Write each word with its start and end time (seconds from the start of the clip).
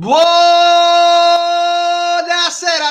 Buonasera, 0.00 0.40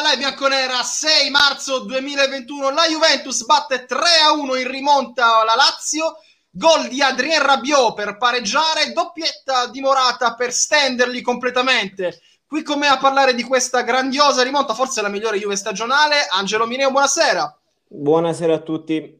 la 0.03 0.15
bianconera 0.15 0.83
6 0.83 1.31
marzo 1.31 1.79
2021. 1.79 2.69
La 2.69 2.85
Juventus 2.87 3.45
batte 3.45 3.87
3 3.87 3.97
a 4.27 4.33
1 4.33 4.55
in 4.57 4.69
rimonta 4.69 5.39
alla 5.39 5.55
Lazio. 5.55 6.17
Gol 6.51 6.87
di 6.87 7.01
Adrien 7.01 7.43
Rabiot 7.43 7.95
per 7.95 8.17
pareggiare, 8.17 8.93
doppietta 8.93 9.65
di 9.69 9.81
Morata 9.81 10.35
per 10.35 10.53
stenderli 10.53 11.21
completamente. 11.21 12.21
Qui 12.45 12.61
con 12.61 12.77
me 12.77 12.85
a 12.85 12.99
parlare 12.99 13.33
di 13.33 13.41
questa 13.41 13.81
grandiosa 13.81 14.43
rimonta, 14.43 14.75
forse 14.75 15.01
la 15.01 15.09
migliore 15.09 15.39
Juve 15.39 15.55
stagionale, 15.55 16.27
Angelo 16.29 16.67
Mineo, 16.67 16.91
buonasera. 16.91 17.59
Buonasera 17.87 18.53
a 18.53 18.59
tutti. 18.59 19.19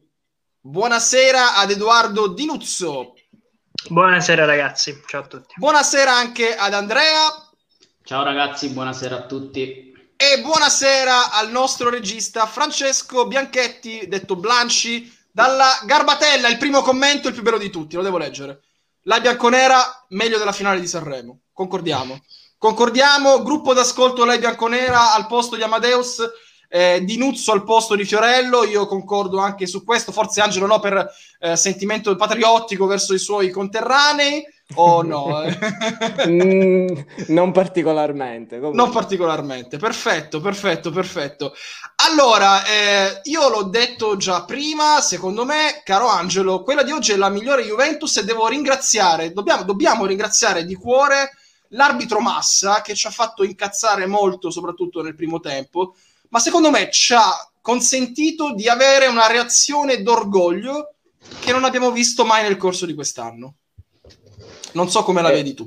Buonasera 0.60 1.56
ad 1.56 1.72
Edoardo 1.72 2.28
Dinuzzo. 2.28 3.14
Buonasera 3.88 4.44
ragazzi, 4.44 5.02
ciao 5.08 5.22
a 5.22 5.26
tutti. 5.26 5.54
Buonasera 5.56 6.14
anche 6.14 6.54
ad 6.54 6.72
Andrea. 6.72 7.49
Ciao 8.10 8.24
ragazzi, 8.24 8.70
buonasera 8.70 9.18
a 9.18 9.26
tutti. 9.26 9.92
E 10.16 10.40
buonasera 10.40 11.30
al 11.30 11.48
nostro 11.52 11.90
regista 11.90 12.44
Francesco 12.44 13.28
Bianchetti, 13.28 14.08
detto 14.08 14.34
Blanci, 14.34 15.16
dalla 15.30 15.78
Garbatella, 15.84 16.48
il 16.48 16.58
primo 16.58 16.82
commento, 16.82 17.28
il 17.28 17.34
più 17.34 17.44
bello 17.44 17.56
di 17.56 17.70
tutti, 17.70 17.94
lo 17.94 18.02
devo 18.02 18.18
leggere. 18.18 18.62
La 19.02 19.20
bianconera, 19.20 20.06
meglio 20.08 20.38
della 20.38 20.50
finale 20.50 20.80
di 20.80 20.88
Sanremo. 20.88 21.42
Concordiamo. 21.52 22.20
Concordiamo, 22.58 23.44
gruppo 23.44 23.74
d'ascolto 23.74 24.24
Lei 24.24 24.40
Bianconera 24.40 25.14
al 25.14 25.28
posto 25.28 25.54
di 25.54 25.62
Amadeus, 25.62 26.20
eh, 26.68 27.04
di 27.04 27.16
Nuzzo 27.16 27.52
al 27.52 27.62
posto 27.62 27.94
di 27.94 28.04
Fiorello, 28.04 28.64
io 28.64 28.88
concordo 28.88 29.38
anche 29.38 29.68
su 29.68 29.84
questo, 29.84 30.10
forse 30.10 30.40
Angelo 30.40 30.66
no 30.66 30.80
per 30.80 31.08
eh, 31.38 31.54
sentimento 31.54 32.16
patriottico 32.16 32.86
verso 32.86 33.14
i 33.14 33.20
suoi 33.20 33.50
conterranei, 33.50 34.44
o 34.74 35.02
no? 35.02 35.42
mm, 36.26 36.86
non 37.28 37.52
particolarmente. 37.52 38.56
Comunque. 38.58 38.82
Non 38.82 38.90
particolarmente, 38.90 39.78
perfetto, 39.78 40.40
perfetto, 40.40 40.90
perfetto. 40.90 41.54
Allora, 42.08 42.64
eh, 42.64 43.20
io 43.24 43.48
l'ho 43.48 43.64
detto 43.64 44.16
già 44.16 44.44
prima, 44.44 45.00
secondo 45.00 45.44
me, 45.44 45.82
caro 45.84 46.08
Angelo, 46.08 46.62
quella 46.62 46.82
di 46.82 46.92
oggi 46.92 47.12
è 47.12 47.16
la 47.16 47.28
migliore 47.28 47.64
Juventus 47.64 48.16
e 48.16 48.24
devo 48.24 48.48
ringraziare, 48.48 49.32
dobbiamo, 49.32 49.64
dobbiamo 49.64 50.06
ringraziare 50.06 50.64
di 50.64 50.74
cuore 50.74 51.32
l'arbitro 51.70 52.20
Massa 52.20 52.80
che 52.80 52.94
ci 52.94 53.06
ha 53.06 53.10
fatto 53.10 53.44
incazzare 53.44 54.06
molto, 54.06 54.50
soprattutto 54.50 55.02
nel 55.02 55.14
primo 55.14 55.40
tempo, 55.40 55.94
ma 56.30 56.38
secondo 56.38 56.70
me 56.70 56.90
ci 56.90 57.14
ha 57.14 57.30
consentito 57.60 58.54
di 58.54 58.68
avere 58.68 59.06
una 59.06 59.26
reazione 59.26 60.02
d'orgoglio 60.02 60.94
che 61.40 61.52
non 61.52 61.64
abbiamo 61.64 61.90
visto 61.90 62.24
mai 62.24 62.42
nel 62.42 62.56
corso 62.56 62.86
di 62.86 62.94
quest'anno. 62.94 63.56
Non 64.72 64.88
so 64.88 65.02
come 65.02 65.22
la 65.22 65.30
eh, 65.30 65.34
vedi 65.34 65.54
tu. 65.54 65.66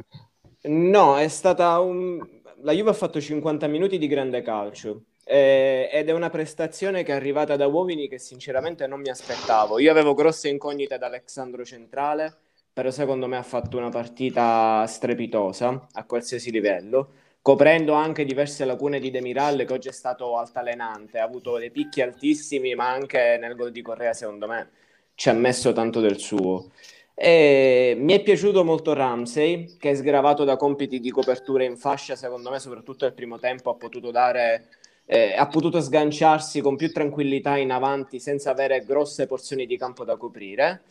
No, 0.63 1.17
è 1.17 1.27
stata 1.27 1.79
un... 1.79 2.19
La 2.61 2.71
Juve 2.71 2.91
ha 2.91 2.93
fatto 2.93 3.19
50 3.19 3.67
minuti 3.67 3.97
di 3.97 4.07
grande 4.07 4.41
calcio 4.41 5.03
eh, 5.25 5.89
ed 5.91 6.09
è 6.09 6.11
una 6.11 6.29
prestazione 6.29 7.03
che 7.03 7.11
è 7.11 7.15
arrivata 7.15 7.55
da 7.55 7.67
uomini 7.67 8.07
che 8.07 8.17
sinceramente 8.17 8.87
non 8.87 9.01
mi 9.01 9.09
aspettavo. 9.09 9.79
Io 9.79 9.91
avevo 9.91 10.13
grosse 10.13 10.47
incognite 10.47 10.97
da 10.97 11.07
Alessandro 11.07 11.65
Centrale, 11.65 12.33
però 12.71 12.89
secondo 12.91 13.27
me 13.27 13.37
ha 13.37 13.43
fatto 13.43 13.77
una 13.77 13.89
partita 13.89 14.85
strepitosa 14.87 15.87
a 15.91 16.03
qualsiasi 16.05 16.51
livello 16.51 17.09
coprendo 17.43 17.91
anche 17.91 18.23
diverse 18.23 18.63
lacune 18.63 19.01
di 19.01 19.11
Demiral 19.11 19.65
che 19.65 19.73
oggi 19.73 19.89
è 19.89 19.91
stato 19.91 20.37
altalenante, 20.37 21.19
ha 21.19 21.25
avuto 21.25 21.57
dei 21.57 21.71
picchi 21.71 22.01
altissimi, 22.01 22.73
ma 22.73 22.89
anche 22.89 23.37
nel 23.37 23.55
gol 23.55 23.73
di 23.73 23.81
Correa 23.81 24.13
secondo 24.13 24.47
me 24.47 24.69
ci 25.13 25.27
ha 25.27 25.33
messo 25.33 25.73
tanto 25.73 25.99
del 25.99 26.17
suo. 26.17 26.71
E 27.15 27.95
mi 27.97 28.13
è 28.13 28.23
piaciuto 28.23 28.63
molto 28.63 28.93
Ramsey, 28.93 29.77
che 29.77 29.91
è 29.91 29.95
sgravato 29.95 30.43
da 30.43 30.57
compiti 30.57 30.99
di 30.99 31.11
copertura 31.11 31.63
in 31.63 31.77
fascia, 31.77 32.15
secondo 32.15 32.49
me 32.49 32.59
soprattutto 32.59 33.05
nel 33.05 33.13
primo 33.13 33.39
tempo 33.39 33.69
ha 33.69 33.75
potuto 33.75 34.11
dare... 34.11 34.67
Eh, 35.05 35.35
ha 35.35 35.47
potuto 35.47 35.81
sganciarsi 35.81 36.61
con 36.61 36.77
più 36.77 36.89
tranquillità 36.89 37.57
in 37.57 37.71
avanti 37.71 38.19
senza 38.19 38.51
avere 38.51 38.85
grosse 38.85 39.25
porzioni 39.25 39.65
di 39.65 39.77
campo 39.77 40.05
da 40.05 40.15
coprire. 40.15 40.83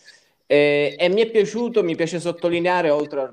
E, 0.53 0.97
e, 0.99 1.09
mi 1.09 1.23
è 1.23 1.31
piaciuto, 1.31 1.83
mi 1.83 1.97
piace 1.97 2.21
sottolineare, 2.21 2.91
oltre 2.91 3.21
a 3.23 3.33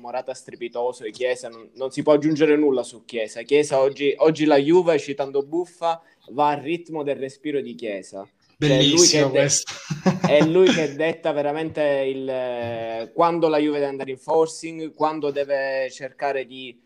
Morata 0.00 0.32
strepitoso 0.32 1.04
e 1.04 1.10
Chiesa, 1.10 1.50
non, 1.50 1.68
non, 1.74 1.90
si 1.90 2.02
può 2.02 2.14
aggiungere 2.14 2.56
nulla 2.56 2.82
su 2.82 3.04
Chiesa. 3.04 3.42
Chiesa 3.42 3.80
oggi, 3.80 4.14
oggi 4.16 4.46
la 4.46 4.56
Juve, 4.56 4.98
citando 4.98 5.42
Buffa, 5.42 6.00
va 6.30 6.48
al 6.48 6.62
ritmo 6.62 7.02
del 7.02 7.16
respiro 7.16 7.60
di 7.60 7.74
Chiesa. 7.74 8.26
Bellissimo 8.56 9.30
cioè, 9.32 9.42
è, 9.42 9.48
lui 9.48 9.48
è 10.28 10.42
lui 10.44 10.72
che 10.72 10.94
detta 10.94 11.32
veramente 11.32 11.82
il, 11.82 13.10
quando 13.12 13.48
la 13.48 13.58
Juve 13.58 13.78
deve 13.78 13.90
andare 13.90 14.10
in 14.10 14.18
forcing, 14.18 14.94
quando 14.94 15.30
deve 15.30 15.90
cercare 15.90 16.46
di 16.46 16.80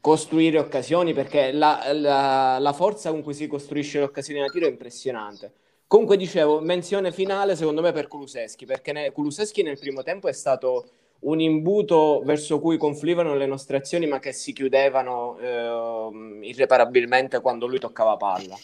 costruire 0.00 0.58
occasioni, 0.58 1.12
perché 1.12 1.52
la, 1.52 1.92
la, 1.92 2.58
la 2.58 2.72
forza 2.72 3.10
con 3.10 3.22
cui 3.22 3.34
si 3.34 3.46
costruisce 3.46 3.98
le 3.98 4.04
occasioni 4.04 4.40
da 4.40 4.46
tiro 4.46 4.66
è 4.66 4.70
impressionante. 4.70 5.52
Comunque 5.86 6.16
dicevo, 6.16 6.60
menzione 6.60 7.12
finale 7.12 7.54
secondo 7.54 7.82
me 7.82 7.92
per 7.92 8.08
Kuluseschi, 8.08 8.64
perché 8.64 8.92
ne, 8.92 9.12
Kuluseschi 9.12 9.62
nel 9.62 9.78
primo 9.78 10.02
tempo 10.02 10.26
è 10.26 10.32
stato 10.32 10.88
un 11.22 11.40
imbuto 11.40 12.22
verso 12.24 12.58
cui 12.58 12.76
confluivano 12.76 13.34
le 13.34 13.46
nostre 13.46 13.76
azioni 13.76 14.06
ma 14.06 14.18
che 14.18 14.32
si 14.32 14.52
chiudevano 14.52 15.38
eh, 15.38 16.48
irreparabilmente 16.48 17.40
quando 17.40 17.66
lui 17.66 17.78
toccava 17.78 18.16
palla. 18.16 18.56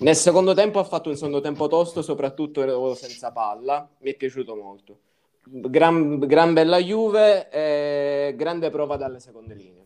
Nel 0.00 0.16
secondo 0.16 0.54
tempo 0.54 0.78
ha 0.78 0.84
fatto 0.84 1.08
un 1.08 1.16
secondo 1.16 1.40
tempo 1.40 1.66
tosto, 1.66 2.02
soprattutto 2.02 2.94
senza 2.94 3.32
palla, 3.32 3.88
mi 3.98 4.10
è 4.12 4.14
piaciuto 4.14 4.54
molto. 4.54 4.98
Gran, 5.46 6.20
gran 6.20 6.52
bella 6.52 6.78
Juve, 6.78 7.50
e 7.50 8.34
grande 8.36 8.70
prova 8.70 8.96
dalle 8.96 9.20
seconde 9.20 9.54
linee. 9.54 9.82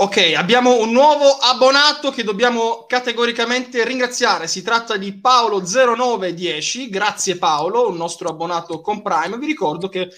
Ok, 0.00 0.32
abbiamo 0.36 0.80
un 0.80 0.92
nuovo 0.92 1.26
abbonato 1.40 2.10
che 2.10 2.22
dobbiamo 2.22 2.84
categoricamente 2.86 3.84
ringraziare. 3.84 4.46
Si 4.46 4.62
tratta 4.62 4.96
di 4.96 5.20
Paolo0910. 5.20 6.88
Grazie 6.88 7.36
Paolo, 7.36 7.88
un 7.88 7.96
nostro 7.96 8.28
abbonato 8.28 8.80
con 8.80 9.02
Prime. 9.02 9.38
Vi 9.38 9.46
ricordo 9.46 9.88
che 9.88 10.08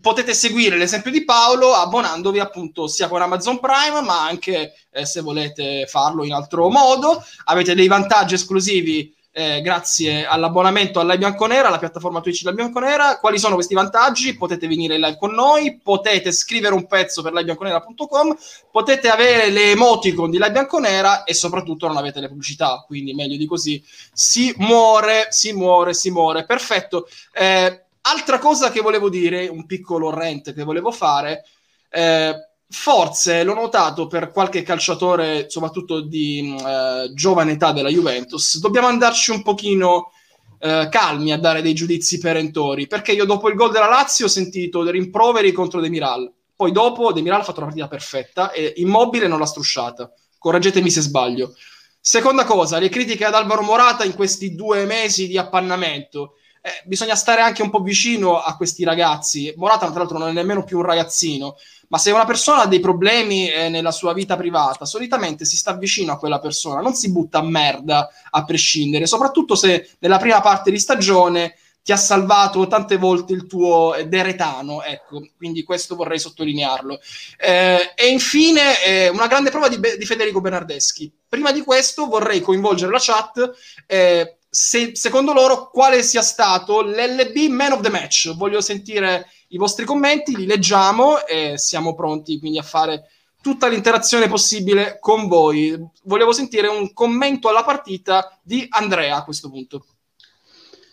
potete 0.00 0.34
seguire 0.34 0.76
l'esempio 0.76 1.10
di 1.10 1.24
Paolo 1.24 1.74
abbonandovi 1.74 2.38
appunto 2.38 2.86
sia 2.86 3.08
con 3.08 3.22
Amazon 3.22 3.60
Prime, 3.60 4.00
ma 4.02 4.24
anche 4.24 4.74
eh, 4.90 5.04
se 5.04 5.20
volete 5.20 5.86
farlo 5.86 6.24
in 6.24 6.32
altro 6.32 6.68
modo. 6.68 7.22
Avete 7.44 7.74
dei 7.74 7.88
vantaggi 7.88 8.34
esclusivi 8.34 9.14
eh, 9.34 9.62
grazie 9.62 10.26
all'abbonamento 10.26 11.00
alla 11.00 11.16
Bianconera, 11.16 11.68
alla 11.68 11.78
piattaforma 11.78 12.20
Twitch 12.20 12.42
della 12.42 12.54
Bianconera. 12.54 13.18
Quali 13.18 13.38
sono 13.38 13.54
questi 13.54 13.74
vantaggi? 13.74 14.36
Potete 14.36 14.68
venire 14.68 14.94
in 14.94 15.00
live 15.00 15.16
con 15.18 15.32
noi, 15.32 15.78
potete 15.82 16.32
scrivere 16.32 16.74
un 16.74 16.86
pezzo 16.86 17.22
per 17.22 17.32
livebianconera.com, 17.32 18.36
potete 18.70 19.08
avere 19.08 19.50
le 19.50 19.70
emoticon 19.70 20.30
di 20.30 20.36
Live 20.36 20.52
Bianconera 20.52 21.24
e 21.24 21.34
soprattutto 21.34 21.86
non 21.86 21.96
avete 21.96 22.20
le 22.20 22.28
pubblicità, 22.28 22.84
quindi 22.86 23.14
meglio 23.14 23.36
di 23.36 23.46
così. 23.46 23.82
Si 24.12 24.52
muore, 24.58 25.28
si 25.30 25.52
muore, 25.52 25.94
si 25.94 26.10
muore. 26.10 26.44
Perfetto. 26.44 27.08
Eh, 27.32 27.84
altra 28.02 28.38
cosa 28.38 28.70
che 28.70 28.80
volevo 28.80 29.08
dire, 29.08 29.48
un 29.48 29.66
piccolo 29.66 30.10
rent 30.10 30.54
che 30.54 30.64
volevo 30.64 30.90
fare. 30.90 31.44
Eh, 31.90 32.34
forse 32.68 33.44
l'ho 33.44 33.54
notato 33.54 34.06
per 34.06 34.30
qualche 34.30 34.62
calciatore, 34.62 35.50
soprattutto 35.50 36.00
di 36.00 36.56
eh, 36.58 37.10
giovane 37.12 37.52
età 37.52 37.72
della 37.72 37.90
Juventus, 37.90 38.58
dobbiamo 38.58 38.86
andarci 38.86 39.30
un 39.30 39.42
pochino 39.42 40.10
eh, 40.58 40.88
calmi 40.90 41.32
a 41.32 41.38
dare 41.38 41.60
dei 41.60 41.74
giudizi 41.74 42.18
perentori, 42.18 42.86
perché 42.86 43.12
io 43.12 43.26
dopo 43.26 43.48
il 43.48 43.56
gol 43.56 43.72
della 43.72 43.88
Lazio 43.88 44.24
ho 44.24 44.30
sentito 44.30 44.82
dei 44.82 44.92
rimproveri 44.92 45.52
contro 45.52 45.80
Demiral, 45.80 46.32
poi 46.56 46.72
dopo 46.72 47.12
Demiral 47.12 47.40
ha 47.40 47.44
fatto 47.44 47.58
una 47.58 47.66
partita 47.66 47.88
perfetta 47.88 48.52
e 48.52 48.72
Immobile 48.76 49.28
non 49.28 49.38
l'ha 49.38 49.46
strusciata, 49.46 50.10
correggetemi 50.38 50.90
se 50.90 51.02
sbaglio. 51.02 51.54
Seconda 52.00 52.44
cosa, 52.44 52.78
le 52.78 52.88
critiche 52.88 53.24
ad 53.24 53.34
Alvaro 53.34 53.62
Morata 53.62 54.02
in 54.02 54.14
questi 54.14 54.54
due 54.54 54.86
mesi 54.86 55.28
di 55.28 55.38
appannamento. 55.38 56.36
Eh, 56.62 56.82
bisogna 56.84 57.16
stare 57.16 57.40
anche 57.40 57.62
un 57.62 57.70
po' 57.70 57.80
vicino 57.80 58.38
a 58.38 58.56
questi 58.56 58.84
ragazzi. 58.84 59.52
Morata, 59.56 59.90
tra 59.90 59.98
l'altro, 59.98 60.18
non 60.18 60.28
è 60.28 60.32
nemmeno 60.32 60.64
più 60.64 60.78
un 60.78 60.84
ragazzino 60.84 61.56
ma 61.92 61.98
se 61.98 62.10
una 62.10 62.24
persona 62.24 62.62
ha 62.62 62.66
dei 62.66 62.80
problemi 62.80 63.50
eh, 63.50 63.68
nella 63.68 63.90
sua 63.90 64.14
vita 64.14 64.34
privata, 64.34 64.86
solitamente 64.86 65.44
si 65.44 65.58
sta 65.58 65.74
vicino 65.74 66.12
a 66.12 66.16
quella 66.16 66.40
persona, 66.40 66.80
non 66.80 66.94
si 66.94 67.12
butta 67.12 67.38
a 67.38 67.42
merda 67.42 68.08
a 68.30 68.44
prescindere, 68.44 69.06
soprattutto 69.06 69.54
se 69.54 69.90
nella 69.98 70.16
prima 70.16 70.40
parte 70.40 70.70
di 70.70 70.78
stagione 70.78 71.54
ti 71.82 71.92
ha 71.92 71.96
salvato 71.96 72.66
tante 72.66 72.96
volte 72.96 73.34
il 73.34 73.46
tuo 73.46 73.94
deretano, 74.06 74.82
ecco, 74.82 75.20
quindi 75.36 75.64
questo 75.64 75.94
vorrei 75.94 76.18
sottolinearlo. 76.18 76.98
Eh, 77.36 77.92
e 77.94 78.08
infine 78.08 78.82
eh, 78.82 79.08
una 79.10 79.26
grande 79.26 79.50
prova 79.50 79.68
di, 79.68 79.78
di, 79.78 80.06
Federico 80.06 80.40
Bernardeschi. 80.40 81.12
Prima 81.28 81.52
di 81.52 81.60
questo 81.60 82.06
vorrei 82.06 82.40
coinvolgere 82.40 82.90
la 82.90 83.00
chat, 83.00 83.52
eh, 83.86 84.36
se, 84.54 84.90
secondo 84.94 85.32
loro 85.32 85.70
quale 85.70 86.02
sia 86.02 86.20
stato 86.20 86.82
l'LB 86.82 87.48
Man 87.48 87.72
of 87.72 87.80
the 87.80 87.88
Match. 87.88 88.34
Voglio 88.34 88.60
sentire 88.60 89.26
i 89.48 89.56
vostri 89.56 89.86
commenti, 89.86 90.36
li 90.36 90.44
leggiamo 90.44 91.24
e 91.26 91.54
siamo 91.56 91.94
pronti 91.94 92.38
quindi 92.38 92.58
a 92.58 92.62
fare 92.62 93.08
tutta 93.40 93.66
l'interazione 93.66 94.28
possibile 94.28 94.98
con 95.00 95.26
voi. 95.26 95.74
Volevo 96.02 96.32
sentire 96.32 96.66
un 96.66 96.92
commento 96.92 97.48
alla 97.48 97.64
partita 97.64 98.38
di 98.42 98.66
Andrea 98.68 99.16
a 99.16 99.24
questo 99.24 99.48
punto. 99.48 99.86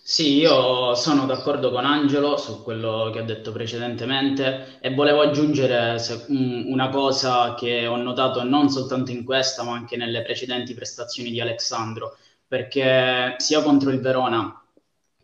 Sì, 0.02 0.38
io 0.38 0.96
sono 0.96 1.26
d'accordo 1.26 1.70
con 1.70 1.86
Angelo 1.86 2.38
su 2.38 2.64
quello 2.64 3.12
che 3.14 3.20
ha 3.20 3.24
detto 3.24 3.52
precedentemente 3.52 4.78
e 4.80 4.94
volevo 4.96 5.22
aggiungere 5.22 5.98
una 6.30 6.90
cosa 6.90 7.56
che 7.56 7.86
ho 7.86 7.98
notato 7.98 8.42
non 8.44 8.70
soltanto 8.70 9.12
in 9.12 9.26
questa, 9.26 9.64
ma 9.64 9.74
anche 9.74 9.98
nelle 9.98 10.24
precedenti 10.24 10.74
prestazioni 10.74 11.30
di 11.30 11.42
Alessandro, 11.42 12.18
perché 12.50 13.36
sia 13.38 13.62
contro 13.64 13.92
il 13.92 14.02
Verona, 14.02 14.62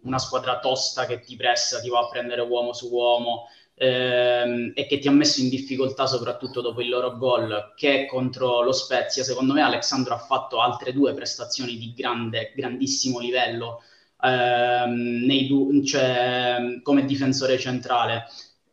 una 0.04 0.20
squadra 0.20 0.60
tosta 0.60 1.06
che 1.06 1.20
ti 1.20 1.36
pressa, 1.36 1.82
ti 1.82 1.90
va 1.90 2.00
a 2.00 2.08
prendere 2.08 2.40
uomo 2.42 2.72
su 2.72 2.90
uomo, 2.90 3.48
ehm, 3.76 4.72
e 4.74 4.86
che 4.88 5.00
ti 5.00 5.10
ha 5.10 5.12
messo 5.12 5.42
in 5.42 5.50
difficoltà 5.50 6.08
soprattutto 6.08 6.62
dopo 6.62 6.82
il 6.82 6.88
loro 6.90 7.18
gol 7.18 7.74
che 7.76 8.06
contro 8.06 8.62
lo 8.62 8.72
Spezia. 8.72 9.24
Secondo 9.24 9.54
me 9.54 9.62
Alexandro 9.62 10.14
ha 10.14 10.20
fatto 10.20 10.62
altre 10.62 10.94
due 10.94 11.14
prestazioni 11.14 11.78
di 11.78 11.94
grande, 11.94 12.54
grandissimo 12.56 13.20
livello 13.20 13.82
ehm, 14.22 15.48
du- 15.48 15.84
cioè, 15.84 16.80
come 16.84 17.06
difensore 17.06 17.58
centrale 17.58 18.26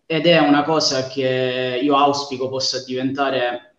ed 0.07 0.27
è 0.27 0.39
una 0.39 0.63
cosa 0.65 1.07
che 1.09 1.81
io 1.83 1.97
auspico 1.97 2.49
possa 2.49 2.83
diventare, 2.85 3.75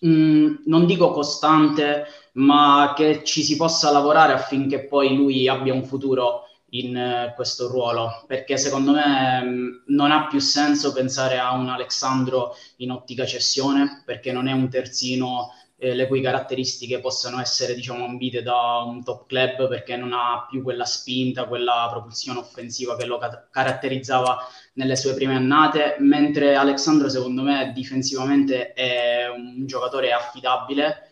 mh, 0.00 0.08
mm, 0.08 0.54
non 0.66 0.86
dico 0.86 1.10
costante, 1.10 2.06
ma 2.32 2.92
che 2.96 3.24
ci 3.24 3.42
si 3.42 3.56
possa 3.56 3.90
lavorare 3.90 4.32
affinché 4.32 4.86
poi 4.86 5.14
lui 5.14 5.48
abbia 5.48 5.74
un 5.74 5.84
futuro 5.84 6.46
in 6.74 6.96
uh, 6.96 7.34
questo 7.34 7.68
ruolo, 7.68 8.24
perché 8.26 8.56
secondo 8.56 8.92
me 8.92 9.42
mm, 9.42 9.68
non 9.88 10.10
ha 10.10 10.26
più 10.26 10.38
senso 10.38 10.92
pensare 10.92 11.38
a 11.38 11.52
un 11.52 11.68
Alexandro 11.68 12.54
in 12.76 12.90
ottica 12.90 13.26
cessione, 13.26 14.02
perché 14.06 14.32
non 14.32 14.48
è 14.48 14.52
un 14.52 14.68
terzino 14.70 15.50
eh, 15.76 15.94
le 15.94 16.06
cui 16.06 16.20
caratteristiche 16.22 17.00
possano 17.00 17.40
essere 17.40 17.74
diciamo 17.74 18.04
ambite 18.04 18.42
da 18.42 18.82
un 18.86 19.02
top 19.02 19.26
club 19.26 19.68
perché 19.68 19.96
non 19.96 20.12
ha 20.12 20.46
più 20.48 20.62
quella 20.62 20.84
spinta, 20.84 21.46
quella 21.46 21.88
propulsione 21.90 22.38
offensiva 22.38 22.96
che 22.96 23.04
lo 23.04 23.18
ca- 23.18 23.48
caratterizzava 23.50 24.38
nelle 24.74 24.96
sue 24.96 25.14
prime 25.14 25.34
annate, 25.34 25.96
mentre 25.98 26.54
Alexandro 26.54 27.08
secondo 27.08 27.42
me 27.42 27.72
difensivamente 27.74 28.72
è 28.72 29.26
un 29.28 29.66
giocatore 29.66 30.12
affidabile 30.12 31.11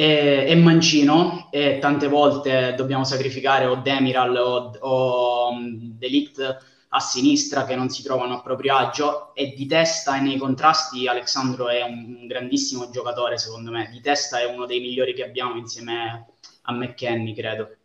è, 0.00 0.46
è 0.46 0.54
mancino 0.54 1.48
e 1.50 1.78
tante 1.78 2.08
volte 2.08 2.74
dobbiamo 2.74 3.04
sacrificare 3.04 3.66
o 3.66 3.76
Demiral 3.76 4.34
o, 4.36 4.72
o 4.80 5.48
um, 5.50 5.96
Delict 5.98 6.68
a 6.92 7.00
sinistra 7.00 7.64
che 7.66 7.76
non 7.76 7.90
si 7.90 8.02
trovano 8.02 8.34
a 8.34 8.40
proprio 8.40 8.76
agio 8.76 9.34
e 9.34 9.52
di 9.54 9.66
testa 9.66 10.16
e 10.16 10.20
nei 10.20 10.38
contrasti 10.38 11.06
Alexandro 11.06 11.68
è 11.68 11.82
un 11.82 12.26
grandissimo 12.26 12.88
giocatore 12.90 13.36
secondo 13.36 13.70
me, 13.70 13.88
di 13.92 14.00
testa 14.00 14.40
è 14.40 14.46
uno 14.46 14.64
dei 14.64 14.80
migliori 14.80 15.12
che 15.12 15.24
abbiamo 15.24 15.56
insieme 15.56 16.26
a 16.62 16.72
McKenny 16.72 17.34
credo. 17.34 17.76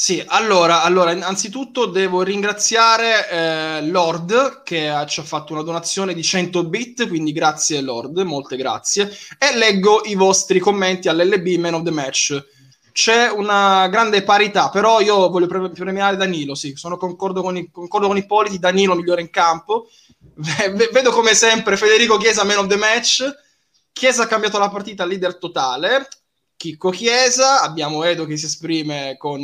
Sì, 0.00 0.24
allora, 0.28 0.82
allora, 0.82 1.12
innanzitutto 1.12 1.84
devo 1.84 2.22
ringraziare 2.22 3.28
eh, 3.28 3.82
Lord 3.82 4.62
che 4.62 4.90
ci 5.06 5.20
ha 5.20 5.22
fatto 5.22 5.52
una 5.52 5.60
donazione 5.60 6.14
di 6.14 6.22
100 6.22 6.64
bit, 6.64 7.06
quindi 7.06 7.32
grazie 7.32 7.82
Lord, 7.82 8.16
molte 8.20 8.56
grazie. 8.56 9.14
E 9.36 9.54
leggo 9.58 10.00
i 10.04 10.14
vostri 10.14 10.58
commenti 10.58 11.10
all'LB 11.10 11.46
Man 11.58 11.74
of 11.74 11.82
the 11.82 11.90
Match. 11.90 12.46
C'è 12.92 13.28
una 13.30 13.88
grande 13.88 14.22
parità, 14.22 14.70
però 14.70 15.00
io 15.00 15.28
voglio 15.28 15.46
pre- 15.46 15.68
premiare 15.68 16.16
Danilo, 16.16 16.54
sì, 16.54 16.72
sono 16.76 16.96
concordo 16.96 17.42
con, 17.42 17.58
i, 17.58 17.70
concordo 17.70 18.06
con 18.06 18.16
Ippoliti, 18.16 18.58
Danilo 18.58 18.94
migliore 18.94 19.20
in 19.20 19.28
campo, 19.28 19.90
v- 20.36 20.90
vedo 20.92 21.10
come 21.10 21.34
sempre 21.34 21.76
Federico 21.76 22.16
Chiesa 22.16 22.42
man 22.44 22.56
of 22.56 22.68
the 22.68 22.76
match, 22.76 23.22
Chiesa 23.92 24.22
ha 24.22 24.26
cambiato 24.26 24.58
la 24.58 24.70
partita 24.70 25.04
leader 25.04 25.36
totale, 25.36 26.08
Chicco 26.60 26.90
Chiesa, 26.90 27.62
abbiamo 27.62 28.04
Edo 28.04 28.26
che 28.26 28.36
si 28.36 28.44
esprime 28.44 29.16
con... 29.16 29.40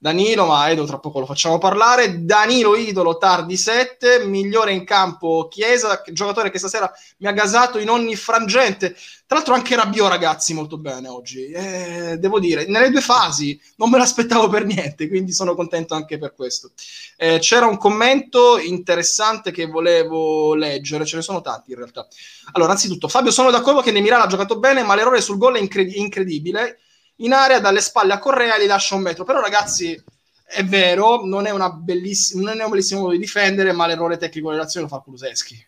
Danilo, 0.00 0.46
ma 0.46 0.70
Edo 0.70 0.84
tra 0.84 1.00
poco 1.00 1.18
lo 1.18 1.26
facciamo 1.26 1.58
parlare. 1.58 2.24
Danilo 2.24 2.76
Idolo, 2.76 3.18
tardi 3.18 3.56
7, 3.56 4.24
migliore 4.26 4.72
in 4.72 4.84
campo 4.84 5.48
Chiesa, 5.48 6.02
giocatore 6.12 6.50
che 6.50 6.58
stasera 6.60 6.88
mi 7.18 7.26
ha 7.26 7.32
gasato 7.32 7.78
in 7.78 7.90
ogni 7.90 8.14
frangente. 8.14 8.94
Tra 9.26 9.38
l'altro 9.38 9.54
anche 9.54 9.74
Rabiò, 9.74 10.06
ragazzi, 10.06 10.54
molto 10.54 10.78
bene 10.78 11.08
oggi. 11.08 11.50
Eh, 11.50 12.16
devo 12.16 12.38
dire, 12.38 12.66
nelle 12.68 12.90
due 12.90 13.00
fasi 13.00 13.60
non 13.76 13.90
me 13.90 13.98
l'aspettavo 13.98 14.48
per 14.48 14.64
niente, 14.64 15.08
quindi 15.08 15.32
sono 15.32 15.56
contento 15.56 15.94
anche 15.94 16.16
per 16.16 16.32
questo. 16.32 16.70
Eh, 17.16 17.40
c'era 17.40 17.66
un 17.66 17.76
commento 17.76 18.56
interessante 18.60 19.50
che 19.50 19.66
volevo 19.66 20.54
leggere, 20.54 21.06
ce 21.06 21.16
ne 21.16 21.22
sono 21.22 21.40
tanti 21.40 21.72
in 21.72 21.76
realtà. 21.76 22.06
Allora, 22.52 22.70
anzitutto, 22.70 23.08
Fabio, 23.08 23.32
sono 23.32 23.50
d'accordo 23.50 23.80
che 23.80 23.90
Nemiral 23.90 24.20
ha 24.20 24.26
giocato 24.28 24.60
bene, 24.60 24.84
ma 24.84 24.94
l'errore 24.94 25.20
sul 25.20 25.38
gol 25.38 25.56
è 25.56 25.60
incred- 25.60 25.92
incredibile 25.92 26.78
in 27.18 27.32
area 27.32 27.60
dalle 27.60 27.80
spalle 27.80 28.12
a 28.12 28.18
Correa 28.18 28.58
gli 28.58 28.66
lascia 28.66 28.94
un 28.94 29.02
metro. 29.02 29.24
Però, 29.24 29.40
ragazzi, 29.40 30.00
è 30.44 30.64
vero, 30.64 31.24
non 31.24 31.46
è, 31.46 31.50
una 31.50 31.70
belliss- 31.70 32.34
non 32.34 32.60
è 32.60 32.64
un 32.64 32.70
bellissimo 32.70 33.00
modo 33.00 33.12
di 33.12 33.18
difendere, 33.18 33.72
ma 33.72 33.86
l'errore 33.86 34.16
tecnico 34.16 34.50
dell'azione 34.50 34.88
lo 34.88 34.94
fa 34.94 35.02
Kuluseschi. 35.02 35.66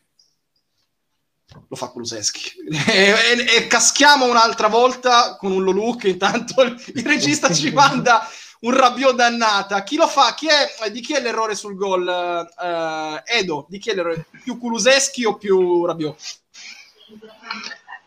Lo 1.69 1.77
fa 1.77 1.89
Kuluseschi. 1.89 2.53
e, 2.89 3.11
e, 3.11 3.57
e, 3.57 3.67
caschiamo 3.67 4.25
un'altra 4.29 4.69
volta 4.69 5.37
con 5.37 5.53
un 5.53 5.63
Lulu 5.63 5.97
che 5.97 6.09
intanto 6.09 6.63
il 6.63 7.05
regista 7.05 7.53
ci 7.53 7.71
manda 7.73 8.27
un 8.61 8.77
rabbio 8.77 9.13
dannata. 9.13 9.83
Chi 9.83 9.97
lo 9.97 10.07
fa? 10.07 10.35
Chi 10.35 10.49
è, 10.49 10.91
di 10.91 11.01
chi 11.01 11.15
è 11.15 11.21
l'errore 11.21 11.55
sul 11.55 11.75
gol? 11.75 12.07
Uh, 12.07 13.21
Edo, 13.25 13.67
di 13.69 13.79
chi 13.79 13.91
è 13.91 13.95
l'errore? 13.95 14.27
Più 14.43 14.59
Kuluseschi 14.59 15.25
o 15.25 15.37
più 15.37 15.85
Rabiot? 15.85 16.17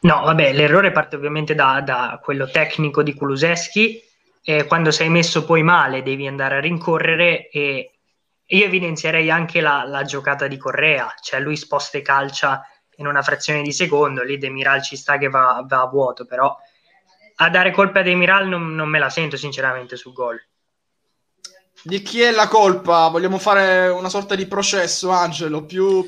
No, 0.03 0.21
vabbè, 0.21 0.51
l'errore 0.53 0.91
parte 0.91 1.15
ovviamente 1.15 1.55
da, 1.55 1.81
da 1.81 2.19
quello 2.21 2.49
tecnico 2.49 3.03
di 3.03 3.13
Kuluseschi. 3.13 4.01
Eh, 4.45 4.65
quando 4.65 4.91
sei 4.91 5.07
messo 5.07 5.45
poi 5.45 5.63
male 5.63 6.03
devi 6.03 6.27
andare 6.27 6.57
a 6.57 6.59
rincorrere 6.59 7.49
e 7.49 7.91
io 8.45 8.65
evidenzierei 8.65 9.31
anche 9.31 9.61
la, 9.61 9.85
la 9.85 10.03
giocata 10.03 10.47
di 10.47 10.57
Correa, 10.57 11.13
cioè 11.21 11.39
lui 11.39 11.55
sposta 11.55 11.97
e 11.97 12.01
calcia 12.01 12.67
in 12.97 13.07
una 13.07 13.21
frazione 13.21 13.61
di 13.61 13.71
secondo, 13.71 14.21
lì 14.21 14.37
Demiral 14.37 14.83
ci 14.83 14.97
sta 14.97 15.17
che 15.17 15.29
va, 15.29 15.63
va 15.65 15.81
a 15.81 15.87
vuoto, 15.87 16.25
però 16.25 16.55
a 17.35 17.49
dare 17.49 17.71
colpa 17.71 17.99
a 17.99 18.03
Demiral 18.03 18.47
non, 18.47 18.75
non 18.75 18.89
me 18.89 18.99
la 18.99 19.09
sento 19.09 19.37
sinceramente 19.37 19.95
sul 19.95 20.13
gol. 20.13 20.39
Di 21.81 22.01
chi 22.01 22.21
è 22.21 22.31
la 22.31 22.47
colpa? 22.49 23.07
Vogliamo 23.07 23.39
fare 23.39 23.87
una 23.87 24.09
sorta 24.09 24.35
di 24.35 24.45
processo, 24.45 25.09
Angelo, 25.09 25.63
più 25.63 26.07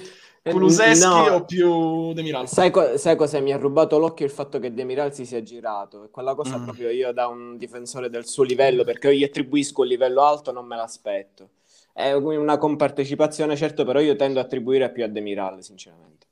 Kuluseschi 0.52 1.06
no. 1.08 1.34
o 1.34 1.44
più 1.44 2.14
Demiral? 2.14 2.48
Sai, 2.48 2.70
co- 2.70 2.98
sai, 2.98 3.16
cosa 3.16 3.40
mi 3.40 3.52
ha 3.52 3.58
rubato 3.58 3.98
l'occhio? 3.98 4.26
Il 4.26 4.32
fatto 4.32 4.60
che 4.60 4.74
Demiral 4.74 5.14
si 5.14 5.26
sia 5.26 5.42
girato. 5.42 6.04
E 6.04 6.10
quella 6.12 6.36
cosa 6.36 6.60
mm. 6.60 6.64
proprio 6.64 6.90
io 6.92 7.12
da 7.12 7.28
un 7.28 7.58
difensore 7.58 8.12
del 8.12 8.28
suo 8.28 8.44
livello, 8.44 8.84
perché 8.84 9.12
io 9.12 9.18
gli 9.18 9.24
attribuisco 9.24 9.82
un 9.82 9.88
livello 9.88 10.22
alto, 10.22 10.52
non 10.52 10.68
me 10.68 10.76
l'aspetto. 10.76 11.50
È 11.92 12.12
una 12.12 12.58
compartecipazione, 12.58 13.56
certo, 13.56 13.86
però 13.86 14.00
io 14.00 14.16
tendo 14.16 14.40
a 14.40 14.44
attribuire 14.44 14.92
più 14.92 15.04
a 15.04 15.08
Demiral, 15.08 15.64
sinceramente. 15.64 16.28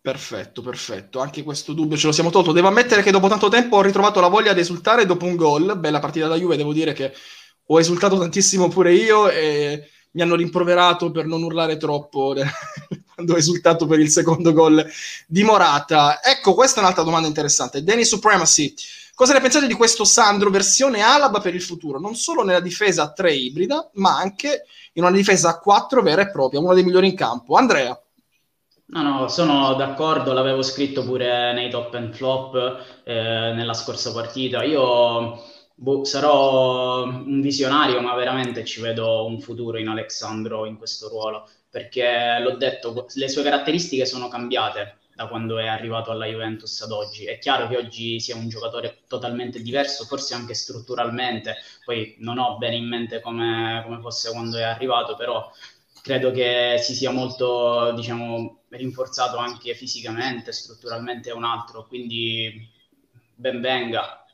Perfetto, 0.00 0.62
perfetto. 0.62 1.18
Anche 1.18 1.42
questo 1.42 1.72
dubbio 1.72 1.96
ce 1.96 2.06
lo 2.06 2.12
siamo 2.12 2.30
tolto. 2.30 2.52
Devo 2.52 2.68
ammettere 2.68 3.02
che 3.02 3.10
dopo 3.10 3.26
tanto 3.26 3.48
tempo 3.48 3.76
ho 3.76 3.82
ritrovato 3.82 4.20
la 4.20 4.28
voglia 4.28 4.52
di 4.52 4.60
esultare 4.60 5.04
dopo 5.04 5.24
un 5.24 5.34
gol. 5.34 5.76
Bella 5.78 5.98
partita 5.98 6.28
da 6.28 6.36
Juve, 6.36 6.56
devo 6.56 6.72
dire 6.72 6.92
che 6.92 7.12
ho 7.66 7.80
esultato 7.80 8.16
tantissimo 8.16 8.68
pure 8.68 8.92
io 8.92 9.28
e 9.28 9.88
mi 10.12 10.22
hanno 10.22 10.36
rimproverato 10.36 11.10
per 11.10 11.26
non 11.26 11.42
urlare 11.42 11.76
troppo 11.76 12.34
quando 13.16 13.32
ho 13.32 13.38
esultato 13.38 13.86
per 13.86 13.98
il 13.98 14.10
secondo 14.10 14.52
gol 14.52 14.86
di 15.26 15.42
Morata. 15.42 16.22
Ecco, 16.22 16.52
questa 16.52 16.80
è 16.80 16.82
un'altra 16.82 17.02
domanda 17.02 17.26
interessante. 17.26 17.82
Danny 17.82 18.04
Supremacy, 18.04 18.74
cosa 19.14 19.32
ne 19.32 19.40
pensate 19.40 19.66
di 19.66 19.72
questo 19.72 20.04
Sandro 20.04 20.50
versione 20.50 21.00
Alaba 21.00 21.40
per 21.40 21.54
il 21.54 21.62
futuro? 21.62 21.98
Non 21.98 22.14
solo 22.14 22.44
nella 22.44 22.60
difesa 22.60 23.04
a 23.04 23.12
3 23.12 23.32
ibrida, 23.32 23.88
ma 23.94 24.18
anche 24.18 24.64
in 24.92 25.02
una 25.02 25.12
difesa 25.12 25.48
a 25.48 25.58
4 25.58 26.02
vera 26.02 26.20
e 26.20 26.30
propria, 26.30 26.60
uno 26.60 26.74
dei 26.74 26.84
migliori 26.84 27.08
in 27.08 27.16
campo. 27.16 27.56
Andrea. 27.56 27.98
No, 28.88 29.02
no, 29.02 29.28
sono 29.28 29.72
d'accordo, 29.74 30.34
l'avevo 30.34 30.62
scritto 30.62 31.02
pure 31.02 31.54
nei 31.54 31.70
top 31.70 31.94
and 31.94 32.14
flop 32.14 32.54
eh, 33.02 33.52
nella 33.54 33.72
scorsa 33.72 34.12
partita. 34.12 34.62
Io 34.62 35.42
boh, 35.74 36.04
sarò 36.04 37.02
un 37.04 37.40
visionario, 37.40 37.98
ma 38.02 38.14
veramente 38.14 38.62
ci 38.66 38.82
vedo 38.82 39.24
un 39.24 39.40
futuro 39.40 39.78
in 39.78 39.88
Alexandro 39.88 40.66
in 40.66 40.76
questo 40.76 41.08
ruolo 41.08 41.48
perché 41.70 42.38
l'ho 42.40 42.56
detto, 42.56 43.06
le 43.14 43.28
sue 43.28 43.42
caratteristiche 43.42 44.06
sono 44.06 44.28
cambiate 44.28 44.98
da 45.14 45.28
quando 45.28 45.58
è 45.58 45.66
arrivato 45.66 46.10
alla 46.10 46.26
Juventus 46.26 46.80
ad 46.82 46.90
oggi. 46.90 47.24
È 47.24 47.38
chiaro 47.38 47.68
che 47.68 47.76
oggi 47.76 48.20
sia 48.20 48.36
un 48.36 48.48
giocatore 48.48 49.04
totalmente 49.08 49.62
diverso, 49.62 50.04
forse 50.04 50.34
anche 50.34 50.52
strutturalmente, 50.54 51.56
poi 51.84 52.16
non 52.18 52.38
ho 52.38 52.58
bene 52.58 52.76
in 52.76 52.86
mente 52.86 53.20
come, 53.20 53.80
come 53.84 54.00
fosse 54.00 54.30
quando 54.30 54.58
è 54.58 54.62
arrivato, 54.62 55.16
però 55.16 55.50
credo 56.02 56.30
che 56.32 56.76
si 56.78 56.94
sia 56.94 57.10
molto, 57.10 57.92
diciamo, 57.92 58.64
rinforzato 58.68 59.38
anche 59.38 59.74
fisicamente, 59.74 60.52
strutturalmente 60.52 61.30
è 61.30 61.32
un 61.32 61.44
altro, 61.44 61.86
quindi 61.86 62.70
ben 63.34 63.60
venga. 63.60 64.25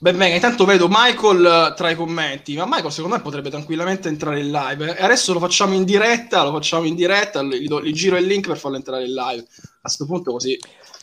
Ben 0.00 0.16
venga, 0.16 0.36
intanto 0.36 0.64
vedo 0.64 0.86
Michael 0.88 1.74
tra 1.74 1.90
i 1.90 1.96
commenti, 1.96 2.56
ma 2.56 2.66
Michael 2.66 2.92
secondo 2.92 3.16
me 3.16 3.22
potrebbe 3.22 3.50
tranquillamente 3.50 4.06
entrare 4.06 4.38
in 4.38 4.52
live. 4.52 4.96
E 4.96 5.02
adesso 5.02 5.32
lo 5.32 5.40
facciamo 5.40 5.74
in 5.74 5.82
diretta, 5.82 6.44
lo 6.44 6.52
facciamo 6.52 6.84
in 6.84 6.94
diretta, 6.94 7.42
gli, 7.42 7.66
do, 7.66 7.82
gli 7.82 7.92
giro 7.92 8.16
il 8.16 8.24
link 8.24 8.46
per 8.46 8.58
farlo 8.58 8.76
entrare 8.76 9.06
in 9.06 9.12
live. 9.12 9.42
A 9.42 9.80
questo 9.80 10.06
punto 10.06 10.30
così... 10.30 10.56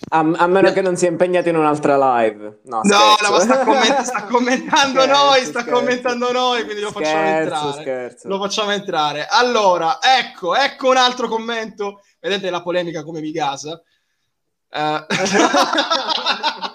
A, 0.10 0.20
a 0.20 0.48
meno 0.48 0.72
che 0.72 0.82
non 0.82 0.96
sia 0.96 1.10
impegnato 1.10 1.50
in 1.50 1.58
un'altra 1.58 2.22
live. 2.22 2.62
No, 2.66 2.80
no, 2.84 3.16
no 3.22 3.30
ma 3.32 3.40
sta, 3.40 3.66
comment- 3.66 4.02
sta 4.02 4.24
commentando 4.32 5.02
scherzo, 5.02 5.24
noi, 5.24 5.40
sta 5.42 5.60
scherzo. 5.60 5.72
commentando 5.72 6.32
noi, 6.32 6.64
quindi 6.64 6.82
lo 6.82 6.90
scherzo, 6.92 7.12
facciamo 7.12 7.38
entrare. 7.38 7.82
Scherzo. 7.82 8.28
Lo 8.30 8.40
facciamo 8.40 8.72
entrare. 8.72 9.28
Allora, 9.30 10.00
ecco, 10.02 10.56
ecco 10.56 10.90
un 10.90 10.98
altro 10.98 11.28
commento. 11.28 12.02
Vedete 12.22 12.50
la 12.50 12.62
polemica 12.62 13.04
come 13.04 13.20
vi 13.20 13.32
gasa? 13.32 13.82
Uh... 14.70 15.06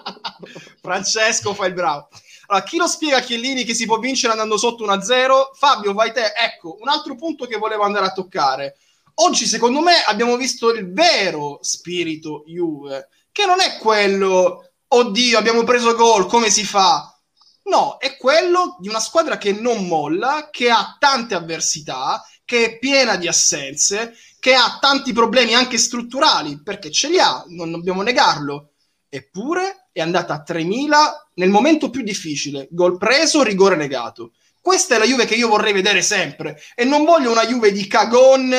Francesco 0.81 1.53
fa 1.53 1.67
il 1.67 1.73
bravo. 1.73 2.09
Allora, 2.47 2.65
chi 2.65 2.77
lo 2.77 2.87
spiega 2.87 3.17
a 3.17 3.21
Chiellini 3.21 3.63
che 3.63 3.73
si 3.73 3.85
può 3.85 3.97
vincere 3.97 4.33
andando 4.33 4.57
sotto 4.57 4.85
1-0? 4.85 5.51
Fabio, 5.53 5.93
vai 5.93 6.11
te. 6.11 6.33
Ecco, 6.35 6.77
un 6.81 6.89
altro 6.89 7.15
punto 7.15 7.45
che 7.45 7.57
volevo 7.57 7.83
andare 7.83 8.07
a 8.07 8.11
toccare. 8.11 8.77
Oggi, 9.15 9.45
secondo 9.45 9.81
me, 9.81 10.03
abbiamo 10.05 10.35
visto 10.35 10.73
il 10.73 10.91
vero 10.91 11.59
spirito 11.61 12.43
Juve, 12.47 13.09
che 13.31 13.45
non 13.45 13.61
è 13.61 13.77
quello, 13.77 14.71
oddio, 14.87 15.37
abbiamo 15.37 15.63
preso 15.63 15.95
gol, 15.95 16.25
come 16.25 16.49
si 16.49 16.65
fa? 16.65 17.15
No, 17.63 17.97
è 17.99 18.17
quello 18.17 18.75
di 18.79 18.89
una 18.89 18.99
squadra 18.99 19.37
che 19.37 19.53
non 19.53 19.87
molla, 19.87 20.49
che 20.51 20.71
ha 20.71 20.97
tante 20.99 21.35
avversità, 21.35 22.25
che 22.43 22.65
è 22.65 22.77
piena 22.79 23.15
di 23.15 23.27
assenze, 23.27 24.15
che 24.39 24.55
ha 24.55 24.79
tanti 24.81 25.13
problemi 25.13 25.53
anche 25.53 25.77
strutturali, 25.77 26.61
perché 26.63 26.89
ce 26.89 27.09
li 27.09 27.19
ha, 27.19 27.43
non 27.47 27.69
dobbiamo 27.69 28.01
negarlo. 28.01 28.71
Eppure 29.07 29.80
è 29.91 30.01
andata 30.01 30.33
a 30.33 30.43
3.000 30.45 30.87
nel 31.35 31.49
momento 31.49 31.89
più 31.89 32.01
difficile, 32.01 32.67
gol 32.71 32.97
preso, 32.97 33.43
rigore 33.43 33.75
negato. 33.75 34.31
Questa 34.61 34.95
è 34.95 34.97
la 34.97 35.05
Juve 35.05 35.25
che 35.25 35.35
io 35.35 35.47
vorrei 35.47 35.73
vedere 35.73 36.01
sempre 36.01 36.61
e 36.75 36.85
non 36.85 37.03
voglio 37.03 37.31
una 37.31 37.45
Juve 37.45 37.71
di 37.71 37.87
cagon, 37.87 38.55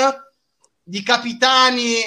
di 0.83 1.03
capitani 1.03 2.01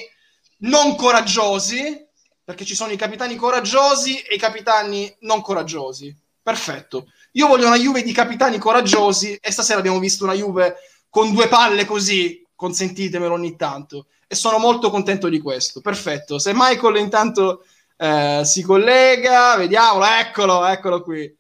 non 0.60 0.96
coraggiosi, 0.96 2.06
perché 2.44 2.66
ci 2.66 2.76
sono 2.76 2.92
i 2.92 2.98
capitani 2.98 3.36
coraggiosi 3.36 4.20
e 4.20 4.36
i 4.36 4.40
capitani 4.40 5.14
non 5.22 5.42
coraggiosi. 5.42 6.16
Perfetto. 6.42 7.08
Io 7.32 7.48
voglio 7.48 7.68
una 7.68 7.78
Juve 7.78 8.04
di 8.04 8.12
capitani 8.12 8.60
coraggiosi 8.60 9.36
e 9.42 9.52
stasera 9.52 9.80
abbiamo 9.80 10.00
visto 10.00 10.26
una 10.26 10.34
Juve 10.34 10.76
con 11.10 11.32
due 11.32 11.48
palle 11.48 11.86
così, 11.86 12.46
consentitemelo 12.54 13.34
ogni 13.34 13.56
tanto. 13.56 14.08
E 14.28 14.36
sono 14.36 14.58
molto 14.58 14.90
contento 14.90 15.30
di 15.30 15.40
questo. 15.40 15.82
Perfetto. 15.82 16.38
Se 16.38 16.52
Michael 16.54 16.98
intanto 16.98 17.64
eh, 17.98 18.42
si 18.44 18.62
collega, 18.64 19.56
vediamolo, 19.56 20.06
eccolo, 20.06 20.66
eccolo 20.66 21.02
qui. 21.02 21.34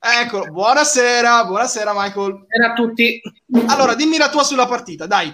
Eccolo, 0.00 0.46
buonasera, 0.52 1.44
buonasera 1.44 1.92
Michael. 1.92 2.32
Buonasera 2.32 2.70
a 2.70 2.72
tutti. 2.74 3.20
Allora, 3.66 3.94
dimmi 3.94 4.16
la 4.16 4.30
tua 4.30 4.44
sulla 4.44 4.66
partita, 4.66 5.06
dai. 5.06 5.32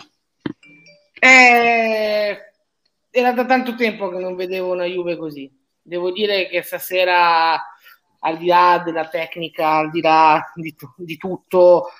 Eh, 1.18 2.38
era 3.10 3.32
da 3.32 3.44
tanto 3.44 3.74
tempo 3.74 4.08
che 4.08 4.18
non 4.18 4.34
vedevo 4.34 4.72
una 4.72 4.86
Juve 4.86 5.16
così. 5.16 5.50
Devo 5.80 6.10
dire 6.10 6.48
che 6.48 6.62
stasera, 6.62 7.54
al 8.20 8.38
di 8.38 8.46
là 8.46 8.82
della 8.84 9.06
tecnica, 9.08 9.76
al 9.76 9.90
di 9.90 10.00
là 10.00 10.50
di, 10.54 10.74
di 10.96 11.16
tutto, 11.16 11.90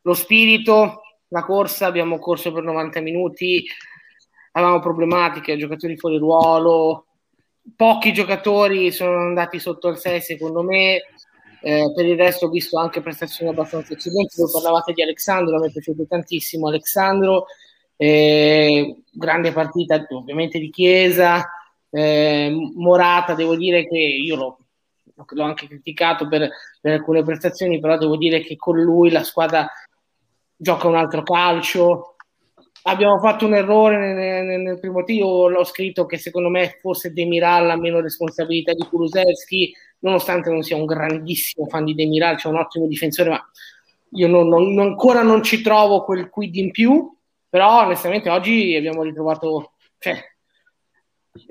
lo 0.00 0.14
spirito, 0.14 1.02
la 1.28 1.44
corsa, 1.44 1.86
abbiamo 1.86 2.18
corso 2.18 2.52
per 2.52 2.62
90 2.62 3.00
minuti, 3.00 3.64
avevamo 4.52 4.80
problematiche, 4.80 5.56
giocatori 5.56 5.96
fuori 5.96 6.16
ruolo, 6.18 7.06
pochi 7.76 8.12
giocatori 8.12 8.90
sono 8.92 9.18
andati 9.18 9.58
sotto 9.58 9.88
il 9.88 9.98
6 9.98 10.20
secondo 10.20 10.62
me. 10.62 11.02
Eh, 11.60 11.92
per 11.94 12.04
il 12.04 12.16
resto 12.16 12.46
ho 12.46 12.50
visto 12.50 12.78
anche 12.78 13.00
prestazioni 13.00 13.50
abbastanza 13.50 13.94
eccellenti. 13.94 14.36
Dove 14.36 14.52
parlavate 14.52 14.92
di 14.92 15.02
Alessandro, 15.02 15.56
a 15.56 15.60
me 15.60 15.68
è 15.68 15.72
piaciuto 15.72 16.06
tantissimo. 16.06 16.68
Alessandro 16.68 17.46
eh, 17.96 19.02
grande 19.10 19.52
partita 19.52 20.04
ovviamente 20.10 20.58
di 20.58 20.70
Chiesa. 20.70 21.48
Eh, 21.90 22.52
Morata 22.74 23.34
devo 23.34 23.56
dire 23.56 23.86
che 23.86 23.96
io 23.98 24.36
l'ho, 24.36 24.58
l'ho 25.14 25.44
anche 25.44 25.68
criticato 25.68 26.26
per, 26.26 26.50
per 26.80 26.92
alcune 26.92 27.22
prestazioni 27.22 27.78
però 27.78 27.96
devo 27.96 28.16
dire 28.16 28.40
che 28.40 28.56
con 28.56 28.80
lui 28.80 29.10
la 29.10 29.22
squadra 29.22 29.70
gioca 30.56 30.88
un 30.88 30.96
altro 30.96 31.22
calcio 31.22 32.13
abbiamo 32.86 33.18
fatto 33.18 33.46
un 33.46 33.54
errore 33.54 34.12
nel, 34.12 34.60
nel, 34.60 34.78
primo 34.78 35.04
tiro, 35.04 35.48
l'ho 35.48 35.64
scritto 35.64 36.06
che 36.06 36.18
secondo 36.18 36.48
me 36.48 36.78
forse 36.80 37.12
Demiral 37.12 37.70
ha 37.70 37.76
meno 37.76 38.00
responsabilità 38.00 38.72
di 38.72 38.84
Kulusevski, 38.84 39.74
nonostante 40.00 40.50
non 40.50 40.62
sia 40.62 40.76
un 40.76 40.84
grandissimo 40.84 41.66
fan 41.66 41.84
di 41.84 41.94
Demiral, 41.94 42.36
c'è 42.36 42.48
un 42.48 42.56
ottimo 42.56 42.86
difensore, 42.86 43.30
ma 43.30 43.50
io 44.10 44.28
non, 44.28 44.48
non, 44.48 44.78
ancora 44.78 45.22
non 45.22 45.42
ci 45.42 45.62
trovo 45.62 46.04
quel 46.04 46.28
quid 46.28 46.54
in 46.56 46.70
più, 46.70 47.12
però 47.48 47.84
onestamente 47.84 48.30
oggi 48.30 48.74
abbiamo 48.74 49.02
ritrovato... 49.02 49.72
Cioè, 49.98 50.32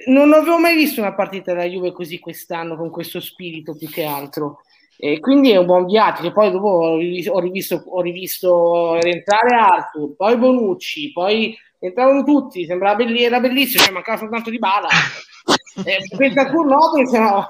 non 0.07 0.31
avevo 0.31 0.59
mai 0.59 0.75
visto 0.75 1.01
una 1.01 1.13
partita 1.13 1.53
da 1.53 1.65
Juve 1.65 1.91
così 1.91 2.19
quest'anno, 2.19 2.77
con 2.77 2.89
questo 2.89 3.19
spirito 3.19 3.75
più 3.75 3.89
che 3.89 4.03
altro. 4.03 4.61
E 4.97 5.19
quindi 5.19 5.51
è 5.51 5.57
un 5.57 5.65
buon 5.65 5.85
viaggio. 5.85 6.31
Poi 6.31 6.51
dopo 6.51 6.67
ho 6.67 6.97
rivisto, 6.97 7.31
ho 7.31 7.39
rivisto, 7.39 7.83
ho 7.85 8.01
rivisto 8.01 8.99
rientrare 8.99 9.55
Arthur, 9.55 10.15
poi 10.15 10.37
Bonucci, 10.37 11.11
poi 11.11 11.57
entravano 11.79 12.23
tutti. 12.23 12.65
Sembrava 12.65 12.95
belli, 12.95 13.23
era 13.23 13.39
bellissimo, 13.39 13.83
cioè 13.83 13.93
mancava 13.93 14.17
soltanto 14.17 14.49
di 14.49 14.59
bala. 14.59 14.87
eh, 15.85 15.99
Bentancur 16.15 16.65
no, 16.65 16.91
perché 16.93 17.19
no, 17.19 17.45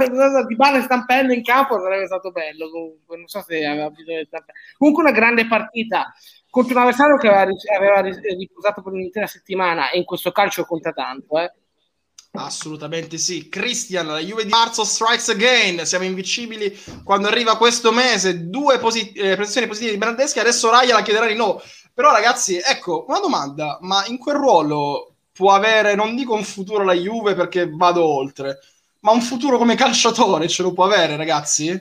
di 0.47 0.55
bala 0.55 0.79
e 0.79 0.81
stampello 0.81 1.33
in 1.33 1.43
campo 1.43 1.79
sarebbe 1.79 2.05
stato 2.05 2.31
bello. 2.31 2.69
Comunque, 2.69 3.17
non 3.17 3.27
so 3.27 3.41
se 3.41 3.65
aveva 3.65 3.89
bisogno 3.89 4.19
di 4.19 4.25
stampello. 4.25 4.57
Comunque, 4.77 5.03
una 5.03 5.11
grande 5.11 5.45
partita 5.45 6.13
contro 6.49 6.75
un 6.75 6.81
avversario 6.81 7.17
che 7.17 7.27
aveva, 7.27 7.51
aveva 7.75 8.01
riposato 8.01 8.81
per 8.81 8.93
un'intera 8.93 9.25
settimana 9.25 9.89
e 9.89 9.97
in 9.97 10.05
questo 10.05 10.31
calcio 10.31 10.65
conta 10.65 10.91
tanto. 10.91 11.39
Eh 11.39 11.51
Assolutamente 12.35 13.19
sì. 13.19 13.47
Christian, 13.47 14.07
la 14.07 14.19
Juve 14.19 14.45
di 14.45 14.49
marzo 14.49 14.83
strikes 14.83 15.29
again. 15.29 15.85
Siamo 15.85 16.05
invincibili 16.05 16.75
quando 17.03 17.27
arriva 17.27 17.57
questo 17.57 17.91
mese. 17.91 18.49
Due 18.49 18.79
posit- 18.79 19.15
eh, 19.15 19.35
posizioni 19.35 19.67
positive 19.67 19.91
di 19.91 19.99
Brandeschi. 19.99 20.39
Adesso 20.39 20.71
Raya 20.71 20.95
la 20.95 21.03
chiederà 21.03 21.27
di 21.27 21.35
nuovo. 21.35 21.61
Però, 21.93 22.11
ragazzi, 22.11 22.57
ecco 22.57 23.05
una 23.07 23.19
domanda: 23.19 23.77
ma 23.81 24.03
in 24.07 24.17
quel 24.17 24.35
ruolo 24.35 25.13
può 25.31 25.51
avere, 25.53 25.93
non 25.93 26.15
dico 26.15 26.33
un 26.33 26.43
futuro 26.43 26.83
la 26.83 26.93
Juve 26.93 27.35
perché 27.35 27.69
vado 27.69 28.03
oltre, 28.03 28.59
ma 29.01 29.11
un 29.11 29.21
futuro 29.21 29.59
come 29.59 29.75
calciatore 29.75 30.47
ce 30.47 30.63
lo 30.63 30.73
può 30.73 30.85
avere, 30.85 31.15
ragazzi? 31.15 31.79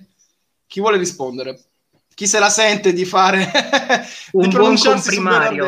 Chi 0.66 0.80
vuole 0.80 0.98
rispondere? 0.98 1.62
Chi 2.14 2.26
se 2.26 2.38
la 2.38 2.50
sente 2.50 2.92
di 2.92 3.06
fare 3.06 3.50
un 4.32 4.48
di 4.48 4.54
buon 4.54 4.76
comprimario? 4.76 5.66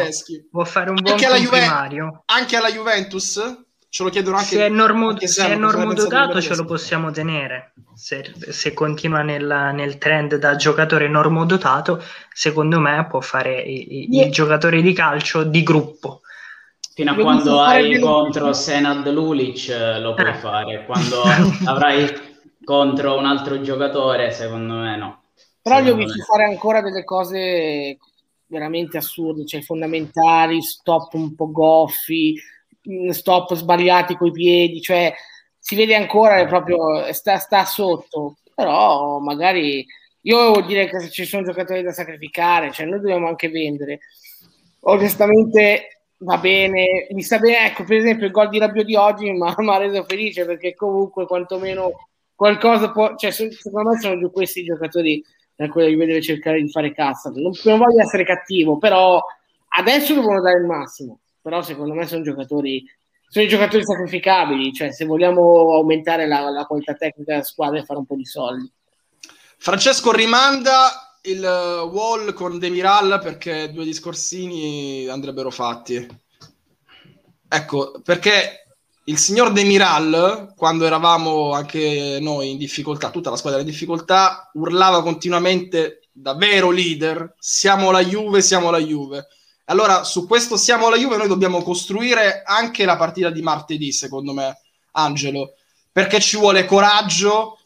Può 0.50 0.64
fare 0.64 0.90
un 0.90 0.96
buon 1.00 1.14
anche 1.14 1.26
comprimario. 1.26 2.04
Juve- 2.04 2.22
anche 2.26 2.56
alla 2.56 2.70
Juventus? 2.70 3.63
Ce 3.94 4.02
lo 4.02 4.10
chiedono 4.10 4.38
anche 4.38 4.56
se 4.56 4.66
è, 4.66 4.68
normo, 4.68 5.14
se 5.16 5.46
è 5.46 5.54
normodotato 5.54 6.40
ce 6.40 6.56
lo 6.56 6.64
possiamo 6.64 7.12
tenere. 7.12 7.74
Se, 7.94 8.24
se 8.50 8.72
continua 8.72 9.22
nel, 9.22 9.70
nel, 9.72 9.98
trend 9.98 10.34
da 10.34 10.56
giocatore 10.56 11.06
normodotato 11.06 12.02
secondo 12.32 12.80
me 12.80 13.06
può 13.08 13.20
fare 13.20 13.60
il, 13.62 14.12
il 14.12 14.32
giocatore 14.32 14.82
di 14.82 14.92
calcio 14.92 15.44
di 15.44 15.62
gruppo. 15.62 16.22
Fino 16.92 17.12
a 17.12 17.14
quando 17.14 17.60
hai 17.60 18.00
contro 18.00 18.52
Senad 18.52 19.08
Lulic 19.12 19.68
eh, 19.68 20.00
lo 20.00 20.14
puoi 20.14 20.28
eh. 20.28 20.34
fare. 20.34 20.84
Quando 20.86 21.22
avrai 21.66 22.12
contro 22.64 23.16
un 23.16 23.26
altro 23.26 23.60
giocatore 23.60 24.32
secondo 24.32 24.74
me 24.74 24.96
no. 24.96 25.22
Però 25.62 25.80
gli 25.80 25.90
ho 25.90 25.94
visto 25.94 26.20
fare 26.24 26.46
ancora 26.46 26.82
delle 26.82 27.04
cose 27.04 27.96
veramente 28.46 28.96
assurde 28.96 29.46
cioè 29.46 29.62
fondamentali 29.62 30.60
stop 30.60 31.14
un 31.14 31.36
po' 31.36 31.52
goffi 31.52 32.34
stop 33.10 33.54
sbagliati 33.54 34.16
coi 34.16 34.30
piedi, 34.30 34.80
cioè 34.80 35.12
si 35.58 35.74
vede 35.76 35.94
ancora 35.94 36.44
proprio 36.46 37.12
sta, 37.12 37.38
sta 37.38 37.64
sotto, 37.64 38.36
però 38.54 39.18
magari 39.18 39.86
io 40.22 40.52
vuol 40.52 40.66
dire 40.66 40.88
che 40.88 41.00
se 41.00 41.10
ci 41.10 41.24
sono 41.24 41.44
giocatori 41.44 41.82
da 41.82 41.92
sacrificare, 41.92 42.70
cioè 42.70 42.86
noi 42.86 43.00
dobbiamo 43.00 43.28
anche 43.28 43.48
vendere. 43.48 44.00
Onestamente 44.80 46.02
va 46.18 46.38
bene, 46.38 47.06
mi 47.10 47.22
sta 47.22 47.38
bene, 47.38 47.66
ecco 47.66 47.84
per 47.84 47.96
esempio 47.96 48.26
il 48.26 48.32
gol 48.32 48.48
di 48.48 48.58
Rabbio 48.58 48.84
di 48.84 48.94
oggi 48.94 49.30
mi 49.32 49.40
ha 49.46 49.76
reso 49.78 50.04
felice 50.04 50.44
perché 50.44 50.74
comunque 50.74 51.26
quantomeno 51.26 52.08
qualcosa 52.34 52.90
può, 52.90 53.14
cioè 53.16 53.30
secondo 53.30 53.90
me 53.90 54.00
sono 54.00 54.30
questi 54.30 54.64
giocatori 54.64 55.22
da 55.56 55.68
cui 55.68 55.96
deve 55.96 56.20
cercare 56.20 56.60
di 56.60 56.70
fare 56.70 56.92
cassa. 56.92 57.30
Non, 57.30 57.52
non 57.64 57.78
voglio 57.78 58.02
essere 58.02 58.24
cattivo, 58.24 58.76
però 58.76 59.22
adesso 59.76 60.14
devono 60.14 60.40
dare 60.40 60.58
il 60.58 60.66
massimo 60.66 61.20
però 61.44 61.60
secondo 61.60 61.92
me 61.92 62.06
sono 62.06 62.22
giocatori, 62.22 62.82
sono 63.28 63.46
giocatori 63.46 63.84
sacrificabili, 63.84 64.72
cioè 64.72 64.92
se 64.92 65.04
vogliamo 65.04 65.74
aumentare 65.74 66.26
la, 66.26 66.48
la 66.48 66.64
qualità 66.64 66.94
tecnica 66.94 67.32
della 67.32 67.44
squadra 67.44 67.78
e 67.78 67.84
fare 67.84 67.98
un 67.98 68.06
po' 68.06 68.16
di 68.16 68.24
soldi. 68.24 68.72
Francesco 69.58 70.10
rimanda 70.10 71.18
il 71.24 71.42
wall 71.42 72.32
con 72.32 72.58
Demiral 72.58 73.20
perché 73.22 73.70
due 73.72 73.84
discorsini 73.84 75.06
andrebbero 75.06 75.50
fatti. 75.50 76.08
Ecco, 77.46 78.00
perché 78.02 78.64
il 79.04 79.18
signor 79.18 79.52
Demiral, 79.52 80.54
quando 80.56 80.86
eravamo 80.86 81.52
anche 81.52 82.16
noi 82.22 82.52
in 82.52 82.56
difficoltà, 82.56 83.10
tutta 83.10 83.28
la 83.28 83.36
squadra 83.36 83.60
in 83.60 83.66
difficoltà, 83.66 84.50
urlava 84.54 85.02
continuamente 85.02 86.08
da 86.10 86.34
vero 86.34 86.70
leader, 86.70 87.34
siamo 87.38 87.90
la 87.90 88.02
Juve, 88.02 88.40
siamo 88.40 88.70
la 88.70 88.78
Juve. 88.78 89.26
Allora, 89.66 90.04
su 90.04 90.26
questo 90.26 90.58
siamo 90.58 90.90
la 90.90 90.96
Juve, 90.96 91.16
noi 91.16 91.28
dobbiamo 91.28 91.62
costruire 91.62 92.42
anche 92.44 92.84
la 92.84 92.96
partita 92.96 93.30
di 93.30 93.40
martedì, 93.40 93.92
secondo 93.92 94.34
me, 94.34 94.60
Angelo, 94.92 95.54
perché 95.90 96.20
ci 96.20 96.36
vuole 96.36 96.66
coraggio. 96.66 97.58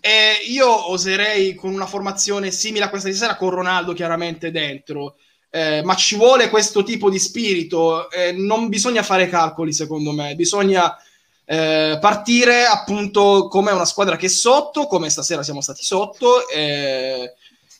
E 0.00 0.42
io 0.46 0.90
oserei 0.90 1.54
con 1.54 1.72
una 1.72 1.86
formazione 1.86 2.50
simile 2.50 2.84
a 2.84 2.90
questa 2.90 3.08
di 3.08 3.14
sera, 3.14 3.36
con 3.36 3.50
Ronaldo 3.50 3.92
chiaramente 3.92 4.50
dentro. 4.50 5.16
Eh, 5.50 5.82
ma 5.84 5.94
ci 5.94 6.16
vuole 6.16 6.48
questo 6.48 6.82
tipo 6.82 7.10
di 7.10 7.18
spirito. 7.18 8.10
Eh, 8.10 8.32
non 8.32 8.68
bisogna 8.68 9.02
fare 9.02 9.28
calcoli, 9.28 9.74
secondo 9.74 10.12
me, 10.12 10.34
bisogna 10.34 10.96
eh, 11.44 11.98
partire 12.00 12.64
appunto 12.64 13.48
come 13.48 13.72
una 13.72 13.84
squadra 13.84 14.16
che 14.16 14.26
è 14.26 14.30
sotto, 14.30 14.86
come 14.86 15.10
stasera 15.10 15.42
siamo 15.42 15.60
stati 15.60 15.84
sotto. 15.84 16.48
Eh, 16.48 17.34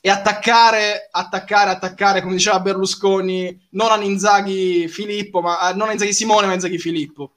e 0.06 0.10
attaccare, 0.10 1.08
attaccare, 1.10 1.70
attaccare, 1.70 2.20
come 2.20 2.34
diceva 2.34 2.60
Berlusconi, 2.60 3.68
non 3.70 3.90
a 3.90 3.96
Inzaghi 4.02 4.86
Filippo, 4.86 5.40
ma 5.40 5.72
non 5.74 5.88
a 5.88 5.92
Inzaghi 5.92 6.12
Simone, 6.12 6.44
ma 6.44 6.52
a 6.52 6.56
Inzaghi 6.56 6.76
Filippo. 6.76 7.36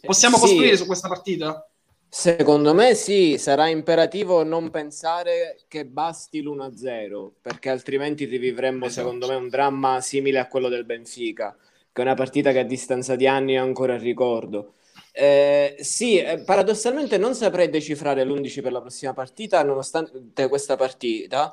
Possiamo 0.00 0.36
sì. 0.36 0.40
costruire 0.40 0.76
su 0.78 0.86
questa 0.86 1.06
partita? 1.06 1.68
Secondo 2.08 2.72
me 2.72 2.94
sì, 2.94 3.36
sarà 3.36 3.68
imperativo 3.68 4.42
non 4.42 4.70
pensare 4.70 5.58
che 5.68 5.84
basti 5.84 6.40
l'1-0, 6.40 7.32
perché 7.42 7.68
altrimenti 7.68 8.24
rivivremmo, 8.24 8.86
esatto. 8.86 9.06
secondo 9.06 9.28
me, 9.28 9.34
un 9.34 9.50
dramma 9.50 10.00
simile 10.00 10.38
a 10.38 10.46
quello 10.46 10.70
del 10.70 10.86
Benfica, 10.86 11.54
che 11.92 12.00
è 12.00 12.04
una 12.06 12.14
partita 12.14 12.52
che 12.52 12.60
a 12.60 12.64
distanza 12.64 13.16
di 13.16 13.26
anni 13.26 13.58
ancora 13.58 13.98
ricordo. 13.98 14.76
Eh, 15.12 15.76
sì, 15.80 16.18
eh, 16.18 16.38
paradossalmente 16.38 17.18
non 17.18 17.34
saprei 17.34 17.68
decifrare 17.68 18.24
l'11 18.24 18.62
per 18.62 18.72
la 18.72 18.80
prossima 18.80 19.12
partita, 19.12 19.62
nonostante 19.62 20.48
questa 20.48 20.76
partita, 20.76 21.52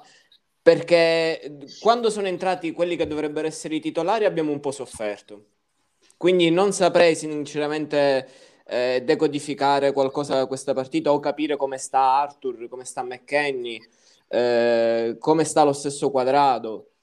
perché 0.65 1.59
quando 1.79 2.09
sono 2.09 2.25
entrati 2.25 2.71
quelli 2.71 2.95
che 2.95 3.05
dovrebbero 3.05 3.45
essere 3.45 3.75
i 3.75 3.79
titolari 3.79 4.25
abbiamo 4.25 4.51
un 4.51 4.59
po' 4.59 4.71
sofferto. 4.71 5.49
Quindi 6.17 6.49
non 6.49 6.73
saprei 6.73 7.15
sinceramente 7.15 8.27
eh, 8.65 9.03
decodificare 9.05 9.91
qualcosa 9.91 10.33
da 10.33 10.47
questa 10.47 10.73
partita 10.73 11.11
o 11.11 11.19
capire 11.19 11.55
come 11.55 11.77
sta 11.77 11.99
Arthur, 11.99 12.67
come 12.67 12.83
sta 12.83 13.03
McKenny, 13.03 13.79
eh, 14.27 15.17
come 15.19 15.43
sta 15.43 15.61
lo 15.61 15.71
stesso 15.71 16.09
quadrado. 16.09 16.93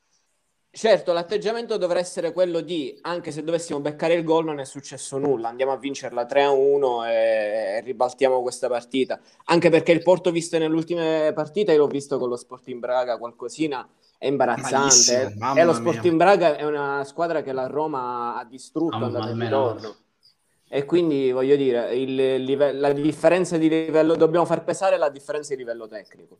Certo, 0.74 1.12
l'atteggiamento 1.12 1.76
dovrà 1.76 1.98
essere 1.98 2.32
quello 2.32 2.62
di, 2.62 2.98
anche 3.02 3.30
se 3.30 3.44
dovessimo 3.44 3.80
beccare 3.80 4.14
il 4.14 4.24
gol, 4.24 4.46
non 4.46 4.58
è 4.58 4.64
successo 4.64 5.18
nulla, 5.18 5.48
andiamo 5.48 5.72
a 5.72 5.76
vincerla 5.76 6.22
3-1 6.24 7.04
e, 7.04 7.10
e 7.10 7.80
ribaltiamo 7.82 8.40
questa 8.40 8.68
partita. 8.68 9.20
Anche 9.44 9.68
perché 9.68 9.92
il 9.92 10.02
Porto 10.02 10.30
visto 10.30 10.56
nelle 10.56 10.74
ultime 10.74 11.32
partite, 11.34 11.72
io 11.72 11.78
l'ho 11.78 11.88
visto 11.88 12.18
con 12.18 12.30
lo 12.30 12.36
Sporting 12.36 12.80
Braga 12.80 13.18
qualcosina, 13.18 13.86
è 14.16 14.26
imbarazzante. 14.28 15.36
e 15.54 15.62
lo 15.62 15.74
Sporting 15.74 16.16
Braga 16.16 16.56
è 16.56 16.64
una 16.64 17.04
squadra 17.04 17.42
che 17.42 17.52
la 17.52 17.66
Roma 17.66 18.38
ha 18.38 18.44
distrutto 18.46 18.96
oh, 18.96 19.04
andando 19.04 19.28
e 19.28 19.44
ritorno. 19.44 19.96
E 20.70 20.86
quindi 20.86 21.32
voglio 21.32 21.56
dire, 21.56 21.94
il, 21.94 22.18
il, 22.18 22.80
la 22.80 22.92
differenza 22.94 23.58
di 23.58 23.68
livello, 23.68 24.16
dobbiamo 24.16 24.46
far 24.46 24.64
pesare 24.64 24.96
la 24.96 25.10
differenza 25.10 25.52
di 25.52 25.58
livello 25.58 25.86
tecnico. 25.86 26.38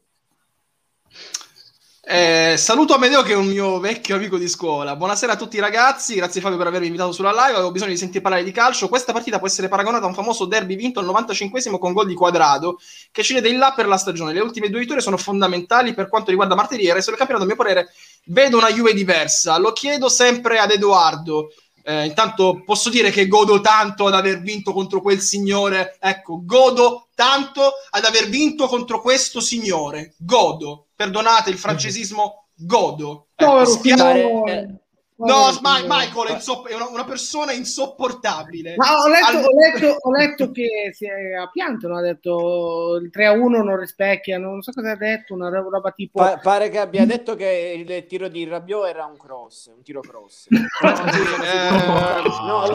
Eh, 2.05 2.57
saluto 2.57 2.95
Amedeo 2.95 3.23
che 3.23 3.31
è 3.31 3.37
un 3.37 3.47
mio 3.47 3.79
vecchio 3.79 4.17
amico 4.17 4.37
di 4.37 4.49
scuola. 4.49 4.97
Buonasera 4.97 5.35
a 5.35 5.37
tutti 5.37 5.61
ragazzi, 5.61 6.17
grazie 6.17 6.41
Fabio 6.41 6.59
per 6.59 6.67
avermi 6.67 6.87
invitato 6.87 7.13
sulla 7.13 7.31
live. 7.31 7.53
Avevo 7.53 7.71
bisogno 7.71 7.93
di 7.93 7.97
sentire 7.97 8.21
parlare 8.21 8.43
di 8.43 8.51
calcio. 8.51 8.89
Questa 8.89 9.13
partita 9.13 9.39
può 9.39 9.47
essere 9.47 9.69
paragonata 9.69 10.07
a 10.07 10.09
un 10.09 10.15
famoso 10.15 10.47
derby 10.47 10.75
vinto 10.75 10.99
al 10.99 11.07
95esimo 11.07 11.79
con 11.79 11.93
gol 11.93 12.07
di 12.07 12.15
quadrado 12.15 12.81
che 13.13 13.23
ci 13.23 13.35
vede 13.35 13.51
in 13.51 13.59
là 13.59 13.73
per 13.73 13.87
la 13.87 13.99
stagione. 13.99 14.33
Le 14.33 14.41
ultime 14.41 14.69
due 14.69 14.81
vittorie 14.81 15.01
sono 15.01 15.17
fondamentali 15.17 15.95
per 15.95 16.09
quanto 16.09 16.31
riguarda 16.31 16.57
martedì 16.57 16.87
e 16.87 16.93
resto 16.93 17.11
del 17.11 17.19
campionato, 17.21 17.49
a 17.49 17.55
mio 17.55 17.63
parere, 17.63 17.93
vedo 18.25 18.59
una 18.59 18.73
Juve 18.73 18.95
diversa. 18.95 19.57
Lo 19.59 19.73
chiedo 19.73 20.09
sempre 20.09 20.59
ad 20.59 20.73
Edoardo. 20.73 21.53
Eh, 21.85 22.07
intanto 22.07 22.63
posso 22.65 22.91
dire 22.91 23.11
che 23.11 23.29
godo 23.29 23.61
tanto 23.61 24.07
ad 24.07 24.15
aver 24.15 24.41
vinto 24.41 24.73
contro 24.73 25.01
quel 25.01 25.21
signore. 25.21 25.97
Ecco, 26.01 26.41
godo 26.45 27.11
tanto 27.15 27.75
ad 27.91 28.05
aver 28.05 28.29
vinto 28.29 28.67
contro 28.67 29.01
questo 29.01 29.41
signore. 29.41 30.15
Godo. 30.19 30.87
Perdonate 31.03 31.51
il 31.51 31.59
francesismo, 31.59 32.51
godo. 32.55 33.31
Ecco, 33.35 33.65
spiare... 33.65 34.82
No, 35.27 35.59
Ma- 35.61 35.83
Michael 35.87 36.29
è, 36.29 36.33
insopp- 36.33 36.69
è 36.69 36.75
una, 36.75 36.89
una, 36.89 37.05
persona 37.05 37.53
insopportabile. 37.53 38.75
Ma 38.77 39.01
ho 39.01 39.09
letto, 39.09 39.27
All... 39.27 39.45
ho 39.45 39.59
letto, 39.59 39.97
ho 40.01 40.11
letto 40.11 40.51
che 40.51 40.91
si 40.93 41.07
è, 41.07 41.35
a 41.35 41.49
pianto, 41.49 41.87
no? 41.89 41.99
ha 41.99 42.03
detto 42.03 42.99
il 43.03 43.11
3 43.11 43.27
a 43.27 43.33
1 43.33 43.63
non 43.63 43.79
rispecchia, 43.79 44.39
non 44.39 44.63
so 44.63 44.73
cosa 44.73 44.93
ha 44.93 44.97
detto, 44.97 45.35
una 45.35 45.49
roba 45.49 45.91
tipo... 45.93 46.21
Pa- 46.21 46.39
pare 46.39 46.71
che 46.71 46.79
abbia 46.79 47.05
detto 47.07 47.37
che 47.37 47.85
il 47.87 48.07
tiro 48.07 48.29
di 48.29 48.45
Rabiot 48.45 48.89
era 48.89 49.05
un 49.05 49.17
cross, 49.17 49.71
un 49.75 49.83
tiro 49.83 50.01
cross. 50.01 50.47
no, 50.51 50.61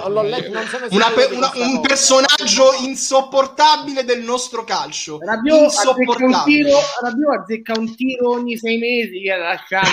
l'ho 0.07 0.21
letto, 0.21 0.53
non 0.53 0.65
so 0.65 0.77
una 0.89 1.11
pe- 1.13 1.35
una, 1.35 1.51
un 1.55 1.81
personaggio 1.81 2.71
insopportabile 2.81 4.05
del 4.05 4.21
nostro 4.21 4.63
calcio. 4.63 5.17
Rabiot 5.19 5.65
azzecca 5.65 6.25
un 6.25 6.41
tiro, 6.45 6.77
Rabiot 7.01 7.41
azzecca 7.41 7.73
un 7.77 7.93
tiro 7.95 8.29
ogni 8.29 8.55
sei 8.57 8.77
mesi, 8.77 9.25
lasciamo. 9.25 9.85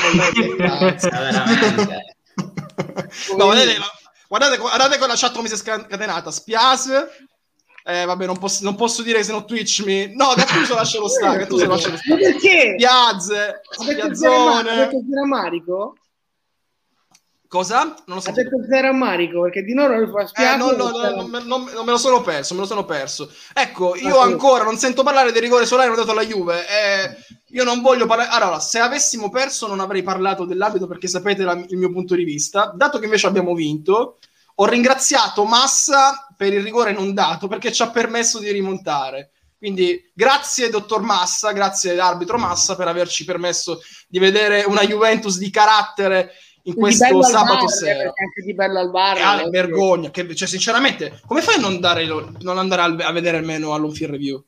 no, 3.37 3.45
guardate, 3.45 3.79
guardate, 4.29 4.59
guardate 4.59 4.99
con 4.99 5.09
la 5.09 5.15
chat 5.17 5.35
come 5.35 5.49
si 5.49 5.55
è 5.55 5.57
scatenata. 5.57 6.31
Spias. 6.31 6.91
Eh, 7.87 8.07
vabbè, 8.07 8.25
non 8.25 8.39
posso, 8.39 8.65
non 8.65 8.77
posso 8.77 9.03
dire 9.03 9.23
se 9.23 9.33
no 9.33 9.45
Twitch 9.45 9.85
mi... 9.85 10.11
No, 10.15 10.33
Gattuso 10.35 10.75
lascialo 10.75 11.07
stare, 11.07 11.41
Gattuso 11.41 11.67
lascialo 11.67 11.99
stare. 11.99 12.19
Perché? 12.19 12.77
Spiaz, 12.79 13.31
Spiazzone. 13.71 14.71
Ha 14.71 14.87
detto 14.87 15.27
Marico? 15.27 15.97
Cosa? 17.55 17.85
Non 18.07 18.17
lo 18.17 18.21
so. 18.21 18.31
Ha 18.31 18.33
detto 18.33 18.57
a 18.85 18.93
Marico 18.93 19.43
perché 19.43 19.63
di 19.63 19.75
loro 19.75 19.97
lo 19.97 20.11
fa 20.11 20.27
spiace. 20.27 20.55
Eh, 20.55 20.57
no, 20.57 20.73
no, 20.73 20.91
no, 20.91 21.11
non, 21.11 21.31
non, 21.31 21.71
non, 21.73 21.85
me 21.85 21.93
lo 21.93 21.97
sono 21.99 22.21
perso, 22.21 22.53
me 22.55 22.59
lo 22.59 22.67
sono 22.67 22.85
perso. 22.85 23.31
Ecco, 23.53 23.95
io 23.95 24.19
ah, 24.19 24.25
ancora 24.25 24.65
non 24.65 24.77
sento 24.77 25.05
parlare 25.05 25.31
del 25.31 25.41
rigore 25.41 25.65
solare 25.65 25.87
non 25.87 25.97
dato 25.97 26.11
alla 26.11 26.25
Juve. 26.25 26.63
Eh, 26.67 27.17
io 27.51 27.63
non 27.63 27.81
voglio 27.81 28.07
parlare. 28.07 28.31
Allora, 28.31 28.59
se 28.59 28.81
avessimo 28.81 29.31
perso, 29.31 29.69
non 29.69 29.79
avrei 29.79 30.03
parlato 30.03 30.45
dell'abito 30.45 30.89
perché 30.89 31.07
sapete 31.07 31.45
la, 31.45 31.53
il 31.53 31.77
mio 31.77 31.93
punto 31.93 32.17
di 32.17 32.25
vista. 32.25 32.73
Dato 32.75 32.99
che 32.99 33.05
invece 33.05 33.29
abbiamo 33.29 33.55
vinto, 33.55 34.19
ho 34.57 34.67
ringraziato 34.67 35.45
Massa 35.45 36.27
per 36.37 36.53
il 36.53 36.65
rigore 36.65 36.91
non 36.91 37.15
dato 37.15 37.47
perché 37.47 37.71
ci 37.71 37.83
ha 37.83 37.91
permesso 37.91 38.41
di 38.41 38.51
rimontare. 38.51 39.31
Quindi 39.57 40.11
grazie 40.13 40.71
dottor 40.71 41.03
Massa, 41.03 41.53
grazie 41.53 41.97
arbitro 42.01 42.37
Massa 42.37 42.75
per 42.75 42.89
averci 42.89 43.25
permesso 43.25 43.81
di 44.09 44.19
vedere 44.19 44.65
una 44.67 44.83
Juventus 44.83 45.39
di 45.39 45.51
carattere 45.51 46.33
in 46.65 46.75
questo 46.75 47.23
sabato 47.23 47.65
bar, 47.65 47.71
sera. 47.71 48.13
Di 48.45 48.55
bello 48.55 48.79
al 48.79 48.91
bar. 48.91 49.43
È 49.45 49.49
vergogna. 49.49 50.11
Che, 50.11 50.35
cioè, 50.35 50.49
sinceramente, 50.49 51.21
come 51.27 51.43
fai 51.43 51.57
a 51.57 51.59
non, 51.59 51.81
dare, 51.81 52.07
non 52.07 52.59
andare 52.59 53.03
a 53.03 53.13
vedere 53.13 53.39
almeno 53.39 53.75
all'on-field 53.75 54.13
review? 54.13 54.43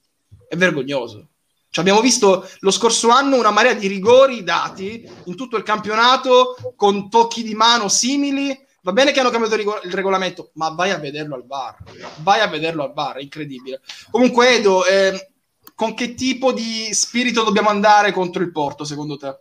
È 0.48 0.56
vergognoso. 0.56 1.28
Cioè, 1.68 1.84
abbiamo 1.84 2.00
visto 2.00 2.48
lo 2.60 2.70
scorso 2.70 3.10
anno 3.10 3.36
una 3.36 3.50
marea 3.50 3.74
di 3.74 3.86
rigori 3.86 4.42
dati 4.42 5.06
in 5.24 5.36
tutto 5.36 5.56
il 5.56 5.62
campionato 5.62 6.56
con 6.74 7.10
tocchi 7.10 7.42
di 7.42 7.54
mano 7.54 7.88
simili. 7.88 8.58
Va 8.80 8.92
bene 8.92 9.10
che 9.10 9.20
hanno 9.20 9.30
cambiato 9.30 9.56
il 9.56 9.92
regolamento, 9.92 10.50
ma 10.54 10.70
vai 10.70 10.92
a 10.92 10.98
vederlo 10.98 11.34
al 11.34 11.44
bar. 11.44 11.76
Vai 12.18 12.40
a 12.40 12.46
vederlo 12.46 12.84
al 12.84 12.92
bar, 12.92 13.16
è 13.16 13.22
incredibile. 13.22 13.80
Comunque, 14.10 14.54
Edo, 14.54 14.86
eh, 14.86 15.32
con 15.74 15.92
che 15.92 16.14
tipo 16.14 16.52
di 16.52 16.88
spirito 16.92 17.42
dobbiamo 17.42 17.68
andare 17.68 18.12
contro 18.12 18.42
il 18.42 18.52
Porto, 18.52 18.84
secondo 18.84 19.16
te? 19.16 19.38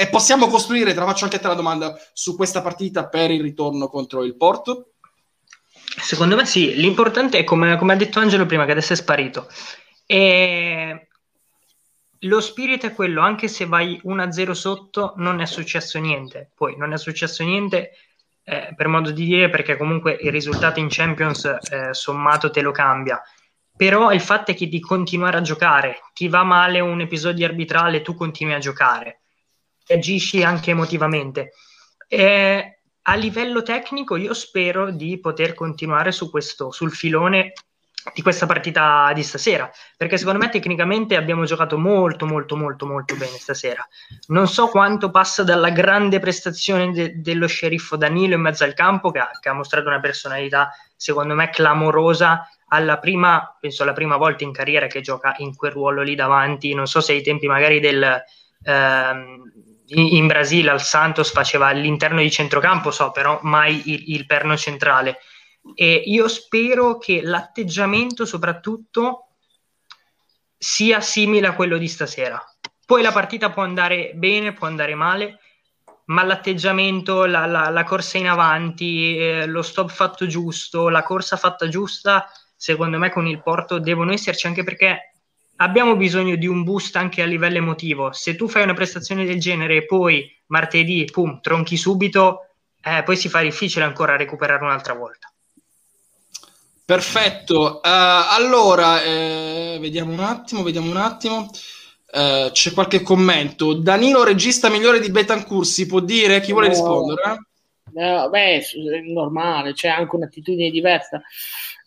E 0.00 0.08
possiamo 0.08 0.46
costruire, 0.46 0.94
te 0.94 0.98
la 0.98 1.04
faccio 1.04 1.24
anche 1.24 1.36
a 1.36 1.40
te 1.40 1.48
la 1.48 1.52
domanda, 1.52 1.94
su 2.14 2.34
questa 2.34 2.62
partita 2.62 3.06
per 3.08 3.30
il 3.30 3.42
ritorno 3.42 3.88
contro 3.88 4.24
il 4.24 4.34
Porto? 4.34 4.92
Secondo 5.74 6.36
me 6.36 6.46
sì, 6.46 6.74
l'importante 6.74 7.36
è 7.36 7.44
come, 7.44 7.76
come 7.76 7.92
ha 7.92 7.96
detto 7.96 8.18
Angelo 8.18 8.46
prima, 8.46 8.64
che 8.64 8.70
adesso 8.70 8.94
è 8.94 8.96
sparito. 8.96 9.46
E 10.06 11.08
lo 12.20 12.40
spirito 12.40 12.86
è 12.86 12.94
quello, 12.94 13.20
anche 13.20 13.46
se 13.46 13.66
vai 13.66 14.00
1-0 14.02 14.52
sotto, 14.52 15.12
non 15.16 15.42
è 15.42 15.44
successo 15.44 15.98
niente. 15.98 16.50
Poi 16.54 16.78
non 16.78 16.94
è 16.94 16.96
successo 16.96 17.44
niente 17.44 17.90
eh, 18.42 18.72
per 18.74 18.88
modo 18.88 19.10
di 19.10 19.26
dire, 19.26 19.50
perché 19.50 19.76
comunque 19.76 20.16
il 20.18 20.32
risultato 20.32 20.80
in 20.80 20.86
Champions 20.88 21.44
eh, 21.44 21.92
sommato 21.92 22.48
te 22.48 22.62
lo 22.62 22.70
cambia. 22.70 23.20
Però 23.76 24.10
il 24.12 24.22
fatto 24.22 24.52
è 24.52 24.54
che 24.54 24.66
di 24.66 24.80
continuare 24.80 25.36
a 25.36 25.42
giocare, 25.42 26.00
ti 26.14 26.26
va 26.28 26.42
male 26.42 26.80
un 26.80 27.02
episodio 27.02 27.44
arbitrale, 27.44 28.00
tu 28.00 28.14
continui 28.14 28.54
a 28.54 28.58
giocare 28.58 29.19
agisci 29.94 30.42
anche 30.42 30.70
emotivamente. 30.70 31.52
Eh, 32.08 32.80
a 33.02 33.14
livello 33.14 33.62
tecnico 33.62 34.16
io 34.16 34.34
spero 34.34 34.90
di 34.90 35.18
poter 35.20 35.54
continuare 35.54 36.12
su 36.12 36.30
questo, 36.30 36.70
sul 36.70 36.92
filone 36.92 37.52
di 38.14 38.22
questa 38.22 38.46
partita 38.46 39.12
di 39.14 39.22
stasera, 39.22 39.70
perché 39.96 40.16
secondo 40.16 40.38
me 40.38 40.48
tecnicamente 40.48 41.16
abbiamo 41.16 41.44
giocato 41.44 41.76
molto 41.78 42.24
molto 42.24 42.56
molto 42.56 42.86
molto 42.86 43.14
bene 43.16 43.36
stasera. 43.36 43.86
Non 44.28 44.48
so 44.48 44.68
quanto 44.68 45.10
passa 45.10 45.42
dalla 45.44 45.70
grande 45.70 46.18
prestazione 46.18 46.92
de- 46.92 47.20
dello 47.20 47.46
sceriffo 47.46 47.96
Danilo 47.96 48.34
in 48.34 48.40
mezzo 48.40 48.64
al 48.64 48.74
campo, 48.74 49.10
che 49.10 49.18
ha, 49.18 49.30
che 49.38 49.48
ha, 49.50 49.52
mostrato 49.52 49.88
una 49.88 50.00
personalità 50.00 50.70
secondo 50.96 51.34
me 51.34 51.50
clamorosa 51.50 52.48
alla 52.68 52.98
prima, 52.98 53.56
penso 53.60 53.84
la 53.84 53.92
prima 53.92 54.16
volta 54.16 54.44
in 54.44 54.52
carriera 54.52 54.86
che 54.86 55.00
gioca 55.02 55.34
in 55.38 55.54
quel 55.54 55.72
ruolo 55.72 56.02
lì 56.02 56.14
davanti, 56.14 56.72
non 56.72 56.86
so 56.86 57.00
se 57.00 57.12
ai 57.12 57.22
tempi 57.22 57.46
magari 57.46 57.80
del... 57.80 58.22
Ehm, 58.64 59.68
in, 59.92 60.26
Brasile 60.26 60.70
al 60.70 60.82
Santos 60.82 61.30
faceva 61.32 61.66
all'interno 61.66 62.20
di 62.20 62.30
centrocampo, 62.30 62.90
so, 62.90 63.10
però 63.10 63.38
mai 63.42 63.82
il, 63.86 64.14
il 64.14 64.26
perno 64.26 64.56
centrale 64.56 65.18
e 65.74 66.02
io 66.06 66.28
spero 66.28 66.98
che 66.98 67.20
l'atteggiamento 67.22 68.24
soprattutto 68.24 69.26
sia 70.56 71.00
simile 71.00 71.48
a 71.48 71.54
quello 71.54 71.78
di 71.78 71.88
stasera. 71.88 72.42
Poi 72.84 73.02
la 73.02 73.12
partita 73.12 73.50
può 73.50 73.62
andare 73.62 74.12
bene, 74.14 74.52
può 74.52 74.66
andare 74.66 74.94
male, 74.94 75.38
ma 76.06 76.24
l'atteggiamento, 76.24 77.24
la, 77.24 77.46
la, 77.46 77.68
la 77.70 77.84
corsa 77.84 78.18
in 78.18 78.28
avanti, 78.28 79.16
eh, 79.16 79.46
lo 79.46 79.62
stop 79.62 79.90
fatto 79.90 80.26
giusto, 80.26 80.88
la 80.88 81.02
corsa 81.02 81.36
fatta 81.36 81.68
giusta, 81.68 82.28
secondo 82.56 82.98
me 82.98 83.10
con 83.10 83.26
il 83.26 83.40
Porto 83.40 83.78
devono 83.78 84.12
esserci 84.12 84.46
anche 84.46 84.64
perché 84.64 85.09
abbiamo 85.60 85.96
bisogno 85.96 86.36
di 86.36 86.46
un 86.46 86.62
boost 86.62 86.96
anche 86.96 87.22
a 87.22 87.26
livello 87.26 87.58
emotivo. 87.58 88.12
Se 88.12 88.34
tu 88.34 88.48
fai 88.48 88.62
una 88.62 88.74
prestazione 88.74 89.24
del 89.24 89.40
genere 89.40 89.76
e 89.76 89.86
poi 89.86 90.30
martedì, 90.46 91.08
pum, 91.10 91.40
tronchi 91.40 91.76
subito, 91.76 92.46
eh, 92.82 93.02
poi 93.02 93.16
si 93.16 93.28
fa 93.28 93.40
difficile 93.40 93.84
ancora 93.84 94.16
recuperare 94.16 94.64
un'altra 94.64 94.94
volta. 94.94 95.32
Perfetto, 96.84 97.76
uh, 97.76 97.80
allora 97.84 99.00
eh, 99.02 99.78
vediamo 99.80 100.12
un 100.12 100.20
attimo, 100.20 100.62
vediamo 100.62 100.90
un 100.90 100.96
attimo. 100.96 101.48
Uh, 102.12 102.50
c'è 102.50 102.72
qualche 102.72 103.02
commento. 103.02 103.74
Danilo, 103.74 104.24
regista 104.24 104.68
migliore 104.68 104.98
di 104.98 105.10
Betancourt, 105.12 105.68
si 105.68 105.86
può 105.86 106.00
dire? 106.00 106.40
Chi 106.40 106.50
vuole 106.50 106.66
no, 106.66 106.72
rispondere? 106.72 107.22
No, 107.92 108.28
beh, 108.28 108.58
è 108.58 108.62
normale, 109.12 109.72
c'è 109.72 109.88
anche 109.88 110.16
un'attitudine 110.16 110.70
diversa. 110.70 111.22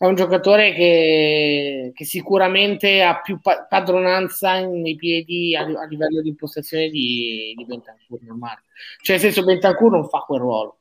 È 0.04 0.08
un 0.08 0.14
giocatore 0.16 0.72
che, 0.72 1.92
che 1.94 2.04
sicuramente 2.04 3.02
ha 3.02 3.20
più 3.20 3.40
pa- 3.40 3.66
padronanza 3.68 4.60
nei 4.60 4.96
piedi 4.96 5.56
a, 5.56 5.62
a, 5.62 5.86
livello 5.86 6.20
di 6.20 6.28
impostazione 6.28 6.88
di, 6.88 7.54
di 7.56 7.64
Betancourt, 7.64 8.22
normale. 8.22 8.64
Cioè, 9.00 9.16
nel 9.16 9.24
senso, 9.24 9.44
Betancourt 9.44 9.94
non 9.94 10.08
fa 10.08 10.18
quel 10.20 10.40
ruolo. 10.40 10.78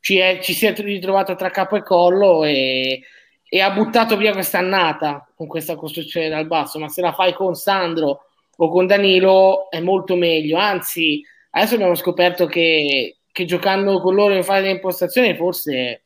Ci, 0.00 0.18
è, 0.18 0.38
ci 0.40 0.54
si 0.54 0.66
è 0.66 0.74
ritrovato 0.74 1.34
tra 1.34 1.50
capo 1.50 1.76
e 1.76 1.82
collo 1.82 2.44
e 2.44 3.02
e 3.48 3.60
ha 3.60 3.70
buttato 3.70 4.16
via 4.16 4.32
quest'annata 4.32 5.26
con 5.34 5.46
questa 5.46 5.74
costruzione 5.74 6.28
dal 6.28 6.46
basso, 6.46 6.78
ma 6.78 6.88
se 6.88 7.00
la 7.00 7.12
fai 7.12 7.32
con 7.32 7.54
Sandro 7.54 8.26
o 8.54 8.68
con 8.68 8.86
Danilo 8.86 9.70
è 9.70 9.80
molto 9.80 10.16
meglio. 10.16 10.58
Anzi, 10.58 11.22
adesso 11.50 11.74
abbiamo 11.74 11.94
scoperto 11.94 12.46
che, 12.46 13.18
che 13.32 13.44
giocando 13.46 14.00
con 14.00 14.14
loro 14.14 14.34
in 14.34 14.44
fase 14.44 14.64
di 14.64 14.70
impostazione 14.70 15.34
forse 15.34 16.02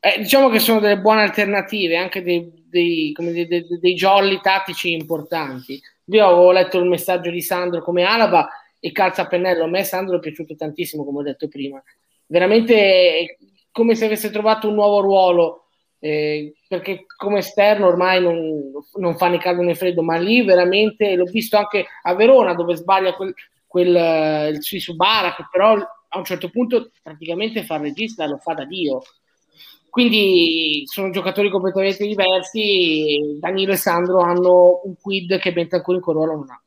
eh, 0.00 0.18
diciamo 0.18 0.48
che 0.48 0.58
sono 0.58 0.80
delle 0.80 0.98
buone 0.98 1.22
alternative, 1.22 1.96
anche 1.96 2.22
dei, 2.22 2.50
dei, 2.66 3.12
dei, 3.14 3.46
dei, 3.46 3.66
dei 3.78 3.94
jolly 3.94 4.40
tattici 4.40 4.92
importanti. 4.92 5.80
Io 6.06 6.26
avevo 6.26 6.50
letto 6.50 6.78
il 6.78 6.88
messaggio 6.88 7.30
di 7.30 7.42
Sandro 7.42 7.82
come 7.82 8.02
Alaba 8.02 8.48
e 8.80 8.92
calza 8.92 9.22
a 9.22 9.26
pennello. 9.26 9.64
A 9.64 9.68
me 9.68 9.84
Sandro 9.84 10.16
è 10.16 10.20
piaciuto 10.20 10.56
tantissimo, 10.56 11.04
come 11.04 11.18
ho 11.18 11.22
detto 11.22 11.48
prima. 11.48 11.82
Veramente 12.26 13.38
come 13.70 13.94
se 13.94 14.06
avesse 14.06 14.30
trovato 14.30 14.68
un 14.68 14.74
nuovo 14.74 15.00
ruolo, 15.00 15.66
eh, 15.98 16.54
perché 16.66 17.04
come 17.16 17.38
esterno 17.38 17.86
ormai 17.86 18.22
non, 18.22 18.72
non, 18.94 19.16
fa 19.16 19.28
né 19.28 19.38
caldo 19.38 19.62
né 19.62 19.74
freddo, 19.74 20.02
ma 20.02 20.16
lì 20.16 20.42
veramente 20.42 21.14
l'ho 21.14 21.24
visto 21.24 21.56
anche 21.56 21.86
a 22.02 22.14
Verona 22.14 22.54
dove 22.54 22.74
sbaglia 22.74 23.14
quel, 23.14 23.34
quel 23.66 23.94
eh, 23.94 24.48
il 24.48 24.62
Suisu 24.62 24.96
Barak, 24.96 25.48
però 25.50 25.76
a 26.12 26.18
un 26.18 26.24
certo 26.24 26.48
punto 26.50 26.90
praticamente 27.02 27.64
fa 27.64 27.76
il 27.76 27.82
regista 27.82 28.26
lo 28.26 28.38
fa 28.38 28.54
da 28.54 28.64
Dio. 28.64 29.02
Quindi 29.90 30.84
sono 30.86 31.10
giocatori 31.10 31.50
completamente 31.50 32.06
diversi. 32.06 33.38
Danilo 33.38 33.72
e 33.72 33.76
Sandro 33.76 34.20
hanno 34.20 34.80
un 34.84 34.94
quid 35.00 35.38
che 35.38 35.52
Bentancur 35.52 35.96
in 35.96 36.00
Corolla 36.00 36.34
non 36.34 36.48
ha. 36.48 36.62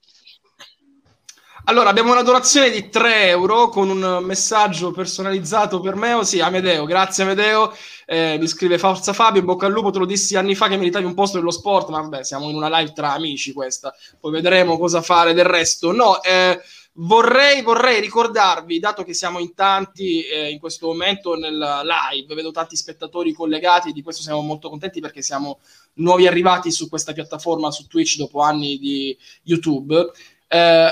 Allora, 1.65 1.89
abbiamo 1.89 2.11
una 2.11 2.23
donazione 2.23 2.69
di 2.69 2.89
3 2.89 3.27
euro 3.29 3.69
con 3.69 3.89
un 3.89 4.21
messaggio 4.25 4.91
personalizzato 4.91 5.79
per 5.79 5.95
me. 5.95 6.21
Sì, 6.25 6.41
Amedeo, 6.41 6.83
grazie 6.83 7.23
Amedeo. 7.23 7.73
Eh, 8.05 8.35
mi 8.37 8.47
scrive 8.47 8.77
Forza 8.77 9.13
Fabio, 9.13 9.39
in 9.39 9.45
bocca 9.45 9.67
al 9.67 9.71
lupo, 9.71 9.89
te 9.89 9.99
lo 9.99 10.05
dissi 10.05 10.35
anni 10.35 10.55
fa 10.55 10.67
che 10.67 10.75
meritavi 10.75 11.05
un 11.05 11.13
posto 11.13 11.37
nello 11.37 11.51
sport, 11.51 11.87
ma 11.87 12.01
vabbè, 12.01 12.25
siamo 12.25 12.49
in 12.49 12.55
una 12.57 12.67
live 12.79 12.91
tra 12.91 13.13
amici 13.13 13.53
questa, 13.53 13.95
poi 14.19 14.33
vedremo 14.33 14.77
cosa 14.77 15.01
fare 15.01 15.33
del 15.33 15.45
resto. 15.45 15.93
No, 15.93 16.21
eh, 16.21 16.59
vorrei, 16.93 17.61
vorrei 17.61 17.99
ricordarvi, 18.01 18.79
dato 18.79 19.03
che 19.03 19.13
siamo 19.13 19.39
in 19.39 19.53
tanti 19.53 20.21
eh, 20.23 20.49
in 20.49 20.59
questo 20.59 20.87
momento 20.87 21.35
nel 21.35 21.57
live, 21.57 22.35
vedo 22.35 22.51
tanti 22.51 22.75
spettatori 22.75 23.33
collegati, 23.33 23.91
di 23.91 24.01
questo 24.01 24.21
siamo 24.21 24.41
molto 24.41 24.69
contenti 24.69 24.99
perché 24.99 25.21
siamo 25.21 25.59
nuovi 25.95 26.27
arrivati 26.27 26.71
su 26.71 26.89
questa 26.89 27.13
piattaforma, 27.13 27.71
su 27.71 27.87
Twitch, 27.87 28.17
dopo 28.17 28.41
anni 28.41 28.77
di 28.77 29.17
YouTube. 29.43 30.11
Eh, 30.47 30.91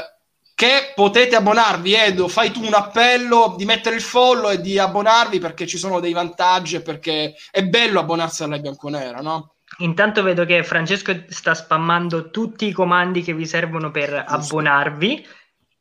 che 0.62 0.92
potete 0.94 1.36
abbonarvi. 1.36 1.94
Edo, 1.96 2.28
fai 2.28 2.52
tu 2.52 2.64
un 2.64 2.76
appello 2.76 3.56
di 3.58 3.66
mettere 3.66 3.96
il 3.96 4.02
follow 4.02 4.52
e 4.52 4.62
di 4.62 4.78
abbonarvi 4.78 5.40
perché 5.40 5.66
ci 5.66 5.80
sono 5.80 6.00
dei 6.00 6.14
vantaggi 6.14 6.76
e 6.76 6.82
perché 6.84 7.34
è 7.50 7.64
bello 7.64 8.00
abbonarsi 8.00 8.44
alla 8.44 8.60
bianconera, 8.60 9.22
no? 9.22 9.56
Intanto 9.80 10.22
vedo 10.22 10.46
che 10.46 10.64
Francesco 10.64 11.24
sta 11.30 11.56
spammando 11.56 12.30
tutti 12.30 12.68
i 12.68 12.72
comandi 12.74 13.24
che 13.24 13.34
vi 13.34 13.48
servono 13.48 13.90
per 13.90 14.10
Giusto. 14.10 14.34
abbonarvi 14.36 15.26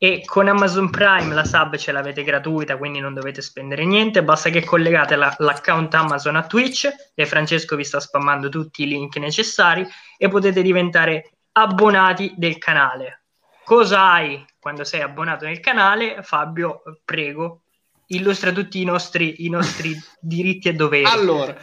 e 0.03 0.23
con 0.25 0.49
Amazon 0.49 0.89
Prime 0.89 1.35
la 1.35 1.45
sub 1.45 1.77
ce 1.77 1.93
l'avete 1.93 2.23
gratuita, 2.23 2.79
quindi 2.79 3.01
non 3.01 3.13
dovete 3.13 3.43
spendere 3.43 3.85
niente, 3.85 4.25
basta 4.25 4.49
che 4.49 4.65
collegate 4.65 5.15
la, 5.15 5.35
l'account 5.37 5.93
Amazon 5.93 6.37
a 6.37 6.47
Twitch 6.47 6.89
e 7.15 7.27
Francesco 7.27 7.77
vi 7.77 7.85
sta 7.85 8.01
spammando 8.01 8.49
tutti 8.49 8.85
i 8.85 8.87
link 8.87 9.17
necessari 9.17 9.87
e 10.17 10.29
potete 10.29 10.63
diventare 10.63 11.33
abbonati 11.53 12.33
del 12.39 12.57
canale. 12.57 13.25
Cosa 13.63 14.13
hai 14.13 14.43
quando 14.59 14.85
sei 14.85 15.03
abbonato 15.03 15.45
nel 15.45 15.61
canale, 15.61 16.23
Fabio, 16.23 16.81
prego, 17.05 17.65
illustra 18.07 18.53
tutti 18.53 18.81
i 18.81 18.85
nostri, 18.85 19.45
i 19.45 19.51
nostri 19.51 19.95
diritti 20.19 20.71
e 20.71 20.73
doveri. 20.73 21.05
Allora, 21.05 21.55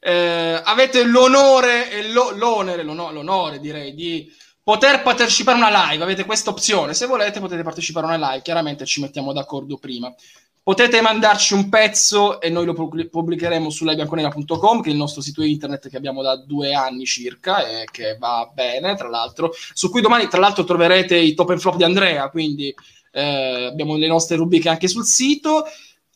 eh, 0.00 0.60
avete 0.62 1.02
l'onore 1.02 1.90
e 1.90 2.12
lo, 2.12 2.32
l'onere, 2.32 2.82
l'onore, 2.82 3.14
l'onore 3.14 3.58
direi, 3.58 3.94
di 3.94 4.30
poter 4.66 5.00
partecipare 5.00 5.60
a 5.60 5.68
una 5.68 5.90
live, 5.90 6.02
avete 6.02 6.24
questa 6.24 6.50
opzione, 6.50 6.92
se 6.92 7.06
volete 7.06 7.38
potete 7.38 7.62
partecipare 7.62 8.06
a 8.06 8.16
una 8.16 8.30
live, 8.30 8.42
chiaramente 8.42 8.84
ci 8.84 9.00
mettiamo 9.00 9.32
d'accordo 9.32 9.76
prima. 9.76 10.12
Potete 10.60 11.00
mandarci 11.00 11.54
un 11.54 11.68
pezzo 11.68 12.40
e 12.40 12.50
noi 12.50 12.64
lo 12.66 12.72
pubblicheremo 12.74 13.70
su 13.70 13.84
livebianconera.com, 13.84 14.82
che 14.82 14.88
è 14.88 14.92
il 14.92 14.98
nostro 14.98 15.22
sito 15.22 15.44
internet 15.44 15.88
che 15.88 15.96
abbiamo 15.96 16.20
da 16.20 16.34
due 16.34 16.74
anni 16.74 17.04
circa 17.04 17.64
e 17.64 17.84
che 17.88 18.16
va 18.18 18.50
bene, 18.52 18.96
tra 18.96 19.08
l'altro, 19.08 19.52
su 19.72 19.88
cui 19.88 20.00
domani, 20.00 20.26
tra 20.26 20.40
l'altro, 20.40 20.64
troverete 20.64 21.16
i 21.16 21.34
top 21.34 21.50
and 21.50 21.60
flop 21.60 21.76
di 21.76 21.84
Andrea, 21.84 22.28
quindi 22.28 22.74
eh, 23.12 23.66
abbiamo 23.66 23.94
le 23.94 24.08
nostre 24.08 24.34
rubriche 24.34 24.68
anche 24.68 24.88
sul 24.88 25.04
sito. 25.04 25.66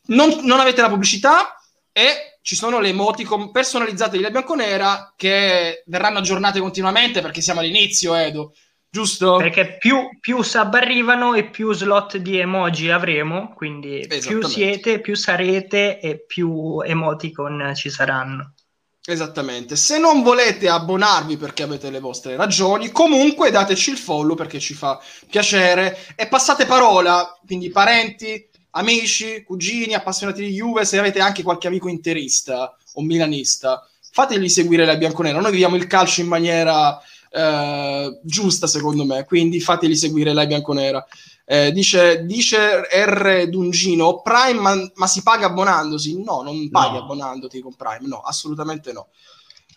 Non, 0.07 0.41
non 0.43 0.59
avete 0.59 0.81
la 0.81 0.89
pubblicità 0.89 1.55
e 1.93 2.30
ci 2.43 2.57
sono 2.57 2.81
le 2.81 2.89
emoticon 2.89 3.51
personalizzate 3.51 4.17
di 4.17 4.23
La 4.23 4.31
Bianconera 4.31 5.13
che 5.17 5.83
verranno 5.87 6.19
aggiornate 6.19 6.61
continuamente 6.61 7.21
perché 7.21 7.41
siamo 7.41 7.61
all'inizio, 7.61 8.15
Edo 8.15 8.53
giusto? 8.91 9.37
Perché 9.37 9.77
più, 9.79 10.19
più 10.19 10.43
sub 10.43 10.75
arrivano 10.75 11.35
e 11.35 11.49
più 11.49 11.73
slot 11.73 12.17
di 12.17 12.39
emoji 12.39 12.91
avremo, 12.91 13.55
quindi 13.55 14.07
più 14.21 14.43
siete, 14.43 15.01
più 15.01 15.15
sarete 15.15 16.01
e 16.01 16.25
più 16.25 16.81
emoticon 16.81 17.73
ci 17.75 17.89
saranno. 17.89 18.55
Esattamente. 19.03 19.77
Se 19.77 19.99
non 19.99 20.23
volete 20.23 20.69
abbonarvi 20.69 21.37
perché 21.39 21.63
avete 21.63 21.89
le 21.89 22.01
vostre 22.01 22.37
ragioni, 22.37 22.91
comunque 22.91 23.51
dateci 23.51 23.91
il 23.91 23.97
follow 23.97 24.37
perché 24.37 24.59
ci 24.59 24.75
fa 24.75 25.01
piacere 25.29 25.99
e 26.15 26.27
passate 26.27 26.67
parola, 26.67 27.39
quindi 27.47 27.71
parenti, 27.71 28.50
amici, 28.73 29.43
cugini, 29.43 29.95
appassionati 29.95 30.43
di 30.43 30.53
Juve, 30.53 30.85
se 30.85 30.99
avete 30.99 31.21
anche 31.21 31.43
qualche 31.43 31.67
amico 31.67 31.89
interista 31.89 32.77
o 32.95 33.03
milanista, 33.03 33.87
fategli 34.13 34.49
seguire 34.49 34.85
la 34.85 34.97
bianconera. 34.97 35.41
Noi 35.41 35.51
viviamo 35.51 35.77
il 35.77 35.87
calcio 35.87 36.21
in 36.21 36.29
maniera 36.29 37.01
eh, 37.31 38.19
giusta 38.23 38.67
secondo 38.67 39.05
me, 39.05 39.25
quindi 39.25 39.61
fateli 39.61 39.97
seguire 39.97 40.33
la 40.33 40.47
bianconera. 40.47 41.07
Eh, 41.45 41.73
dice, 41.73 42.25
dice 42.25 42.83
R. 42.93 43.49
Dungino, 43.49 44.21
Prime 44.23 44.61
ma, 44.61 44.91
ma, 44.95 45.07
si 45.07 45.23
paga 45.23 45.47
abbonandosi? 45.47 46.23
No, 46.23 46.43
non 46.43 46.69
paghi 46.71 46.97
no. 46.97 47.03
abbonandoti 47.03 47.61
con 47.61 47.75
Prime, 47.75 48.07
no, 48.07 48.21
assolutamente 48.21 48.93
no. 48.93 49.09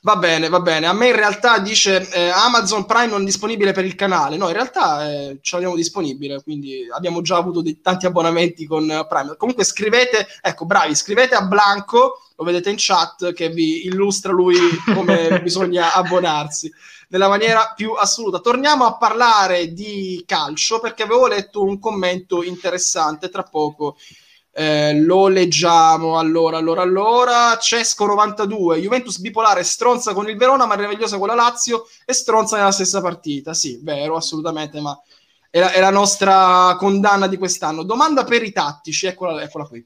Va 0.06 0.18
bene, 0.18 0.50
va 0.50 0.60
bene. 0.60 0.86
A 0.86 0.92
me 0.92 1.08
in 1.08 1.16
realtà 1.16 1.60
dice 1.60 2.06
eh, 2.10 2.28
Amazon 2.28 2.86
Prime 2.86 3.08
non 3.08 3.24
disponibile 3.24 3.72
per 3.72 3.86
il 3.86 3.96
canale. 3.96 4.36
No, 4.36 4.48
in 4.48 4.54
realtà 4.54 5.10
eh, 5.10 5.38
ce 5.42 5.56
l'abbiamo 5.56 5.78
disponibile, 5.78 6.44
quindi 6.44 6.86
abbiamo 6.94 7.22
già 7.22 7.38
avuto 7.38 7.62
dei, 7.62 7.80
tanti 7.80 8.06
abbonamenti 8.06 8.66
con 8.66 8.84
uh, 8.84 9.08
Prime. 9.08 9.38
Comunque 9.38 9.64
scrivete, 9.64 10.28
ecco, 10.42 10.66
bravi, 10.66 10.94
scrivete 10.94 11.36
a 11.36 11.46
Blanco, 11.46 12.20
lo 12.36 12.44
vedete 12.44 12.70
in 12.70 12.76
chat, 12.78 13.32
che 13.32 13.48
vi 13.48 13.86
illustra 13.86 14.34
lui 14.34 14.58
come 14.94 15.40
bisogna 15.42 15.94
abbonarsi 15.94 16.70
nella 17.08 17.30
maniera 17.30 17.72
più 17.74 17.94
assoluta. 17.94 18.40
Torniamo 18.40 18.84
a 18.84 18.98
parlare 18.98 19.72
di 19.72 20.22
calcio 20.28 20.82
perché 20.82 21.04
avevo 21.04 21.28
letto 21.28 21.64
un 21.64 21.80
commento 21.80 22.44
interessante 22.44 23.30
tra 23.30 23.44
poco 23.44 23.96
eh, 24.56 25.00
lo 25.00 25.28
leggiamo 25.28 26.20
allora, 26.20 26.58
allora, 26.58 26.84
allora. 26.84 27.58
Cesco 27.58 28.06
92, 28.06 28.80
Juventus 28.80 29.18
bipolare, 29.18 29.64
stronza 29.64 30.14
con 30.14 30.30
il 30.30 30.38
Verona, 30.38 30.66
ma 30.66 30.76
meravigliosa 30.76 31.18
con 31.18 31.28
la 31.28 31.34
Lazio 31.34 31.88
e 32.06 32.14
stronza 32.14 32.58
nella 32.58 32.72
stessa 32.72 33.02
partita. 33.02 33.54
Sì, 33.54 33.80
vero, 33.82 34.16
assolutamente, 34.16 34.80
ma 34.80 34.98
è 35.50 35.60
la, 35.60 35.72
è 35.72 35.80
la 35.80 35.90
nostra 35.90 36.76
condanna 36.78 37.28
di 37.28 37.38
quest'anno. 37.38 37.84
Domanda 37.84 38.24
per 38.24 38.44
i 38.44 38.52
tattici, 38.52 39.08
eccola, 39.08 39.42
eccola 39.42 39.66
qui. 39.66 39.84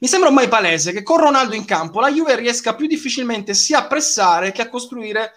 Mi 0.00 0.06
sembra 0.06 0.28
ormai 0.28 0.46
palese 0.46 0.92
che 0.92 1.02
con 1.02 1.18
Ronaldo 1.18 1.56
in 1.56 1.64
campo 1.64 1.98
la 1.98 2.12
Juve 2.12 2.36
riesca 2.36 2.76
più 2.76 2.86
difficilmente 2.86 3.52
sia 3.52 3.78
a 3.78 3.86
pressare 3.88 4.52
che 4.52 4.62
a 4.62 4.68
costruire 4.68 5.32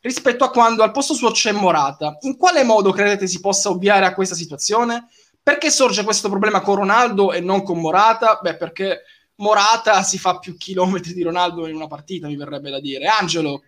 rispetto 0.00 0.44
a 0.44 0.50
quando 0.50 0.82
al 0.82 0.90
posto 0.90 1.14
suo 1.14 1.30
c'è 1.30 1.52
Morata. 1.52 2.18
In 2.22 2.36
quale 2.36 2.64
modo 2.64 2.92
credete 2.92 3.26
si 3.26 3.40
possa 3.40 3.70
ovviare 3.70 4.04
a 4.04 4.12
questa 4.12 4.34
situazione? 4.34 5.08
Perché 5.42 5.70
sorge 5.70 6.04
questo 6.04 6.28
problema 6.28 6.60
con 6.60 6.76
Ronaldo 6.76 7.32
e 7.32 7.40
non 7.40 7.64
con 7.64 7.80
Morata? 7.80 8.38
Beh, 8.40 8.56
perché 8.56 9.02
Morata 9.36 10.02
si 10.02 10.16
fa 10.16 10.38
più 10.38 10.56
chilometri 10.56 11.12
di 11.14 11.22
Ronaldo 11.22 11.66
in 11.66 11.74
una 11.74 11.88
partita, 11.88 12.28
mi 12.28 12.36
verrebbe 12.36 12.70
da 12.70 12.78
dire. 12.78 13.06
Angelo. 13.06 13.64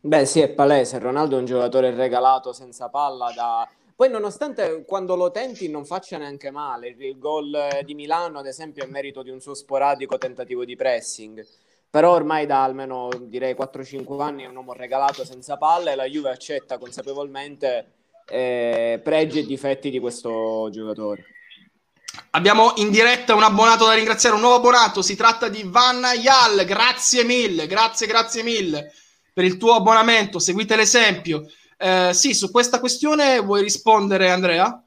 Beh, 0.00 0.26
sì, 0.26 0.40
è 0.40 0.50
palese. 0.50 0.98
Ronaldo 0.98 1.36
è 1.36 1.38
un 1.38 1.46
giocatore 1.46 1.94
regalato 1.94 2.52
senza 2.52 2.90
palla 2.90 3.32
da... 3.34 3.66
Poi, 3.96 4.10
nonostante 4.10 4.84
quando 4.84 5.16
lo 5.16 5.30
tenti 5.30 5.70
non 5.70 5.86
faccia 5.86 6.18
neanche 6.18 6.50
male, 6.50 6.88
il 6.88 7.18
gol 7.18 7.56
di 7.84 7.94
Milano, 7.94 8.40
ad 8.40 8.46
esempio, 8.46 8.84
è 8.84 8.86
merito 8.86 9.22
di 9.22 9.30
un 9.30 9.40
suo 9.40 9.54
sporadico 9.54 10.18
tentativo 10.18 10.64
di 10.66 10.76
pressing. 10.76 11.46
Però 11.88 12.12
ormai 12.12 12.44
da 12.44 12.64
almeno 12.64 13.08
direi 13.18 13.54
4-5 13.54 14.20
anni 14.20 14.42
è 14.42 14.48
un 14.48 14.56
uomo 14.56 14.72
regalato 14.74 15.24
senza 15.24 15.56
palla 15.56 15.92
e 15.92 15.94
la 15.94 16.04
Juve 16.04 16.30
accetta 16.30 16.76
consapevolmente 16.76 17.92
eh, 18.32 19.00
pregi 19.04 19.40
e 19.40 19.46
difetti 19.46 19.90
di 19.90 19.98
questo 19.98 20.70
giocatore. 20.72 21.26
Abbiamo 22.30 22.72
in 22.76 22.90
diretta 22.90 23.34
un 23.34 23.42
abbonato 23.42 23.86
da 23.86 23.92
ringraziare, 23.92 24.34
un 24.34 24.40
nuovo 24.40 24.56
abbonato, 24.56 25.02
si 25.02 25.16
tratta 25.16 25.48
di 25.48 25.62
Van 25.66 26.02
Yal, 26.18 26.64
grazie 26.64 27.24
mille, 27.24 27.66
grazie, 27.66 28.06
grazie 28.06 28.42
mille 28.42 28.92
per 29.34 29.44
il 29.44 29.58
tuo 29.58 29.74
abbonamento, 29.74 30.38
seguite 30.38 30.76
l'esempio. 30.76 31.46
Eh, 31.76 32.10
sì, 32.14 32.32
su 32.32 32.50
questa 32.50 32.80
questione 32.80 33.40
vuoi 33.40 33.62
rispondere 33.62 34.30
Andrea? 34.30 34.82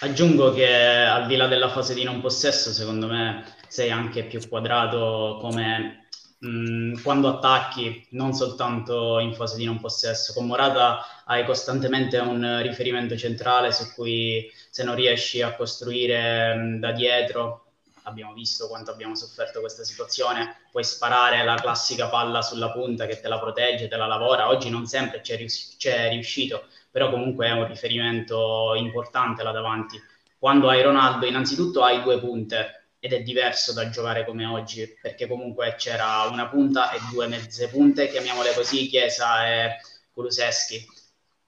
Aggiungo 0.00 0.52
che 0.52 0.66
al 0.66 1.26
di 1.26 1.36
là 1.36 1.46
della 1.46 1.70
fase 1.70 1.94
di 1.94 2.04
non 2.04 2.20
possesso, 2.20 2.72
secondo 2.72 3.06
me 3.06 3.56
sei 3.68 3.90
anche 3.90 4.24
più 4.24 4.40
quadrato 4.48 5.38
come 5.40 6.08
mh, 6.38 7.02
quando 7.02 7.28
attacchi, 7.28 8.06
non 8.10 8.32
soltanto 8.32 9.18
in 9.20 9.34
fase 9.34 9.56
di 9.56 9.64
non 9.64 9.80
possesso. 9.80 10.32
Con 10.32 10.46
Morata 10.46 11.04
hai 11.28 11.44
costantemente 11.44 12.18
un 12.18 12.60
riferimento 12.62 13.16
centrale 13.16 13.72
su 13.72 13.92
cui 13.94 14.50
se 14.70 14.84
non 14.84 14.94
riesci 14.94 15.42
a 15.42 15.54
costruire 15.54 16.54
mh, 16.54 16.78
da 16.80 16.92
dietro, 16.92 17.64
abbiamo 18.04 18.32
visto 18.32 18.68
quanto 18.68 18.92
abbiamo 18.92 19.16
sofferto 19.16 19.58
questa 19.60 19.82
situazione, 19.82 20.66
puoi 20.70 20.84
sparare 20.84 21.42
la 21.44 21.56
classica 21.56 22.08
palla 22.08 22.42
sulla 22.42 22.70
punta 22.70 23.06
che 23.06 23.20
te 23.20 23.26
la 23.28 23.40
protegge, 23.40 23.88
te 23.88 23.96
la 23.96 24.06
lavora. 24.06 24.48
Oggi 24.48 24.70
non 24.70 24.86
sempre 24.86 25.20
c'è, 25.20 25.36
rius- 25.36 25.74
c'è 25.76 26.08
riuscito, 26.10 26.66
però 26.90 27.10
comunque 27.10 27.46
è 27.48 27.50
un 27.52 27.66
riferimento 27.66 28.74
importante 28.76 29.42
là 29.42 29.50
davanti. 29.50 30.00
Quando 30.38 30.68
hai 30.68 30.82
Ronaldo, 30.82 31.26
innanzitutto 31.26 31.82
hai 31.82 32.02
due 32.02 32.20
punte, 32.20 32.90
ed 33.00 33.12
è 33.12 33.22
diverso 33.22 33.72
da 33.72 33.88
giocare 33.90 34.24
come 34.24 34.44
oggi, 34.46 34.96
perché 35.00 35.26
comunque 35.26 35.74
c'era 35.76 36.22
una 36.30 36.46
punta 36.48 36.90
e 36.92 36.98
due 37.10 37.26
mezze 37.26 37.68
punte, 37.68 38.08
chiamiamole 38.08 38.52
così, 38.54 38.86
Chiesa 38.88 39.46
e 39.48 39.76
Kuluseschi. 40.12 40.86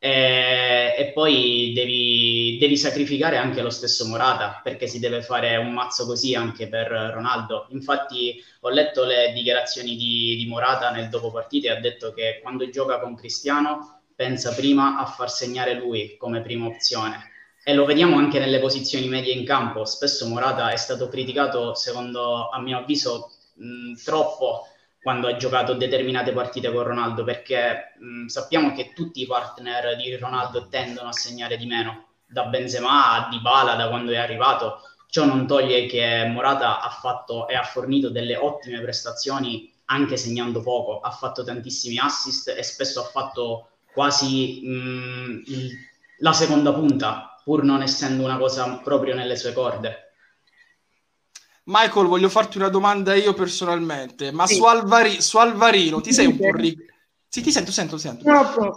E, 0.00 0.94
e, 0.96 1.12
poi 1.12 1.72
devi, 1.74 2.56
devi, 2.61 2.76
sacrificare 2.76 3.37
anche 3.37 3.62
lo 3.62 3.70
stesso 3.70 4.06
Morata 4.06 4.61
perché 4.62 4.87
si 4.87 5.00
deve 5.00 5.22
fare 5.22 5.56
un 5.56 5.72
mazzo 5.72 6.06
così 6.06 6.34
anche 6.34 6.68
per 6.68 6.88
Ronaldo. 6.88 7.66
Infatti, 7.70 8.40
ho 8.61 8.68
letto 8.68 9.04
le 9.04 9.32
dichiarazioni 9.32 9.96
di, 9.96 10.37
di 10.37 10.46
Morata 10.46 10.90
nel 10.90 11.08
dopo 11.08 11.32
partita 11.32 11.68
e 11.68 11.70
ha 11.76 11.80
detto 11.80 12.12
che 12.12 12.38
quando 12.42 12.68
gioca 12.70 13.00
con 13.00 13.16
Cristiano 13.16 14.02
pensa 14.14 14.54
prima 14.54 14.98
a 14.98 15.06
far 15.06 15.30
segnare 15.30 15.74
lui 15.74 16.16
come 16.16 16.42
prima 16.42 16.66
opzione 16.66 17.30
e 17.68 17.74
lo 17.74 17.84
vediamo 17.84 18.16
anche 18.16 18.38
nelle 18.38 18.61
posizioni 18.61 19.08
medie 19.08 19.34
in 19.34 19.44
campo. 19.44 19.84
Spesso 19.84 20.26
Morata 20.26 20.70
è 20.70 20.76
stato 20.76 21.08
criticato, 21.08 21.74
secondo 21.74 22.48
a 22.48 22.58
mio 22.61 22.78
avviso, 22.78 23.30
mh, 23.56 24.02
troppo 24.04 24.68
quando 25.02 25.28
ha 25.28 25.37
giocato 25.37 25.74
determinate 25.74 26.32
partite 26.32 26.72
con 26.72 26.82
Ronaldo, 26.82 27.24
perché 27.24 27.94
mh, 27.98 28.26
sappiamo 28.26 28.72
che 28.72 28.92
tutti 28.94 29.20
i 29.22 29.26
partner 29.26 29.96
di 29.96 30.16
Ronaldo 30.16 30.68
tendono 30.68 31.08
a 31.08 31.12
segnare 31.12 31.56
di 31.56 31.66
meno, 31.66 32.08
da 32.26 32.44
Benzema 32.44 33.12
a 33.12 33.28
Dybala 33.30 33.74
da 33.74 33.88
quando 33.88 34.12
è 34.12 34.16
arrivato. 34.16 34.80
Ciò 35.08 35.24
non 35.24 35.46
toglie 35.46 35.87
che 35.87 36.26
Morata 36.26 36.80
ha 36.80 36.90
fatto 36.90 37.48
e 37.48 37.54
ha 37.54 37.62
fornito 37.62 38.11
delle 38.11 38.37
ottime 38.37 38.80
prestazioni 38.80 39.72
anche 39.87 40.16
segnando 40.18 40.61
poco, 40.61 41.00
ha 41.00 41.11
fatto 41.11 41.42
tantissimi 41.44 41.98
assist 41.98 42.48
e 42.48 42.62
spesso 42.62 43.00
ha 43.00 43.04
fatto 43.04 43.68
quasi 43.92 44.61
mh, 44.64 45.42
il, 45.46 45.70
la 46.18 46.32
seconda 46.32 46.72
punta 46.74 47.40
pur 47.42 47.64
non 47.64 47.82
essendo 47.82 48.24
una 48.24 48.37
cosa 48.37 48.80
proprio 48.82 49.14
nelle 49.14 49.37
sue 49.37 49.52
corde. 49.54 50.07
Michael, 51.70 52.07
voglio 52.07 52.31
farti 52.31 52.57
una 52.57 52.68
domanda 52.68 53.14
io 53.14 53.35
personalmente, 53.35 54.33
ma 54.33 54.46
sì. 54.46 54.54
su, 54.54 54.64
Alvari- 54.64 55.20
su, 55.20 55.37
Alvarino 55.37 56.00
ti 56.00 56.12
sei 56.14 56.26
un 56.26 56.37
po' 56.37 56.50
ri... 56.52 56.74
Sì, 57.28 57.42
ti 57.42 57.50
sento, 57.50 57.70
sento, 57.70 57.98
sento. 57.98 58.26
No, 58.31 58.40
no, 58.57 58.74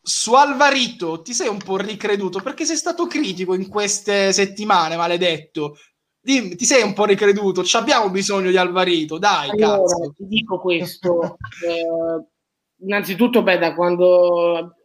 Su 0.00 0.32
Alvarito 0.32 1.20
ti 1.20 1.34
sei 1.34 1.48
un 1.48 1.58
po' 1.58 1.76
ricreduto 1.76 2.40
perché 2.40 2.64
sei 2.64 2.76
stato 2.76 3.06
critico 3.06 3.52
in 3.52 3.68
queste 3.68 4.32
settimane, 4.32 4.96
maledetto. 4.96 5.76
Dimmi, 6.18 6.56
ti 6.56 6.64
sei 6.64 6.82
un 6.82 6.94
po' 6.94 7.04
ricreduto, 7.04 7.62
ci 7.62 7.76
abbiamo 7.76 8.08
bisogno 8.08 8.48
di 8.48 8.56
Alvarito, 8.56 9.18
dai, 9.18 9.50
allora, 9.50 9.82
cazzo. 9.82 10.14
Ti 10.16 10.26
dico 10.26 10.58
questo. 10.58 11.36
eh, 11.66 12.24
innanzitutto, 12.86 13.42
beh, 13.42 13.58
da 13.58 13.74
quando 13.74 14.76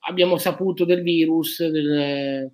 abbiamo 0.00 0.36
saputo 0.36 0.84
del 0.84 1.02
virus, 1.02 1.66
del, 1.66 2.52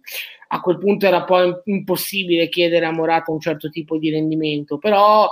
a 0.55 0.61
quel 0.61 0.79
punto 0.79 1.07
era 1.07 1.25
poi 1.25 1.53
impossibile 1.65 2.49
chiedere 2.49 2.87
a 2.87 2.93
Morata 2.93 3.33
un 3.33 3.41
certo 3.41 3.71
tipo 3.71 3.99
di 3.99 4.11
rendimento, 4.11 4.79
però 4.79 5.29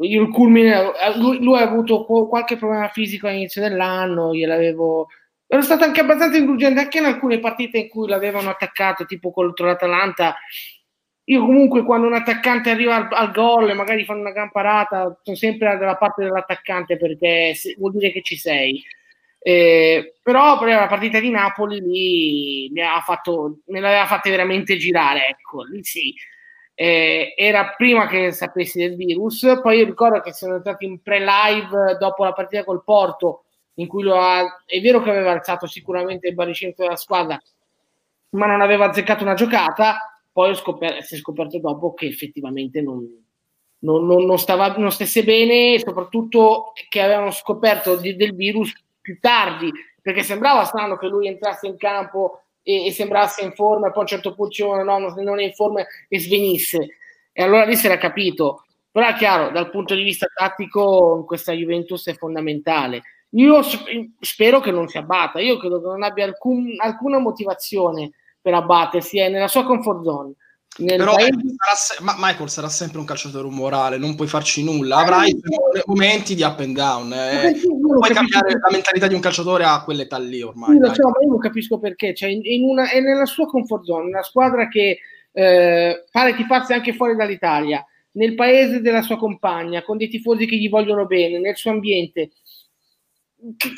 il 0.00 0.28
culmine, 0.28 0.92
lui, 1.16 1.42
lui, 1.42 1.58
ha 1.58 1.62
avuto 1.62 2.04
qualche 2.04 2.56
problema 2.56 2.88
fisico 2.88 3.28
all'inizio 3.28 3.62
dell'anno, 3.62 4.34
gliel'avevo... 4.34 5.08
Ero 5.48 5.62
stato 5.62 5.84
anche 5.84 6.00
abbastanza 6.00 6.36
indulgente 6.36 6.80
anche 6.80 6.98
in 6.98 7.06
alcune 7.06 7.38
partite 7.38 7.78
in 7.78 7.88
cui 7.88 8.08
l'avevano 8.08 8.50
attaccato, 8.50 9.06
tipo 9.06 9.30
contro 9.30 9.66
l'Atalanta. 9.66 10.34
Io 11.28 11.40
comunque 11.40 11.82
quando 11.84 12.06
un 12.06 12.14
attaccante 12.14 12.68
arriva 12.68 12.96
al, 12.96 13.08
al 13.10 13.32
gol 13.32 13.70
e 13.70 13.74
magari 13.74 14.04
fanno 14.04 14.20
una 14.20 14.32
gran 14.32 14.50
parata, 14.50 15.18
sono 15.22 15.36
sempre 15.36 15.78
dalla 15.78 15.96
parte 15.96 16.24
dell'attaccante 16.24 16.98
perché 16.98 17.54
vuol 17.78 17.92
dire 17.92 18.12
che 18.12 18.20
ci 18.22 18.36
sei. 18.36 18.82
Eh, 19.48 20.14
però 20.24 20.58
per 20.58 20.70
la 20.70 20.88
partita 20.88 21.20
di 21.20 21.30
Napoli 21.30 21.80
lì 21.80 22.68
mi 22.72 22.80
aveva 22.80 23.00
fatto, 23.00 23.58
me 23.66 23.78
l'aveva 23.78 24.04
fatta 24.04 24.28
veramente 24.28 24.76
girare, 24.76 25.28
ecco, 25.28 25.62
lì 25.62 25.84
sì. 25.84 26.12
Eh, 26.74 27.32
era 27.36 27.72
prima 27.76 28.08
che 28.08 28.32
sapessi 28.32 28.80
del 28.80 28.96
virus, 28.96 29.60
poi 29.62 29.78
io 29.78 29.84
ricordo 29.84 30.20
che 30.20 30.32
sono 30.32 30.56
entrato 30.56 30.84
in 30.84 31.00
pre-live 31.00 31.96
dopo 31.96 32.24
la 32.24 32.32
partita 32.32 32.64
col 32.64 32.82
Porto, 32.82 33.44
in 33.74 33.86
cui 33.86 34.02
lo 34.02 34.18
ha, 34.18 34.64
è 34.66 34.80
vero 34.80 35.00
che 35.00 35.10
aveva 35.10 35.30
alzato 35.30 35.68
sicuramente 35.68 36.26
il 36.26 36.34
baricentro 36.34 36.82
della 36.82 36.96
squadra, 36.96 37.40
ma 38.30 38.46
non 38.46 38.60
aveva 38.62 38.86
azzeccato 38.86 39.22
una 39.22 39.34
giocata, 39.34 40.20
poi 40.32 40.56
scoper- 40.56 41.02
si 41.04 41.14
è 41.14 41.18
scoperto 41.18 41.60
dopo 41.60 41.94
che 41.94 42.06
effettivamente 42.06 42.82
non, 42.82 43.06
non, 43.78 44.06
non, 44.06 44.24
non, 44.24 44.38
stava, 44.40 44.74
non 44.76 44.90
stesse 44.90 45.22
bene 45.22 45.78
soprattutto 45.78 46.72
che 46.88 47.00
avevano 47.00 47.30
scoperto 47.30 47.94
di, 47.94 48.16
del 48.16 48.34
virus 48.34 48.72
più 49.06 49.20
tardi, 49.20 49.72
perché 50.02 50.24
sembrava 50.24 50.64
strano 50.64 50.96
che 50.96 51.06
lui 51.06 51.28
entrasse 51.28 51.68
in 51.68 51.76
campo 51.76 52.40
e, 52.64 52.86
e 52.86 52.90
sembrasse 52.90 53.44
in 53.44 53.52
forma 53.52 53.86
e 53.86 53.90
poi 53.90 53.98
a 53.98 54.02
un 54.02 54.06
certo 54.08 54.34
punto 54.34 54.82
no, 54.82 54.98
non 54.98 55.38
è 55.38 55.44
in 55.44 55.52
forma 55.52 55.86
e 56.08 56.18
svenisse. 56.18 56.96
E 57.32 57.42
allora 57.44 57.64
lì 57.64 57.76
si 57.76 57.86
era 57.86 57.98
capito. 57.98 58.64
Però 58.90 59.06
è 59.06 59.14
chiaro, 59.14 59.50
dal 59.50 59.70
punto 59.70 59.94
di 59.94 60.02
vista 60.02 60.26
tattico 60.34 61.24
questa 61.24 61.52
Juventus 61.52 62.08
è 62.08 62.14
fondamentale. 62.14 63.02
Io 63.30 63.60
spero 64.18 64.58
che 64.60 64.72
non 64.72 64.88
si 64.88 64.98
abbatta, 64.98 65.38
io 65.38 65.58
credo 65.58 65.80
che 65.80 65.86
non 65.86 66.02
abbia 66.02 66.24
alcun, 66.24 66.74
alcuna 66.78 67.18
motivazione 67.18 68.10
per 68.40 68.54
abbattersi, 68.54 69.18
è 69.18 69.28
nella 69.28 69.48
sua 69.48 69.64
comfort 69.64 70.02
zone. 70.02 70.32
Però 70.76 71.14
paese... 71.14 71.30
sarà 71.56 71.74
se- 71.74 72.02
ma 72.02 72.14
Michael 72.18 72.50
sarà 72.50 72.68
sempre 72.68 72.98
un 72.98 73.06
calciatore 73.06 73.46
umorale, 73.46 73.96
non 73.96 74.14
puoi 74.14 74.28
farci 74.28 74.62
nulla, 74.62 74.98
avrai 74.98 75.30
eh, 75.30 75.82
momenti 75.86 76.34
di 76.34 76.42
up 76.42 76.60
and 76.60 76.74
down. 76.74 77.12
Eh. 77.12 77.58
Non 77.64 77.98
puoi 77.98 78.12
cambiare 78.12 78.52
la 78.52 78.68
mentalità 78.70 79.06
di 79.06 79.14
un 79.14 79.20
calciatore 79.20 79.64
a 79.64 79.82
quell'età 79.82 80.18
lì 80.18 80.42
ormai. 80.42 80.76
So, 80.94 81.08
ma 81.08 81.20
io 81.22 81.28
non 81.28 81.38
capisco 81.38 81.78
perché, 81.78 82.14
cioè, 82.14 82.28
in 82.28 82.64
una, 82.64 82.90
è 82.90 83.00
nella 83.00 83.24
sua 83.24 83.46
comfort 83.46 83.84
zone, 83.84 84.08
una 84.08 84.22
squadra 84.22 84.68
che 84.68 84.98
eh, 85.32 86.04
pare 86.10 86.36
tifarsi 86.36 86.72
anche 86.72 86.92
fuori 86.94 87.16
dall'Italia, 87.16 87.84
nel 88.12 88.34
paese 88.34 88.80
della 88.80 89.02
sua 89.02 89.16
compagna, 89.16 89.82
con 89.82 89.96
dei 89.96 90.08
tifosi 90.08 90.46
che 90.46 90.56
gli 90.56 90.68
vogliono 90.68 91.06
bene, 91.06 91.38
nel 91.38 91.56
suo 91.56 91.70
ambiente. 91.70 92.32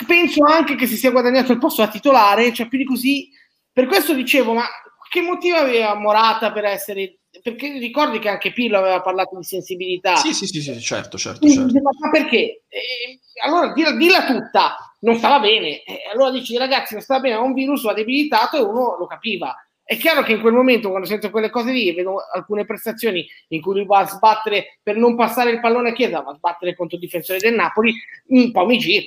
Penso 0.06 0.44
anche 0.44 0.74
che 0.74 0.86
si 0.86 0.96
sia 0.96 1.10
guadagnato 1.10 1.52
il 1.52 1.58
posto 1.58 1.82
da 1.82 1.88
titolare, 1.88 2.52
cioè 2.52 2.68
più 2.68 2.78
di 2.78 2.84
così. 2.84 3.28
Per 3.72 3.86
questo 3.86 4.14
dicevo, 4.14 4.54
ma 4.54 4.64
che 5.08 5.20
motivo 5.20 5.56
aveva 5.56 5.94
Morata 5.94 6.52
per 6.52 6.64
essere 6.64 7.18
perché 7.42 7.78
ricordi 7.78 8.18
che 8.18 8.28
anche 8.28 8.52
Pirlo 8.52 8.78
aveva 8.78 9.00
parlato 9.00 9.36
di 9.36 9.44
sensibilità 9.44 10.16
sì 10.16 10.32
sì 10.32 10.46
sì, 10.46 10.60
sì 10.60 10.80
certo 10.80 11.18
certo, 11.18 11.46
certo. 11.48 11.80
ma 11.80 12.10
perché? 12.10 12.62
Eh, 12.68 13.20
allora 13.44 13.72
dilla, 13.72 13.92
dilla, 13.92 14.24
tutta 14.24 14.76
non 15.00 15.16
stava 15.16 15.38
bene 15.38 15.82
eh, 15.84 16.00
allora 16.12 16.30
dici 16.30 16.56
ragazzi 16.56 16.94
non 16.94 17.02
stava 17.02 17.20
bene 17.20 17.36
ha 17.36 17.40
un 17.40 17.52
virus 17.52 17.82
va 17.82 17.92
debilitato 17.92 18.56
e 18.56 18.60
uno 18.60 18.96
lo 18.98 19.06
capiva 19.06 19.54
è 19.84 19.96
chiaro 19.96 20.22
che 20.22 20.32
in 20.32 20.40
quel 20.40 20.52
momento 20.52 20.88
quando 20.88 21.06
sento 21.06 21.30
quelle 21.30 21.50
cose 21.50 21.72
lì 21.72 21.88
e 21.88 21.94
vedo 21.94 22.16
alcune 22.34 22.64
prestazioni 22.64 23.26
in 23.48 23.60
cui 23.60 23.74
lui 23.74 23.86
va 23.86 24.00
a 24.00 24.06
sbattere 24.06 24.78
per 24.82 24.96
non 24.96 25.14
passare 25.14 25.50
il 25.50 25.60
pallone 25.60 25.90
a 25.90 25.92
Chiesa 25.92 26.20
va 26.20 26.32
a 26.32 26.36
sbattere 26.36 26.74
contro 26.74 26.96
il 26.96 27.02
difensore 27.02 27.38
del 27.38 27.54
Napoli 27.54 27.94
un 28.28 28.50
po' 28.50 28.66
mi 28.66 28.78
giro 28.78 29.06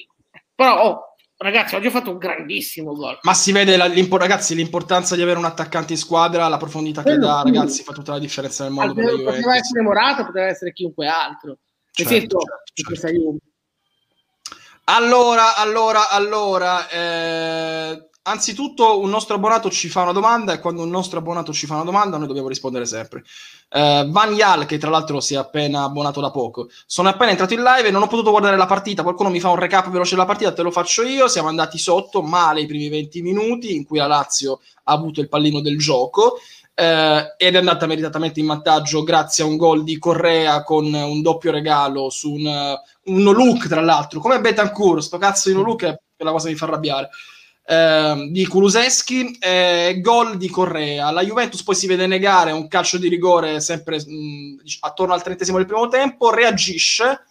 però 0.56 0.84
oh, 0.84 1.11
Ragazzi, 1.42 1.74
oggi 1.74 1.88
ho 1.88 1.92
fatto 1.92 2.12
un 2.12 2.20
grandissimo 2.20 2.94
gol. 2.94 3.18
Ma 3.24 3.34
si 3.34 3.52
vede, 3.52 3.76
la, 3.76 3.92
ragazzi, 4.20 4.54
l'importanza 4.54 5.16
di 5.16 5.24
avere 5.24 5.40
un 5.40 5.46
attaccante 5.46 5.94
in 5.94 5.98
squadra, 5.98 6.48
la 6.48 6.58
profondità 6.58 7.02
che 7.02 7.18
dà, 7.18 7.42
ragazzi, 7.44 7.82
fa 7.82 7.94
tutta 7.94 8.12
la 8.12 8.20
differenza 8.20 8.64
nel 8.64 8.74
mondo. 8.74 9.02
Altro, 9.02 9.24
poteva 9.24 9.56
essere 9.56 9.82
Morata, 9.82 10.24
poteva 10.24 10.46
essere 10.46 10.72
chiunque 10.72 11.08
altro. 11.08 11.58
Certo, 11.90 12.38
certo, 12.74 12.96
certo. 12.96 13.38
Allora, 14.84 15.56
allora, 15.56 16.10
allora, 16.10 16.88
eh, 16.90 18.10
anzitutto 18.24 19.00
un 19.00 19.10
nostro 19.10 19.36
abbonato 19.36 19.70
ci 19.72 19.90
fa 19.90 20.04
una 20.04 20.12
domanda 20.12 20.54
e 20.54 20.60
quando 20.60 20.84
un 20.84 20.90
nostro 20.90 21.20
abbonato 21.20 21.52
ci 21.54 21.66
fa 21.66 21.76
una 21.76 21.84
domanda 21.84 22.18
noi 22.18 22.28
dobbiamo 22.28 22.48
rispondere 22.48 22.86
sempre. 22.86 23.24
Uh, 23.70 24.10
Van 24.12 24.34
Yal, 24.34 24.66
che 24.66 24.78
tra 24.78 24.90
l'altro 24.90 25.20
si 25.20 25.34
è 25.34 25.38
appena 25.38 25.84
abbonato 25.84 26.22
da 26.22 26.30
poco, 26.30 26.70
sono 26.86 27.10
appena 27.10 27.32
entrato 27.32 27.54
in 27.54 27.64
live 27.64 27.88
e 27.88 27.92
non 27.92 28.04
ho 28.04 28.08
potuto 28.08 28.32
guardare 28.32 28.58
la 28.58 28.66
partita, 28.66 29.04
qualcuno 29.04 29.30
mi 29.30 29.40
fa 29.40 29.50
un 29.50 29.56
recap 29.56 29.90
veloce 29.90 30.12
della 30.12 30.26
partita, 30.26 30.54
te 30.54 30.62
lo 30.62 30.72
faccio 30.72 31.04
io, 31.04 31.28
siamo 31.28 31.48
andati 31.48 31.78
sotto 31.78 32.22
male 32.22 32.62
i 32.62 32.66
primi 32.68 32.90
20 32.90 33.22
minuti 33.22 33.76
in 33.76 33.86
cui 33.86 33.98
la 33.98 34.08
Lazio 34.08 34.60
ha 34.84 34.94
avuto 34.94 35.22
il 35.22 35.30
pallino 35.30 35.62
del 35.62 35.78
gioco. 35.78 36.38
Uh, 36.74 37.36
ed 37.38 37.54
è 37.54 37.58
andata 37.58 37.86
meritatamente 37.86 38.40
in 38.40 38.48
vantaggio 38.48 39.04
grazie 39.04 39.44
a 39.44 39.48
un 39.48 39.58
gol 39.58 39.84
di 39.84 40.00
Correa 40.00 40.64
con 40.64 40.92
un 40.92 41.22
doppio 41.22 41.52
regalo 41.52 42.10
su 42.10 42.32
un, 42.32 42.46
uh, 42.46 43.12
un 43.14 43.24
look 43.24 43.68
tra 43.68 43.82
l'altro 43.82 44.22
come 44.22 44.40
Betancourt, 44.40 45.02
sto 45.02 45.18
cazzo 45.18 45.50
di 45.50 45.56
no 45.56 45.64
look 45.64 45.84
è 45.84 46.00
la 46.24 46.32
cosa 46.32 46.46
che 46.46 46.54
mi 46.54 46.58
fa 46.58 46.66
arrabbiare 46.66 47.10
eh, 47.66 48.28
di 48.30 48.48
Kuluseschi, 48.48 49.38
eh, 49.40 50.00
gol 50.02 50.38
di 50.38 50.50
Correa. 50.50 51.12
La 51.12 51.24
Juventus 51.24 51.64
poi 51.64 51.76
si 51.76 51.88
vede 51.88 52.08
negare 52.08 52.52
un 52.52 52.68
calcio 52.68 52.98
di 52.98 53.08
rigore 53.08 53.60
sempre 53.62 53.98
mh, 53.98 54.62
attorno 54.82 55.14
al 55.14 55.24
trentesimo 55.24 55.58
del 55.58 55.68
primo 55.68 55.88
tempo, 55.88 56.32
reagisce 56.32 57.26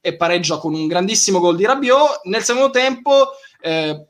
e 0.00 0.16
pareggia 0.16 0.58
con 0.58 0.74
un 0.74 0.86
grandissimo 0.86 1.38
gol 1.38 1.56
di 1.56 1.64
Rabiot. 1.64 2.22
Nel 2.24 2.42
secondo 2.42 2.70
tempo 2.70 3.30
eh, 3.60 4.06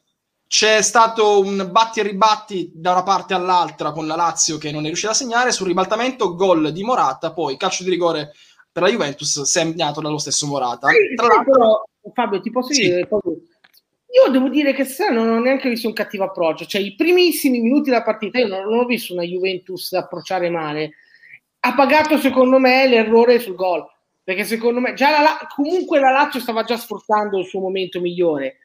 c'è 0.47 0.83
stato 0.83 1.41
un 1.41 1.69
batti 1.71 2.01
e 2.01 2.03
ribatti 2.03 2.71
da 2.75 2.93
una 2.93 3.03
parte 3.03 3.35
all'altra 3.35 3.93
con 3.93 4.07
la 4.07 4.17
Lazio 4.17 4.59
che 4.59 4.71
non 4.71 4.83
è 4.83 4.87
riuscita 4.87 5.13
a 5.13 5.15
segnare. 5.15 5.53
Sul 5.53 5.67
ribaltamento, 5.67 6.35
gol 6.35 6.73
di 6.73 6.83
Morata, 6.83 7.33
poi 7.33 7.57
calcio 7.57 7.85
di 7.85 7.91
rigore 7.91 8.33
per 8.71 8.83
la 8.83 8.89
Juventus 8.91 9.43
segnato 9.43 10.01
dallo 10.01 10.19
stesso 10.19 10.47
Morata. 10.47 10.89
Tra 11.15 11.27
l'altro, 11.27 11.89
Fabio, 12.13 12.41
ti 12.41 12.51
posso 12.51 12.73
dire, 12.73 13.09
sì. 13.09 13.51
Io 14.15 14.31
devo 14.31 14.49
dire 14.51 14.75
che 14.75 14.85
stasera 14.85 15.15
non 15.15 15.31
ho 15.31 15.41
neanche 15.41 15.71
visto 15.71 15.89
un 15.89 15.95
cattivo 15.95 16.25
approccio, 16.25 16.67
cioè 16.67 16.83
i 16.83 16.95
primissimi 16.95 17.61
minuti 17.61 17.89
della 17.89 18.03
partita 18.03 18.39
io 18.39 18.47
non, 18.47 18.65
non 18.65 18.81
ho 18.81 18.85
visto 18.85 19.15
una 19.15 19.23
Juventus 19.23 19.93
approcciare 19.95 20.51
male. 20.51 20.93
Ha 21.61 21.75
pagato 21.75 22.19
secondo 22.19 22.59
me 22.59 22.87
l'errore 22.87 23.39
sul 23.39 23.55
gol, 23.55 23.87
perché 24.23 24.45
secondo 24.45 24.81
me 24.81 24.93
già 24.93 25.23
la, 25.23 25.39
comunque 25.55 25.99
la 25.99 26.11
Lazio 26.11 26.41
stava 26.41 26.63
già 26.63 26.77
sfruttando 26.77 27.39
il 27.39 27.47
suo 27.47 27.61
momento 27.61 28.01
migliore 28.01 28.59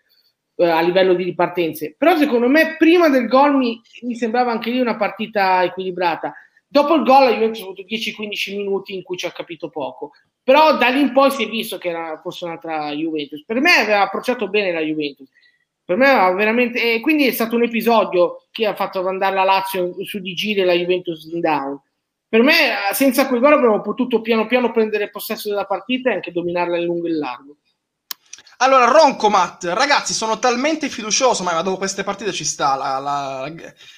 eh, 0.56 0.68
a 0.68 0.82
livello 0.82 1.14
di 1.14 1.24
ripartenze, 1.24 1.96
però 1.98 2.18
secondo 2.18 2.50
me 2.50 2.76
prima 2.78 3.08
del 3.08 3.28
gol 3.28 3.56
mi, 3.56 3.80
mi 4.02 4.16
sembrava 4.16 4.52
anche 4.52 4.70
lì 4.70 4.80
una 4.80 4.98
partita 4.98 5.64
equilibrata. 5.64 6.34
Dopo 6.70 6.96
il 6.96 7.04
gol 7.04 7.24
la 7.24 7.34
Juventus 7.34 7.62
ha 7.62 7.64
avuto 7.64 7.84
10-15 7.84 8.58
minuti 8.58 8.94
in 8.94 9.02
cui 9.02 9.18
ci 9.18 9.26
ha 9.26 9.32
capito 9.32 9.70
poco. 9.70 10.12
Però 10.44 10.78
da 10.78 10.90
lì 10.90 11.00
in 11.00 11.12
poi 11.14 11.32
si 11.32 11.44
è 11.44 11.48
visto 11.50 11.78
che 11.78 11.90
era 11.90 12.20
forse 12.22 12.46
un'altra 12.46 12.92
Juventus. 12.92 13.44
Per 13.46 13.60
me 13.60 13.76
aveva 13.76 14.02
approcciato 14.02 14.48
bene 14.50 14.72
la 14.72 14.82
Juventus. 14.82 15.30
Per 15.84 15.96
me 15.96 16.06
veramente. 16.36 16.96
E 16.96 17.00
quindi 17.00 17.26
è 17.26 17.32
stato 17.32 17.56
un 17.56 17.64
episodio 17.64 18.48
che 18.52 18.66
ha 18.66 18.76
fatto 18.76 19.06
andare 19.08 19.36
la 19.36 19.44
Lazio 19.44 19.96
su 20.04 20.20
di 20.20 20.34
giri 20.34 20.62
e 20.62 20.66
la 20.66 20.74
Juventus 20.74 21.24
in 21.32 21.40
down. 21.40 21.82
Per 22.30 22.42
me, 22.44 22.54
senza 22.92 23.26
quel 23.28 23.40
gol, 23.40 23.54
avremmo 23.54 23.80
potuto 23.82 24.20
piano 24.20 24.48
piano 24.48 24.74
prendere 24.74 25.10
possesso 25.10 25.48
della 25.48 25.66
partita 25.66 26.10
e 26.10 26.16
anche 26.16 26.34
dominarla 26.34 26.78
in 26.78 26.84
lungo 26.84 27.08
e 27.08 27.12
in 27.12 27.18
largo. 27.20 27.58
Allora, 28.60 28.86
Roncomat, 28.86 29.66
ragazzi, 29.66 30.14
sono 30.14 30.40
talmente 30.40 30.90
fiducioso, 30.90 31.44
ma 31.44 31.62
dopo 31.62 31.78
queste 31.78 32.04
partite 32.04 32.34
ci 32.34 32.44
sta 32.44 32.76
la, 32.76 32.98
la, 32.98 33.52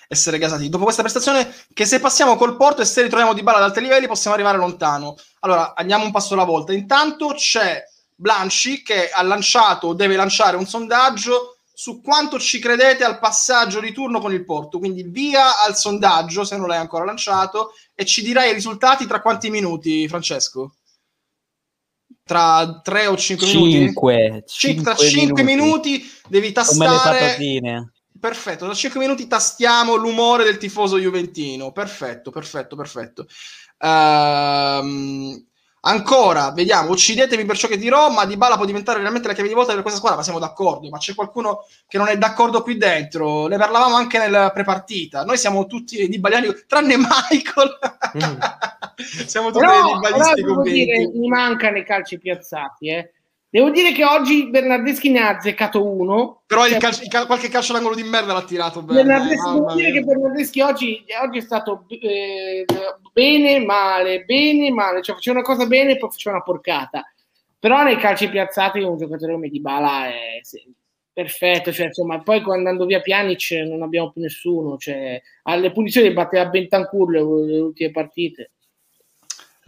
essere 0.10 0.38
gasati. 0.38 0.68
Dopo 0.68 0.84
questa 0.84 1.02
prestazione, 1.02 1.56
che 1.74 1.86
se 1.86 2.02
passiamo 2.02 2.36
col 2.36 2.58
Porto 2.58 2.82
e 2.82 2.86
se 2.86 3.02
ritroviamo 3.02 3.34
di 3.34 3.42
balla 3.42 3.60
ad 3.60 3.64
alti 3.64 3.80
livelli, 3.80 4.08
possiamo 4.08 4.36
arrivare 4.36 4.58
lontano. 4.58 5.16
Allora, 5.40 5.74
andiamo 5.76 6.04
un 6.04 6.12
passo 6.12 6.34
alla 6.34 6.44
volta. 6.44 6.74
Intanto 6.74 7.34
c'è 7.36 7.82
Blanci 8.14 8.82
che 8.82 9.10
ha 9.10 9.22
lanciato, 9.22 9.94
deve 9.94 10.18
lanciare 10.18 10.58
un 10.58 10.68
sondaggio 10.68 11.60
su 11.74 12.02
quanto 12.02 12.38
ci 12.38 12.60
credete 12.60 13.06
al 13.06 13.18
passaggio 13.18 13.80
di 13.80 13.94
turno 13.94 14.20
con 14.20 14.34
il 14.34 14.44
Porto. 14.44 14.78
Quindi 14.78 15.04
via 15.04 15.64
al 15.64 15.78
sondaggio, 15.78 16.44
se 16.44 16.58
non 16.58 16.68
l'hai 16.68 16.80
ancora 16.80 17.06
lanciato, 17.06 17.72
e 17.96 18.04
ci 18.06 18.22
dirai 18.22 18.50
i 18.50 18.54
risultati 18.54 19.08
tra 19.08 19.22
quanti 19.22 19.50
minuti, 19.50 20.06
Francesco? 20.10 20.74
Tra 22.30 22.80
3 22.84 23.08
o 23.08 23.18
5, 23.18 23.48
5 23.48 24.16
minuti? 24.16 24.44
5, 24.46 24.84
tra 24.84 24.96
5 24.96 25.42
minuti. 25.42 25.90
minuti 25.90 26.12
devi 26.28 26.52
tastare 26.52 27.36
perfetto 28.20 28.66
tra 28.66 28.74
5 28.76 29.00
minuti 29.00 29.26
tastiamo 29.26 29.96
l'umore 29.96 30.44
del 30.44 30.58
tifoso 30.60 31.00
juventino 31.00 31.72
perfetto 31.72 32.30
perfetto 32.30 32.76
perfetto 32.76 33.26
uh, 33.80 35.48
Ancora, 35.82 36.52
vediamo, 36.52 36.92
uccidetevi 36.92 37.46
per 37.46 37.58
ciò 37.58 37.68
che 37.68 37.78
dirò, 37.78 38.10
ma 38.10 38.26
Di 38.26 38.36
Bala 38.36 38.58
può 38.58 38.66
diventare 38.66 38.98
veramente 38.98 39.28
la 39.28 39.34
chiave 39.34 39.48
di 39.48 39.56
volta 39.56 39.72
per 39.72 39.82
questa 39.82 40.00
squadra, 40.00 40.20
ma 40.20 40.24
siamo 40.24 40.40
d'accordo, 40.40 40.90
ma 40.90 40.98
c'è 40.98 41.16
qualcuno 41.16 41.66
che 41.88 41.98
non 41.98 42.08
è 42.10 42.18
d'accordo 42.18 42.62
qui 42.62 42.76
dentro, 42.78 43.48
ne 43.48 43.58
parlavamo 43.58 43.96
anche 43.96 44.18
nella 44.18 44.52
prepartita, 44.52 45.24
noi 45.24 45.38
siamo 45.38 45.68
tutti 45.68 46.10
di 46.10 46.20
baliani, 46.20 46.54
tranne 46.68 46.98
Michael, 46.98 47.80
mm. 48.18 48.40
siamo 49.26 49.52
tutti 49.52 49.66
però, 49.66 49.94
di 49.94 50.00
balisti 50.00 50.44
convinti. 50.44 51.18
Mi 51.18 51.28
mancano 51.30 51.78
i 51.78 51.86
calci 51.86 52.18
piazzati, 52.18 52.90
eh. 52.90 53.14
Devo 53.52 53.72
dire 53.72 53.94
che 53.94 54.06
oggi 54.06 54.48
Bernardeschi 54.48 55.10
ne 55.10 55.22
ha 55.22 55.30
azzeccato 55.30 55.84
uno. 55.84 56.44
Però 56.46 56.68
cioè, 56.68 56.78
calcio, 56.78 57.08
cal- 57.08 57.26
qualche 57.26 57.50
calcio 57.50 57.74
d'angolo 57.74 57.96
di 57.96 58.04
merda 58.04 58.34
l'ha 58.34 58.44
tirato 58.44 58.84
bene. 58.84 59.04
Bernardeschi, 59.04 59.54
devo 59.54 59.74
dire 59.74 59.92
che 59.92 60.02
Bernardeschi 60.02 60.62
oggi, 60.62 61.06
oggi 61.20 61.38
è 61.40 61.42
stato 61.42 61.86
eh, 61.88 62.64
bene, 63.12 63.66
male, 63.66 64.24
bene, 64.24 64.70
male. 64.70 65.02
Cioè 65.02 65.16
faceva 65.16 65.40
una 65.40 65.48
cosa 65.48 65.66
bene 65.66 65.94
e 65.94 65.98
poi 65.98 66.12
faceva 66.12 66.36
una 66.36 66.44
porcata. 66.44 67.04
Però 67.58 67.82
nei 67.84 67.98
calci 67.98 68.30
piazzati 68.30 68.82
un 68.82 68.98
giocatore 68.98 69.34
come 69.34 69.50
Di 69.50 69.60
Bala 69.60 70.08
è 70.10 70.40
perfetto. 71.12 71.72
Cioè, 71.72 71.88
insomma, 71.88 72.22
poi 72.22 72.44
andando 72.46 72.86
via 72.86 73.02
Pjanic 73.02 73.50
non 73.68 73.82
abbiamo 73.82 74.12
più 74.12 74.22
nessuno. 74.22 74.78
Cioè, 74.78 75.20
alle 75.44 75.72
punizioni 75.72 76.14
batteva 76.14 76.46
Bentancur 76.46 77.10
le, 77.10 77.20
le 77.20 77.60
ultime 77.60 77.90
partite. 77.90 78.52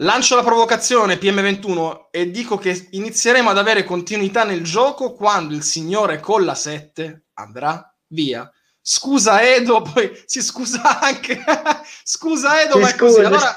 Lancio 0.02 0.34
la 0.34 0.42
provocazione 0.42 1.14
PM21 1.14 2.08
e 2.10 2.28
dico 2.32 2.58
che 2.58 2.88
inizieremo 2.90 3.50
ad 3.50 3.58
avere 3.58 3.84
continuità 3.84 4.42
nel 4.42 4.64
gioco 4.64 5.12
quando 5.12 5.54
il 5.54 5.62
signore 5.62 6.18
con 6.18 6.44
la 6.44 6.56
7 6.56 7.26
andrà 7.34 7.94
via. 8.08 8.50
Scusa 8.80 9.40
Edo, 9.42 9.80
poi 9.80 10.20
si 10.24 10.42
scusa 10.42 10.98
anche. 10.98 11.40
scusa 12.02 12.62
Edo, 12.62 12.74
si 12.74 12.80
ma 12.80 12.88
è 12.90 12.96
così. 12.96 13.20
Allora, 13.20 13.56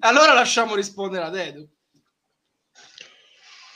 allora 0.00 0.34
lasciamo 0.34 0.74
rispondere 0.74 1.24
ad 1.24 1.36
Edo. 1.36 1.66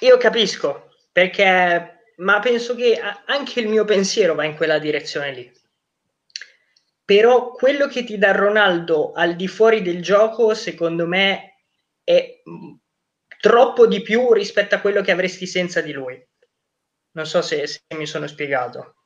Io 0.00 0.18
capisco, 0.18 0.90
perché, 1.10 2.12
ma 2.16 2.40
penso 2.40 2.74
che 2.74 3.00
anche 3.24 3.60
il 3.60 3.68
mio 3.68 3.86
pensiero 3.86 4.34
va 4.34 4.44
in 4.44 4.54
quella 4.54 4.78
direzione 4.78 5.32
lì. 5.32 5.52
Però 7.06 7.52
quello 7.52 7.86
che 7.86 8.04
ti 8.04 8.18
dà 8.18 8.32
Ronaldo 8.32 9.12
al 9.12 9.34
di 9.34 9.48
fuori 9.48 9.80
del 9.80 10.02
gioco, 10.02 10.52
secondo 10.52 11.06
me, 11.06 11.51
è 12.04 12.42
troppo 13.40 13.86
di 13.86 14.02
più 14.02 14.32
rispetto 14.32 14.74
a 14.74 14.80
quello 14.80 15.02
che 15.02 15.10
avresti 15.10 15.46
senza 15.46 15.80
di 15.80 15.92
lui. 15.92 16.20
Non 17.12 17.26
so 17.26 17.42
se, 17.42 17.66
se 17.66 17.80
mi 17.96 18.06
sono 18.06 18.26
spiegato. 18.26 18.96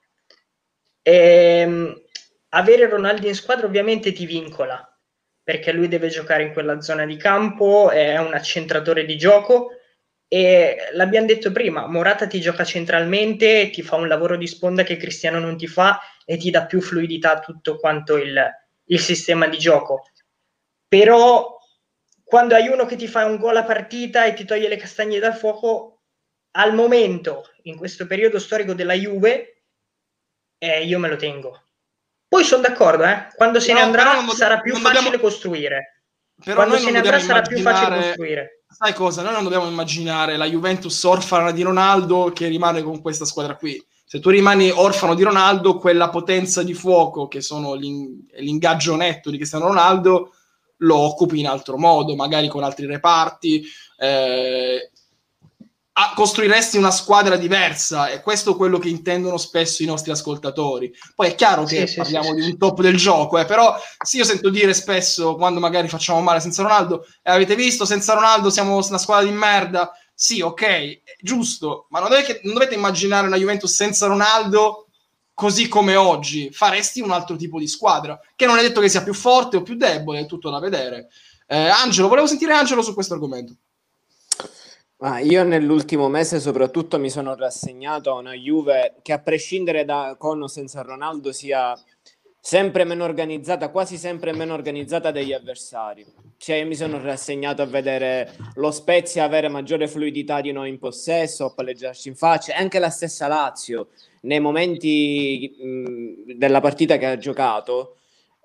E, 1.03 1.15
ehm, 1.61 2.03
avere 2.51 2.89
Ronaldo 2.89 3.27
in 3.27 3.35
squadra 3.35 3.67
ovviamente 3.67 4.13
ti 4.13 4.27
vincola, 4.27 4.83
perché 5.43 5.73
lui 5.73 5.89
deve 5.89 6.09
giocare 6.09 6.43
in 6.43 6.53
quella 6.53 6.81
zona 6.81 7.05
di 7.05 7.17
campo, 7.17 7.91
è 7.91 8.19
un 8.19 8.35
accentratore 8.35 9.05
di 9.05 9.17
gioco 9.17 9.71
e 10.29 10.77
l'abbiamo 10.95 11.27
detto 11.27 11.53
prima, 11.53 11.87
Morata 11.87 12.27
ti 12.27 12.41
gioca 12.41 12.65
centralmente, 12.65 13.71
ti 13.71 13.83
fa 13.83 13.95
un 13.97 14.09
lavoro 14.09 14.37
di 14.37 14.49
sponda 14.49 14.83
che 14.83 14.97
Cristiano 14.97 15.39
non 15.39 15.57
ti 15.57 15.69
fa 15.69 16.01
e 16.25 16.37
ti 16.37 16.51
dà 16.51 16.67
più 16.67 16.81
fluidità 16.81 17.37
a 17.37 17.39
tutto 17.39 17.77
quanto 17.77 18.17
il, 18.17 18.45
il 18.87 18.99
sistema 18.99 19.47
di 19.47 19.57
gioco. 19.57 20.03
Però 20.89 21.56
quando 22.29 22.57
hai 22.57 22.67
uno 22.67 22.87
che 22.87 22.97
ti 22.97 23.07
fa 23.07 23.25
un 23.25 23.37
gol 23.37 23.57
a 23.57 23.63
partita 23.63 24.25
e 24.25 24.35
ti 24.35 24.45
toglie 24.45 24.67
le 24.67 24.77
castagne 24.77 25.21
dal 25.21 25.37
fuoco, 25.37 26.01
al 26.57 26.75
momento, 26.75 27.45
in 27.63 27.77
questo 27.77 28.05
periodo 28.05 28.41
storico 28.41 28.75
della 28.75 28.95
Juve, 28.95 29.63
eh, 30.59 30.85
io 30.85 30.99
me 30.99 31.09
lo 31.09 31.15
tengo. 31.15 31.63
Poi 32.27 32.43
sono 32.43 32.63
d'accordo, 32.63 33.05
eh? 33.05 33.29
quando 33.37 33.61
se 33.61 33.73
no, 33.73 33.79
ne 33.79 33.85
andrà 33.85 34.21
do- 34.21 34.33
sarà 34.33 34.59
più 34.59 34.75
facile 34.75 35.03
dobbiamo... 35.05 35.19
costruire. 35.23 36.03
Però 36.43 36.57
quando 36.57 36.79
se 36.79 36.91
ne 36.91 36.99
andrà 36.99 37.21
sarà 37.21 37.43
più 37.43 37.59
facile 37.61 37.97
costruire. 37.97 38.65
Sai 38.69 38.93
cosa? 38.93 39.23
Noi 39.23 39.33
non 39.33 39.45
dobbiamo 39.45 39.69
immaginare 39.69 40.37
la 40.37 40.47
Juventus 40.47 41.01
orfana 41.05 41.53
di 41.53 41.63
Ronaldo 41.63 42.33
che 42.35 42.49
rimane 42.49 42.83
con 42.83 43.01
questa 43.01 43.25
squadra 43.25 43.55
qui. 43.55 43.81
Se 44.05 44.19
tu 44.19 44.31
rimani 44.31 44.69
orfano 44.71 45.15
di 45.15 45.23
Ronaldo, 45.23 45.79
quella 45.79 46.11
potenza 46.11 46.65
di 46.65 46.75
fuoco 46.75 47.29
che 47.29 47.41
sono 47.41 47.75
l'in- 47.75 48.27
l'ingaggio 48.39 48.97
netto 48.97 49.31
di 49.31 49.37
Cristiano 49.37 49.69
Ronaldo 49.69 50.33
lo 50.79 50.97
occupi 50.97 51.39
in 51.41 51.47
altro 51.47 51.77
modo, 51.79 52.15
magari 52.15 52.49
con 52.49 52.63
altri 52.63 52.87
reparti. 52.87 53.65
Eh, 53.99 54.91
a, 55.99 56.13
costruiresti 56.15 56.77
una 56.77 56.91
squadra 56.91 57.37
diversa 57.37 58.09
e 58.09 58.21
questo 58.21 58.53
è 58.53 58.57
quello 58.57 58.79
che 58.79 58.89
intendono 58.89 59.39
spesso 59.39 59.83
i 59.83 59.87
nostri 59.87 60.11
ascoltatori. 60.11 60.93
Poi 61.15 61.29
è 61.29 61.35
chiaro 61.35 61.65
che 61.65 61.87
sì, 61.87 61.97
parliamo 61.97 62.29
sì, 62.29 62.35
di 62.35 62.43
un 62.43 62.59
top 62.59 62.81
del 62.81 62.97
gioco, 62.97 63.39
eh, 63.39 63.45
però 63.47 63.75
sì, 64.05 64.19
io 64.19 64.25
sento 64.25 64.51
dire 64.51 64.75
spesso 64.75 65.37
quando 65.37 65.61
magari 65.61 65.89
facciamo 65.89 66.21
male 66.21 66.41
senza 66.41 66.63
Ronaldo, 66.63 67.07
eh, 67.23 67.31
avete 67.31 67.55
visto, 67.55 67.85
senza 67.85 68.15
Ronaldo 68.15 68.51
siamo 68.51 68.77
una 68.77 68.99
squadra 68.99 69.27
di 69.27 69.35
merda. 69.35 69.91
Sì, 70.19 70.41
ok, 70.41 71.01
giusto, 71.21 71.87
ma 71.91 72.01
non 72.01 72.09
dovete, 72.09 72.41
non 72.45 72.55
dovete 72.55 72.75
immaginare 72.75 73.27
una 73.27 73.37
Juventus 73.37 73.75
senza 73.75 74.07
Ronaldo 74.07 74.86
così 75.37 75.69
come 75.69 75.97
oggi. 75.97 76.51
Faresti 76.51 77.03
un 77.03 77.11
altro 77.11 77.37
tipo 77.37 77.59
di 77.59 77.69
squadra, 77.69 78.19
che 78.35 78.47
non 78.47 78.57
è 78.57 78.63
detto 78.63 78.81
che 78.81 78.89
sia 78.89 79.03
più 79.03 79.13
forte 79.13 79.59
o 79.59 79.63
più 79.63 79.77
debole, 79.77 80.21
è 80.21 80.27
tutto 80.27 80.49
da 80.49 80.59
vedere. 80.59 81.09
Eh, 81.47 81.69
Angelo, 81.69 82.09
volevo 82.09 82.27
sentire 82.27 82.55
Angelo 82.55 82.81
su 82.81 82.95
questo 82.95 83.13
argomento. 83.13 83.55
Ah, 85.01 85.21
io 85.21 85.45
nell'ultimo 85.45 86.09
mese 86.09 86.41
soprattutto 86.41 86.99
mi 86.99 87.11
sono 87.11 87.35
rassegnato 87.35 88.11
a 88.11 88.15
una 88.15 88.33
Juve 88.33 88.95
che 89.03 89.13
a 89.13 89.19
prescindere 89.19 89.85
da 89.85 90.17
con 90.19 90.41
o 90.41 90.49
senza 90.49 90.81
Ronaldo 90.81 91.33
sia 91.33 91.79
sempre 92.47 92.85
meno 92.85 93.03
organizzata, 93.03 93.71
quasi 93.71 93.97
sempre 93.97 94.33
meno 94.33 94.55
organizzata 94.55 95.11
degli 95.11 95.33
avversari. 95.33 96.07
Cioè 96.37 96.59
io 96.59 96.67
mi 96.67 96.77
sono 96.77 97.03
rassegnato 97.03 97.61
a 97.61 97.67
vedere 97.67 98.37
lo 98.55 98.71
Spezia 98.71 99.25
avere 99.25 99.49
maggiore 99.49 99.89
fluidità 99.89 100.41
di 100.41 100.53
noi 100.53 100.69
in 100.69 100.79
possesso, 100.79 101.47
a 101.47 101.53
palleggiarci 101.53 102.07
in 102.07 102.15
faccia, 102.15 102.53
e 102.53 102.61
anche 102.63 102.79
la 102.79 102.91
stessa 102.91 103.27
Lazio 103.27 103.89
nei 104.21 104.39
momenti 104.39 105.57
mh, 105.59 106.35
della 106.37 106.61
partita 106.61 106.99
che 106.99 107.07
ha 107.07 107.19
giocato 107.19 107.97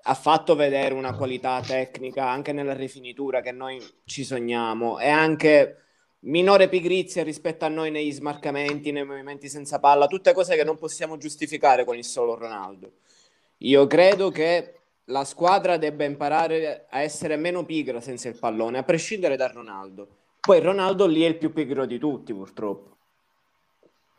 ha 0.02 0.16
fatto 0.16 0.56
vedere 0.56 0.96
una 0.96 1.16
qualità 1.16 1.62
tecnica 1.64 2.28
anche 2.28 2.54
nella 2.54 2.74
rifinitura 2.74 3.42
che 3.42 3.52
noi 3.52 3.80
ci 4.06 4.24
sogniamo 4.24 4.98
e 4.98 5.10
anche 5.10 5.76
minore 6.22 6.70
pigrizia 6.70 7.22
rispetto 7.22 7.66
a 7.66 7.70
noi 7.70 7.92
negli 7.92 8.12
smarcamenti, 8.12 8.92
nei 8.92 9.06
movimenti 9.06 9.48
senza 9.48 9.80
palla, 9.80 10.08
tutte 10.08 10.34
cose 10.34 10.56
che 10.56 10.64
non 10.64 10.80
possiamo 10.80 11.18
giustificare 11.18 11.86
con 11.86 11.96
il 11.96 12.04
solo 12.04 12.34
Ronaldo. 12.34 12.94
Io 13.64 13.86
credo 13.86 14.32
che 14.32 14.80
la 15.06 15.24
squadra 15.24 15.78
debba 15.78 16.04
imparare 16.04 16.88
a 16.90 17.02
essere 17.02 17.36
meno 17.36 17.64
pigra 17.66 18.02
senza 18.02 18.28
il 18.30 18.38
pallone, 18.38 18.80
a 18.80 18.84
prescindere 18.84 19.36
da 19.36 19.48
Ronaldo. 19.48 20.08
Poi 20.40 20.60
Ronaldo 20.60 21.06
lì 21.06 21.22
è 21.22 21.28
il 21.28 21.38
più 21.38 21.54
pigro 21.54 21.86
di 21.86 22.00
tutti, 22.00 22.34
purtroppo. 22.34 22.98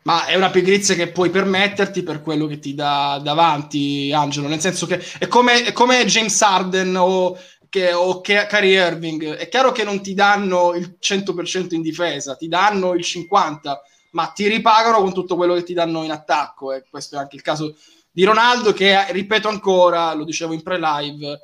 Ma 0.03 0.25
è 0.25 0.35
una 0.35 0.49
pigrizia 0.49 0.95
che 0.95 1.11
puoi 1.11 1.29
permetterti 1.29 2.03
per 2.03 2.21
quello 2.21 2.45
che 2.45 2.59
ti 2.59 2.73
dà 2.73 3.19
davanti, 3.21 4.11
Angelo. 4.13 4.47
Nel 4.47 4.59
senso 4.59 4.85
che 4.85 5.01
è 5.17 5.27
come, 5.27 5.63
è 5.65 5.71
come 5.73 6.05
James 6.05 6.41
Harden 6.41 6.95
o 6.95 7.37
che, 7.69 7.91
o 7.91 8.21
Kyrie 8.21 8.85
Irving, 8.85 9.35
è 9.35 9.49
chiaro 9.49 9.71
che 9.71 9.83
non 9.83 10.01
ti 10.01 10.13
danno 10.13 10.73
il 10.73 10.97
100% 11.01 11.73
in 11.73 11.81
difesa, 11.81 12.35
ti 12.35 12.47
danno 12.47 12.93
il 12.93 13.03
50%, 13.05 13.77
ma 14.11 14.27
ti 14.27 14.47
ripagano 14.47 15.01
con 15.01 15.13
tutto 15.13 15.35
quello 15.35 15.55
che 15.55 15.63
ti 15.63 15.73
danno 15.73 16.03
in 16.03 16.11
attacco. 16.11 16.71
E 16.71 16.83
questo 16.89 17.15
è 17.15 17.19
anche 17.19 17.35
il 17.35 17.41
caso 17.41 17.75
di 18.13 18.23
Ronaldo, 18.23 18.73
che 18.73 19.11
ripeto 19.11 19.47
ancora, 19.47 20.13
lo 20.13 20.23
dicevo 20.23 20.53
in 20.53 20.61
pre-live, 20.61 21.39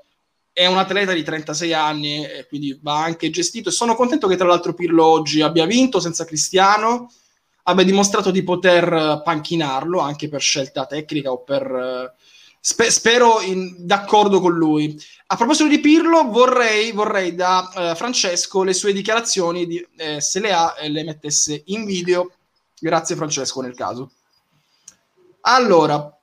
è 0.54 0.68
un 0.68 0.78
atleta 0.78 1.14
di 1.14 1.24
36 1.24 1.74
anni 1.74 2.24
e 2.24 2.46
quindi 2.48 2.78
va 2.82 3.02
anche 3.04 3.32
gestito. 3.32 3.70
E 3.70 3.72
sono 3.72 3.96
contento 3.96 4.28
che 4.28 4.36
tra 4.36 4.48
l'altro 4.48 4.74
Pirlo 4.74 5.04
oggi 5.04 5.42
abbia 5.42 5.66
vinto 5.66 6.00
senza 6.00 6.26
Cristiano, 6.26 7.12
abbia 7.64 7.84
dimostrato 7.84 8.30
di 8.30 8.44
poter 8.44 9.22
panchinarlo 9.24 10.00
anche 10.00 10.30
per 10.30 10.42
scelta 10.42 10.86
tecnica 10.86 11.32
o 11.32 11.44
per 11.44 12.14
Spe- 12.62 12.92
spero 12.92 13.40
in, 13.42 13.86
d'accordo 13.86 14.42
con 14.42 14.54
lui. 14.54 15.00
A 15.28 15.38
proposito 15.38 15.70
di 15.70 15.80
Pirlo, 15.80 16.24
vorrei, 16.26 16.92
vorrei 16.92 17.34
da 17.34 17.72
uh, 17.74 17.96
Francesco 17.96 18.64
le 18.64 18.74
sue 18.74 18.92
dichiarazioni, 18.92 19.66
di, 19.66 19.88
eh, 19.96 20.20
se 20.20 20.40
le 20.42 20.52
ha, 20.52 20.76
e 20.78 20.90
le 20.90 21.04
mettesse 21.04 21.64
in 21.68 21.86
video. 21.86 22.32
Grazie 22.78 23.16
Francesco 23.16 23.62
nel 23.62 23.76
caso. 23.76 24.12
Allora, 25.42 26.19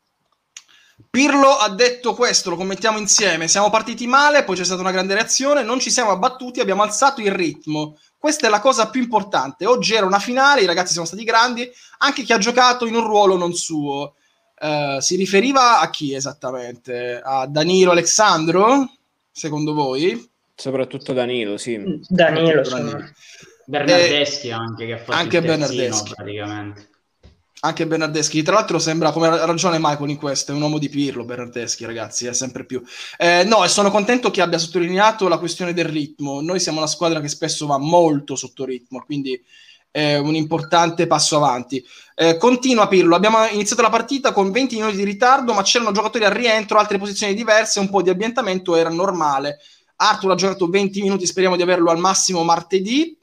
Pirlo 1.16 1.56
ha 1.56 1.70
detto 1.70 2.12
questo, 2.12 2.50
lo 2.50 2.56
commentiamo 2.56 2.98
insieme. 2.98 3.48
Siamo 3.48 3.70
partiti 3.70 4.06
male, 4.06 4.44
poi 4.44 4.54
c'è 4.54 4.66
stata 4.66 4.82
una 4.82 4.90
grande 4.90 5.14
reazione, 5.14 5.62
non 5.62 5.80
ci 5.80 5.90
siamo 5.90 6.10
abbattuti, 6.10 6.60
abbiamo 6.60 6.82
alzato 6.82 7.22
il 7.22 7.30
ritmo. 7.30 7.96
Questa 8.18 8.46
è 8.46 8.50
la 8.50 8.60
cosa 8.60 8.90
più 8.90 9.00
importante. 9.00 9.64
Oggi 9.64 9.94
era 9.94 10.04
una 10.04 10.18
finale, 10.18 10.60
i 10.60 10.66
ragazzi 10.66 10.92
sono 10.92 11.06
stati 11.06 11.24
grandi, 11.24 11.66
anche 12.00 12.22
chi 12.22 12.34
ha 12.34 12.38
giocato 12.38 12.84
in 12.84 12.94
un 12.94 13.06
ruolo 13.06 13.38
non 13.38 13.54
suo. 13.54 14.16
Uh, 14.60 15.00
si 15.00 15.16
riferiva 15.16 15.80
a 15.80 15.88
chi 15.88 16.12
esattamente? 16.12 17.18
A 17.24 17.46
Danilo 17.46 17.92
Alessandro, 17.92 18.86
secondo 19.32 19.72
voi? 19.72 20.22
Soprattutto 20.54 21.14
Danilo, 21.14 21.56
sì. 21.56 21.80
Danilo, 22.08 22.60
Danilo. 22.60 23.10
Bernardeschi 23.64 24.48
eh, 24.48 24.52
anche 24.52 24.84
che 24.84 24.92
ha 24.92 24.98
fatto 24.98 25.12
anche 25.12 25.40
Bernardeschi 25.40 26.12
praticamente. 26.14 26.90
Anche 27.66 27.84
Bernardeschi, 27.84 28.42
tra 28.42 28.54
l'altro 28.54 28.78
sembra, 28.78 29.10
come 29.10 29.26
ha 29.26 29.44
ragione 29.44 29.78
Michael 29.80 30.10
in 30.10 30.16
questo, 30.16 30.52
è 30.52 30.54
un 30.54 30.62
uomo 30.62 30.78
di 30.78 30.88
Pirlo 30.88 31.24
Bernardeschi, 31.24 31.84
ragazzi, 31.84 32.26
è 32.26 32.32
sempre 32.32 32.64
più. 32.64 32.80
Eh, 33.18 33.42
no, 33.42 33.64
e 33.64 33.68
sono 33.68 33.90
contento 33.90 34.30
che 34.30 34.40
abbia 34.40 34.56
sottolineato 34.56 35.26
la 35.26 35.38
questione 35.38 35.72
del 35.72 35.86
ritmo. 35.86 36.40
Noi 36.40 36.60
siamo 36.60 36.78
una 36.78 36.86
squadra 36.86 37.20
che 37.20 37.26
spesso 37.26 37.66
va 37.66 37.76
molto 37.76 38.36
sotto 38.36 38.64
ritmo, 38.64 39.02
quindi 39.04 39.42
è 39.90 40.16
un 40.16 40.36
importante 40.36 41.08
passo 41.08 41.36
avanti. 41.38 41.84
Eh, 42.14 42.36
continua 42.36 42.86
Pirlo, 42.86 43.16
abbiamo 43.16 43.44
iniziato 43.46 43.82
la 43.82 43.90
partita 43.90 44.32
con 44.32 44.52
20 44.52 44.76
minuti 44.76 44.96
di 44.96 45.04
ritardo, 45.04 45.52
ma 45.52 45.62
c'erano 45.62 45.90
giocatori 45.90 46.24
al 46.24 46.32
rientro, 46.32 46.78
altre 46.78 46.98
posizioni 46.98 47.34
diverse, 47.34 47.80
un 47.80 47.90
po' 47.90 48.00
di 48.00 48.10
ambientamento 48.10 48.76
era 48.76 48.90
normale. 48.90 49.58
Arthur 49.96 50.30
ha 50.30 50.34
giocato 50.36 50.68
20 50.68 51.02
minuti, 51.02 51.26
speriamo 51.26 51.56
di 51.56 51.62
averlo 51.62 51.90
al 51.90 51.98
massimo 51.98 52.44
martedì. 52.44 53.15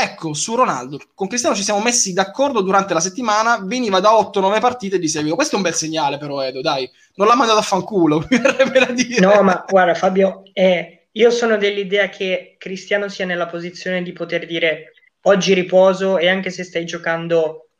Ecco, 0.00 0.32
su 0.32 0.54
Ronaldo, 0.54 1.00
con 1.12 1.26
Cristiano 1.26 1.56
ci 1.56 1.64
siamo 1.64 1.80
messi 1.80 2.12
d'accordo 2.12 2.60
durante 2.60 2.94
la 2.94 3.00
settimana, 3.00 3.58
veniva 3.60 3.98
da 3.98 4.10
8-9 4.10 4.60
partite 4.60 4.96
di 4.96 5.08
seguito. 5.08 5.34
Questo 5.34 5.54
è 5.54 5.56
un 5.56 5.64
bel 5.64 5.74
segnale 5.74 6.18
però, 6.18 6.40
Edo, 6.40 6.60
dai. 6.60 6.88
Non 7.16 7.26
l'ha 7.26 7.34
mandato 7.34 7.58
a 7.58 7.62
fanculo, 7.62 8.24
No, 9.18 9.42
ma 9.42 9.64
guarda 9.68 9.94
Fabio, 9.94 10.42
eh, 10.52 11.08
io 11.10 11.30
sono 11.30 11.56
dell'idea 11.56 12.08
che 12.10 12.54
Cristiano 12.58 13.08
sia 13.08 13.24
nella 13.24 13.46
posizione 13.46 14.02
di 14.02 14.12
poter 14.12 14.46
dire 14.46 14.92
oggi 15.22 15.52
riposo 15.52 16.16
e 16.16 16.28
anche 16.28 16.50
se 16.50 16.62
stai 16.62 16.84
giocando 16.84 17.70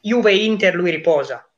Juve 0.00 0.34
Inter 0.34 0.74
lui 0.74 0.90
riposa, 0.90 1.48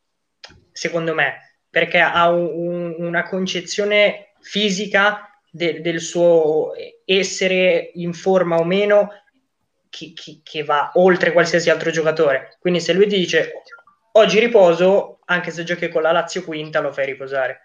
secondo 0.70 1.14
me, 1.14 1.56
perché 1.70 1.98
ha 1.98 2.28
un, 2.28 2.44
un, 2.44 2.94
una 3.06 3.22
concezione 3.22 4.34
fisica 4.40 5.30
de, 5.50 5.80
del 5.80 6.00
suo 6.00 6.72
essere 7.06 7.90
in 7.94 8.12
forma 8.12 8.56
o 8.56 8.64
meno 8.64 9.08
che, 9.90 10.12
che, 10.14 10.40
che, 10.42 10.64
va 10.64 10.92
oltre 10.94 11.32
qualsiasi 11.32 11.68
altro 11.68 11.90
giocatore. 11.90 12.56
Quindi 12.60 12.80
se 12.80 12.92
lui 12.94 13.06
ti 13.06 13.16
dice 13.16 13.62
oggi 14.12 14.38
riposo, 14.38 15.18
anche 15.26 15.50
se 15.50 15.64
giochi 15.64 15.88
con 15.88 16.02
la 16.02 16.12
Lazio 16.12 16.44
quinta, 16.44 16.80
lo 16.80 16.92
fai 16.92 17.06
riposare. 17.06 17.60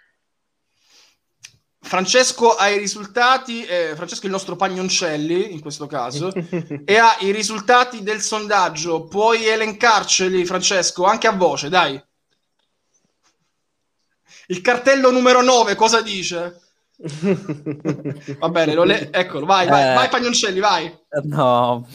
Francesco 1.79 2.55
ha 2.55 2.67
i 2.67 2.79
risultati, 2.79 3.63
eh, 3.63 3.93
Francesco 3.95 4.23
è 4.23 4.25
il 4.25 4.31
nostro 4.31 4.55
Pagnoncelli 4.55 5.53
in 5.53 5.61
questo 5.61 5.85
caso, 5.85 6.33
e 6.83 6.97
ha 6.97 7.15
i 7.19 7.31
risultati 7.31 8.01
del 8.01 8.21
sondaggio. 8.21 9.05
Puoi 9.05 9.45
elencarceli, 9.47 10.45
Francesco, 10.45 11.05
anche 11.05 11.27
a 11.27 11.31
voce, 11.31 11.69
dai. 11.69 12.03
Il 14.47 14.61
cartello 14.61 15.11
numero 15.11 15.41
9 15.41 15.75
cosa 15.75 16.01
dice? 16.01 16.59
Va 18.39 18.49
bene, 18.49 18.85
le... 18.85 19.11
eccolo, 19.11 19.45
vai, 19.45 19.67
vai, 19.67 19.91
eh, 19.91 19.95
vai 19.95 20.09
Pagnoncelli, 20.09 20.59
vai. 20.59 20.91
No, 21.23 21.85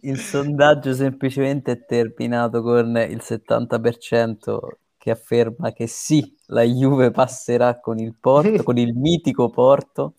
il 0.00 0.18
sondaggio 0.18 0.92
semplicemente 0.94 1.72
è 1.72 1.84
terminato 1.84 2.62
con 2.62 2.96
il 2.96 3.20
70% 3.22 4.58
che 4.98 5.10
afferma 5.10 5.72
che 5.72 5.86
sì, 5.86 6.36
la 6.46 6.62
Juve 6.62 7.10
passerà 7.10 7.80
con 7.80 7.98
il 7.98 8.14
Porto, 8.18 8.62
con 8.62 8.76
il 8.76 8.94
mitico 8.94 9.48
Porto, 9.50 10.14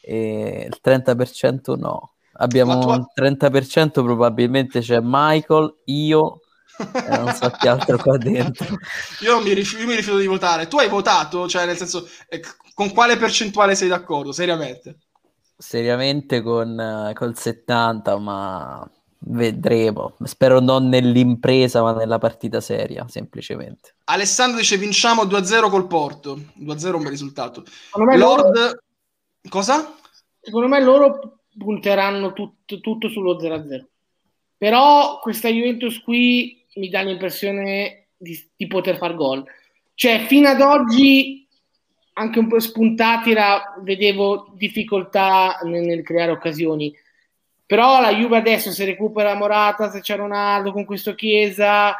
e 0.00 0.66
il 0.68 0.78
30% 0.82 1.78
no. 1.78 2.14
Abbiamo 2.32 2.76
Ma 2.76 2.80
tu- 2.80 2.88
un 2.88 3.04
30% 3.14 4.02
probabilmente 4.02 4.80
c'è 4.80 4.98
Michael, 5.02 5.82
io 5.84 6.40
e 6.78 7.16
non 7.16 7.32
so 7.34 7.50
che 7.50 7.68
altro 7.68 7.96
qua 7.98 8.16
dentro. 8.16 8.66
Io, 9.20 9.32
non 9.32 9.42
mi 9.42 9.52
rifiuto, 9.52 9.82
io 9.82 9.88
mi 9.88 9.96
rifiuto 9.96 10.18
di 10.18 10.26
votare. 10.26 10.68
Tu 10.68 10.78
hai 10.78 10.88
votato? 10.88 11.48
Cioè, 11.48 11.66
nel 11.66 11.76
senso, 11.76 12.08
eh, 12.28 12.40
con 12.74 12.92
quale 12.92 13.16
percentuale 13.16 13.74
sei 13.74 13.88
d'accordo? 13.88 14.32
Seriamente? 14.32 14.98
Seriamente 15.56 16.40
con, 16.42 16.78
eh, 16.78 17.12
col 17.14 17.36
70, 17.36 18.16
ma 18.18 18.90
vedremo. 19.18 20.16
Spero 20.24 20.60
non 20.60 20.88
nell'impresa, 20.88 21.82
ma 21.82 21.92
nella 21.92 22.18
partita 22.18 22.60
seria, 22.60 23.06
semplicemente. 23.08 23.96
Alessandro 24.04 24.58
dice 24.58 24.76
vinciamo 24.78 25.24
2-0 25.24 25.68
col 25.68 25.86
Porto. 25.86 26.38
2-0 26.58 26.92
è 26.92 26.96
un 26.96 27.02
bel 27.02 27.10
risultato. 27.10 27.64
Secondo 27.66 28.10
me, 28.10 28.16
loro, 28.16 28.42
Lord... 28.42 28.82
Cosa? 29.48 29.94
secondo 30.40 30.68
me 30.68 30.80
loro 30.82 31.40
punteranno 31.56 32.32
tut- 32.32 32.80
tutto 32.80 33.08
sullo 33.08 33.36
0-0. 33.36 33.84
Però 34.56 35.18
questa 35.20 35.48
Juventus 35.48 36.00
qui 36.02 36.59
mi 36.74 36.88
dà 36.88 37.00
l'impressione 37.00 38.08
di, 38.16 38.38
di 38.56 38.66
poter 38.66 38.96
far 38.96 39.14
gol. 39.14 39.44
Cioè, 39.94 40.24
fino 40.26 40.48
ad 40.48 40.60
oggi, 40.60 41.46
anche 42.14 42.38
un 42.38 42.48
po' 42.48 42.60
spuntati, 42.60 43.32
era- 43.32 43.74
vedevo 43.82 44.52
difficoltà 44.54 45.58
nel, 45.64 45.84
nel 45.84 46.02
creare 46.02 46.32
occasioni. 46.32 46.94
Però 47.66 48.00
la 48.00 48.12
Juve 48.12 48.36
adesso, 48.36 48.70
se 48.70 48.84
recupera 48.84 49.34
Morata, 49.34 49.90
se 49.90 50.00
c'è 50.00 50.16
Ronaldo 50.16 50.72
con 50.72 50.84
questo 50.84 51.14
Chiesa, 51.14 51.94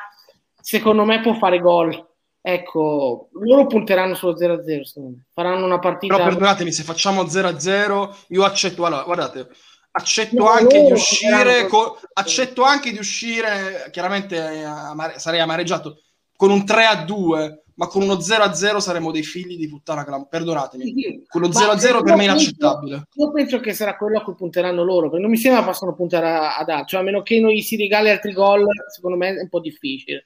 secondo 0.61 1.05
me 1.05 1.21
può 1.21 1.35
fare 1.35 1.61
gol. 1.61 2.09
Ecco, 2.43 3.29
loro 3.33 3.67
punteranno 3.67 4.15
sullo 4.15 4.35
0-0, 4.35 4.83
secondo 4.83 5.17
me. 5.17 5.25
Faranno 5.33 5.65
una 5.65 5.79
partita... 5.79 6.17
Però 6.17 6.29
perdonatemi, 6.29 6.73
se 6.73 6.83
facciamo 6.83 7.23
0-0, 7.23 8.25
io 8.29 8.45
accetto. 8.45 8.85
Allora, 8.85 9.03
guardate, 9.03 9.49
accetto 9.93 10.37
No, 10.37 10.49
anche 10.49 10.77
di 10.77 10.83
loro 10.83 10.95
uscire. 10.95 11.31
saranno- 11.37 11.67
co- 11.69 12.01
accetto 12.13 12.63
anche 12.63 12.91
di 12.93 12.99
uscire. 12.99 13.89
Chiaramente 13.91 14.39
amare- 14.65 15.19
sarei 15.19 15.41
amareggiato 15.41 16.01
con 16.37 16.51
un 16.51 16.65
3-2, 16.65 17.63
ma 17.75 17.87
con 17.87 18.03
uno 18.03 18.21
0-0 18.21 18.79
saremo 18.81 19.11
dei 19.11 19.23
figli 19.23 19.57
di 19.57 19.69
puttana. 19.69 20.05
clam- 20.05 20.27
Perdonatemi. 20.29 20.85
Sì, 20.85 21.25
Quello 21.29 21.49
ma 21.49 21.55
0-0 21.61 22.03
per 22.03 22.11
io 22.13 22.17
me 22.17 22.23
è 22.23 22.27
inaccettabile. 22.27 23.03
Io 23.15 23.31
penso 23.33 23.59
che 23.61 23.73
sarà 23.75 23.97
quello 23.97 24.19
a 24.19 24.23
cui 24.23 24.35
punteranno 24.35 24.83
loro, 24.85 25.07
perché 25.09 25.21
non 25.23 25.31
mi 25.31 25.37
sembra 25.39 25.65
possano 25.65 25.95
puntare 25.95 26.29
a- 26.29 26.57
ad 26.57 26.69
altro, 26.69 26.87
cioè, 26.87 27.01
a 27.01 27.05
meno 27.05 27.23
che 27.23 27.41
non 27.41 27.51
gli 27.51 27.63
si 27.63 27.77
regali 27.77 28.11
altri 28.11 28.33
gol, 28.33 28.65
secondo 28.93 29.17
me 29.17 29.35
è 29.35 29.41
un 29.41 29.49
po' 29.49 29.61
difficile. 29.61 30.25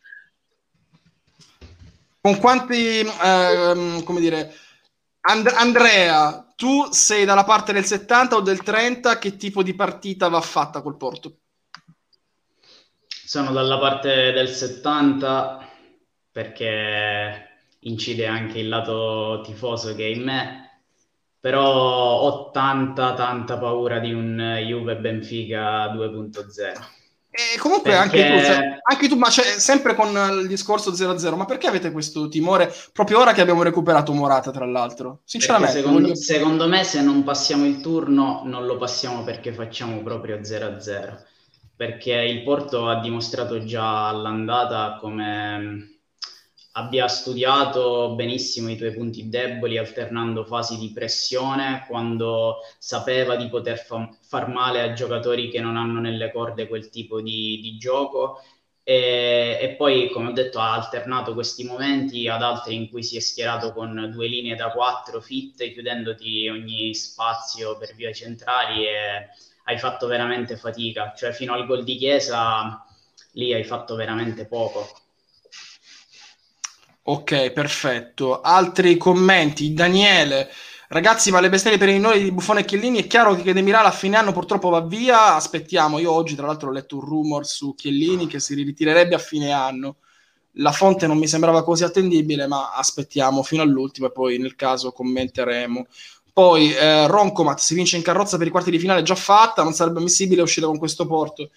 Con 2.21 2.39
quanti, 2.39 3.01
ehm, 3.01 4.03
come 4.03 4.21
dire, 4.21 4.53
And- 5.27 5.47
Andrea, 5.55 6.44
tu 6.57 6.91
sei 6.91 7.25
dalla 7.25 7.45
parte 7.45 7.73
del 7.73 7.85
70 7.85 8.37
o 8.37 8.41
del 8.41 8.63
30? 8.63 9.19
Che 9.19 9.37
tipo 9.37 9.63
di 9.63 9.75
partita 9.75 10.29
va 10.29 10.41
fatta 10.41 10.83
col 10.83 10.97
Porto? 10.97 11.39
Sono 13.07 13.53
dalla 13.53 13.79
parte 13.79 14.33
del 14.33 14.49
70 14.49 15.69
perché 16.31 17.49
incide 17.81 18.27
anche 18.27 18.59
il 18.59 18.69
lato 18.69 19.41
tifoso 19.45 19.95
che 19.95 20.05
è 20.05 20.15
in 20.15 20.23
me, 20.23 20.83
però 21.41 22.21
ho 22.21 22.51
tanta 22.51 23.15
tanta 23.15 23.59
paura 23.59 23.99
di 23.99 24.13
un 24.13 24.59
Juve 24.67 24.97
Benfica 24.97 25.93
2.0. 25.93 27.04
E 27.37 27.59
comunque 27.59 27.91
Perché- 27.91 28.23
anche 28.23 28.39
tu, 28.39 28.45
cioè, 28.47 28.79
anche 28.85 29.09
tu, 29.09 29.17
ma 29.17 29.27
c'è 29.29 29.43
sempre 29.59 29.97
con 29.97 30.09
il 30.41 30.47
discorso 30.47 30.93
0-0, 30.95 31.35
ma 31.35 31.47
perché 31.47 31.67
avete 31.67 31.91
questo 31.91 32.29
timore 32.29 32.73
proprio 32.93 33.19
ora 33.19 33.33
che 33.33 33.41
abbiamo 33.41 33.65
recuperato 33.65 34.13
Morata, 34.13 34.53
tra 34.53 34.65
l'altro? 34.67 35.23
Sinceramente, 35.25 35.79
secondo, 35.79 36.01
voglio- 36.01 36.15
secondo 36.15 36.69
me 36.69 36.85
se 36.85 37.03
non 37.03 37.25
passiamo 37.25 37.67
il 37.67 37.81
turno 37.81 38.43
non 38.45 38.67
lo 38.67 38.77
passiamo 38.77 39.25
perché 39.25 39.53
facciamo 39.53 40.01
proprio 40.05 40.45
0-0, 40.45 41.25
perché 41.75 42.13
il 42.13 42.45
Porto 42.45 42.89
ha 42.89 43.01
dimostrato 43.01 43.65
già 43.65 44.07
all'andata 44.07 44.97
come 45.01 45.94
abbia 46.77 47.07
studiato 47.09 48.15
benissimo 48.17 48.69
i 48.71 48.77
tuoi 48.77 48.93
punti 48.93 49.29
deboli 49.29 49.79
alternando 49.79 50.45
fasi 50.45 50.77
di 50.79 50.91
pressione 50.93 51.85
quando 51.89 52.59
sapeva 52.79 53.37
di 53.37 53.49
poter 53.49 53.79
fa- 53.79 54.09
far 54.23 54.49
male 54.49 54.81
a 54.83 54.93
giocatori 54.93 55.49
che 55.51 55.61
non 55.61 55.77
hanno 55.77 56.01
nelle 56.01 56.33
corde 56.33 56.67
quel 56.67 56.89
tipo 56.91 57.21
di, 57.21 57.61
di 57.63 57.77
gioco 57.79 58.41
e, 58.83 59.59
e 59.61 59.75
poi, 59.77 60.11
come 60.11 60.29
ho 60.29 60.33
detto, 60.33 60.59
ha 60.59 60.75
alternato 60.75 61.33
questi 61.33 61.65
momenti 61.65 62.29
ad 62.29 62.43
altri 62.43 62.75
in 62.75 62.91
cui 62.91 63.03
si 63.03 63.17
è 63.17 63.21
schierato 63.21 63.73
con 63.73 64.11
due 64.13 64.27
linee 64.27 64.57
da 64.57 64.71
quattro 64.71 65.21
fitte, 65.21 65.73
chiudendoti 65.73 66.49
ogni 66.49 66.95
spazio 66.95 67.79
per 67.79 67.95
vie 67.95 68.13
centrali 68.13 68.85
e 68.87 69.29
hai 69.65 69.79
fatto 69.79 70.07
veramente 70.07 70.57
fatica. 70.57 71.15
Cioè, 71.17 71.33
fino 71.33 71.55
al 71.55 71.65
gol 71.67 71.83
di 71.85 71.97
Chiesa, 71.97 72.85
lì 73.33 73.55
hai 73.55 73.65
fatto 73.65 73.95
veramente 73.95 74.45
poco. 74.47 74.87
Ok, 77.07 77.51
perfetto. 77.51 78.41
Altri 78.41 78.97
commenti? 78.97 79.75
Daniele, 79.75 80.49
ragazzi, 80.89 81.31
ma 81.31 81.41
le 81.41 81.51
bestemmie 81.51 81.79
per 81.79 81.91
i 81.91 81.93
minori 81.93 82.23
di 82.23 82.33
Buffone 82.33 82.61
e 82.61 82.65
Chiellini 82.65 83.01
è 83.01 83.07
chiaro 83.07 83.35
che 83.35 83.53
De 83.53 83.61
Miral 83.61 83.85
a 83.85 83.91
fine 83.91 84.17
anno 84.17 84.33
purtroppo 84.33 84.71
va 84.71 84.81
via. 84.81 85.35
Aspettiamo. 85.35 85.99
Io 85.99 86.11
oggi, 86.11 86.35
tra 86.35 86.47
l'altro, 86.47 86.71
ho 86.71 86.73
letto 86.73 86.97
un 86.97 87.03
rumor 87.03 87.45
su 87.47 87.75
Chiellini 87.75 88.27
che 88.27 88.41
si 88.41 88.55
ritirerebbe 88.55 89.15
a 89.15 89.19
fine 89.19 89.53
anno. 89.53 89.97
La 90.59 90.73
fonte 90.73 91.07
non 91.07 91.19
mi 91.19 91.27
sembrava 91.27 91.63
così 91.63 91.85
attendibile, 91.85 92.47
ma 92.47 92.73
aspettiamo 92.73 93.43
fino 93.43 93.61
all'ultimo 93.61 94.07
e 94.07 94.13
poi 94.13 94.39
nel 94.39 94.55
caso 94.55 94.93
commenteremo. 94.93 95.87
Poi 96.33 96.73
eh, 96.75 97.07
Roncomat 97.07 97.59
si 97.59 97.75
vince 97.75 97.97
in 97.97 98.03
carrozza 98.03 98.39
per 98.39 98.47
i 98.47 98.51
quarti 98.51 98.71
di 98.71 98.79
finale 98.79 99.03
già 99.03 99.15
fatta, 99.15 99.63
non 99.63 99.75
sarebbe 99.75 99.99
ammissibile 99.99 100.41
uscire 100.41 100.67
con 100.67 100.79
questo 100.79 101.07
porto. 101.07 101.51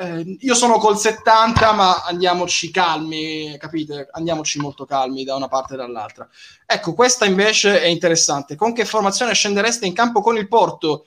Eh, 0.00 0.36
io 0.40 0.54
sono 0.54 0.78
col 0.78 0.96
70, 0.96 1.72
ma 1.72 2.02
andiamoci 2.04 2.70
calmi, 2.70 3.54
capite? 3.58 4.08
Andiamoci 4.12 4.58
molto 4.58 4.86
calmi 4.86 5.24
da 5.24 5.34
una 5.34 5.48
parte 5.48 5.74
e 5.74 5.76
dall'altra. 5.76 6.26
Ecco, 6.64 6.94
questa 6.94 7.26
invece 7.26 7.82
è 7.82 7.86
interessante. 7.86 8.56
Con 8.56 8.72
che 8.72 8.86
formazione 8.86 9.34
scendereste 9.34 9.84
in 9.84 9.92
campo 9.92 10.22
con 10.22 10.38
il 10.38 10.48
Porto? 10.48 11.04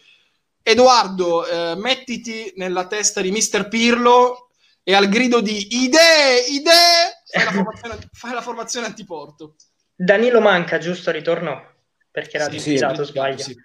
Edoardo, 0.61 1.45
eh, 1.47 1.75
mettiti 1.75 2.53
nella 2.55 2.85
testa 2.85 3.19
di 3.21 3.31
Mister 3.31 3.67
Pirlo 3.67 4.49
e 4.83 4.93
al 4.93 5.09
grido 5.09 5.41
di 5.41 5.83
idee, 5.83 6.41
idee, 6.49 7.23
fai 7.25 7.43
la 7.45 7.51
formazione, 7.51 7.97
fai 8.13 8.33
la 8.33 8.41
formazione 8.41 8.85
antiporto. 8.85 9.55
Danilo 9.95 10.39
manca, 10.39 10.77
giusto? 10.77 11.09
Ritorno 11.09 11.71
perché 12.11 12.37
era 12.37 12.45
Sì, 12.49 12.63
divisato, 12.63 13.03
sì, 13.03 13.11
sbaglio. 13.11 13.37
sì. 13.43 13.57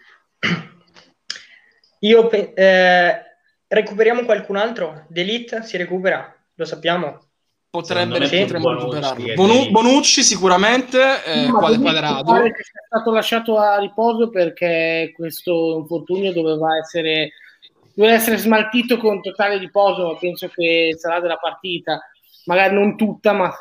Io 2.00 2.26
pe- 2.28 2.52
eh, 2.54 3.27
recuperiamo 3.68 4.24
qualcun 4.24 4.56
altro? 4.56 5.04
D'Elite 5.08 5.62
si 5.62 5.76
recupera? 5.76 6.34
Lo 6.54 6.64
sappiamo? 6.64 7.20
Potrebbe, 7.70 8.18
potremmo 8.18 8.74
Bonucci 8.74 8.78
recuperarlo. 8.78 9.24
è 9.24 9.34
Bonu- 9.34 9.52
Delite. 9.52 9.70
Bonucci 9.70 10.22
sicuramente, 10.22 10.98
eh, 11.24 11.50
quale 11.50 11.76
Bonucci 11.76 12.22
pare 12.24 12.52
che 12.52 12.62
sia 12.62 12.82
stato 12.86 13.10
lasciato 13.12 13.58
a 13.58 13.78
riposo 13.78 14.30
perché 14.30 15.12
questo 15.14 15.76
infortunio 15.80 16.32
doveva 16.32 16.78
essere, 16.78 17.32
doveva 17.94 18.14
essere 18.14 18.38
smaltito 18.38 18.96
con 18.96 19.20
totale 19.20 19.58
riposo, 19.58 20.06
ma 20.06 20.16
penso 20.16 20.48
che 20.48 20.94
sarà 20.98 21.20
della 21.20 21.36
partita, 21.36 22.00
magari 22.46 22.74
non 22.74 22.96
tutta, 22.96 23.34
ma 23.34 23.52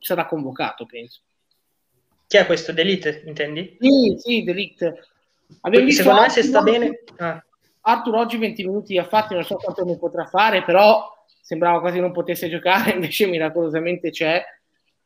sarà 0.00 0.26
convocato, 0.26 0.84
penso. 0.84 1.20
Chi 2.26 2.36
è 2.36 2.44
questo? 2.44 2.72
D'Elite, 2.72 3.22
intendi? 3.24 3.76
Sì, 3.80 4.16
sì, 4.18 4.42
Delict. 4.42 4.82
Abbiamo 5.62 5.86
visto 5.86 6.02
Secondo 6.02 6.22
me 6.22 6.28
se 6.28 6.42
sta 6.42 6.60
bene... 6.60 7.04
Ah. 7.16 7.42
Arthur 7.88 8.14
oggi 8.16 8.36
20 8.36 8.64
minuti 8.64 8.92
li 8.92 8.98
ha 8.98 9.04
fatti, 9.04 9.32
non 9.34 9.44
so 9.44 9.56
quanto 9.56 9.82
ne 9.84 9.96
potrà 9.96 10.26
fare, 10.26 10.62
però 10.62 11.10
sembrava 11.40 11.80
quasi 11.80 11.98
non 12.00 12.12
potesse 12.12 12.48
giocare, 12.50 12.90
invece 12.94 13.26
miracolosamente 13.26 14.10
c'è. 14.10 14.42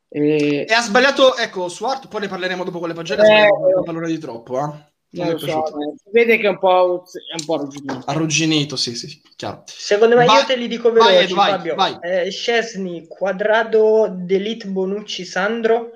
E- 0.09 0.67
E 0.69 0.73
ha 0.75 0.81
sbagliato, 0.83 1.37
ecco, 1.37 1.69
su 1.69 1.85
Art, 1.85 2.09
poi 2.09 2.23
ne 2.23 2.29
parleremo 2.29 2.65
dopo 2.65 2.81
con 2.81 2.89
le 2.89 2.95
pagine, 2.95 3.23
ha 3.23 3.25
Eh, 3.25 3.27
sbagliato 3.47 3.69
eh. 3.69 3.75
un 3.79 3.85
pallone 3.85 4.07
di 4.09 4.19
troppo, 4.19 4.59
eh. 4.59 4.91
Non 5.15 5.39
so, 5.39 5.67
eh, 5.67 5.93
si 6.03 6.11
vede 6.11 6.39
che 6.39 6.47
è 6.47 6.49
un 6.49 6.59
po', 6.59 7.05
è 7.05 7.39
un 7.39 7.45
po' 7.45 7.55
arrugginito. 7.57 8.01
Arrugginito, 8.07 8.77
sì, 8.77 8.95
sì, 8.97 9.21
chiaro. 9.37 9.63
Secondo 9.67 10.17
me 10.17 10.25
Vai- 10.25 10.39
io 10.39 10.45
te 10.47 10.57
li 10.57 10.69
dico 10.69 10.91
veloci, 10.91 11.35
vai, 11.35 11.51
Fabio. 11.51 11.75
vai. 11.75 11.99
Eh, 12.01 12.31
Scesni, 12.31 13.07
Quadrado, 13.07 14.09
D'Elite, 14.11 14.69
Bonucci, 14.69 15.27
Sandro, 15.27 15.91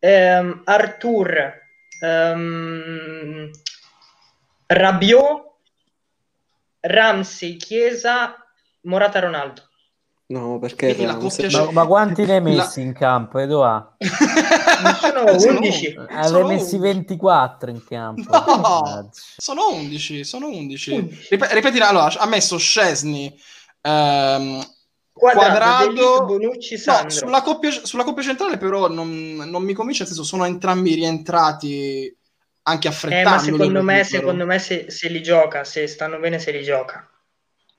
ehm, 0.00 0.62
Artur, 0.64 1.52
ehm, 2.02 3.50
Rabiot, 4.66 5.49
Ramsey, 6.80 7.56
Chiesa, 7.56 8.34
Morata, 8.82 9.20
Ronaldo. 9.20 9.62
No, 10.30 10.60
perché 10.60 10.94
Quindi 10.94 11.50
la 11.50 11.60
Ma, 11.64 11.70
ma 11.72 11.86
quanti 11.86 12.24
ne 12.24 12.36
hai 12.36 12.54
La- 12.54 12.62
messi 12.62 12.80
in 12.80 12.92
campo, 12.92 13.38
Edoa? 13.40 13.96
sono 15.00 15.24
11. 15.24 15.94
Avevi 15.96 16.28
Sono 16.28 16.46
messi 16.46 16.76
11. 16.76 16.78
24 16.78 17.70
in 17.70 17.84
campo. 17.84 18.30
No! 18.30 19.10
Sono 19.36 19.72
11, 19.74 20.22
sono 20.22 20.46
11. 20.46 20.90
11. 20.92 21.26
Rip- 21.30 21.50
ripeti, 21.50 21.78
allora, 21.80 22.12
ha 22.16 22.26
messo 22.26 22.58
Scesni, 22.58 23.36
ehm, 23.80 24.64
Quadrado, 25.12 25.92
Quadrado 25.92 26.24
Bonucci, 26.26 26.80
No, 26.86 27.10
sulla, 27.10 27.42
coppia, 27.42 27.70
sulla 27.70 28.04
coppia 28.04 28.22
centrale 28.22 28.56
però 28.56 28.88
non, 28.88 29.34
non 29.36 29.62
mi 29.64 29.74
convince, 29.74 30.04
nel 30.04 30.12
senso 30.12 30.24
sono 30.24 30.44
entrambi 30.44 30.94
rientrati 30.94 32.16
anche 32.70 32.88
Eh, 32.88 32.90
affrettando. 32.90 33.28
ma 33.30 33.38
secondo 33.38 33.82
me, 33.82 34.04
secondo 34.04 34.46
me 34.46 34.58
se, 34.58 34.90
se 34.90 35.08
li 35.08 35.22
gioca, 35.22 35.64
se 35.64 35.86
stanno 35.86 36.18
bene, 36.18 36.38
se 36.38 36.50
li 36.52 36.62
gioca. 36.62 37.08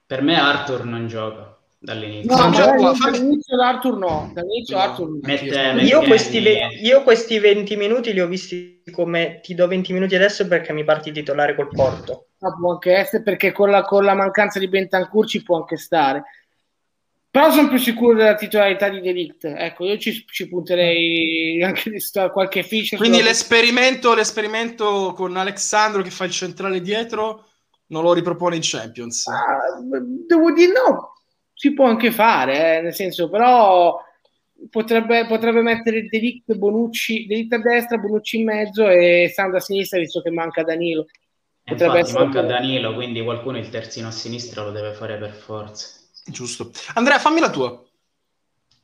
Per 0.06 0.22
me 0.22 0.40
Arthur 0.40 0.86
non 0.86 1.08
gioca 1.08 1.58
dall'inizio. 1.80 2.36
No, 2.36 2.42
Non 2.44 2.52
gioca, 2.52 2.72
dall'inizio- 2.76 3.12
dall'inizio 3.12 3.56
l'Arthur 3.56 3.98
no, 3.98 4.32
dall'inizio 4.34 4.76
No. 4.78 4.84
Arthur 4.84 5.10
no. 5.10 5.20
Mette- 5.22 5.82
Io- 5.84 6.02
questi, 6.04 6.40
ve- 6.42 6.68
io 6.82 7.04
questi 7.04 7.40
20 7.40 7.76
minuti 7.76 8.14
li 8.14 8.20
ho 8.22 8.28
visti 8.28 8.84
come 8.92 9.40
ti 9.42 9.56
do 9.56 9.68
20 9.68 9.94
minuti 9.94 10.16
adesso 10.16 10.48
perché 10.48 10.74
mi 10.74 10.84
parti 10.84 11.12
titolare 11.12 11.56
col 11.56 11.70
Porto. 11.70 12.28
Ma 12.40 12.54
può 12.56 12.72
anche 12.74 12.94
essere 12.94 13.24
perché 13.24 13.52
con 13.52 13.70
la, 13.70 13.84
con 13.84 14.04
la 14.04 14.14
mancanza 14.16 14.60
di 14.60 14.68
Bentancur 14.68 15.26
ci 15.28 15.42
può 15.44 15.58
anche 15.58 15.78
stare. 15.78 16.24
Però 17.32 17.50
sono 17.50 17.70
più 17.70 17.78
sicuro 17.78 18.14
della 18.18 18.36
titolarità 18.36 18.90
di 18.90 19.00
Delict. 19.00 19.46
Ecco, 19.46 19.86
io 19.86 19.98
ci, 19.98 20.26
ci 20.28 20.50
punterei 20.50 21.64
anche 21.64 21.90
di 21.90 22.00
sta- 22.02 22.30
qualche 22.30 22.62
ficha. 22.62 22.98
Quindi 22.98 23.22
l'esperimento, 23.22 24.14
l'esperimento 24.14 25.14
con 25.16 25.38
Alessandro 25.38 26.02
che 26.02 26.10
fa 26.12 26.26
il 26.26 26.32
centrale 26.32 26.82
dietro 26.82 27.46
non 27.88 28.04
lo 28.04 28.12
ripropone 28.14 28.58
in 28.58 28.62
Champions. 28.64 29.28
Ah, 29.28 29.80
devo 30.28 30.52
dire 30.52 30.74
no, 30.74 31.14
si 31.54 31.74
può 31.74 31.86
anche 31.86 32.12
fare, 32.12 32.78
eh, 32.78 32.82
nel 32.82 32.94
senso, 32.94 33.30
però 33.30 33.98
potrebbe, 34.70 35.26
potrebbe 35.26 35.62
mettere 35.62 36.08
Delict, 36.08 36.54
Bonucci, 36.56 37.28
Delict 37.28 37.54
a 37.54 37.60
destra, 37.60 37.98
Bonucci 37.98 38.40
in 38.40 38.46
mezzo 38.46 38.90
e 38.90 39.32
Sandro 39.34 39.58
a 39.58 39.62
sinistra, 39.62 40.00
visto 40.00 40.22
che 40.22 40.32
manca 40.32 40.64
Danilo. 40.64 41.06
E 41.64 41.72
Potrebbe 41.72 42.00
Infatti 42.00 42.10
essere- 42.10 42.24
manca 42.26 42.42
Danilo, 42.42 42.94
quindi 42.94 43.24
qualcuno 43.24 43.58
il 43.58 43.70
terzino 43.70 44.08
a 44.10 44.12
sinistra 44.12 44.64
lo 44.64 44.72
deve 44.72 44.92
fare 44.94 45.18
per 45.18 45.32
forza. 45.32 46.00
Giusto. 46.26 46.72
Andrea, 46.94 47.20
fammi 47.20 47.40
la 47.40 47.50
tua. 47.50 47.84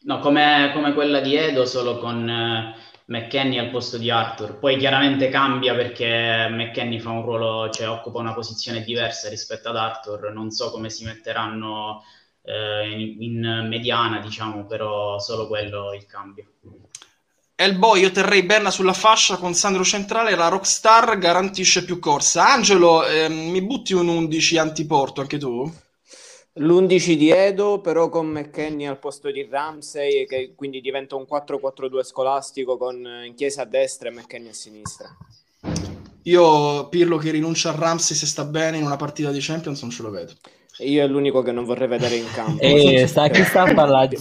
No, 0.02 0.20
come, 0.20 0.72
come 0.74 0.94
quella 0.94 1.20
di 1.20 1.36
Edo, 1.36 1.66
solo 1.66 1.98
con 2.00 2.30
eh, 2.30 2.76
McKenny 3.06 3.58
al 3.58 3.70
posto 3.70 3.98
di 3.98 4.10
Arthur. 4.10 4.58
Poi 4.58 4.78
chiaramente 4.78 5.30
cambia 5.30 5.76
perché 5.76 6.48
McKenny 6.50 7.00
fa 7.00 7.10
un 7.12 7.24
ruolo, 7.24 7.70
cioè 7.70 7.90
occupa 7.90 8.20
una 8.20 8.34
posizione 8.34 8.84
diversa 8.84 9.30
rispetto 9.30 9.70
ad 9.70 9.78
Arthur. 9.78 10.32
Non 10.32 10.52
so 10.52 10.72
come 10.72 10.90
si 10.90 11.04
metteranno 11.04 12.04
eh, 12.44 12.90
in, 12.90 13.22
in 13.22 13.68
mediana, 13.68 14.20
diciamo, 14.20 14.66
però 14.66 15.20
solo 15.20 15.48
quello 15.48 15.94
il 15.94 16.06
cambio. 16.06 16.52
Elboy, 17.60 18.02
io 18.02 18.12
terrei 18.12 18.44
Berna 18.44 18.70
sulla 18.70 18.94
fascia 18.94 19.38
con 19.38 19.56
Sandro 19.56 19.84
centrale, 19.84 20.36
la 20.36 20.48
Rockstar 20.48 21.18
garantisce 21.18 21.84
più 21.84 21.98
corsa. 21.98 22.54
Angelo, 22.54 23.06
ehm, 23.06 23.50
mi 23.50 23.64
butti 23.64 23.94
un 23.94 24.08
11 24.08 24.58
antiporto 24.60 25.22
anche 25.22 25.40
tu? 25.40 25.70
L'11 26.58 27.14
di 27.14 27.30
Edo, 27.30 27.82
però 27.82 28.10
con 28.10 28.28
McKenny 28.28 28.86
al 28.86 28.99
posto 28.99 29.30
di 29.32 29.47
Ramsey, 29.49 30.26
che 30.26 30.53
quindi 30.55 30.82
diventa 30.82 31.16
un 31.16 31.26
4-4-2 31.26 32.03
scolastico 32.03 32.78
con 32.78 33.05
eh, 33.05 33.34
Chiesa 33.36 33.62
a 33.64 33.66
destra 33.66 34.10
e 34.10 34.12
McKenny 34.12 34.49
a 34.49 34.53
sinistra. 34.53 35.16
Io 36.24 36.89
Pirlo 36.89 37.18
che 37.18 37.32
rinuncia 37.32 37.70
a 37.70 37.76
Ramsey 37.76 38.16
se 38.16 38.26
sta 38.26 38.43
bene 38.43 38.78
in 38.78 38.84
una 38.84 38.97
partita 38.97 39.32
di 39.32 39.39
Champions 39.39 39.82
non 39.82 39.91
ce 39.91 40.01
lo 40.01 40.10
vedo. 40.10 40.34
E 40.78 40.89
io 40.89 41.03
è 41.03 41.08
l'unico 41.08 41.41
che 41.41 41.51
non 41.51 41.64
vorrei 41.64 41.88
vedere 41.88 42.16
in 42.16 42.30
campo. 42.34 42.62
E 42.64 43.08
sta 43.08 43.30
chi 43.30 43.43
sta 43.43 43.64
a 43.64 43.74
parlare? 43.74 44.10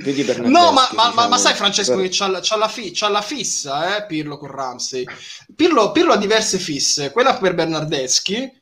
Più 0.00 0.12
di 0.12 0.24
Bernardeschi. 0.24 0.48
No, 0.48 0.72
ma, 0.72 0.88
ma- 0.92 1.04
ma- 1.04 1.08
diciamo. 1.10 1.28
ma 1.28 1.36
sai 1.38 1.54
Francesco 1.54 1.96
che 1.96 2.08
c'ha, 2.10 2.28
la- 2.28 2.40
c'ha 2.42 2.56
la 2.56 2.68
fi- 2.68 2.90
c'ha 2.92 3.08
la 3.08 3.22
fissa, 3.22 3.96
eh, 3.98 4.06
Pirlo 4.06 4.38
con 4.38 4.50
Ramsey. 4.50 5.04
Pirlo, 5.54 5.90
Pirlo 5.92 6.12
ha 6.12 6.16
diverse 6.16 6.58
fisse, 6.58 7.10
quella 7.12 7.36
per 7.38 7.54
Bernardeschi, 7.54 8.59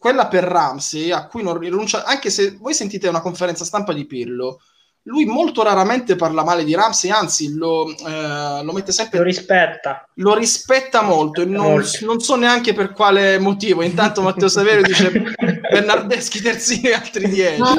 quella 0.00 0.28
per 0.28 0.44
Ramsey, 0.44 1.10
a 1.10 1.26
cui 1.26 1.42
non 1.42 1.58
rinuncia, 1.58 2.04
anche 2.04 2.30
se 2.30 2.56
voi 2.58 2.72
sentite 2.72 3.06
una 3.06 3.20
conferenza 3.20 3.66
stampa 3.66 3.92
di 3.92 4.06
Pirlo, 4.06 4.62
lui 5.04 5.26
molto 5.26 5.62
raramente 5.62 6.16
parla 6.16 6.42
male 6.42 6.64
di 6.64 6.74
Ramsey, 6.74 7.10
anzi 7.10 7.54
lo, 7.54 7.86
eh, 7.88 8.62
lo 8.64 8.72
mette 8.72 8.86
Lo 8.86 8.92
sempre 8.92 9.22
rispetta. 9.22 10.08
lo 10.14 10.34
rispetta 10.34 11.02
molto 11.02 11.42
e 11.42 11.44
non, 11.44 11.72
Molto. 11.72 12.04
non 12.06 12.20
so 12.20 12.36
neanche 12.36 12.72
per 12.72 12.92
quale 12.92 13.38
motivo. 13.38 13.82
Intanto 13.82 14.22
Matteo 14.22 14.48
Saverio 14.48 14.82
dice 14.82 15.10
Bernardeschi 15.70 16.40
terzini 16.40 16.88
e 16.88 16.92
altri 16.94 17.28
10. 17.28 17.58
No, 17.60 17.74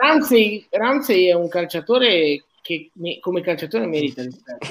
Ramsey, 0.00 0.66
Ramsey 0.70 1.26
è 1.26 1.34
un 1.34 1.48
calciatore 1.48 2.44
che 2.62 2.90
me- 2.94 3.18
come 3.20 3.42
calciatore 3.42 3.86
merita 3.86 4.22
rispetto. 4.22 4.66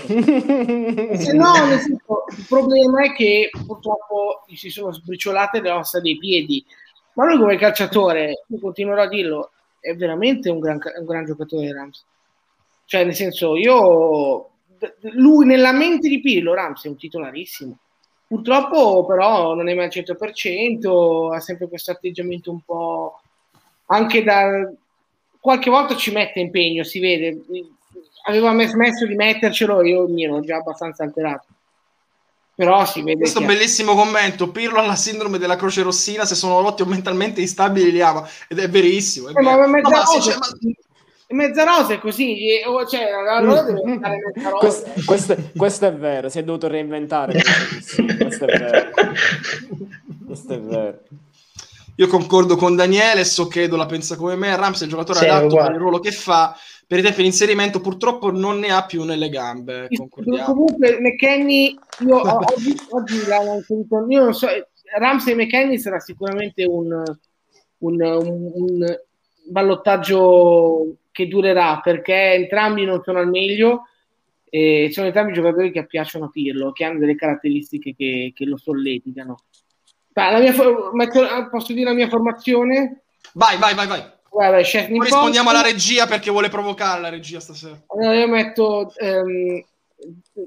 Se 1.17 1.33
no, 1.33 1.65
nel 1.65 1.79
senso, 1.79 2.23
il 2.37 2.45
problema 2.47 3.03
è 3.03 3.13
che 3.13 3.49
purtroppo 3.65 4.43
gli 4.47 4.55
si 4.55 4.69
sono 4.69 4.93
sbriciolate 4.93 5.59
le 5.61 5.71
ossa 5.71 5.99
dei 5.99 6.17
piedi. 6.17 6.63
Ma 7.14 7.26
lui 7.26 7.38
come 7.38 7.57
calciatore, 7.57 8.43
io 8.47 8.60
continuerò 8.60 9.03
a 9.03 9.07
dirlo, 9.07 9.51
è 9.80 9.95
veramente 9.95 10.49
un 10.49 10.60
gran, 10.60 10.80
un 10.99 11.05
gran 11.05 11.26
giocatore 11.26 11.74
Ramsey. 11.74 12.03
Cioè, 12.86 13.03
nel 13.03 13.16
senso, 13.16 13.55
io 13.55 14.49
lui 15.14 15.45
nella 15.45 15.72
mente 15.72 16.07
di 16.07 16.22
Pirlo, 16.22 16.53
Ramsey 16.53 16.89
è 16.89 16.93
un 16.93 16.99
titolarissimo. 16.99 17.78
Purtroppo 18.28 19.05
però 19.05 19.55
non 19.55 19.70
è 19.70 19.74
mai 19.74 19.86
al 19.86 19.91
100%, 19.91 21.34
ha 21.34 21.39
sempre 21.39 21.68
questo 21.68 21.91
atteggiamento 21.91 22.51
un 22.51 22.62
po' 22.62 23.22
anche 23.88 24.24
da 24.24 24.72
qualche 25.39 25.70
volta 25.70 25.95
ci 25.95 26.12
mette 26.12 26.39
impegno, 26.39 26.84
si 26.84 26.99
vede. 26.99 27.41
Aveva 28.28 28.51
mes- 28.51 28.72
smesso 28.72 29.05
di 29.05 29.16
mettercelo, 29.16 29.84
io 29.84 30.07
mi 30.07 30.26
ero 30.26 30.41
già 30.41 30.57
abbastanza 30.57 31.03
alterato. 31.03 31.45
Però 32.60 32.84
si 32.86 33.01
vede 33.03 33.20
Questo 33.22 33.39
che 33.39 33.45
bellissimo 33.45 33.95
commento. 33.95 34.49
Pirlo 34.51 34.80
ha 34.80 34.86
la 34.86 34.97
sindrome 34.97 35.38
della 35.38 35.55
croce 35.55 35.82
rossina. 35.82 36.26
Se 36.26 36.36
sono 36.36 36.60
rotti 36.60 36.82
o 36.82 36.86
mentalmente 36.86 37.39
instabili, 37.39 37.89
li 37.89 38.01
ama. 38.01 38.28
Ed 38.49 38.60
è 38.60 38.68
verissimo. 38.70 39.30
È 39.30 39.32
Eh, 39.34 39.41
ma, 39.41 39.66
mezza, 39.66 39.88
No, 39.88 39.95
ma 39.95 40.03
rosa, 40.03 40.20
cioè, 40.20 40.36
ma- 40.38 41.36
mezza 41.38 41.64
rosa 41.64 41.93
è 41.93 41.99
così, 41.99 42.49
e- 42.49 42.66
o- 42.68 42.86
cioè, 42.86 43.03
allora 43.03 43.62
deve 43.62 43.80
stare 43.97 44.18
mezza 44.34 44.49
rosa. 44.51 44.57
questo, 44.57 44.91
questo- 45.05 45.38
questo 45.55 45.86
è 45.86 45.93
vero, 45.93 46.28
si 46.28 46.39
è 46.39 46.43
dovuto 46.43 46.68
reinventare. 46.68 47.39
questo 48.20 48.45
è 48.45 48.57
vero. 48.60 48.89
Questo 50.30 50.53
è 50.53 50.60
vero. 50.60 50.99
Io 51.99 52.07
concordo 52.07 52.55
con 52.55 52.75
Daniele. 52.77 53.25
So 53.25 53.47
che 53.47 53.63
Edo 53.63 53.75
la 53.75 53.85
pensa 53.85 54.15
come 54.15 54.35
me. 54.35 54.55
Ramsey 54.55 54.81
è 54.81 54.85
il 54.85 54.89
giocatore 54.91 55.19
Sì, 55.19 55.25
adatto 55.25 55.45
uguale. 55.47 55.65
per 55.67 55.75
il 55.75 55.81
ruolo 55.81 55.99
che 55.99 56.11
fa. 56.11 56.57
Per 56.87 56.97
i 56.97 57.01
tempi 57.01 57.21
di 57.21 57.27
inserimento, 57.27 57.81
purtroppo 57.81 58.31
non 58.31 58.57
ne 58.57 58.71
ha 58.71 58.83
più 58.85 59.03
nelle 59.03 59.29
gambe. 59.29 59.87
Concordiamo. 59.95 60.45
Comunque, 60.45 60.97
McKenny, 60.99 61.77
io 62.07 62.21
oggi, 62.21 62.75
oggi 62.89 63.27
l'hanno 63.27 63.55
inserito, 63.55 64.05
io 64.09 64.23
non 64.23 64.33
so, 64.33 64.47
Ramsey 64.97 65.33
e 65.33 65.35
McKenny 65.35 65.77
sarà 65.77 65.99
sicuramente 65.99 66.63
un, 66.63 66.91
un, 67.79 68.01
un- 68.01 68.51
un 68.55 68.99
ballottaggio 69.49 70.95
che 71.11 71.27
durerà 71.27 71.79
perché 71.83 72.13
entrambi 72.33 72.85
non 72.85 73.01
sono 73.03 73.19
al 73.19 73.29
meglio 73.29 73.83
e 74.49 74.89
sono 74.91 75.07
entrambi 75.07 75.33
giocatori 75.33 75.71
che 75.71 75.85
piacciono 75.85 76.25
a 76.25 76.29
Pirlo, 76.29 76.71
che 76.71 76.85
hanno 76.85 76.97
delle 76.97 77.15
caratteristiche 77.15 77.93
che, 77.95 78.31
che 78.33 78.45
lo 78.45 78.57
solleticano. 78.57 79.37
Mia 80.14 80.53
for- 80.53 80.93
metto- 80.93 81.49
posso 81.49 81.74
dire 81.74 81.89
la 81.89 81.95
mia 81.95 82.10
formazione? 82.10 83.01
Vai, 83.34 83.57
vai, 83.57 83.74
vai, 83.74 83.88
vai. 83.88 84.18
Guarda, 84.30 84.60
in 84.60 84.88
Poi 84.97 84.99
rispondiamo 85.05 85.49
alla 85.49 85.62
regia 85.62 86.05
perché 86.05 86.30
vuole 86.30 86.49
provocare 86.49 87.01
la 87.01 87.10
regia 87.10 87.39
stasera. 87.39 87.82
Allora 87.88 88.16
io 88.16 88.28
metto 88.28 88.93
ehm, 88.95 89.64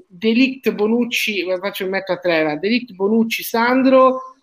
Delict 0.07 0.71
Bonucci, 0.71 1.45
faccio 1.59 1.87
metto 1.87 2.13
a 2.13 2.17
tre, 2.17 2.57
Delict 2.59 2.93
Bonucci 2.93 3.43
Sandro, 3.43 4.35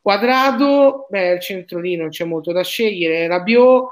Quadrado, 0.00 1.06
beh 1.08 1.30
al 1.30 1.40
centrolino 1.40 2.02
non 2.02 2.10
c'è 2.10 2.24
molto 2.24 2.52
da 2.52 2.62
scegliere, 2.62 3.26
Rabiot, 3.28 3.88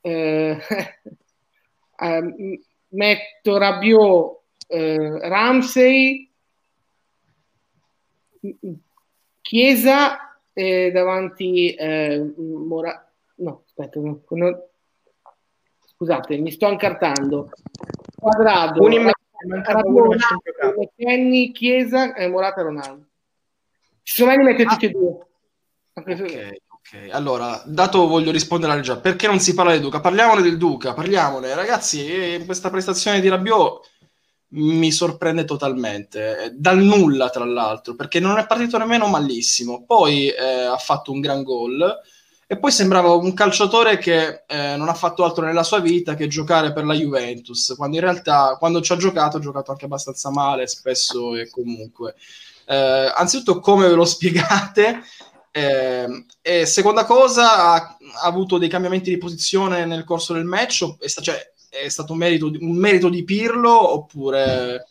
eh, 0.00 0.58
ehm, 2.00 2.58
metto 2.88 3.56
Rabiot, 3.58 4.40
eh, 4.66 5.28
Ramsey, 5.28 6.30
Chiesa 9.48 10.38
eh, 10.52 10.90
davanti 10.92 11.72
eh, 11.72 12.22
Mora- 12.36 13.10
no 13.36 13.62
aspetta 13.64 13.98
no, 13.98 14.20
no. 14.28 14.62
scusate 15.96 16.36
mi 16.36 16.50
sto 16.50 16.68
incartando 16.68 17.48
Quadrado 18.14 18.82
Un 18.82 18.92
in 18.92 19.06
a 19.06 19.12
centrocampo. 20.18 20.80
McKenny, 20.82 21.52
Chiesa 21.52 22.14
e 22.14 22.28
Morata 22.28 22.60
Ronaldo 22.60 23.06
ci 24.02 24.16
sono 24.16 24.28
mai 24.28 24.36
li 24.38 24.44
mette 24.44 24.64
Ah. 24.64 24.68
tutti 24.68 24.84
e 24.84 24.90
due 24.90 25.26
se- 26.16 26.60
Ok. 26.78 27.08
Allora, 27.10 27.62
dato 27.66 28.06
voglio 28.06 28.30
rispondere 28.30 28.72
alla 28.72 28.80
regia, 28.80 28.98
perché 28.98 29.26
non 29.26 29.40
si 29.40 29.52
parla 29.54 29.72
del 29.72 29.80
Duca? 29.80 30.00
Parliamone 30.00 30.40
del 30.42 30.56
Duca, 30.56 30.94
parliamone. 30.94 31.54
Ragazzi, 31.54 32.06
eh, 32.06 32.42
questa 32.46 32.70
prestazione 32.70 33.20
di 33.20 33.28
Rabiot 33.28 33.86
mi 34.50 34.90
sorprende 34.90 35.44
totalmente, 35.44 36.44
eh, 36.44 36.50
dal 36.54 36.78
nulla 36.78 37.28
tra 37.28 37.44
l'altro, 37.44 37.94
perché 37.94 38.20
non 38.20 38.38
è 38.38 38.46
partito 38.46 38.78
nemmeno 38.78 39.06
malissimo. 39.06 39.84
Poi 39.84 40.28
eh, 40.28 40.64
ha 40.64 40.78
fatto 40.78 41.12
un 41.12 41.20
gran 41.20 41.42
gol 41.42 42.00
e 42.50 42.58
poi 42.58 42.70
sembrava 42.72 43.12
un 43.12 43.34
calciatore 43.34 43.98
che 43.98 44.44
eh, 44.46 44.76
non 44.76 44.88
ha 44.88 44.94
fatto 44.94 45.22
altro 45.22 45.44
nella 45.44 45.62
sua 45.62 45.80
vita 45.80 46.14
che 46.14 46.28
giocare 46.28 46.72
per 46.72 46.86
la 46.86 46.94
Juventus, 46.94 47.74
quando 47.76 47.96
in 47.96 48.02
realtà 48.02 48.56
quando 48.58 48.80
ci 48.80 48.92
ha 48.92 48.96
giocato 48.96 49.36
ha 49.36 49.40
giocato 49.40 49.70
anche 49.70 49.84
abbastanza 49.84 50.30
male, 50.30 50.66
spesso 50.66 51.36
e 51.36 51.50
comunque. 51.50 52.14
Eh, 52.66 53.12
anzitutto 53.14 53.60
come 53.60 53.88
ve 53.88 53.94
lo 53.94 54.04
spiegate? 54.04 55.02
Eh, 55.50 56.26
e 56.40 56.66
seconda 56.66 57.04
cosa, 57.04 57.72
ha, 57.72 57.74
ha 57.74 57.96
avuto 58.22 58.58
dei 58.58 58.68
cambiamenti 58.68 59.10
di 59.10 59.18
posizione 59.18 59.86
nel 59.86 60.04
corso 60.04 60.32
del 60.34 60.44
match? 60.44 60.84
Cioè, 61.20 61.52
è 61.70 61.88
stato 61.88 62.12
un 62.12 62.18
merito, 62.18 62.48
di- 62.48 62.58
un 62.60 62.76
merito 62.76 63.08
di 63.08 63.24
Pirlo 63.24 63.94
oppure 63.94 64.86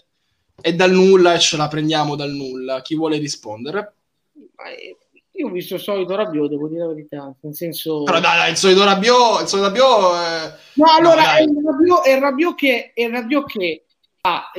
è 0.60 0.74
dal 0.74 0.92
nulla 0.92 1.34
e 1.34 1.40
ce 1.40 1.58
la 1.58 1.68
prendiamo 1.68 2.16
dal 2.16 2.32
nulla? 2.32 2.82
Chi 2.82 2.96
vuole 2.96 3.18
rispondere? 3.18 3.94
Eh, 4.36 4.98
Io 5.34 5.48
ho 5.48 5.52
visto 5.52 5.76
il 5.76 5.82
solito 5.82 6.16
Rabiot, 6.16 6.50
devo 6.50 6.68
dire 6.68 6.82
la 6.82 6.88
verità, 6.88 7.36
nel 7.42 7.56
senso... 7.56 8.04
Però 8.04 8.20
dai, 8.20 8.38
dai, 8.38 8.52
il 8.52 8.58
solito 8.58 8.84
Rabiot, 8.84 9.42
il 9.42 9.48
solito 9.48 9.68
Rabiot 9.68 10.16
eh, 10.16 10.54
No, 10.74 10.86
allora 10.98 11.22
dai. 11.22 11.40
è 11.40 11.42
il 11.44 11.62
Rabiot, 11.64 12.04
è 12.04 12.12
il 12.16 12.22
Rabiot 12.22 12.56
che, 12.56 12.92
è 12.94 13.04
il 13.04 13.12
Rabiot 13.12 13.46
che 13.46 13.86
ah, 14.22 14.52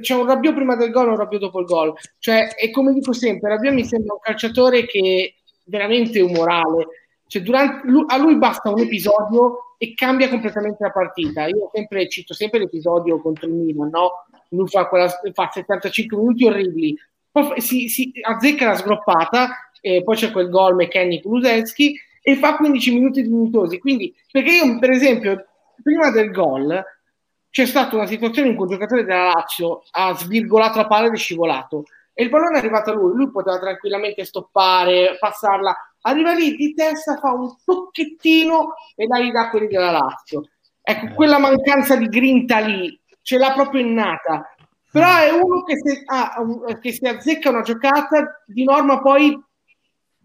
c'è 0.00 0.14
un 0.14 0.26
Rabiot 0.26 0.54
prima 0.54 0.76
del 0.76 0.90
gol 0.90 1.08
e 1.08 1.10
un 1.10 1.16
Rabiot 1.16 1.42
dopo 1.42 1.60
il 1.60 1.66
gol. 1.66 1.92
Cioè, 2.18 2.54
è 2.54 2.70
come 2.70 2.94
dico 2.94 3.12
sempre, 3.12 3.50
Rabiot 3.50 3.74
mi 3.74 3.84
sembra 3.84 4.14
un 4.14 4.20
calciatore 4.20 4.86
che 4.86 5.34
è 5.36 5.42
veramente 5.64 6.20
umorale. 6.20 6.86
Cioè, 7.28 7.42
durante, 7.42 7.86
a 8.06 8.16
lui 8.16 8.36
basta 8.36 8.70
un 8.70 8.80
episodio 8.80 9.74
e 9.78 9.94
cambia 9.94 10.28
completamente 10.28 10.82
la 10.82 10.90
partita. 10.90 11.46
Io 11.46 11.70
sempre 11.72 12.08
cito 12.08 12.34
sempre 12.34 12.58
l'episodio 12.58 13.20
contro 13.20 13.46
il 13.46 13.54
Milan, 13.54 13.90
no? 13.90 14.24
Lui 14.48 14.66
fa, 14.66 14.88
quella, 14.88 15.08
fa 15.32 15.50
75 15.52 16.16
minuti 16.16 16.46
orribili, 16.46 16.96
poi 17.30 17.60
si, 17.60 17.88
si 17.88 18.10
azzecca 18.22 18.66
la 18.66 18.76
sgroppata, 18.76 19.70
e 19.80 20.02
poi 20.02 20.16
c'è 20.16 20.32
quel 20.32 20.48
gol 20.48 20.74
meccanico 20.74 21.28
Kulusevski 21.28 21.94
e 22.22 22.36
fa 22.36 22.56
15 22.56 22.94
minuti 22.94 23.22
dignitosi. 23.22 23.78
Quindi, 23.78 24.14
perché 24.30 24.50
io, 24.50 24.78
per 24.78 24.90
esempio, 24.90 25.46
prima 25.82 26.10
del 26.10 26.30
gol 26.30 26.82
c'è 27.50 27.66
stata 27.66 27.94
una 27.94 28.06
situazione 28.06 28.48
in 28.48 28.54
cui 28.54 28.64
un 28.64 28.70
giocatore 28.72 29.04
della 29.04 29.32
Lazio 29.34 29.82
ha 29.92 30.14
svirgolato 30.14 30.78
la 30.78 30.86
palla 30.86 31.06
ed 31.06 31.14
è 31.14 31.16
scivolato 31.16 31.84
e 32.18 32.24
il 32.24 32.30
pallone 32.30 32.56
è 32.56 32.58
arrivato 32.58 32.90
a 32.90 32.94
lui, 32.94 33.14
lui 33.14 33.30
poteva 33.30 33.60
tranquillamente 33.60 34.24
stoppare, 34.24 35.16
passarla, 35.20 35.87
arriva 36.02 36.32
lì 36.34 36.54
di 36.54 36.74
testa, 36.74 37.16
fa 37.18 37.32
un 37.32 37.54
tocchettino 37.64 38.74
e 38.94 39.06
la 39.06 39.18
ridà 39.18 39.50
quelli 39.50 39.66
della 39.66 39.90
Lazio. 39.90 40.48
Ecco, 40.80 41.14
quella 41.14 41.38
mancanza 41.38 41.96
di 41.96 42.06
grinta 42.06 42.58
lì 42.60 42.98
ce 43.22 43.36
l'ha 43.36 43.52
proprio 43.52 43.82
innata. 43.82 44.54
Però 44.90 45.06
è 45.18 45.30
uno 45.30 45.62
che 45.64 45.76
se, 45.76 46.02
ah, 46.06 46.78
che 46.80 46.92
si 46.92 47.06
azzecca 47.06 47.50
una 47.50 47.60
giocata, 47.60 48.42
di 48.46 48.64
norma 48.64 49.02
poi 49.02 49.38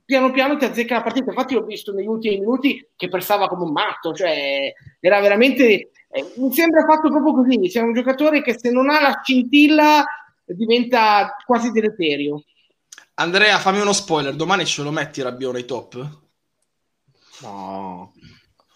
piano 0.05 0.31
piano 0.31 0.55
ti 0.55 0.65
azzecca 0.65 0.95
la 0.95 1.03
partita. 1.03 1.31
Infatti, 1.31 1.53
l'ho 1.53 1.65
visto 1.65 1.91
negli 1.91 2.07
ultimi 2.07 2.39
minuti 2.39 2.89
che 2.95 3.09
pressava 3.09 3.49
come 3.49 3.63
un 3.63 3.71
matto, 3.73 4.13
cioè 4.13 4.71
era 5.01 5.19
veramente. 5.19 5.91
eh, 6.09 6.33
mi 6.37 6.51
sembra 6.53 6.85
fatto 6.85 7.09
proprio 7.09 7.33
così. 7.33 7.59
C'è 7.67 7.81
un 7.81 7.93
giocatore 7.93 8.41
che 8.41 8.57
se 8.57 8.71
non 8.71 8.89
ha 8.89 9.01
la 9.01 9.19
scintilla 9.21 10.05
diventa 10.45 11.35
quasi 11.45 11.71
deleterio. 11.71 12.43
Andrea, 13.15 13.59
fammi 13.59 13.79
uno 13.79 13.93
spoiler, 13.93 14.33
domani 14.35 14.65
ce 14.65 14.81
lo 14.81 14.91
metti 14.91 15.21
Rabiot 15.21 15.53
nei 15.53 15.65
top? 15.65 16.07
No. 17.41 18.11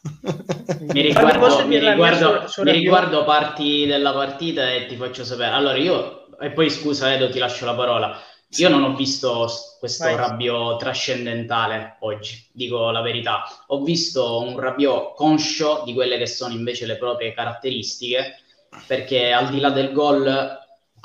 Mi 0.79 1.01
riguardo, 1.01 1.65
mi 1.67 1.77
riguardo- 1.79 2.45
mi 2.63 2.71
riguardo 2.71 3.23
parti 3.25 3.85
della 3.85 4.13
partita 4.13 4.71
e 4.71 4.85
ti 4.85 4.95
faccio 4.95 5.23
sapere. 5.25 5.51
Allora, 5.51 5.77
io, 5.77 6.37
e 6.39 6.51
poi 6.51 6.69
scusa 6.69 7.13
Edo, 7.13 7.29
ti 7.29 7.39
lascio 7.39 7.65
la 7.65 7.75
parola. 7.75 8.17
Io 8.57 8.69
non 8.69 8.83
ho 8.83 8.95
visto 8.95 9.49
questo 9.79 10.05
Vai. 10.05 10.15
Rabiot 10.15 10.79
trascendentale 10.79 11.97
oggi, 12.01 12.47
dico 12.53 12.89
la 12.91 13.01
verità. 13.01 13.43
Ho 13.67 13.83
visto 13.83 14.39
un 14.41 14.57
Rabiot 14.57 15.15
conscio 15.15 15.81
di 15.85 15.93
quelle 15.93 16.17
che 16.17 16.27
sono 16.27 16.53
invece 16.53 16.85
le 16.85 16.97
proprie 16.97 17.33
caratteristiche, 17.33 18.39
perché 18.85 19.33
al 19.33 19.49
di 19.49 19.59
là 19.59 19.71
del 19.71 19.91
gol 19.91 20.57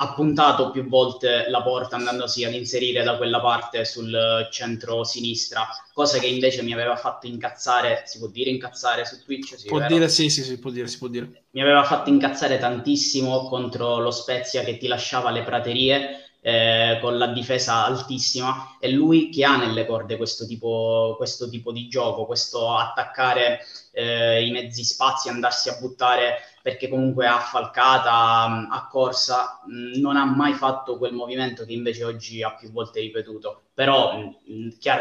ha 0.03 0.13
puntato 0.13 0.69
più 0.71 0.87
volte 0.87 1.45
la 1.49 1.61
porta 1.61 1.95
andandosi 1.95 2.43
ad 2.43 2.53
inserire 2.53 3.03
da 3.03 3.17
quella 3.17 3.39
parte 3.39 3.85
sul 3.85 4.47
centro-sinistra, 4.51 5.67
cosa 5.93 6.19
che 6.19 6.27
invece 6.27 6.61
mi 6.63 6.73
aveva 6.73 6.95
fatto 6.95 7.27
incazzare, 7.27 8.03
si 8.05 8.17
può 8.19 8.27
dire 8.27 8.49
incazzare 8.49 9.05
su 9.05 9.21
Twitch? 9.23 9.57
Sì, 9.57 9.67
Può 9.67 9.77
vero? 9.77 9.93
dire 9.93 10.09
sì, 10.09 10.29
sì, 10.29 10.43
sì, 10.43 10.57
può 10.59 10.69
dire, 10.69 10.87
si 10.87 10.97
può 10.97 11.07
dire. 11.07 11.43
mi 11.51 11.61
aveva 11.61 11.83
fatto 11.83 12.09
incazzare 12.09 12.57
tantissimo 12.57 13.47
contro 13.47 13.99
lo 13.99 14.11
Spezia 14.11 14.63
che 14.63 14.77
ti 14.77 14.87
lasciava 14.87 15.29
le 15.31 15.43
praterie 15.43 16.22
eh, 16.45 16.99
con 17.01 17.17
la 17.17 17.27
difesa 17.27 17.85
altissima 17.85 18.75
e 18.77 18.91
lui 18.91 19.29
che 19.29 19.45
ha 19.45 19.55
nelle 19.55 19.85
corde 19.85 20.17
questo 20.17 20.45
tipo, 20.45 21.13
questo 21.17 21.47
tipo 21.47 21.71
di 21.71 21.87
gioco, 21.87 22.25
questo 22.25 22.75
attaccare 22.75 23.59
eh, 23.93 24.45
i 24.45 24.51
mezzi 24.51 24.83
spazi, 24.83 25.29
andarsi 25.29 25.69
a 25.69 25.77
buttare 25.79 26.39
perché 26.61 26.89
comunque 26.89 27.27
a 27.27 27.39
falcata, 27.39 28.47
mh, 28.47 28.67
a 28.71 28.87
corsa, 28.89 29.61
non 29.95 30.17
ha 30.17 30.25
mai 30.25 30.53
fatto 30.53 30.97
quel 30.97 31.13
movimento 31.13 31.65
che 31.65 31.73
invece 31.73 32.03
oggi 32.03 32.43
ha 32.43 32.55
più 32.55 32.71
volte 32.71 32.99
ripetuto. 32.99 33.63
Però 33.73 34.13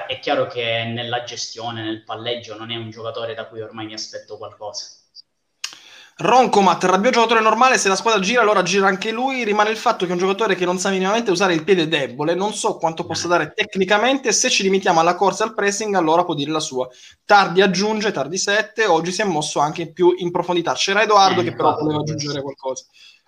è 0.06 0.18
chiaro 0.20 0.46
che 0.46 0.84
nella 0.84 1.24
gestione, 1.24 1.82
nel 1.82 2.04
palleggio, 2.04 2.56
non 2.56 2.70
è 2.70 2.76
un 2.76 2.90
giocatore 2.90 3.34
da 3.34 3.46
cui 3.46 3.60
ormai 3.60 3.86
mi 3.86 3.94
aspetto 3.94 4.38
qualcosa. 4.38 5.01
Roncomat, 6.14 6.84
Rabiot 6.84 7.14
giocatore 7.14 7.40
normale, 7.40 7.78
se 7.78 7.88
la 7.88 7.96
squadra 7.96 8.20
gira 8.20 8.42
allora 8.42 8.62
gira 8.62 8.86
anche 8.86 9.10
lui, 9.10 9.44
rimane 9.44 9.70
il 9.70 9.76
fatto 9.76 10.04
che 10.04 10.10
è 10.10 10.14
un 10.14 10.20
giocatore 10.20 10.54
che 10.54 10.64
non 10.64 10.78
sa 10.78 10.90
minimamente 10.90 11.30
usare 11.30 11.54
il 11.54 11.64
piede 11.64 11.88
debole, 11.88 12.34
non 12.34 12.52
so 12.52 12.76
quanto 12.76 13.04
possa 13.04 13.28
dare 13.28 13.52
tecnicamente, 13.54 14.30
se 14.32 14.50
ci 14.50 14.62
limitiamo 14.62 15.00
alla 15.00 15.14
corsa 15.14 15.44
e 15.44 15.48
al 15.48 15.54
pressing 15.54 15.94
allora 15.94 16.24
può 16.24 16.34
dire 16.34 16.50
la 16.50 16.60
sua. 16.60 16.86
Tardi 17.24 17.60
aggiunge, 17.62 18.12
tardi 18.12 18.36
7, 18.36 18.84
oggi 18.86 19.10
si 19.10 19.22
è 19.22 19.24
mosso 19.24 19.58
anche 19.58 19.90
più 19.90 20.14
in 20.18 20.30
profondità. 20.30 20.74
C'era 20.74 21.02
Edoardo 21.02 21.40
Eh, 21.40 21.44
che 21.44 21.54
però 21.54 21.76
voleva 21.78 22.00
aggiungere 22.00 22.42
qualcosa. 22.42 22.84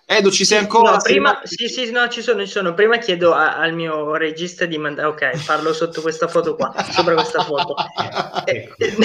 Edo, 0.07 0.29
ci 0.29 0.45
sei 0.45 0.59
ancora? 0.59 0.91
No, 0.91 0.97
prima, 1.01 1.41
sì, 1.43 1.67
sì, 1.67 1.89
no, 1.89 2.07
ci 2.07 2.21
sono, 2.21 2.45
ci 2.45 2.51
sono. 2.51 2.75
Prima 2.75 2.97
chiedo 2.99 3.33
a- 3.33 3.57
al 3.57 3.73
mio 3.73 4.15
regista 4.15 4.65
di 4.65 4.77
mandare. 4.77 5.07
Ok, 5.07 5.43
parlo 5.45 5.73
sotto 5.73 6.01
questa 6.01 6.27
foto 6.27 6.55
qua, 6.55 6.71
sopra 6.91 7.15
questa 7.15 7.43
foto. 7.43 7.73
Eh, 8.45 8.69
eh, 8.77 8.95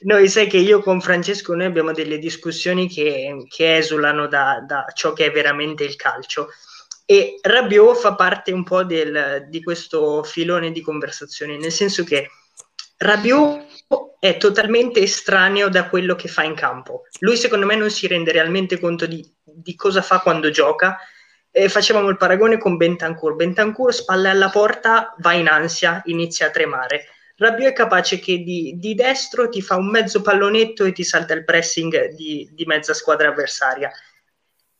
Noi 0.00 0.28
sai 0.28 0.46
che 0.46 0.58
io 0.58 0.80
con 0.80 1.00
Francesco 1.00 1.54
noi 1.54 1.66
abbiamo 1.66 1.92
delle 1.92 2.18
discussioni 2.18 2.88
che, 2.88 3.44
che 3.48 3.76
esulano 3.76 4.28
da, 4.28 4.62
da 4.64 4.86
ciò 4.94 5.12
che 5.12 5.26
è 5.26 5.30
veramente 5.32 5.84
il 5.84 5.96
calcio 5.96 6.48
e 7.10 7.38
Rabiot 7.40 7.96
fa 7.96 8.14
parte 8.14 8.52
un 8.52 8.64
po' 8.64 8.84
del- 8.84 9.46
di 9.48 9.62
questo 9.62 10.22
filone 10.22 10.72
di 10.72 10.82
conversazioni, 10.82 11.56
nel 11.56 11.72
senso 11.72 12.04
che 12.04 12.28
Rabiot 12.98 13.64
è 14.20 14.36
totalmente 14.36 15.00
estraneo 15.00 15.70
da 15.70 15.88
quello 15.88 16.14
che 16.16 16.28
fa 16.28 16.42
in 16.42 16.54
campo. 16.54 17.04
Lui 17.20 17.38
secondo 17.38 17.64
me 17.64 17.76
non 17.76 17.90
si 17.90 18.06
rende 18.06 18.30
realmente 18.30 18.78
conto 18.78 19.06
di, 19.06 19.26
di 19.42 19.74
cosa 19.74 20.02
fa 20.02 20.18
quando 20.18 20.50
gioca. 20.50 20.98
Eh, 21.50 21.70
facevamo 21.70 22.10
il 22.10 22.18
paragone 22.18 22.58
con 22.58 22.76
Bentancur. 22.76 23.36
Bentancur 23.36 23.94
spalle 23.94 24.28
alla 24.28 24.50
porta, 24.50 25.14
va 25.20 25.32
in 25.32 25.48
ansia, 25.48 26.02
inizia 26.04 26.48
a 26.48 26.50
tremare. 26.50 27.06
Rabiot 27.38 27.70
è 27.70 27.72
capace 27.72 28.18
che 28.18 28.38
di, 28.42 28.74
di 28.76 28.94
destro 28.94 29.48
ti 29.48 29.62
fa 29.62 29.76
un 29.76 29.88
mezzo 29.90 30.20
pallonetto 30.22 30.84
e 30.84 30.92
ti 30.92 31.04
salta 31.04 31.34
il 31.34 31.44
pressing 31.44 32.08
di, 32.14 32.48
di 32.52 32.64
mezza 32.64 32.92
squadra 32.94 33.28
avversaria. 33.28 33.90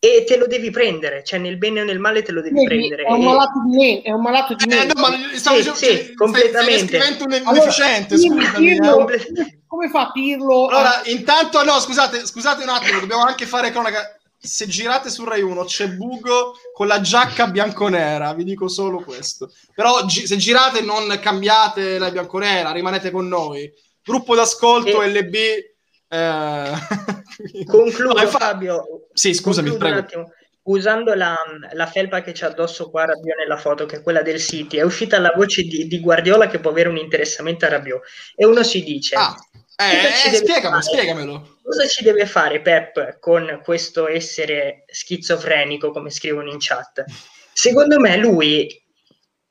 E 0.01 0.25
te 0.27 0.37
lo 0.37 0.47
devi 0.47 0.71
prendere, 0.71 1.25
cioè 1.25 1.39
nel 1.41 1.57
bene 1.57 1.81
o 1.81 1.85
nel 1.85 1.99
male 1.99 2.23
te 2.23 2.31
lo 2.33 2.41
devi 2.41 2.55
Vedi, 2.55 2.67
prendere. 2.67 3.03
è 3.05 3.11
un 3.13 3.25
malato 3.25 3.63
di 3.69 3.77
mente, 3.77 4.09
è 4.09 4.13
un 4.13 4.21
malato 4.23 4.55
di 4.55 4.65
Eh, 4.65 4.67
mente. 4.69 4.93
no, 4.95 5.01
ma 5.01 5.09
stavo 5.37 5.57
Sì, 5.57 5.63
dicendo- 5.71 5.75
sì, 5.79 5.85
cioè, 5.87 5.95
stai- 6.03 6.15
completamente. 6.15 6.97
Un 6.97 7.33
Allora, 7.47 7.65
deficiente, 7.65 8.15
Pirlo- 8.17 8.41
scusami. 8.43 8.67
Pirlo- 8.67 9.09
eh. 9.09 9.59
Come 9.67 9.89
fa 9.89 10.11
Pirlo? 10.13 10.67
a- 10.67 10.75
Allora, 10.79 11.01
intanto, 11.07 11.63
no, 11.65 11.79
scusate, 11.81 12.25
scusate 12.27 12.63
un 12.63 12.69
attimo, 12.71 13.01
dobbiamo 13.01 13.23
anche 13.25 13.45
fare 13.47 13.71
cronaca. 13.71 14.18
Se 14.41 14.67
girate 14.67 15.11
su 15.11 15.25
Rai 15.25 15.43
1 15.43 15.65
c'è 15.65 15.89
Bugo 15.89 16.55
con 16.73 16.87
la 16.87 17.01
giacca 17.01 17.49
bianconera, 17.49 18.33
vi 18.35 18.45
dico 18.45 18.69
solo 18.69 19.01
questo. 19.03 19.51
Però 19.75 20.05
gi- 20.07 20.27
se 20.27 20.37
girate 20.37 20.81
non 20.81 21.19
cambiate 21.21 21.99
la 21.99 22.11
bianconera, 22.11 22.71
rimanete 22.71 23.11
con 23.11 23.27
noi. 23.27 23.71
Gruppo 24.03 24.35
d'ascolto 24.37 25.03
E- 25.03 25.09
LB. 25.09 25.35
eh, 26.09 26.73
Concludo, 27.67 28.15
No, 28.15 28.23
infa- 28.23 28.39
Fabio. 28.39 29.09
Sì, 29.13 29.35
scusami, 29.35 29.77
prego. 29.77 30.33
Usando 30.69 31.15
la, 31.15 31.35
la 31.73 31.87
felpa 31.87 32.21
che 32.21 32.33
c'è 32.33 32.45
addosso 32.47 32.91
qua 32.91 33.07
Rabiot 33.07 33.39
nella 33.39 33.57
foto, 33.57 33.87
che 33.87 33.97
è 33.97 34.03
quella 34.03 34.21
del 34.21 34.39
City, 34.39 34.77
è 34.77 34.83
uscita 34.83 35.19
la 35.19 35.33
voce 35.35 35.63
di, 35.63 35.87
di 35.87 35.99
Guardiola 35.99 36.47
che 36.47 36.59
può 36.61 36.71
avere 36.71 36.91
un 36.91 36.99
interessamento 36.99 37.65
a 37.65 37.71
Rabiot. 37.71 38.03
E 38.37 38.45
uno 38.45 38.63
si 38.63 38.85
dice: 38.85 39.15
Ah, 39.17 39.35
eh, 39.77 40.31
eh, 40.31 40.35
spiegamelo, 40.37 40.81
spiegamelo. 40.83 41.58
Cosa 41.69 41.87
ci 41.87 42.03
deve 42.03 42.25
fare 42.25 42.63
Pep 42.63 43.19
con 43.19 43.61
questo 43.63 44.09
essere 44.09 44.85
schizofrenico, 44.91 45.91
come 45.91 46.09
scrivono 46.09 46.51
in 46.51 46.57
chat? 46.59 47.05
Secondo 47.53 48.01
me 48.01 48.17
lui, 48.17 48.67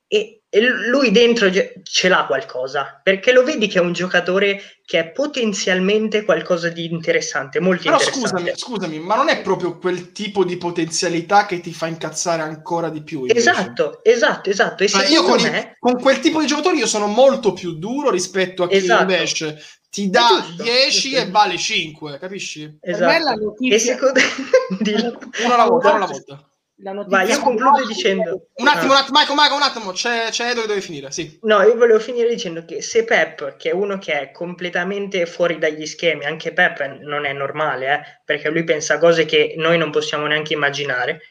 e, 0.08 0.42
e 0.50 0.62
lui 0.62 1.12
dentro 1.12 1.48
ce 1.52 2.08
l'ha 2.08 2.26
qualcosa, 2.26 3.00
perché 3.04 3.32
lo 3.34 3.44
vedi 3.44 3.68
che 3.68 3.78
è 3.78 3.82
un 3.82 3.94
giocatore 3.94 4.80
che 4.84 5.00
è 5.00 5.12
potenzialmente 5.12 6.24
qualcosa 6.24 6.70
di 6.70 6.86
interessante, 6.86 7.60
molto 7.60 7.84
Però 7.84 7.98
interessante. 7.98 8.56
scusami, 8.56 8.58
scusami, 8.58 9.00
ma 9.00 9.16
non 9.16 9.30
è 9.30 9.42
proprio 9.42 9.78
quel 9.78 10.14
tipo 10.14 10.44
di 10.44 10.58
potenzialità 10.58 11.46
che 11.46 11.60
ti 11.60 11.74
fa 11.74 11.88
incazzare 11.88 12.42
ancora 12.42 12.90
di 12.90 13.04
più? 13.04 13.26
invece? 13.26 13.38
Esatto, 13.38 14.04
esatto, 14.04 14.50
esatto. 14.50 14.84
E 14.84 14.90
Ma 14.94 15.06
io 15.06 15.22
con, 15.24 15.40
i- 15.40 15.44
me, 15.44 15.76
con 15.78 16.00
quel 16.02 16.20
tipo 16.20 16.40
di 16.40 16.48
giocatori 16.48 16.78
io 16.78 16.88
sono 16.88 17.08
molto 17.08 17.54
più 17.54 17.74
duro 17.78 18.10
rispetto 18.10 18.64
a 18.64 18.68
chi 18.70 18.78
Esatto. 18.78 19.02
invece 19.02 19.62
ti 20.04 20.10
dà 20.10 20.28
giusto, 20.46 20.64
10 20.64 21.10
giusto. 21.10 21.26
e 21.26 21.30
vale 21.32 21.58
5, 21.58 22.20
capisci? 22.20 22.78
Per 22.80 23.00
me 23.00 23.06
la 23.06 23.16
esatto. 23.18 23.44
notizia- 23.44 23.76
E 23.76 23.80
secondo. 23.80 24.20
Una 25.44 25.54
alla 25.56 25.66
volta, 25.66 25.88
una 25.88 25.96
alla 25.98 26.06
volta. 26.06 26.50
la 26.78 26.92
notizia... 26.92 27.18
Vai, 27.18 27.30
io 27.30 27.40
concludo 27.40 27.86
dicendo... 27.88 28.48
Un 28.56 28.68
attimo, 28.68 28.92
un 28.92 28.98
attimo, 28.98 29.18
Marco, 29.18 29.34
Marco, 29.34 29.56
un 29.56 29.62
attimo, 29.62 29.92
c'è, 29.92 30.28
c'è 30.30 30.52
Edo 30.52 30.62
che 30.62 30.68
deve 30.68 30.82
finire, 30.82 31.12
sì. 31.12 31.40
No, 31.42 31.62
io 31.64 31.76
volevo 31.76 32.00
finire 32.00 32.30
dicendo 32.30 32.66
che 32.66 32.82
se 32.82 33.04
Pep, 33.04 33.56
che 33.58 33.70
è 33.70 33.74
uno 33.74 33.98
che 33.98 34.20
è 34.20 34.32
completamente 34.32 35.26
fuori 35.26 35.58
dagli 35.58 35.86
schemi, 35.86 36.26
anche 36.26 36.54
Pep 36.54 37.00
non 37.02 37.26
è 37.26 37.34
normale, 37.34 37.94
eh, 37.94 38.02
perché 38.24 38.50
lui 38.50 38.64
pensa 38.64 39.00
cose 39.00 39.26
che 39.26 39.56
noi 39.58 39.78
non 39.78 39.90
possiamo 39.92 40.28
neanche 40.28 40.54
immaginare, 40.54 41.22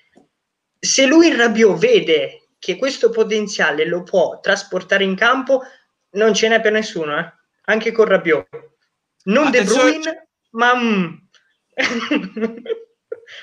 se 0.79 1.07
lui 1.07 1.29
il 1.29 1.37
Rabiot 1.37 1.79
vede 1.79 2.49
che 2.59 2.77
questo 2.77 3.11
potenziale 3.11 3.85
lo 3.87 4.03
può 4.03 4.41
trasportare 4.41 5.05
in 5.05 5.14
campo, 5.14 5.62
non 6.12 6.35
ce 6.35 6.49
n'è 6.49 6.61
per 6.61 6.73
nessuno, 6.73 7.19
eh? 7.19 7.33
Anche 7.67 7.93
con 7.93 8.07
Rabiot. 8.07 8.49
Non 9.25 9.47
Attenzione, 9.49 9.91
De 9.93 9.99
Bruyne, 9.99 10.29
ma... 10.51 10.75
mm. 10.75 11.14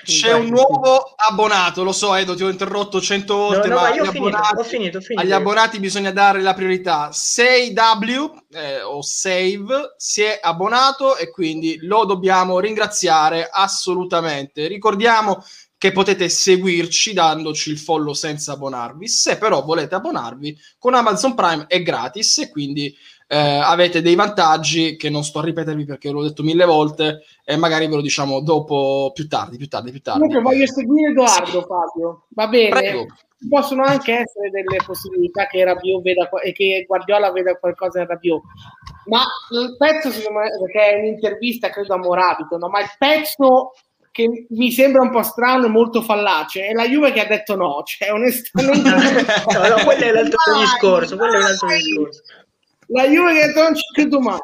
C'è 0.02 0.32
un 0.32 0.46
nuovo 0.46 1.14
abbonato, 1.14 1.84
lo 1.84 1.92
so 1.92 2.14
Edo, 2.14 2.34
ti 2.34 2.42
ho 2.42 2.48
interrotto 2.48 3.02
cento 3.02 3.34
No, 3.34 3.48
volte, 3.48 3.68
no, 3.68 3.74
ma 3.74 3.82
ma 3.82 3.94
io 3.94 4.02
agli 4.02 4.08
ho 4.08 4.10
finito, 4.12 4.36
abbonati- 4.36 4.58
ho 4.58 4.64
finito, 4.64 4.98
ho 4.98 5.00
finito. 5.02 5.22
agli 5.22 5.32
abbonati 5.32 5.78
bisogna 5.78 6.10
dare 6.10 6.40
la 6.40 6.54
priorità. 6.54 7.10
6W 7.10 8.30
eh, 8.50 8.82
o 8.82 9.02
Save 9.02 9.94
si 9.98 10.22
è 10.22 10.38
abbonato 10.42 11.16
e 11.16 11.30
quindi 11.30 11.78
lo 11.82 12.06
dobbiamo 12.06 12.60
ringraziare 12.60 13.48
assolutamente. 13.50 14.66
Ricordiamo 14.68 15.44
che 15.76 15.92
potete 15.92 16.30
seguirci 16.30 17.12
dandoci 17.12 17.70
il 17.70 17.78
follow 17.78 18.14
senza 18.14 18.52
abbonarvi. 18.52 19.06
Se 19.06 19.36
però 19.36 19.62
volete 19.62 19.94
abbonarvi 19.94 20.58
con 20.78 20.94
Amazon 20.94 21.34
Prime 21.34 21.66
è 21.68 21.82
gratis 21.82 22.38
e 22.38 22.48
quindi 22.48 22.96
eh, 23.26 23.36
avete 23.36 24.02
dei 24.02 24.14
vantaggi 24.14 24.96
che 24.96 25.10
non 25.10 25.24
sto 25.24 25.38
a 25.38 25.44
ripetervi 25.44 25.84
perché 25.84 26.10
l'ho 26.10 26.22
detto 26.22 26.42
mille 26.42 26.64
volte 26.64 27.22
e 27.44 27.56
magari 27.56 27.86
ve 27.86 27.96
lo 27.96 28.00
diciamo 28.00 28.40
dopo 28.40 29.10
più 29.14 29.26
tardi, 29.28 29.56
più 29.56 29.68
tardi, 29.68 29.90
più 29.90 30.00
tardi. 30.00 30.20
Comunque 30.20 30.42
voglio 30.42 30.66
seguire 30.66 31.10
Edoardo, 31.10 31.62
Fabio. 31.62 32.26
Va 32.30 32.48
bene. 32.48 32.68
Prego. 32.70 33.06
Ci 33.38 33.48
possono 33.48 33.82
anche 33.82 34.12
essere 34.12 34.50
delle 34.50 34.78
possibilità 34.84 35.46
che 35.46 35.64
Rabiot 35.64 36.02
veda 36.02 36.28
e 36.42 36.52
che 36.52 36.84
Guardiola 36.86 37.32
veda 37.32 37.56
qualcosa 37.56 38.00
in 38.00 38.06
Rabiot. 38.06 38.42
Ma 39.06 39.22
il 39.50 39.76
pezzo, 39.76 40.10
secondo 40.10 40.40
me, 40.40 40.48
perché 40.58 40.90
è 40.92 40.98
un'intervista, 40.98 41.68
credo 41.70 41.94
a 41.94 41.98
Morabito, 41.98 42.56
no? 42.56 42.68
ma 42.68 42.80
il 42.80 42.90
pezzo 42.96 43.72
che 44.14 44.46
mi 44.48 44.70
sembra 44.70 45.02
un 45.02 45.10
po' 45.10 45.24
strano 45.24 45.66
e 45.66 45.70
molto 45.70 46.00
fallace 46.00 46.66
è 46.66 46.72
la 46.72 46.86
Juve 46.86 47.10
che 47.10 47.20
ha 47.20 47.26
detto 47.26 47.56
no, 47.56 47.82
cioè 47.84 48.12
onestamente 48.12 48.88
no, 48.94 49.68
no, 49.68 49.84
quello 49.84 50.04
è 50.04 50.12
l'altro 50.12 50.38
discorso, 50.60 51.16
quello 51.16 51.34
è 51.34 51.40
l'altro 51.40 51.66
discorso. 51.66 52.22
La 52.88 53.06
Juve 53.08 53.32
che 53.52 53.60
non 53.60 53.74
ci 53.74 53.82
credo 53.92 54.20
mai. 54.20 54.38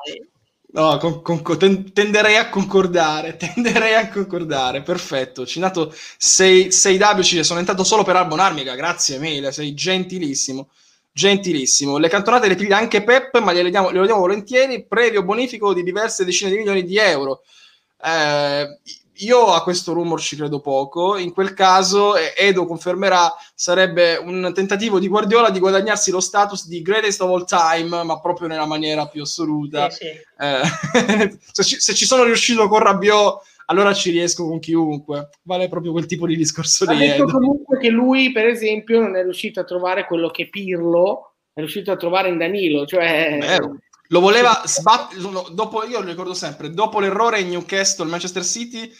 No, 0.72 0.98
con- 0.98 1.22
con- 1.22 1.58
ten- 1.58 1.92
tenderei 1.92 2.36
a 2.36 2.48
concordare, 2.48 3.34
tenderei 3.36 3.94
a 3.94 4.08
concordare, 4.08 4.82
perfetto. 4.82 5.44
Ci 5.44 5.58
hai 5.58 5.64
dato 5.64 5.92
6, 6.18 6.70
6W, 6.70 7.22
ci 7.22 7.42
sono 7.42 7.58
entrato 7.58 7.82
solo 7.82 8.04
per 8.04 8.14
abbonarmi, 8.16 8.62
grazie 8.62 9.18
mille, 9.18 9.50
sei 9.50 9.74
gentilissimo, 9.74 10.68
gentilissimo. 11.12 11.98
Le 11.98 12.08
cantonate 12.08 12.46
le 12.46 12.54
piglia 12.54 12.76
anche 12.76 13.02
Pep, 13.02 13.40
ma 13.40 13.52
glielo 13.52 13.68
diamo 13.68 14.20
volentieri, 14.20 14.84
previo 14.86 15.24
bonifico 15.24 15.74
di 15.74 15.82
diverse 15.82 16.24
decine 16.24 16.50
di 16.50 16.56
milioni 16.58 16.84
di 16.84 16.96
euro. 16.98 17.42
Eh, 18.02 18.78
io 19.20 19.52
a 19.52 19.62
questo 19.62 19.92
rumor 19.92 20.20
ci 20.20 20.36
credo 20.36 20.60
poco, 20.60 21.16
in 21.16 21.32
quel 21.32 21.54
caso, 21.54 22.14
Edo 22.16 22.66
confermerà, 22.66 23.34
sarebbe 23.54 24.16
un 24.16 24.52
tentativo 24.54 24.98
di 24.98 25.08
Guardiola 25.08 25.50
di 25.50 25.58
guadagnarsi 25.58 26.10
lo 26.10 26.20
status 26.20 26.66
di 26.66 26.82
greatest 26.82 27.20
of 27.20 27.30
all 27.30 27.44
time, 27.44 28.02
ma 28.02 28.20
proprio 28.20 28.48
nella 28.48 28.66
maniera 28.66 29.06
più 29.06 29.22
assoluta. 29.22 29.90
Sì, 29.90 30.04
sì. 30.04 30.10
Eh, 30.38 31.38
se, 31.52 31.64
ci, 31.64 31.80
se 31.80 31.94
ci 31.94 32.06
sono 32.06 32.24
riuscito 32.24 32.68
con 32.68 32.80
Rabiot, 32.80 33.42
allora 33.66 33.92
ci 33.92 34.10
riesco 34.10 34.46
con 34.46 34.58
chiunque. 34.58 35.28
Vale 35.42 35.68
proprio 35.68 35.92
quel 35.92 36.06
tipo 36.06 36.26
di 36.26 36.36
discorso 36.36 36.84
Ha 36.84 36.92
di 36.92 36.98
detto 36.98 37.22
Edo. 37.22 37.32
comunque 37.32 37.78
che 37.78 37.88
lui, 37.88 38.32
per 38.32 38.46
esempio, 38.46 39.00
non 39.00 39.16
è 39.16 39.22
riuscito 39.22 39.60
a 39.60 39.64
trovare 39.64 40.06
quello 40.06 40.30
che 40.30 40.48
Pirlo 40.48 41.34
è 41.52 41.60
riuscito 41.60 41.90
a 41.90 41.96
trovare 41.96 42.28
in 42.28 42.38
Danilo, 42.38 42.86
cioè 42.86 43.38
Vero. 43.40 43.78
Lo 44.08 44.20
voleva 44.20 44.62
sbattere. 44.64 45.20
Dopo, 45.52 45.84
io 45.84 46.00
lo 46.00 46.06
ricordo 46.06 46.34
sempre, 46.34 46.70
dopo 46.70 46.98
l'errore 46.98 47.40
in 47.40 47.48
Newcastle, 47.48 48.08
Manchester 48.08 48.44
City, 48.44 48.92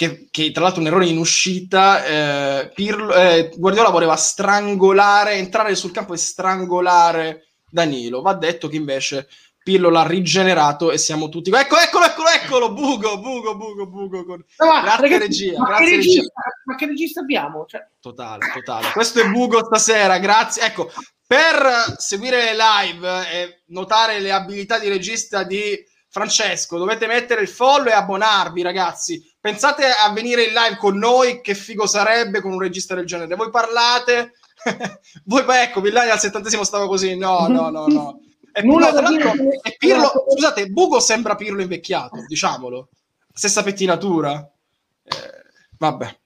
che, 0.00 0.28
che 0.30 0.50
tra 0.50 0.62
l'altro 0.62 0.80
un 0.80 0.86
errore 0.86 1.08
in 1.08 1.18
uscita, 1.18 2.02
eh, 2.06 2.70
Pirlo- 2.72 3.14
eh, 3.14 3.52
Guardiola 3.54 3.90
voleva 3.90 4.16
strangolare, 4.16 5.34
entrare 5.34 5.74
sul 5.74 5.90
campo 5.90 6.14
e 6.14 6.16
strangolare 6.16 7.48
Danilo. 7.68 8.22
Va 8.22 8.32
detto 8.32 8.66
che 8.68 8.76
invece 8.76 9.28
Pirlo 9.62 9.90
l'ha 9.90 10.06
rigenerato 10.06 10.90
e 10.90 10.96
siamo 10.96 11.28
tutti. 11.28 11.50
Ecco, 11.50 11.76
eccolo, 11.76 12.06
eccolo, 12.06 12.28
eccolo! 12.28 12.72
Bugo, 12.72 13.20
bugo, 13.20 13.54
bugo, 13.56 13.86
bugo. 13.86 14.24
Con... 14.24 14.42
No, 14.56 14.80
Grazie, 14.80 15.02
ragazzi, 15.02 15.18
regia, 15.18 15.58
Ma, 15.58 15.66
grazie, 15.66 15.84
che 15.84 15.96
regia. 15.96 16.12
regista, 16.14 16.40
ma 16.64 16.74
che 16.76 16.86
regista 16.86 17.20
abbiamo? 17.20 17.66
Cioè, 17.68 17.86
Totale, 18.00 18.50
totale. 18.54 18.90
Questo 18.92 19.20
è 19.20 19.28
Bugo 19.28 19.62
stasera, 19.66 20.16
grazie. 20.18 20.62
Ecco, 20.62 20.90
per 21.26 21.94
seguire 21.98 22.42
le 22.42 22.56
live 22.56 23.30
e 23.30 23.60
notare 23.66 24.18
le 24.20 24.32
abilità 24.32 24.78
di 24.78 24.88
regista 24.88 25.42
di 25.42 25.78
Francesco, 26.08 26.78
dovete 26.78 27.06
mettere 27.06 27.42
il 27.42 27.48
follow 27.48 27.88
e 27.88 27.92
abbonarvi, 27.92 28.62
ragazzi. 28.62 29.28
Pensate 29.40 29.86
a 29.86 30.12
venire 30.12 30.44
in 30.44 30.52
live 30.52 30.76
con 30.76 30.98
noi, 30.98 31.40
che 31.40 31.54
figo 31.54 31.86
sarebbe 31.86 32.42
con 32.42 32.52
un 32.52 32.60
regista 32.60 32.94
del 32.94 33.06
genere. 33.06 33.34
Voi 33.36 33.50
parlate, 33.50 34.32
voi 35.24 35.44
poi 35.44 35.62
ecco, 35.62 35.80
Villani 35.80 36.10
al 36.10 36.18
settantesimo 36.18 36.64
stava 36.64 36.86
così. 36.86 37.16
No, 37.16 37.46
no, 37.48 37.70
no, 37.70 37.86
no. 37.86 38.20
E, 38.52 38.62
Nulla 38.62 38.90
no, 38.90 38.98
tra 38.98 39.02
da 39.02 39.10
dire. 39.10 39.60
e 39.62 39.76
Pirlo, 39.78 40.10
scusate, 40.28 40.66
Bugo 40.66 40.98
sembra 40.98 41.36
Pirlo 41.36 41.62
invecchiato, 41.62 42.24
diciamolo. 42.26 42.88
Stessa 43.32 43.62
pettinatura. 43.62 44.44
Eh, 45.04 45.14
vabbè. 45.78 46.18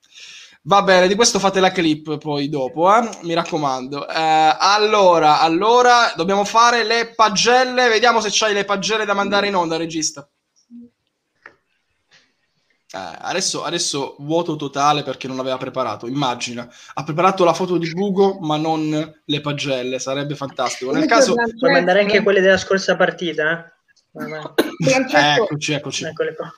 Va 0.62 0.82
bene, 0.82 1.06
di 1.06 1.14
questo 1.14 1.38
fate 1.38 1.60
la 1.60 1.70
clip 1.70 2.16
poi 2.16 2.48
dopo, 2.48 2.90
eh? 2.96 3.06
mi 3.24 3.34
raccomando. 3.34 4.08
Eh, 4.08 4.56
allora, 4.58 5.40
allora, 5.40 6.14
dobbiamo 6.16 6.46
fare 6.46 6.82
le 6.82 7.12
pagelle. 7.14 7.90
Vediamo 7.90 8.22
se 8.22 8.30
c'hai 8.32 8.54
le 8.54 8.64
pagelle 8.64 9.04
da 9.04 9.12
mandare 9.12 9.48
in 9.48 9.56
onda, 9.56 9.76
regista. 9.76 10.26
Eh, 12.94 13.18
adesso, 13.22 13.64
adesso 13.64 14.14
vuoto 14.20 14.54
totale 14.54 15.02
perché 15.02 15.26
non 15.26 15.40
aveva 15.40 15.56
preparato. 15.56 16.06
Immagina, 16.06 16.68
ha 16.94 17.02
preparato 17.02 17.42
la 17.42 17.52
foto 17.52 17.76
di 17.76 17.90
Bugo, 17.90 18.38
ma 18.40 18.56
non 18.56 19.12
le 19.24 19.40
pagelle. 19.40 19.98
Sarebbe 19.98 20.36
fantastico. 20.36 20.92
Nel 20.92 21.06
caso, 21.06 21.34
Puoi 21.58 21.72
mandare 21.72 22.00
anche 22.00 22.22
quelle 22.22 22.40
della 22.40 22.56
scorsa 22.56 22.94
partita, 22.94 23.66
eh? 23.66 23.72
Francesco, 24.78 25.42
eccoci, 25.42 25.72
eccoci. 25.72 26.04
Eccole 26.04 26.36
qua. 26.36 26.48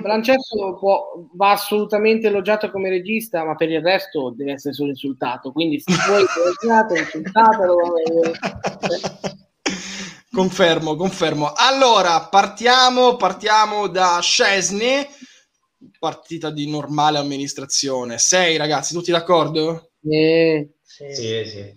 Francesco 0.00 0.76
può- 0.78 1.28
va 1.34 1.50
assolutamente 1.52 2.28
elogiato 2.28 2.70
come 2.70 2.88
regista, 2.88 3.44
ma 3.44 3.56
per 3.56 3.70
il 3.70 3.82
resto 3.82 4.32
deve 4.36 4.52
essere 4.52 4.74
solo 4.74 4.90
insultato. 4.90 5.50
Quindi 5.50 5.80
se 5.80 5.92
vuoi 6.06 6.24
elogiato, 6.62 6.94
insultatelo. 6.94 7.76
confermo, 10.30 10.94
confermo. 10.94 11.52
Allora, 11.56 12.20
partiamo, 12.30 13.16
partiamo 13.16 13.88
da 13.88 14.20
Scesni. 14.22 15.16
Partita 15.98 16.50
di 16.50 16.68
normale 16.70 17.18
amministrazione. 17.18 18.18
Sei 18.18 18.56
ragazzi, 18.56 18.94
tutti 18.94 19.10
d'accordo? 19.10 19.90
Eh, 20.08 20.70
Sì. 20.82 21.12
Sì, 21.12 21.44
sì. 21.44 21.76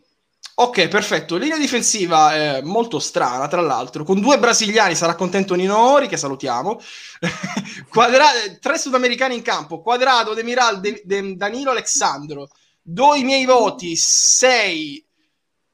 Ok, 0.56 0.88
perfetto. 0.90 1.38
Linea 1.38 1.58
difensiva 1.58 2.58
eh, 2.58 2.62
molto 2.62 3.00
strana, 3.00 3.48
tra 3.48 3.62
l'altro, 3.62 4.04
con 4.04 4.20
due 4.22 4.38
brasiliani, 4.38 4.94
sarà 4.94 5.16
contento 5.16 5.56
Nino 5.56 5.92
Ori, 5.94 6.08
che 6.08 6.18
salutiamo. 6.18 6.80
Quadra- 7.90 8.28
tre 8.60 8.78
sudamericani 8.78 9.36
in 9.36 9.42
campo, 9.42 9.82
Quadrado, 9.82 10.36
Demiral, 10.36 10.80
De- 10.80 11.02
De- 11.04 11.36
Danilo, 11.36 11.72
Alexandro. 11.72 12.50
Do 12.80 13.16
i 13.16 13.24
miei 13.24 13.46
voti, 13.46 13.96
sei. 13.96 15.04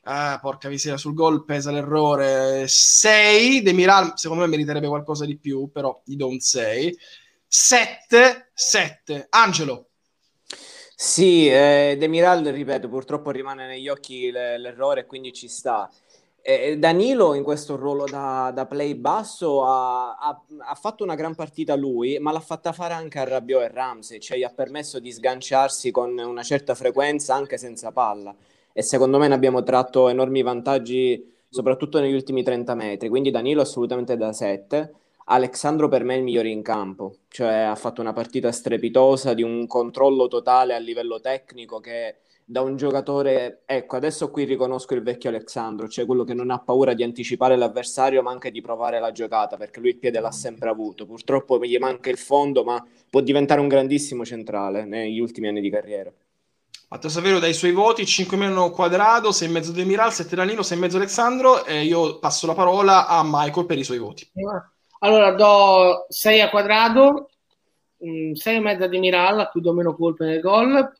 Ah, 0.10 0.40
porca 0.42 0.70
miseria, 0.70 0.98
sul 0.98 1.14
gol 1.14 1.44
pesa 1.44 1.72
l'errore. 1.72 2.66
6. 2.68 3.62
Demiral, 3.62 4.14
secondo 4.16 4.44
me, 4.44 4.50
meriterebbe 4.50 4.88
qualcosa 4.88 5.26
di 5.26 5.38
più, 5.38 5.70
però 5.72 6.02
gli 6.06 6.16
do 6.16 6.28
un 6.30 6.40
6. 6.40 6.98
7. 7.48 8.50
7. 8.54 9.28
Angelo. 9.30 9.88
Sì, 11.00 11.48
eh, 11.48 11.96
Demiral, 12.00 12.44
ripeto, 12.44 12.90
purtroppo 12.90 13.30
rimane 13.32 13.68
negli 13.68 13.88
occhi 13.88 14.32
le- 14.32 14.58
l'errore, 14.58 15.06
quindi 15.06 15.32
ci 15.32 15.48
sta. 15.48 15.90
Eh, 16.42 16.78
Danilo 16.78 17.34
in 17.36 17.44
questo 17.44 17.76
ruolo 17.76 18.06
da, 18.06 18.52
da 18.54 18.66
play 18.66 18.96
basso 18.96 19.66
ha, 19.66 20.16
ha- 20.18 20.42
ha 20.60 20.76
fatto 20.76 21.04
una 21.04 21.16
gran 21.16 21.36
partita 21.36 21.76
lui, 21.76 22.18
ma 22.20 22.32
l'ha 22.32 22.40
fatta 22.40 22.72
fare 22.72 22.94
anche 22.94 23.20
a 23.20 23.26
Rabiot 23.26 23.64
e 23.64 23.68
Ramsey, 23.68 24.20
cioè 24.20 24.38
gli 24.38 24.44
ha 24.44 24.50
permesso 24.50 25.00
di 25.00 25.12
sganciarsi 25.12 25.92
con 25.92 26.18
una 26.18 26.44
certa 26.44 26.74
frequenza 26.74 27.36
anche 27.36 27.58
senza 27.58 27.92
palla 27.92 28.34
e 28.72 28.82
secondo 28.82 29.18
me 29.18 29.28
ne 29.28 29.34
abbiamo 29.34 29.62
tratto 29.64 30.08
enormi 30.08 30.42
vantaggi 30.42 31.34
soprattutto 31.50 32.00
negli 32.00 32.14
ultimi 32.14 32.44
30 32.44 32.76
metri, 32.76 33.10
quindi 33.10 33.30
Danilo 33.32 33.62
assolutamente 33.62 34.16
da 34.18 34.32
7. 34.34 34.94
Alexandro 35.30 35.90
per 35.90 36.04
me 36.04 36.16
è 36.16 36.18
il 36.18 36.24
migliore 36.24 36.50
in 36.50 36.62
campo, 36.62 37.18
cioè 37.28 37.54
ha 37.54 37.76
fatto 37.76 38.00
una 38.00 38.14
partita 38.14 38.52
strepitosa 38.52 39.34
di 39.34 39.44
un 39.44 39.68
controllo 39.68 40.28
totale 40.28 40.74
a 40.74 40.78
livello 40.78 41.20
tecnico 41.20 41.82
che 41.82 42.18
da 42.46 42.62
un 42.62 42.78
giocatore, 42.78 43.64
ecco, 43.66 43.98
adesso 43.98 44.32
qui 44.32 44.46
riconosco 44.46 44.94
il 44.94 45.04
vecchio 45.04 45.30
Alexandro, 45.30 45.90
cioè 45.90 46.06
quello 46.06 46.24
che 46.24 46.34
non 46.34 46.50
ha 46.50 46.60
paura 46.60 46.94
di 46.94 47.04
anticipare 47.04 47.58
l'avversario 47.58 48.22
ma 48.22 48.32
anche 48.32 48.52
di 48.52 48.62
provare 48.62 49.02
la 49.02 49.12
giocata, 49.12 49.58
perché 49.58 49.82
lui 49.82 49.90
il 49.90 49.98
piede 49.98 50.22
l'ha 50.22 50.32
sempre 50.32 50.70
avuto. 50.70 51.06
Purtroppo 51.06 51.60
gli 51.60 51.78
manca 51.78 52.10
il 52.10 52.18
fondo, 52.18 52.64
ma 52.64 52.82
può 53.10 53.20
diventare 53.20 53.60
un 53.60 53.68
grandissimo 53.68 54.24
centrale 54.24 54.86
negli 54.86 55.20
ultimi 55.20 55.50
anni 55.50 55.60
di 55.60 55.70
carriera. 55.70 56.10
Matteo 56.88 57.10
Saverio 57.10 57.40
dai 57.40 57.54
suoi 57.54 57.74
voti 57.74 58.06
5 58.06 58.38
meno 58.38 58.70
Quadrado, 58.70 59.32
6,5 59.32 59.72
Demiral, 59.72 60.14
7 60.14 60.34
Danilo, 60.38 60.62
6,5 60.62 60.96
Alessandro 60.96 61.66
e 61.66 61.84
io 61.84 62.18
passo 62.20 62.48
la 62.48 62.54
parola 62.54 63.08
a 63.08 63.24
Michael 63.26 63.66
per 63.66 63.78
i 63.78 63.84
suoi 63.84 63.98
voti. 63.98 64.26
Allora 65.00 65.32
do 65.32 66.06
6 66.10 66.42
a 66.42 66.50
Quadrado, 66.50 67.30
6,5 68.00 68.84
a 68.84 68.88
Demiral, 68.88 69.40
a 69.40 69.48
cui 69.48 69.62
do 69.62 69.74
meno 69.74 69.96
colpe 69.96 70.26
nel 70.26 70.40
gol. 70.40 70.92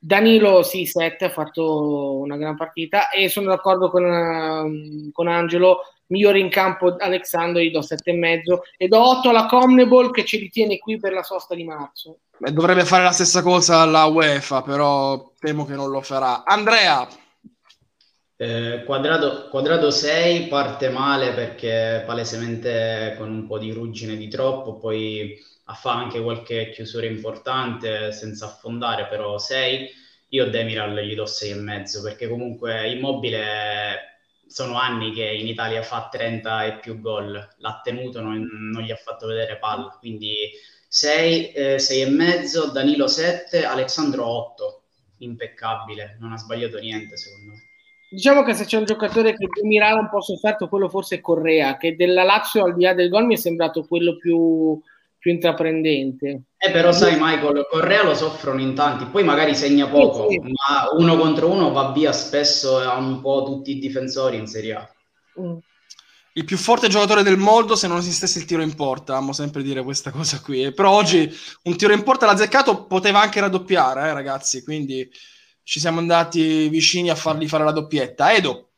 Danilo 0.00 0.62
sì, 0.62 0.86
7, 0.86 1.24
ha 1.24 1.30
fatto 1.30 2.18
una 2.18 2.36
gran 2.36 2.56
partita 2.56 3.10
e 3.10 3.28
sono 3.28 3.48
d'accordo 3.48 3.90
con, 3.90 4.04
uh, 4.04 5.10
con 5.12 5.26
Angelo, 5.26 5.80
migliore 6.06 6.38
in 6.38 6.48
campo 6.50 6.94
Alexandro, 6.96 7.60
gli 7.60 7.72
do 7.72 7.80
7,5 7.80 8.58
e 8.76 8.86
do 8.86 9.08
8 9.08 9.30
alla 9.30 9.46
Comnebol 9.46 10.12
che 10.12 10.24
ci 10.24 10.38
ritiene 10.38 10.78
qui 10.78 10.98
per 10.98 11.12
la 11.12 11.24
sosta 11.24 11.54
di 11.54 11.64
marzo. 11.64 12.20
Beh, 12.38 12.52
dovrebbe 12.52 12.84
fare 12.84 13.02
la 13.02 13.10
stessa 13.10 13.42
cosa 13.42 13.80
alla 13.80 14.04
UEFA, 14.04 14.62
però 14.62 15.32
temo 15.38 15.64
che 15.64 15.74
non 15.74 15.90
lo 15.90 16.00
farà. 16.00 16.44
Andrea. 16.44 17.06
Eh, 18.40 18.84
quadrato, 18.84 19.48
quadrato 19.48 19.90
6 19.90 20.46
parte 20.46 20.90
male 20.90 21.32
perché 21.34 22.04
palesemente 22.06 23.14
con 23.18 23.30
un 23.32 23.46
po' 23.48 23.58
di 23.58 23.72
ruggine 23.72 24.16
di 24.16 24.28
troppo, 24.28 24.78
poi 24.78 25.36
a 25.64 25.74
fare 25.74 26.04
anche 26.04 26.22
qualche 26.22 26.70
chiusura 26.70 27.06
importante 27.06 28.12
senza 28.12 28.46
affondare, 28.46 29.08
però 29.08 29.38
6. 29.38 29.88
Io 30.28 30.48
Demiral 30.50 30.94
gli 31.00 31.14
do 31.16 31.26
6,5 31.26 32.00
perché 32.02 32.28
comunque 32.28 32.88
Immobile 32.90 34.20
sono 34.46 34.78
anni 34.78 35.12
che 35.12 35.24
in 35.24 35.48
Italia 35.48 35.82
fa 35.82 36.08
30 36.10 36.64
e 36.64 36.78
più 36.78 37.00
gol, 37.00 37.32
l'ha 37.58 37.80
tenuto, 37.82 38.20
non, 38.20 38.40
non 38.72 38.82
gli 38.82 38.90
ha 38.92 38.96
fatto 38.96 39.26
vedere 39.26 39.58
palla, 39.58 39.96
quindi 39.98 40.50
6, 40.88 41.52
eh, 41.52 41.78
6 41.80 42.02
e 42.02 42.08
mezzo, 42.10 42.70
Danilo 42.70 43.08
7, 43.08 43.64
Alessandro 43.64 44.26
8, 44.26 44.82
impeccabile, 45.18 46.16
non 46.20 46.32
ha 46.32 46.36
sbagliato 46.38 46.78
niente 46.78 47.16
secondo 47.16 47.52
me. 47.52 47.67
Diciamo 48.10 48.42
che 48.42 48.54
se 48.54 48.64
c'è 48.64 48.78
un 48.78 48.84
giocatore 48.84 49.34
che 49.34 49.46
di 49.60 49.66
Milano 49.66 50.00
un 50.00 50.08
po' 50.08 50.22
sofferto, 50.22 50.68
quello 50.68 50.88
forse 50.88 51.16
è 51.16 51.20
Correa, 51.20 51.76
che 51.76 51.94
della 51.94 52.24
Lazio 52.24 52.64
al 52.64 52.74
di 52.74 52.82
là 52.82 52.94
del 52.94 53.08
gol 53.08 53.26
mi 53.26 53.34
è 53.34 53.38
sembrato 53.38 53.84
quello 53.84 54.16
più, 54.16 54.80
più 55.18 55.30
intraprendente. 55.30 56.42
Eh, 56.56 56.70
però 56.70 56.90
sai 56.92 57.16
Michael, 57.18 57.66
Correa 57.70 58.04
lo 58.04 58.14
soffrono 58.14 58.60
in 58.60 58.74
tanti, 58.74 59.04
poi 59.06 59.24
magari 59.24 59.54
segna 59.54 59.88
poco, 59.88 60.28
sì, 60.30 60.40
sì. 60.42 60.50
ma 60.50 60.88
uno 60.96 61.16
contro 61.18 61.50
uno 61.50 61.70
va 61.70 61.92
via 61.92 62.12
spesso 62.12 62.78
a 62.78 62.96
un 62.96 63.20
po' 63.20 63.44
tutti 63.44 63.72
i 63.72 63.78
difensori 63.78 64.36
in 64.36 64.46
Serie 64.46 64.74
A. 64.74 64.90
Mm 65.40 65.58
il 66.38 66.44
più 66.44 66.56
forte 66.56 66.86
giocatore 66.86 67.24
del 67.24 67.36
mondo 67.36 67.74
se 67.74 67.88
non 67.88 67.98
esistesse 67.98 68.38
il 68.38 68.44
tiro 68.44 68.62
in 68.62 68.74
porta. 68.76 69.16
Amo 69.16 69.32
sempre 69.32 69.60
dire 69.62 69.82
questa 69.82 70.12
cosa 70.12 70.40
qui. 70.40 70.72
Però 70.72 70.92
oggi 70.92 71.28
un 71.64 71.76
tiro 71.76 71.92
in 71.92 72.04
porta 72.04 72.26
l'ha 72.26 72.32
azzeccato, 72.32 72.86
poteva 72.86 73.20
anche 73.20 73.40
raddoppiare, 73.40 74.08
eh, 74.08 74.12
ragazzi. 74.12 74.62
Quindi 74.62 75.10
ci 75.68 75.80
siamo 75.80 75.98
andati 75.98 76.70
vicini 76.70 77.10
a 77.10 77.14
fargli 77.14 77.46
fare 77.46 77.62
la 77.62 77.72
doppietta. 77.72 78.32
Edo. 78.32 78.70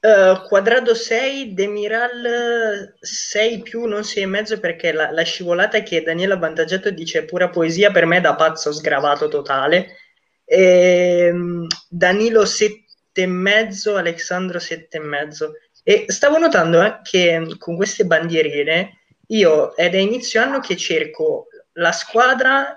Uh, 0.00 0.40
quadrato 0.48 0.94
6, 0.94 1.52
Demiral 1.52 2.96
6 2.98 3.58
più, 3.60 3.84
non 3.84 4.02
6 4.02 4.22
e 4.22 4.26
mezzo 4.26 4.58
perché 4.58 4.92
la, 4.92 5.10
la 5.10 5.22
scivolata 5.24 5.82
che 5.82 6.02
Daniele 6.02 6.32
avvantaggiato 6.32 6.90
dice 6.90 7.26
pura 7.26 7.50
poesia 7.50 7.90
per 7.90 8.06
me 8.06 8.22
da 8.22 8.34
pazzo 8.34 8.72
sgravato 8.72 9.28
totale. 9.28 9.98
E, 10.42 11.28
um, 11.30 11.66
Danilo 11.86 12.46
7 12.46 12.80
e 13.12 13.26
mezzo, 13.26 13.96
Alessandro 13.96 14.58
7 14.58 14.96
e 14.96 15.00
mezzo. 15.00 15.52
E 15.82 16.06
stavo 16.08 16.38
notando 16.38 16.82
eh, 16.82 17.00
che 17.02 17.56
con 17.58 17.76
queste 17.76 18.06
bandierine 18.06 19.00
io 19.26 19.74
è 19.74 19.90
da 19.90 19.98
inizio 19.98 20.40
anno 20.40 20.60
che 20.60 20.78
cerco 20.78 21.48
la 21.72 21.92
squadra 21.92 22.74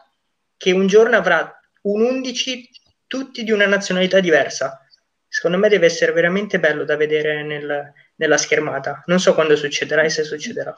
che 0.58 0.72
un 0.72 0.88
giorno 0.88 1.16
avrà 1.16 1.55
un 1.86 2.02
11 2.02 2.70
tutti 3.08 3.44
di 3.44 3.52
una 3.52 3.66
nazionalità 3.66 4.20
diversa. 4.20 4.80
Secondo 5.28 5.58
me 5.58 5.70
deve 5.70 5.88
essere 5.88 6.12
veramente 6.12 6.60
bello 6.60 6.84
da 6.84 6.96
vedere 6.96 7.44
nel, 7.44 7.94
nella 8.18 8.38
schermata. 8.38 9.04
Non 9.08 9.20
so 9.20 9.34
quando 9.34 9.56
succederà 9.56 10.04
e 10.04 10.10
se 10.10 10.24
succederà. 10.24 10.74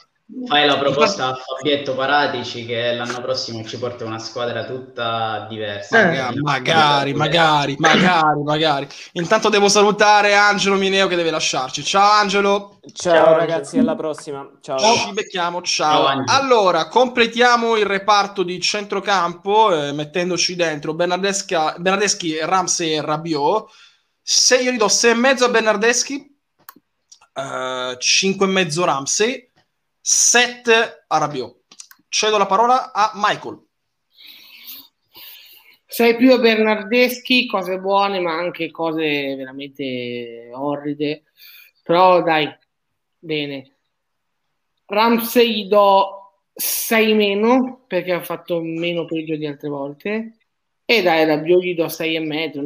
Fai 0.45 0.65
la 0.65 0.77
proposta 0.77 1.27
a 1.27 1.35
Fabietto 1.35 1.95
Paratici 1.95 2.65
che 2.65 2.93
l'anno 2.93 3.21
prossimo 3.21 3.63
ci 3.63 3.77
porta 3.77 4.05
una 4.05 4.19
squadra 4.19 4.65
tutta 4.65 5.45
diversa. 5.49 6.01
Eh, 6.01 6.35
magari, 6.41 7.13
magari, 7.13 7.75
magari, 7.77 8.43
magari. 8.43 8.87
Intanto 9.13 9.49
devo 9.49 9.69
salutare 9.69 10.33
Angelo 10.35 10.75
Mineo 10.75 11.07
che 11.07 11.15
deve 11.15 11.31
lasciarci. 11.31 11.83
Ciao 11.83 12.11
Angelo. 12.11 12.79
Ciao, 12.91 13.13
ciao 13.13 13.37
ragazzi, 13.37 13.77
alla 13.77 13.95
prossima. 13.95 14.49
Ciao. 14.61 14.77
Ci 14.77 15.13
becchiamo, 15.13 15.61
ciao. 15.61 16.05
ciao 16.05 16.23
allora, 16.27 16.87
completiamo 16.87 17.75
il 17.77 17.85
reparto 17.85 18.43
di 18.43 18.59
centrocampo 18.59 19.73
eh, 19.73 19.91
mettendoci 19.91 20.55
dentro 20.55 20.93
Bernardeschi, 20.93 22.39
Ramsey 22.41 22.95
e 22.95 23.01
Rabiot. 23.01 23.69
Se 24.21 24.57
io 24.57 24.71
gli 24.71 24.77
do 24.77 24.87
6,5 24.87 25.43
a 25.43 25.49
Bernardeschi, 25.49 26.36
uh, 27.37 27.91
eh, 27.91 27.97
5,5 27.97 28.83
Ramsey, 28.83 29.49
7 30.01 31.05
a. 31.07 31.55
Cedo 32.09 32.37
la 32.37 32.45
parola 32.45 32.91
a 32.91 33.11
Michael. 33.15 33.65
Sei 35.85 36.15
più 36.15 36.37
Bernardeschi, 36.39 37.47
cose 37.47 37.79
buone, 37.79 38.19
ma 38.19 38.33
anche 38.33 38.71
cose 38.71 39.35
veramente 39.35 40.49
orride. 40.53 41.23
Però 41.83 42.21
dai, 42.21 42.53
bene. 43.17 43.75
Ramsey 44.85 45.53
gli 45.53 45.67
do 45.67 46.41
6 46.53 47.13
meno 47.13 47.83
perché 47.87 48.13
ha 48.13 48.21
fatto 48.21 48.61
meno 48.61 49.05
peggio 49.05 49.35
di 49.35 49.45
altre 49.45 49.69
volte. 49.69 50.37
E 50.89 51.01
dai, 51.01 51.25
Rabiot 51.25 51.61
gli 51.61 51.75
do 51.75 51.89
6 51.89 52.15
e 52.15 52.19
mezzo. 52.21 52.61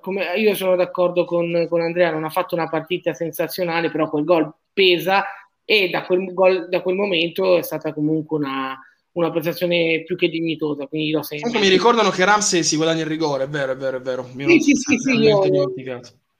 Come, 0.00 0.34
io 0.36 0.54
sono 0.54 0.76
d'accordo 0.76 1.26
con, 1.26 1.66
con, 1.68 1.82
Andrea, 1.82 2.10
non 2.10 2.24
ha 2.24 2.30
fatto 2.30 2.54
una 2.54 2.70
partita 2.70 3.12
sensazionale, 3.12 3.90
però 3.90 4.08
quel 4.08 4.24
gol 4.24 4.50
pesa 4.72 5.26
e 5.62 5.90
da 5.90 6.06
quel, 6.06 6.32
gol, 6.32 6.70
da 6.70 6.80
quel 6.80 6.94
momento 6.94 7.58
è 7.58 7.62
stata 7.62 7.92
comunque 7.92 8.38
una, 8.38 8.78
una 9.12 9.30
prestazione 9.30 10.04
più 10.04 10.16
che 10.16 10.30
dignitosa. 10.30 10.86
Quindi 10.86 11.10
do 11.10 11.22
6 11.22 11.42
mi 11.52 11.68
ricordano 11.68 12.08
che 12.08 12.24
Ramsey 12.24 12.62
si 12.62 12.76
guadagna 12.76 13.02
il 13.02 13.08
rigore, 13.08 13.44
è 13.44 13.48
vero, 13.48 13.72
è 13.72 13.76
vero, 13.76 13.98
è 13.98 14.00
vero. 14.00 14.26
Mi 14.32 14.58
sì, 14.58 14.72
sì, 14.72 14.74
sì, 14.74 14.96
sì, 14.96 15.10
io, 15.18 15.42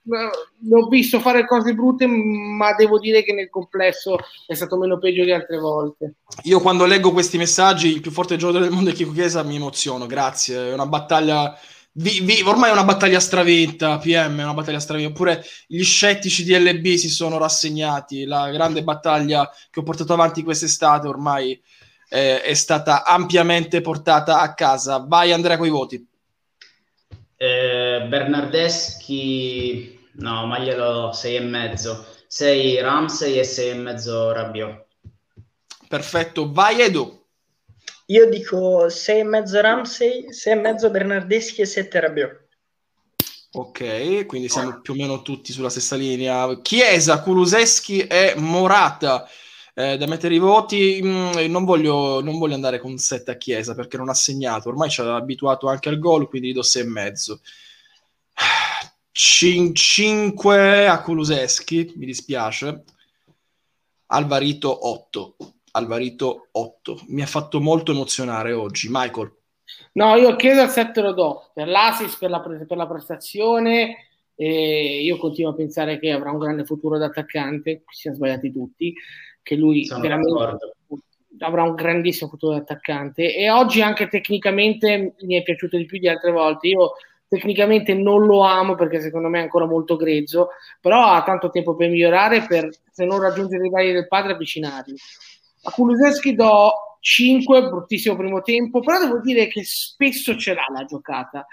l'ho 0.07 0.87
visto 0.87 1.19
fare 1.19 1.45
cose 1.45 1.73
brutte, 1.73 2.07
ma 2.07 2.73
devo 2.73 2.99
dire 2.99 3.23
che 3.23 3.33
nel 3.33 3.49
complesso 3.49 4.17
è 4.45 4.53
stato 4.53 4.77
meno 4.77 4.97
peggio 4.97 5.23
di 5.23 5.31
altre 5.31 5.57
volte. 5.57 6.15
Io 6.43 6.59
quando 6.61 6.85
leggo 6.85 7.11
questi 7.11 7.37
messaggi, 7.37 7.93
il 7.93 8.01
più 8.01 8.11
forte 8.11 8.37
giocatore 8.37 8.65
del 8.65 8.73
mondo 8.73 8.89
è 8.89 8.93
Chico 8.93 9.11
Chiesa, 9.11 9.43
mi 9.43 9.55
emoziono, 9.55 10.05
grazie. 10.05 10.69
È 10.69 10.73
una 10.73 10.85
battaglia, 10.85 11.57
vi, 11.93 12.21
vi, 12.21 12.41
ormai 12.41 12.69
è 12.69 12.73
una 12.73 12.83
battaglia 12.83 13.19
stravinta, 13.19 13.97
PM 13.97 14.39
è 14.39 14.43
una 14.43 14.53
battaglia 14.53 14.79
stravinta, 14.79 15.11
oppure 15.11 15.43
gli 15.67 15.83
scettici 15.83 16.43
di 16.43 16.57
LB 16.57 16.93
si 16.93 17.09
sono 17.09 17.37
rassegnati, 17.37 18.25
la 18.25 18.49
grande 18.49 18.83
battaglia 18.83 19.49
che 19.69 19.79
ho 19.79 19.83
portato 19.83 20.13
avanti 20.13 20.43
quest'estate 20.43 21.07
ormai 21.07 21.59
eh, 22.09 22.41
è 22.41 22.53
stata 22.53 23.03
ampiamente 23.03 23.81
portata 23.81 24.39
a 24.39 24.53
casa. 24.53 25.03
Vai 25.05 25.31
Andrea 25.31 25.57
con 25.57 25.67
i 25.67 25.71
voti. 25.71 26.07
Eh, 27.39 28.05
Bernardeschi 28.07 29.96
No, 30.17 30.45
ma 30.45 30.59
glielo 30.59 31.11
sei 31.11 31.35
e 31.35 31.39
mezzo. 31.39 32.05
Sei 32.27 32.79
Ramsey 32.79 33.37
e 33.37 33.43
sei 33.43 33.69
e 33.69 33.75
mezzo 33.75 34.31
Rabiot. 34.31 34.85
Perfetto, 35.87 36.51
vai 36.51 36.81
Edo. 36.81 37.25
Io 38.07 38.29
dico 38.29 38.89
sei 38.89 39.19
e 39.19 39.23
mezzo 39.23 39.59
Ramsey, 39.61 40.31
sei 40.31 40.53
e 40.53 40.55
mezzo 40.55 40.89
Bernardeschi 40.89 41.61
e 41.61 41.65
sette 41.65 41.99
Rabiot. 41.99 42.45
Ok, 43.51 44.25
quindi 44.25 44.49
siamo 44.49 44.81
più 44.81 44.93
o 44.93 44.95
meno 44.95 45.21
tutti 45.21 45.51
sulla 45.51 45.69
stessa 45.69 45.95
linea. 45.95 46.61
Chiesa, 46.61 47.21
Kuluseschi 47.21 48.05
e 48.05 48.33
Morata. 48.37 49.27
Eh, 49.73 49.97
da 49.97 50.07
mettere 50.07 50.33
i 50.33 50.39
voti, 50.39 50.99
mh, 51.01 51.07
mm, 51.07 51.51
non, 51.51 51.63
voglio, 51.63 52.21
non, 52.21 52.39
voglio, 52.39 52.55
andare 52.55 52.79
con 52.79 52.97
7 52.97 53.31
a 53.31 53.37
Chiesa 53.37 53.75
perché 53.75 53.97
non 53.97 54.09
ha 54.09 54.13
segnato. 54.13 54.69
Ormai 54.69 54.89
ci 54.89 55.01
ha 55.01 55.15
abituato 55.15 55.67
anche 55.67 55.89
al 55.89 55.99
gol, 55.99 56.27
quindi 56.27 56.49
gli 56.49 56.53
do 56.53 56.63
6 56.63 56.81
e 56.81 56.85
mezzo. 56.85 57.41
5 59.19 60.87
a 60.87 61.01
Kuluseschi, 61.01 61.91
mi 61.95 62.05
dispiace. 62.05 62.83
Alvarito 64.07 64.87
8. 64.87 65.35
Alvarito 65.71 66.49
8. 66.51 66.99
Mi 67.07 67.23
ha 67.23 67.25
fatto 67.25 67.59
molto 67.59 67.93
emozionare 67.93 68.53
oggi. 68.53 68.89
Michael. 68.91 69.35
No, 69.93 70.15
io 70.17 70.35
chiedo 70.35 70.61
al 70.61 70.69
7 70.69 71.01
lo 71.01 71.13
do 71.13 71.49
per 71.51 71.67
l'assist, 71.67 72.19
per 72.19 72.29
la, 72.29 72.41
per 72.41 72.77
la 72.77 72.85
prestazione. 72.85 74.05
E 74.35 75.01
io 75.01 75.17
continuo 75.17 75.49
a 75.49 75.55
pensare 75.55 75.97
che 75.97 76.11
avrà 76.11 76.29
un 76.29 76.37
grande 76.37 76.63
futuro 76.63 76.99
da 76.99 77.05
attaccante. 77.05 77.85
Ci 77.87 78.01
siamo 78.01 78.17
sbagliati 78.17 78.51
tutti. 78.51 78.93
Che 79.41 79.55
lui 79.55 79.85
Sono 79.85 80.01
veramente 80.01 80.31
d'accordo. 80.31 80.75
avrà 81.39 81.63
un 81.63 81.73
grandissimo 81.73 82.29
futuro 82.29 82.53
da 82.53 82.59
attaccante. 82.59 83.35
E 83.35 83.49
oggi 83.49 83.81
anche 83.81 84.09
tecnicamente 84.09 85.15
mi 85.21 85.33
è 85.33 85.41
piaciuto 85.41 85.75
di 85.75 85.85
più 85.85 85.97
di 85.97 86.07
altre 86.07 86.29
volte. 86.29 86.67
Io 86.67 86.91
tecnicamente 87.27 87.93
non 87.93 88.25
lo 88.25 88.41
amo 88.41 88.75
perché 88.75 89.01
secondo 89.01 89.27
me 89.27 89.39
è 89.39 89.43
ancora 89.43 89.65
molto 89.65 89.95
grezzo, 89.95 90.49
però 90.79 91.07
ha 91.07 91.23
tanto 91.23 91.49
tempo 91.49 91.75
per 91.75 91.89
migliorare 91.89 92.45
per, 92.45 92.69
se 92.91 93.05
non 93.05 93.19
raggiungere 93.19 93.61
i 93.61 93.69
livelli 93.69 93.93
del 93.93 94.07
padre, 94.07 94.33
avvicinarli. 94.33 94.95
A 95.63 95.71
Kulusevski 95.71 96.35
do 96.35 96.97
5, 96.99 97.69
bruttissimo 97.69 98.15
primo 98.15 98.41
tempo, 98.41 98.79
però 98.79 98.99
devo 98.99 99.19
dire 99.19 99.47
che 99.47 99.63
spesso 99.63 100.37
ce 100.37 100.53
l'ha 100.53 100.65
la 100.73 100.85
giocata. 100.85 101.45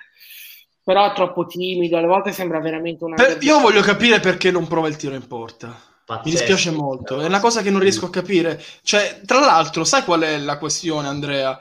Però 0.82 1.10
è 1.10 1.14
troppo 1.14 1.46
timido, 1.46 1.96
alle 1.96 2.06
volte 2.06 2.32
sembra 2.32 2.60
veramente 2.60 3.04
una... 3.04 3.14
Per- 3.14 3.38
io 3.40 3.58
voglio 3.58 3.80
capire 3.80 4.20
perché 4.20 4.50
non 4.50 4.68
prova 4.68 4.88
il 4.88 4.96
tiro 4.96 5.14
in 5.14 5.26
porta. 5.26 5.68
Pazzesco. 6.04 6.28
Mi 6.28 6.30
dispiace 6.34 6.70
molto, 6.70 7.20
è 7.22 7.24
una 7.24 7.40
cosa 7.40 7.62
che 7.62 7.70
non 7.70 7.80
riesco 7.80 8.04
a 8.04 8.10
capire. 8.10 8.62
Cioè, 8.82 9.22
tra 9.24 9.40
l'altro, 9.40 9.84
sai 9.84 10.04
qual 10.04 10.20
è 10.20 10.36
la 10.36 10.58
questione, 10.58 11.08
Andrea? 11.08 11.58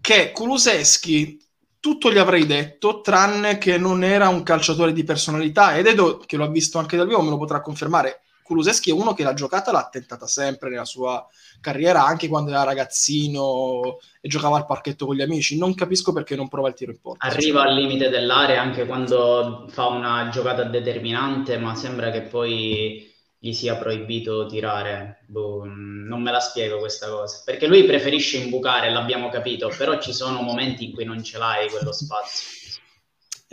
Che 0.00 0.32
Kuluseschi 0.32 1.45
tutto 1.86 2.10
gli 2.10 2.18
avrei 2.18 2.46
detto, 2.46 3.00
tranne 3.00 3.58
che 3.58 3.78
non 3.78 4.02
era 4.02 4.28
un 4.28 4.42
calciatore 4.42 4.92
di 4.92 5.04
personalità. 5.04 5.76
Ed 5.76 5.86
Edo, 5.86 6.20
che 6.26 6.36
lo 6.36 6.42
ha 6.42 6.48
visto 6.48 6.80
anche 6.80 6.96
dal 6.96 7.06
vivo, 7.06 7.22
me 7.22 7.30
lo 7.30 7.38
potrà 7.38 7.60
confermare. 7.60 8.22
Kuluseschi 8.42 8.90
è 8.90 8.92
uno 8.92 9.14
che 9.14 9.22
la 9.22 9.34
giocata 9.34 9.70
l'ha 9.70 9.88
tentata 9.88 10.26
sempre 10.26 10.68
nella 10.68 10.84
sua 10.84 11.24
carriera, 11.60 12.04
anche 12.04 12.26
quando 12.26 12.50
era 12.50 12.64
ragazzino 12.64 13.98
e 14.20 14.28
giocava 14.28 14.56
al 14.56 14.66
parchetto 14.66 15.06
con 15.06 15.14
gli 15.14 15.22
amici. 15.22 15.56
Non 15.56 15.76
capisco 15.76 16.12
perché 16.12 16.34
non 16.34 16.48
prova 16.48 16.66
il 16.66 16.74
tiro 16.74 16.90
in 16.90 16.98
porta. 17.00 17.24
Arriva 17.24 17.62
al 17.62 17.76
limite 17.76 18.08
dell'area 18.08 18.60
anche 18.60 18.84
quando 18.84 19.66
fa 19.68 19.86
una 19.86 20.28
giocata 20.28 20.64
determinante, 20.64 21.56
ma 21.56 21.76
sembra 21.76 22.10
che 22.10 22.22
poi 22.22 23.14
gli 23.38 23.52
sia 23.52 23.76
proibito 23.76 24.46
tirare. 24.46 25.24
Boh, 25.26 25.62
non 25.64 26.20
me 26.22 26.30
la 26.30 26.40
spiego 26.40 26.78
questa 26.78 27.08
cosa. 27.08 27.42
Perché 27.44 27.66
lui 27.66 27.84
preferisce 27.84 28.38
imbucare, 28.38 28.90
l'abbiamo 28.90 29.28
capito, 29.28 29.72
però 29.76 30.00
ci 30.00 30.12
sono 30.12 30.40
momenti 30.42 30.84
in 30.86 30.92
cui 30.94 31.04
non 31.04 31.22
ce 31.22 31.38
l'hai 31.38 31.68
quello 31.70 31.92
spazio. 31.92 32.48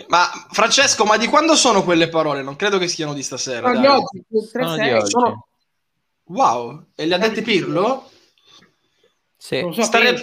Ma 0.07 0.27
Francesco, 0.49 1.03
ma 1.05 1.17
di 1.17 1.27
quando 1.27 1.55
sono 1.55 1.83
quelle 1.83 2.09
parole? 2.09 2.41
Non 2.41 2.55
credo 2.55 2.77
che 2.79 2.87
siano 2.87 3.13
di 3.13 3.21
stasera. 3.21 3.69
No, 3.71 3.75
di 3.79 3.81
dai. 3.85 3.95
oggi, 3.95 4.17
il 4.17 4.49
3-6, 4.51 4.63
Sono 4.63 4.75
di 4.83 4.91
oggi. 4.91 5.09
sono- 5.09 5.47
Wow, 6.25 6.85
e 6.95 7.05
le 7.05 7.15
ha 7.15 7.17
dette 7.17 7.41
Pirlo? 7.41 8.09
Sì. 9.37 9.59
so, 9.73 9.81
Sta, 9.83 9.99
rea- 9.99 10.15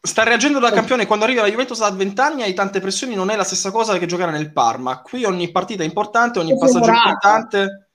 sta 0.00 0.24
reagendo 0.24 0.58
da 0.58 0.72
campione 0.72 1.06
quando 1.06 1.24
arriva 1.24 1.42
la 1.42 1.48
Juventus 1.48 1.80
a 1.80 1.90
20 1.90 2.20
anni 2.20 2.42
hai 2.42 2.54
tante 2.54 2.80
pressioni 2.80 3.14
non 3.14 3.30
è 3.30 3.36
la 3.36 3.44
stessa 3.44 3.70
cosa 3.70 3.96
che 3.98 4.06
giocare 4.06 4.32
nel 4.32 4.52
Parma 4.52 5.00
qui 5.00 5.24
ogni 5.24 5.52
partita 5.52 5.84
è 5.84 5.86
importante 5.86 6.40
ogni 6.40 6.58
passaggio 6.58 6.86
è 6.90 6.94
importante 6.96 7.90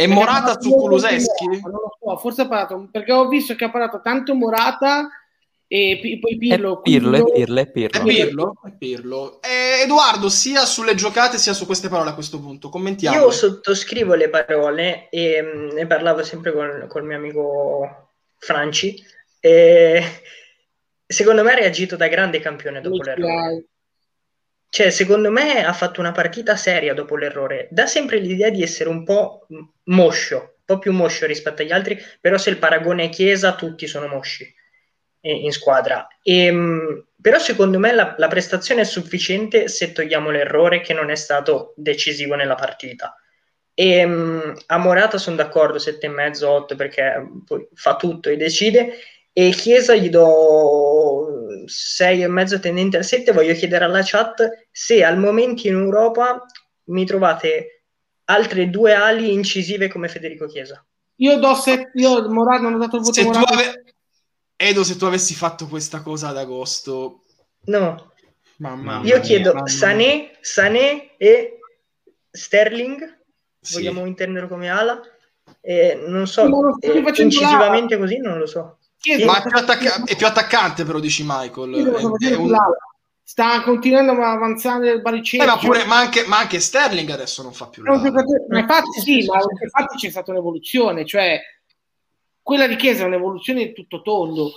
è 0.00 0.06
Perché 0.06 0.14
Morata 0.14 0.58
su 0.58 0.70
Kuluseschi? 0.70 1.46
Non 1.46 1.72
lo 1.72 1.96
so, 2.00 2.16
forse 2.16 2.42
ha 2.42 2.48
parlato, 2.48 2.88
perché 2.90 3.12
ho 3.12 3.28
visto 3.28 3.54
che 3.54 3.64
ha 3.64 3.70
parlato 3.70 4.00
tanto 4.02 4.34
Morata 4.34 5.10
e 5.66 6.18
poi 6.20 6.34
È 6.34 6.38
Pirlo. 6.38 6.80
Pirlo, 6.80 7.22
Pirlo, 7.30 7.60
è 7.60 7.62
è 7.64 7.70
Pirlo. 7.70 8.02
Pirlo? 8.02 8.54
È 8.64 8.70
Pirlo. 8.78 9.42
Eh, 9.42 9.82
Edoardo 9.82 10.30
sia 10.30 10.64
sulle 10.64 10.94
giocate 10.94 11.36
sia 11.36 11.52
su 11.52 11.66
queste 11.66 11.88
parole 11.88 12.10
a 12.10 12.14
questo 12.14 12.40
punto 12.40 12.70
commentiamo 12.70 13.16
Io 13.16 13.30
sottoscrivo 13.30 14.14
le 14.14 14.30
parole 14.30 15.08
e 15.10 15.42
mh, 15.42 15.74
ne 15.74 15.86
parlavo 15.86 16.24
sempre 16.24 16.52
con 16.52 16.86
col 16.88 17.04
mio 17.04 17.16
amico 17.16 18.08
Franci. 18.38 18.96
E 19.38 20.02
secondo 21.06 21.42
me 21.42 21.52
ha 21.52 21.56
reagito 21.56 21.96
da 21.96 22.08
grande 22.08 22.40
campione 22.40 22.80
dopo 22.80 23.02
l'errore. 23.02 23.66
Cioè, 24.70 24.90
secondo 24.90 25.32
me 25.32 25.64
ha 25.64 25.72
fatto 25.72 26.00
una 26.00 26.12
partita 26.12 26.54
seria 26.54 26.94
dopo 26.94 27.16
l'errore. 27.16 27.66
Dà 27.72 27.86
sempre 27.86 28.18
l'idea 28.18 28.50
di 28.50 28.62
essere 28.62 28.88
un 28.88 29.02
po' 29.02 29.46
moscio, 29.84 30.36
un 30.36 30.64
po' 30.64 30.78
più 30.78 30.92
moscio 30.92 31.26
rispetto 31.26 31.62
agli 31.62 31.72
altri, 31.72 31.98
però 32.20 32.38
se 32.38 32.50
il 32.50 32.58
paragone 32.58 33.04
è 33.04 33.08
Chiesa, 33.08 33.56
tutti 33.56 33.88
sono 33.88 34.06
mosci 34.06 34.44
in, 35.22 35.36
in 35.46 35.52
squadra. 35.52 36.06
E, 36.22 36.52
mh, 36.52 37.06
però 37.20 37.38
secondo 37.40 37.80
me 37.80 37.92
la, 37.92 38.14
la 38.16 38.28
prestazione 38.28 38.82
è 38.82 38.84
sufficiente 38.84 39.66
se 39.66 39.90
togliamo 39.90 40.30
l'errore 40.30 40.80
che 40.80 40.94
non 40.94 41.10
è 41.10 41.16
stato 41.16 41.74
decisivo 41.76 42.36
nella 42.36 42.54
partita. 42.54 43.16
E 43.74 44.06
mh, 44.06 44.54
a 44.66 44.78
Morata 44.78 45.18
sono 45.18 45.34
d'accordo, 45.34 45.78
7,5, 45.78 46.44
8 46.44 46.76
perché 46.76 47.26
poi 47.44 47.66
fa 47.74 47.96
tutto 47.96 48.28
e 48.28 48.36
decide. 48.36 48.92
E 49.32 49.50
Chiesa 49.50 49.96
gli 49.96 50.10
do 50.10 51.29
6,5 51.66 52.60
tendente 52.60 52.96
al 52.96 53.04
7. 53.04 53.32
Voglio 53.32 53.54
chiedere 53.54 53.84
alla 53.84 54.02
chat 54.04 54.66
se 54.70 55.04
al 55.04 55.18
momento 55.18 55.66
in 55.66 55.74
Europa 55.74 56.44
mi 56.84 57.04
trovate 57.04 57.84
altre 58.24 58.70
due 58.70 58.94
ali 58.94 59.32
incisive 59.32 59.88
come 59.88 60.08
Federico 60.08 60.46
Chiesa. 60.46 60.84
Io 61.16 61.38
do 61.38 61.54
set, 61.54 61.90
io 61.94 62.28
Morata 62.30 62.62
non 62.62 62.74
ho 62.74 62.78
dato 62.78 62.96
il 62.96 63.02
voto 63.02 63.12
se 63.14 63.22
tu, 63.28 63.30
ave- 63.30 63.84
Edo 64.56 64.84
se 64.84 64.96
tu 64.96 65.04
avessi 65.04 65.34
fatto 65.34 65.66
questa 65.66 66.00
cosa 66.02 66.28
ad 66.28 66.36
agosto 66.38 67.22
No, 67.64 68.12
mamma 68.58 69.00
mia, 69.00 69.14
io 69.16 69.20
chiedo 69.20 69.52
mamma. 69.52 69.66
Sané, 69.66 70.38
Sané 70.40 71.16
e 71.18 71.58
Sterling, 72.30 73.18
Sì. 73.60 73.74
vogliamo 73.74 74.06
intenderlo 74.06 74.48
come 74.48 74.70
ala. 74.70 75.00
E 75.60 76.02
non 76.06 76.26
so, 76.26 76.78
eh, 76.80 77.22
incisivamente 77.22 77.98
così 77.98 78.16
non 78.18 78.38
lo 78.38 78.46
so. 78.46 78.78
Chiesa, 79.00 79.24
ma 79.24 79.38
è 79.38 79.42
più, 79.48 79.56
attacca- 79.56 80.04
è 80.04 80.16
più 80.16 80.26
attaccante 80.26 80.84
però 80.84 80.98
dici 80.98 81.22
Michael 81.26 81.72
È- 82.20 82.28
è 82.28 82.34
un-. 82.34 82.54
Sta 83.22 83.62
continuando 83.62 84.12
a 84.20 84.32
avanzare 84.32 84.90
il 84.90 85.00
baricentro. 85.00 85.48
Eh, 85.48 85.52
ma, 85.52 85.58
pure- 85.58 85.84
ma 85.84 85.96
anche, 85.98 86.26
ma 86.26 86.38
anche 86.38 86.58
Sterling 86.58 87.08
adesso 87.10 87.42
non 87.42 87.52
fa 87.52 87.68
più 87.68 87.82
l'ala. 87.84 88.10
ma 88.48 88.58
infatti 88.58 89.00
sì, 89.00 89.24
ma 89.24 89.38
infatti 89.62 89.96
c'è 89.96 90.10
stata 90.10 90.32
un'evoluzione, 90.32 91.06
cioè 91.06 91.40
quella 92.42 92.66
di 92.66 92.74
Chiesa 92.76 93.04
è 93.04 93.06
un'evoluzione 93.06 93.66
di 93.66 93.72
tutto 93.72 94.02
tondo. 94.02 94.52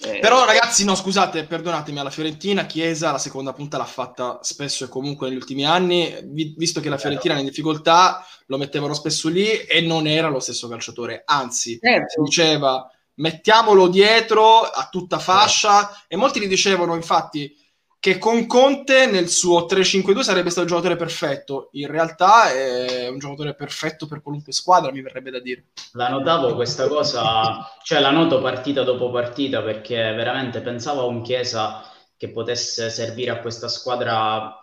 Eh, 0.00 0.18
Però 0.20 0.44
ragazzi, 0.44 0.84
no, 0.84 0.94
scusate, 0.94 1.44
perdonatemi, 1.44 1.98
alla 1.98 2.10
Fiorentina 2.10 2.66
Chiesa 2.66 3.10
la 3.10 3.18
seconda 3.18 3.52
punta 3.52 3.78
l'ha 3.78 3.84
fatta 3.84 4.38
spesso 4.42 4.84
e 4.84 4.88
comunque 4.88 5.28
negli 5.28 5.38
ultimi 5.38 5.64
anni, 5.64 6.14
vi- 6.24 6.54
visto 6.56 6.80
che 6.80 6.88
la 6.88 6.98
Fiorentina 6.98 7.32
era 7.32 7.42
in 7.42 7.48
difficoltà, 7.48 8.24
lo 8.46 8.58
mettevano 8.58 8.94
spesso 8.94 9.28
lì 9.28 9.48
e 9.62 9.80
non 9.80 10.06
era 10.06 10.28
lo 10.28 10.38
stesso 10.38 10.68
calciatore, 10.68 11.22
anzi, 11.24 11.72
si 11.72 11.78
certo. 11.80 12.22
diceva 12.22 12.88
mettiamolo 13.18 13.88
dietro 13.88 14.62
a 14.62 14.88
tutta 14.90 15.18
fascia. 15.18 16.04
E 16.08 16.16
molti 16.16 16.40
gli 16.40 16.48
dicevano 16.48 16.94
infatti 16.94 17.54
che 18.00 18.18
con 18.18 18.46
Conte 18.46 19.06
nel 19.06 19.28
suo 19.28 19.66
3-5-2 19.66 20.20
sarebbe 20.20 20.50
stato 20.50 20.66
il 20.66 20.72
giocatore 20.72 20.94
perfetto, 20.94 21.68
in 21.72 21.88
realtà 21.88 22.52
è 22.52 23.08
un 23.08 23.18
giocatore 23.18 23.54
perfetto 23.54 24.06
per 24.06 24.22
qualunque 24.22 24.52
squadra, 24.52 24.92
mi 24.92 25.02
verrebbe 25.02 25.32
da 25.32 25.40
dire. 25.40 25.64
La 25.92 26.08
notavo 26.08 26.54
questa 26.54 26.86
cosa, 26.86 27.68
cioè 27.82 27.98
la 27.98 28.10
noto 28.10 28.40
partita 28.40 28.84
dopo 28.84 29.10
partita 29.10 29.62
perché 29.62 29.96
veramente 29.96 30.60
pensavo 30.60 31.00
a 31.00 31.06
un 31.06 31.22
Chiesa 31.22 31.82
che 32.16 32.30
potesse 32.30 32.88
servire 32.88 33.32
a 33.32 33.40
questa 33.40 33.66
squadra 33.66 34.56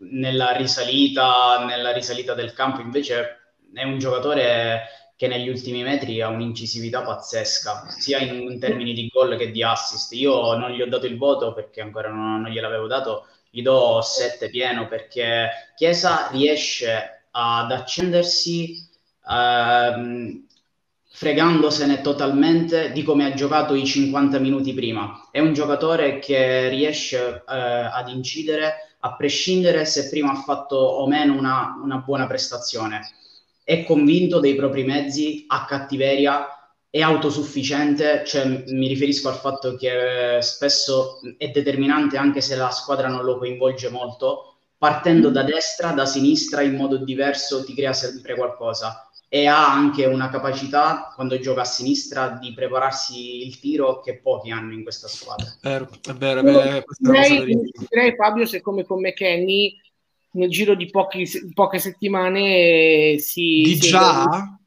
nella 0.00 0.52
risalita, 0.52 1.64
nella 1.64 1.92
risalita 1.92 2.34
del 2.34 2.52
campo, 2.52 2.82
invece 2.82 3.54
è 3.72 3.82
un 3.82 3.98
giocatore 3.98 4.97
che 5.18 5.26
negli 5.26 5.48
ultimi 5.48 5.82
metri 5.82 6.20
ha 6.20 6.28
un'incisività 6.28 7.02
pazzesca, 7.02 7.88
sia 7.88 8.20
in, 8.20 8.40
in 8.52 8.60
termini 8.60 8.92
di 8.92 9.10
gol 9.12 9.36
che 9.36 9.50
di 9.50 9.64
assist. 9.64 10.12
Io 10.12 10.56
non 10.56 10.70
gli 10.70 10.80
ho 10.80 10.86
dato 10.86 11.06
il 11.06 11.16
voto 11.18 11.52
perché 11.52 11.80
ancora 11.80 12.08
non, 12.08 12.42
non 12.42 12.52
gliel'avevo 12.52 12.86
dato, 12.86 13.26
gli 13.50 13.60
do 13.60 14.00
7 14.00 14.48
pieno 14.48 14.86
perché 14.86 15.48
Chiesa 15.76 16.28
riesce 16.30 17.24
ad 17.32 17.72
accendersi 17.72 18.88
ehm, 19.28 20.46
fregandosene 21.10 22.00
totalmente 22.00 22.92
di 22.92 23.02
come 23.02 23.24
ha 23.24 23.34
giocato 23.34 23.74
i 23.74 23.84
50 23.84 24.38
minuti 24.38 24.72
prima. 24.72 25.30
È 25.32 25.40
un 25.40 25.52
giocatore 25.52 26.20
che 26.20 26.68
riesce 26.68 27.42
eh, 27.44 27.54
ad 27.92 28.08
incidere 28.08 28.94
a 29.00 29.16
prescindere 29.16 29.84
se 29.84 30.08
prima 30.10 30.30
ha 30.30 30.42
fatto 30.42 30.76
o 30.76 31.08
meno 31.08 31.36
una, 31.36 31.76
una 31.82 31.96
buona 31.96 32.28
prestazione. 32.28 33.14
È 33.68 33.84
convinto 33.84 34.40
dei 34.40 34.54
propri 34.54 34.82
mezzi, 34.82 35.44
ha 35.46 35.66
cattiveria, 35.66 36.46
è 36.88 37.02
autosufficiente, 37.02 38.22
cioè 38.24 38.64
mi 38.68 38.88
riferisco 38.88 39.28
al 39.28 39.34
fatto 39.34 39.76
che 39.76 40.38
spesso 40.40 41.20
è 41.36 41.50
determinante 41.50 42.16
anche 42.16 42.40
se 42.40 42.56
la 42.56 42.70
squadra 42.70 43.08
non 43.08 43.26
lo 43.26 43.36
coinvolge 43.36 43.90
molto, 43.90 44.54
partendo 44.78 45.28
da 45.28 45.42
destra, 45.42 45.90
da 45.90 46.06
sinistra 46.06 46.62
in 46.62 46.76
modo 46.76 46.96
diverso 46.96 47.62
ti 47.62 47.74
crea 47.74 47.92
sempre 47.92 48.36
qualcosa 48.36 49.06
e 49.28 49.46
ha 49.46 49.70
anche 49.70 50.06
una 50.06 50.30
capacità 50.30 51.12
quando 51.14 51.38
gioca 51.38 51.60
a 51.60 51.66
sinistra 51.66 52.38
di 52.40 52.54
prepararsi 52.54 53.44
il 53.46 53.60
tiro 53.60 54.00
che 54.00 54.16
pochi 54.16 54.50
hanno 54.50 54.72
in 54.72 54.82
questa 54.82 55.08
squadra. 55.08 55.44
È 55.44 55.68
vero, 55.68 55.90
è 56.08 56.14
vero, 56.14 56.40
è 56.40 56.42
vero, 56.42 56.84
direi, 56.98 57.70
direi, 57.86 58.14
Fabio 58.16 58.46
se 58.46 58.62
come 58.62 58.86
con 58.86 59.00
McKenny 59.00 59.76
nel 60.32 60.48
giro 60.50 60.74
di 60.74 60.90
pochi- 60.90 61.52
poche 61.54 61.78
settimane 61.78 62.40
eh, 63.14 63.16
si... 63.18 63.62
Di 63.64 63.74
si- 63.74 63.88
già? 63.88 64.58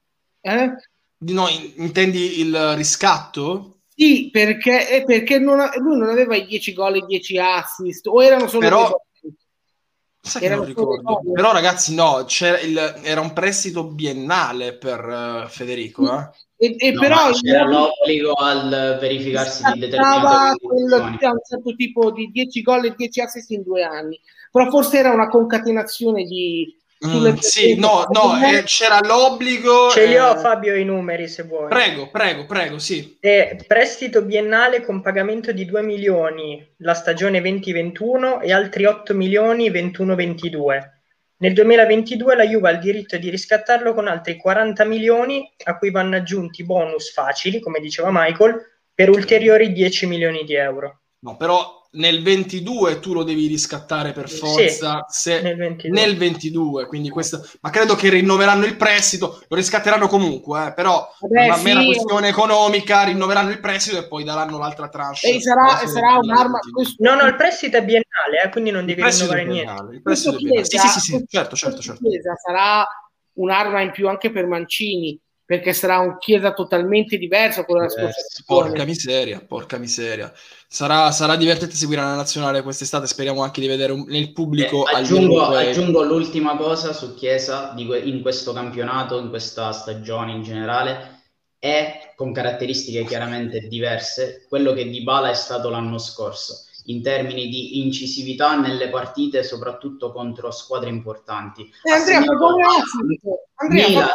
Eh? 0.41 0.72
No, 1.20 1.47
in- 1.47 1.74
intendi 1.78 2.39
il 2.39 2.76
riscatto? 2.76 3.82
Sì, 3.93 4.30
perché, 4.32 4.89
eh, 4.89 5.03
perché 5.03 5.38
non 5.38 5.59
lui 5.78 5.97
non 5.97 6.09
aveva 6.09 6.36
i 6.36 6.45
10 6.45 6.74
gol 6.74 6.95
e 6.95 7.05
10 7.05 7.38
assist, 7.38 8.07
o 8.07 8.24
erano 8.24 8.47
solo 8.47 8.62
Però- 8.62 9.01
Sai 10.24 10.42
che 10.42 10.50
non 10.50 10.66
ricordo. 10.66 11.20
Però 11.34 11.52
ragazzi, 11.52 11.96
no, 11.96 12.24
c'era 12.26 12.60
il- 12.60 13.02
era 13.04 13.22
un 13.22 13.34
prestito 13.34 13.86
biennale 13.86 14.78
per 14.78 15.00
eh, 15.00 15.50
Federico. 15.50 16.04
Eh? 16.14 16.30
E, 16.58 16.76
e 16.78 16.92
No, 16.92 17.00
però 17.00 17.30
il 17.30 17.40
c'era 17.40 17.64
l'obbligo 17.66 18.34
al 18.34 18.98
verificarsi 19.00 19.64
di 19.74 19.80
determinate 19.80 20.58
quel- 20.60 21.02
un 21.02 21.40
certo 21.44 21.76
tipo 21.76 22.12
di 22.12 22.30
10 22.32 22.62
gol 22.62 22.86
e 22.86 22.93
10 22.96 23.20
assist 23.22 23.50
in 23.50 23.64
due 23.64 23.84
anni. 23.84 24.20
Però 24.52 24.70
forse 24.70 25.00
era 25.00 25.12
una 25.12 25.28
concatenazione 25.28 26.24
di, 26.24 26.78
Mm, 27.04 27.38
sì, 27.38 27.80
no, 27.80 28.06
no, 28.12 28.40
eh, 28.44 28.62
c'era 28.64 29.00
l'obbligo. 29.02 29.90
Ce 29.90 30.06
li 30.06 30.18
ho 30.18 30.34
eh, 30.34 30.38
Fabio 30.38 30.76
i 30.76 30.84
numeri 30.84 31.28
se 31.28 31.44
vuoi. 31.44 31.68
Prego, 31.68 32.10
prego, 32.12 32.46
prego, 32.46 32.78
sì. 32.78 33.18
Eh, 33.20 33.64
prestito 33.66 34.22
biennale 34.22 34.84
con 34.84 35.02
pagamento 35.02 35.52
di 35.52 35.66
2 35.66 35.82
milioni 35.82 36.74
la 36.78 36.94
stagione 36.94 37.42
2021 37.42 38.42
e 38.42 38.54
altri 38.54 38.86
8 38.86 39.16
milioni 39.16 39.72
21-22. 39.72 41.00
Nel 41.38 41.54
2022 41.54 42.36
la 42.36 42.46
Juve 42.46 42.70
ha 42.70 42.72
il 42.74 42.80
diritto 42.80 43.18
di 43.18 43.32
riscattarlo 43.32 43.96
con 43.96 44.08
altri 44.08 44.38
40 44.38 44.86
milioni 44.86 45.52
a 45.64 45.78
cui 45.80 45.90
vanno 45.90 46.18
aggiunti 46.18 46.64
bonus 46.64 47.12
facili, 47.12 47.60
come 47.60 47.80
diceva 47.80 48.10
Michael, 48.12 48.62
per 48.94 49.10
ulteriori 49.10 49.72
10 49.72 50.06
milioni 50.06 50.44
di 50.44 50.54
euro. 50.54 51.00
No, 51.22 51.38
però 51.38 51.80
nel 51.93 52.22
22 52.24 53.00
tu 53.00 53.12
lo 53.13 53.24
devi 53.24 53.47
riscattare 53.47 54.13
per 54.13 54.30
forza 54.30 55.05
Sì, 55.09 55.22
se- 55.22 55.42
nel 55.42 55.58
22. 55.58 56.00
nel 56.00 56.16
22, 56.18 56.86
quindi 56.86 57.09
questo, 57.09 57.46
ma 57.62 57.70
credo 57.70 57.96
che 57.96 58.09
rinnoveranno 58.09 58.66
il 58.66 58.78
prestito, 58.78 59.42
lo 59.47 59.55
riscatteranno 59.58 60.08
comunque, 60.08 60.68
eh, 60.68 60.74
però 60.74 61.09
Vabbè, 61.20 61.34
per 61.34 61.46
una 61.47 61.55
sì. 61.58 61.63
mera 61.63 61.84
questione 61.84 62.28
economica 62.30 63.04
rinnoveranno 63.04 63.50
il 63.50 63.59
prestito 63.59 63.97
e 63.97 64.08
poi 64.08 64.24
daranno 64.24 64.58
l'altra 64.58 64.88
tranche. 64.88 65.28
E 65.28 65.42
sarà, 65.42 65.86
sarà 65.86 66.18
un'arma. 66.18 66.59
22. 66.63 66.72
Questo, 66.72 67.04
No, 67.04 67.16
no, 67.16 67.28
il 67.28 67.36
prestito 67.36 67.78
è 67.78 67.84
biennale, 67.84 68.42
eh, 68.46 68.50
quindi 68.50 68.72
non 68.72 68.86
devi 68.86 69.04
rinnovare 69.04 69.46
niente. 69.46 69.93
il 69.96 70.01
prestito 70.01 70.36
è 70.36 70.38
biennale. 70.38 70.66
Sì, 70.66 70.78
sì, 70.78 70.88
sì, 70.88 71.00
sì, 71.00 71.26
certo, 71.28 71.55
certo, 71.55 71.82
certo. 71.82 72.01
Sarà 72.46 72.86
un'arma 73.34 73.82
in 73.82 73.92
più 73.92 74.08
anche 74.08 74.32
per 74.32 74.46
Mancini, 74.46 75.20
perché 75.52 75.74
sarà 75.74 76.00
un 76.00 76.18
Chiesa 76.18 76.54
totalmente 76.54 77.18
diverso 77.18 77.60
da 77.60 77.66
quello 77.66 77.82
della 77.82 77.92
scorsa 77.92 78.20
Eh, 78.22 78.44
Porca 78.46 78.86
miseria, 78.86 79.44
porca 79.46 79.78
miseria. 79.78 80.32
Sarà, 80.66 81.12
sarà 81.12 81.36
divertente 81.36 81.76
seguire 81.76 82.02
la 82.02 82.16
nazionale 82.16 82.62
quest'estate. 82.62 83.06
Speriamo 83.06 83.44
anche 83.44 83.60
di 83.60 83.68
vedere 83.68 83.92
un- 83.92 84.06
nel 84.08 84.32
pubblico 84.32 84.88
Eh, 84.88 84.96
aggiungo, 84.96 85.44
aggiungo 85.48 86.04
l'ultima 86.04 86.56
cosa 86.56 86.94
su 86.94 87.16
Chiesa 87.16 87.74
que- 87.76 88.00
in 88.00 88.22
questo 88.22 88.54
campionato, 88.54 89.20
in 89.20 89.28
questa 89.28 89.74
stagione 89.74 90.32
in 90.32 90.42
generale, 90.42 91.20
è 91.60 92.14
con 92.16 92.32
caratteristiche 92.32 93.04
chiaramente 93.04 93.68
diverse 93.68 94.46
quello 94.48 94.72
che 94.72 94.88
Dybala 94.90 95.32
è 95.32 95.34
stato 95.34 95.70
l'anno 95.70 95.98
scorso 95.98 96.64
in 96.86 97.02
termini 97.02 97.50
di 97.50 97.82
incisività 97.84 98.58
nelle 98.58 98.88
partite, 98.88 99.44
soprattutto 99.44 100.14
contro 100.14 100.50
squadre 100.50 100.90
importanti. 100.90 101.70
E 101.84 101.92
Andrea, 101.92 102.20
ma 102.22 102.38
come? 102.38 102.64
Andrea, 103.56 103.88
Milan, 103.90 104.08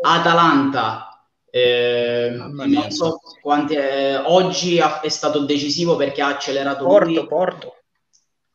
Atalanta, 0.00 1.26
eh, 1.50 2.30
non 2.36 2.90
so 2.90 3.20
quanti, 3.40 3.74
eh, 3.74 4.16
oggi 4.16 4.78
ha- 4.80 5.00
è 5.00 5.08
stato 5.08 5.44
decisivo 5.44 5.96
perché 5.96 6.20
ha 6.22 6.28
accelerato 6.28 6.84
Porto, 6.84 7.06
lui 7.08 7.26
Porto. 7.26 7.74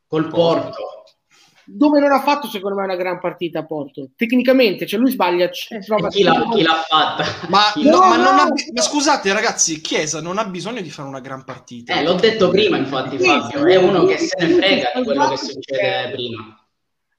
col 0.08 0.28
Porto. 0.28 0.86
dove 1.64 2.00
non 2.00 2.12
ha 2.12 2.22
fatto 2.22 2.48
secondo 2.48 2.76
me 2.78 2.84
una 2.84 2.96
gran 2.98 3.20
partita 3.20 3.60
a 3.60 3.66
Porto 3.66 4.10
tecnicamente 4.18 4.86
cioè 4.86 5.00
lui 5.00 5.12
sbaglia 5.12 5.48
c- 5.50 5.72
Eh, 5.72 5.80
trova- 5.80 6.10
chi 6.10 6.22
l'ha, 6.24 6.50
chi 6.52 6.64
l'ha 6.64 6.84
fatta? 6.86 7.24
Ma, 7.48 7.72
Chi 7.74 7.84
no, 7.86 8.00
l'ha- 8.00 8.08
ma 8.10 8.16
non 8.18 8.40
ha 8.40 8.44
no. 8.46 8.52
bi- 8.52 8.72
ma 8.74 8.82
scusate, 8.82 9.32
ragazzi, 9.32 9.80
Chiesa 9.80 10.20
non 10.22 10.38
ha 10.38 10.46
bisogno 10.46 10.82
di 10.82 10.90
fare 10.90 11.08
una 11.08 11.22
gran 11.22 11.46
partita. 11.46 11.94
Eh, 11.98 12.04
l'ho 12.04 12.14
detto 12.16 12.50
prima, 12.50 12.76
infatti, 12.78 13.18
Sì, 13.18 13.26
Fabio. 13.26 13.60
sì, 13.66 13.72
È 13.72 13.76
uno 13.78 14.02
sì, 14.02 14.08
che 14.08 14.18
se 14.18 14.36
ne 14.40 14.54
frega 14.54 14.92
sì, 14.94 14.98
di 15.00 15.04
quello 15.06 15.30
che 15.30 15.38
succede 15.38 16.12
prima. 16.12 16.66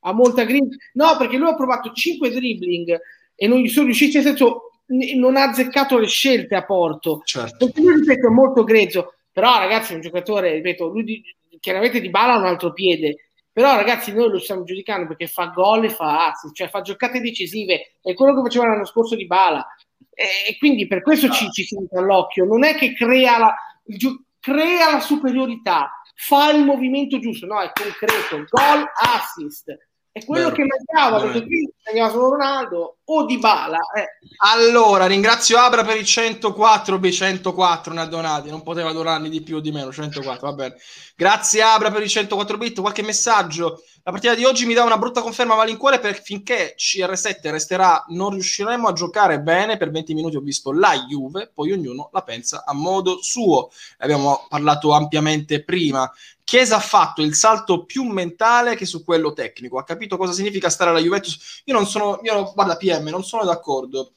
ha 0.04 0.12
molta 0.12 0.44
grinta 0.44 0.76
no 0.94 1.16
perché 1.16 1.36
lui 1.38 1.48
ha 1.48 1.54
provato 1.54 1.92
5 1.92 2.30
dribbling 2.30 3.00
e 3.42 3.48
non 3.48 3.58
gli 3.58 3.68
sono 3.68 3.86
riusciti 3.86 4.14
nel 4.14 4.24
senso 4.24 4.70
non 5.16 5.36
ha 5.36 5.48
azzeccato 5.48 5.98
le 5.98 6.06
scelte 6.06 6.54
a 6.54 6.64
Porto. 6.64 7.22
Certo. 7.24 7.66
perché 7.66 7.80
lui 7.80 7.94
ripeto 7.96 8.28
è 8.28 8.30
molto 8.30 8.62
grezzo. 8.62 9.14
Però 9.32 9.58
ragazzi 9.58 9.92
è 9.92 9.94
un 9.96 10.00
giocatore 10.00 10.52
ripeto 10.52 10.86
lui 10.86 11.02
di, 11.02 11.22
chiaramente 11.58 12.00
di 12.00 12.08
bala 12.08 12.34
ha 12.34 12.38
un 12.38 12.46
altro 12.46 12.72
piede. 12.72 13.30
Però 13.50 13.74
ragazzi 13.74 14.12
noi 14.12 14.30
lo 14.30 14.38
stiamo 14.38 14.62
giudicando 14.62 15.08
perché 15.08 15.26
fa 15.26 15.46
gol 15.46 15.84
e 15.84 15.88
fa 15.88 16.28
assist 16.28 16.54
cioè 16.54 16.68
fa 16.68 16.82
giocate 16.82 17.20
decisive. 17.20 17.94
È 18.00 18.14
quello 18.14 18.36
che 18.36 18.42
faceva 18.42 18.68
l'anno 18.68 18.86
scorso 18.86 19.16
di 19.16 19.26
bala. 19.26 19.66
E 20.14 20.56
quindi 20.58 20.86
per 20.86 21.02
questo 21.02 21.28
ci, 21.28 21.50
ci 21.50 21.64
si 21.64 21.76
mette 21.76 21.98
all'occhio 21.98 22.44
non 22.44 22.62
è 22.62 22.76
che 22.76 22.94
crea 22.94 23.38
la, 23.38 23.54
gio- 23.82 24.22
crea 24.38 24.92
la 24.92 25.00
superiorità 25.00 25.90
fa 26.14 26.52
il 26.52 26.64
movimento 26.64 27.18
giusto. 27.18 27.46
No 27.46 27.60
è 27.60 27.72
concreto. 27.72 28.44
Gol 28.48 28.84
assist. 28.94 29.76
È 30.12 30.22
quello 30.26 30.50
Vero. 30.50 30.56
che 30.56 30.64
mancava 30.66 31.22
perché 31.22 31.46
qui 31.46 31.72
mancava 31.86 32.10
solo 32.10 32.28
Ronaldo 32.32 32.98
o 33.04 33.24
di 33.24 33.38
bala 33.38 33.78
eh. 33.96 34.06
Allora, 34.44 35.06
ringrazio 35.06 35.58
Abra 35.58 35.84
per 35.84 35.96
i 35.96 36.04
104, 36.04 36.98
beh, 36.98 37.12
104 37.12 37.92
ne 37.92 38.00
ha 38.00 38.06
donati, 38.06 38.50
non 38.50 38.62
poteva 38.62 38.92
donarne 38.92 39.28
di 39.28 39.42
più 39.42 39.56
o 39.56 39.60
di 39.60 39.72
meno, 39.72 39.92
104, 39.92 40.46
va 40.46 40.52
bene. 40.52 40.76
Grazie 41.16 41.62
Abra 41.62 41.90
per 41.90 42.02
i 42.02 42.08
104 42.08 42.56
bit, 42.56 42.80
qualche 42.80 43.02
messaggio. 43.02 43.82
La 44.04 44.10
partita 44.10 44.34
di 44.34 44.44
oggi 44.44 44.66
mi 44.66 44.74
dà 44.74 44.82
una 44.82 44.98
brutta 44.98 45.20
conferma 45.20 45.54
malincuore 45.54 46.00
perché 46.00 46.22
finché 46.24 46.74
CR7 46.76 47.50
resterà 47.52 48.04
non 48.08 48.30
riusciremo 48.30 48.88
a 48.88 48.92
giocare 48.92 49.40
bene, 49.40 49.76
per 49.76 49.92
20 49.92 50.12
minuti 50.14 50.34
ho 50.34 50.40
visto 50.40 50.72
la 50.72 50.92
Juve, 51.08 51.52
poi 51.54 51.70
ognuno 51.70 52.10
la 52.12 52.22
pensa 52.22 52.64
a 52.66 52.74
modo 52.74 53.22
suo. 53.22 53.70
Abbiamo 53.98 54.46
parlato 54.48 54.90
ampiamente 54.90 55.62
prima. 55.62 56.10
Chiesa 56.42 56.76
ha 56.76 56.80
fatto 56.80 57.22
il 57.22 57.36
salto 57.36 57.84
più 57.84 58.02
mentale 58.02 58.74
che 58.74 58.86
su 58.86 59.04
quello 59.04 59.32
tecnico, 59.32 59.78
ha 59.78 59.84
capito 59.84 60.16
cosa 60.16 60.32
significa 60.32 60.68
stare 60.68 60.90
alla 60.90 60.98
Juventus. 60.98 61.62
Io 61.66 61.72
non 61.72 61.86
sono, 61.86 62.18
io, 62.24 62.52
guarda 62.52 62.76
PM, 62.76 63.01
non 63.10 63.24
sono 63.24 63.44
d'accordo. 63.44 64.12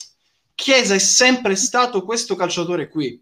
Chiesa 0.54 0.94
è 0.94 1.00
sempre 1.00 1.56
stato 1.56 2.04
questo 2.04 2.36
calciatore 2.36 2.90
qui 2.90 3.22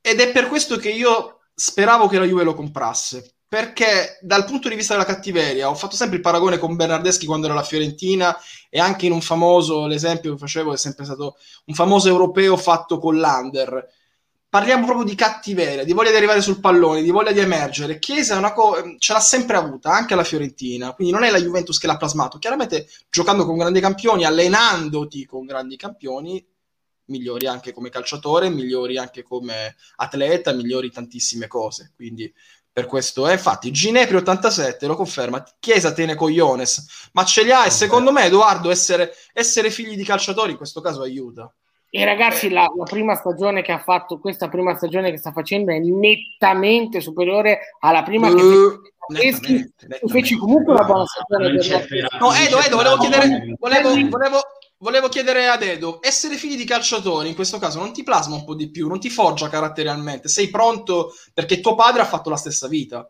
ed 0.00 0.20
è 0.20 0.32
per 0.32 0.48
questo 0.48 0.76
che 0.76 0.90
io 0.90 1.40
speravo 1.54 2.08
che 2.08 2.18
la 2.18 2.26
Juve 2.26 2.42
lo 2.42 2.54
comprasse. 2.54 3.34
Perché 3.52 4.18
dal 4.22 4.46
punto 4.46 4.70
di 4.70 4.74
vista 4.74 4.94
della 4.94 5.04
cattiveria 5.04 5.68
ho 5.68 5.74
fatto 5.74 5.94
sempre 5.94 6.16
il 6.16 6.22
paragone 6.22 6.56
con 6.56 6.74
Bernardeschi 6.74 7.26
quando 7.26 7.46
era 7.46 7.54
alla 7.54 7.64
Fiorentina 7.64 8.34
e 8.70 8.80
anche 8.80 9.04
in 9.04 9.12
un 9.12 9.20
famoso, 9.20 9.86
l'esempio 9.86 10.32
che 10.32 10.38
facevo 10.38 10.72
è 10.72 10.76
sempre 10.78 11.04
stato 11.04 11.36
un 11.66 11.74
famoso 11.74 12.08
europeo 12.08 12.56
fatto 12.56 12.98
con 12.98 13.18
l'Under 13.18 13.86
parliamo 14.52 14.84
proprio 14.84 15.06
di 15.06 15.14
cattiveria, 15.14 15.82
di 15.82 15.94
voglia 15.94 16.10
di 16.10 16.16
arrivare 16.16 16.42
sul 16.42 16.60
pallone, 16.60 17.00
di 17.00 17.08
voglia 17.08 17.32
di 17.32 17.38
emergere. 17.38 17.98
Chiesa 17.98 18.52
co- 18.52 18.96
ce 18.98 19.14
l'ha 19.14 19.18
sempre 19.18 19.56
avuta, 19.56 19.90
anche 19.92 20.12
alla 20.12 20.24
Fiorentina, 20.24 20.92
quindi 20.92 21.10
non 21.10 21.24
è 21.24 21.30
la 21.30 21.40
Juventus 21.40 21.78
che 21.78 21.86
l'ha 21.86 21.96
plasmato. 21.96 22.36
Chiaramente 22.36 22.86
giocando 23.08 23.46
con 23.46 23.56
grandi 23.56 23.80
campioni, 23.80 24.26
allenandoti 24.26 25.24
con 25.24 25.46
grandi 25.46 25.76
campioni, 25.76 26.46
migliori 27.06 27.46
anche 27.46 27.72
come 27.72 27.88
calciatore, 27.88 28.50
migliori 28.50 28.98
anche 28.98 29.22
come 29.22 29.74
atleta, 29.96 30.52
migliori 30.52 30.90
tantissime 30.90 31.46
cose. 31.46 31.92
Quindi 31.96 32.30
per 32.70 32.84
questo 32.84 33.26
è 33.26 33.32
infatti 33.32 33.70
Ginepri 33.70 34.16
87 34.16 34.86
lo 34.86 34.96
conferma 34.96 35.42
Chiesa 35.58 35.92
tiene 35.92 36.14
cogliones 36.14 37.10
ma 37.12 37.22
ce 37.22 37.42
li 37.42 37.52
ha 37.52 37.66
e 37.66 37.70
secondo 37.70 38.12
me 38.12 38.24
Edoardo 38.24 38.70
essere, 38.70 39.12
essere 39.34 39.70
figli 39.70 39.94
di 39.94 40.04
calciatori 40.04 40.52
in 40.52 40.56
questo 40.56 40.80
caso 40.80 41.02
aiuta 41.02 41.54
E 41.94 42.06
ragazzi, 42.06 42.48
la, 42.48 42.72
la 42.74 42.84
prima 42.84 43.14
stagione 43.14 43.60
che 43.60 43.70
ha 43.70 43.78
fatto, 43.78 44.18
questa 44.18 44.48
prima 44.48 44.74
stagione 44.74 45.10
che 45.10 45.18
sta 45.18 45.30
facendo 45.30 45.72
è 45.72 45.78
nettamente 45.78 47.02
superiore 47.02 47.76
alla 47.80 48.02
prima 48.02 48.32
che 48.32 48.40
fece 48.40 48.92
Tedeschi, 49.08 49.52
nettamente, 49.52 50.08
fece 50.08 50.38
comunque 50.38 50.72
una 50.72 50.84
buona 50.84 51.04
stagione. 51.04 51.52
Non 51.52 51.86
per. 51.86 52.18
No, 52.18 52.32
Edo, 52.32 52.60
Edo, 52.60 52.76
volevo 52.76 52.96
chiedere, 52.96 53.56
volevo, 53.58 54.08
volevo, 54.08 54.40
volevo 54.78 55.08
chiedere 55.10 55.48
ad 55.48 55.62
Edo, 55.62 55.98
essere 56.00 56.36
figli 56.36 56.56
di 56.56 56.64
calciatori 56.64 57.28
in 57.28 57.34
questo 57.34 57.58
caso 57.58 57.78
non 57.78 57.92
ti 57.92 58.02
plasma 58.02 58.36
un 58.36 58.44
po' 58.46 58.54
di 58.54 58.70
più, 58.70 58.88
non 58.88 58.98
ti 58.98 59.10
forgia 59.10 59.50
caratterialmente, 59.50 60.28
sei 60.28 60.48
pronto 60.48 61.12
perché 61.34 61.60
tuo 61.60 61.74
padre 61.74 62.00
ha 62.00 62.06
fatto 62.06 62.30
la 62.30 62.36
stessa 62.36 62.68
vita. 62.68 63.06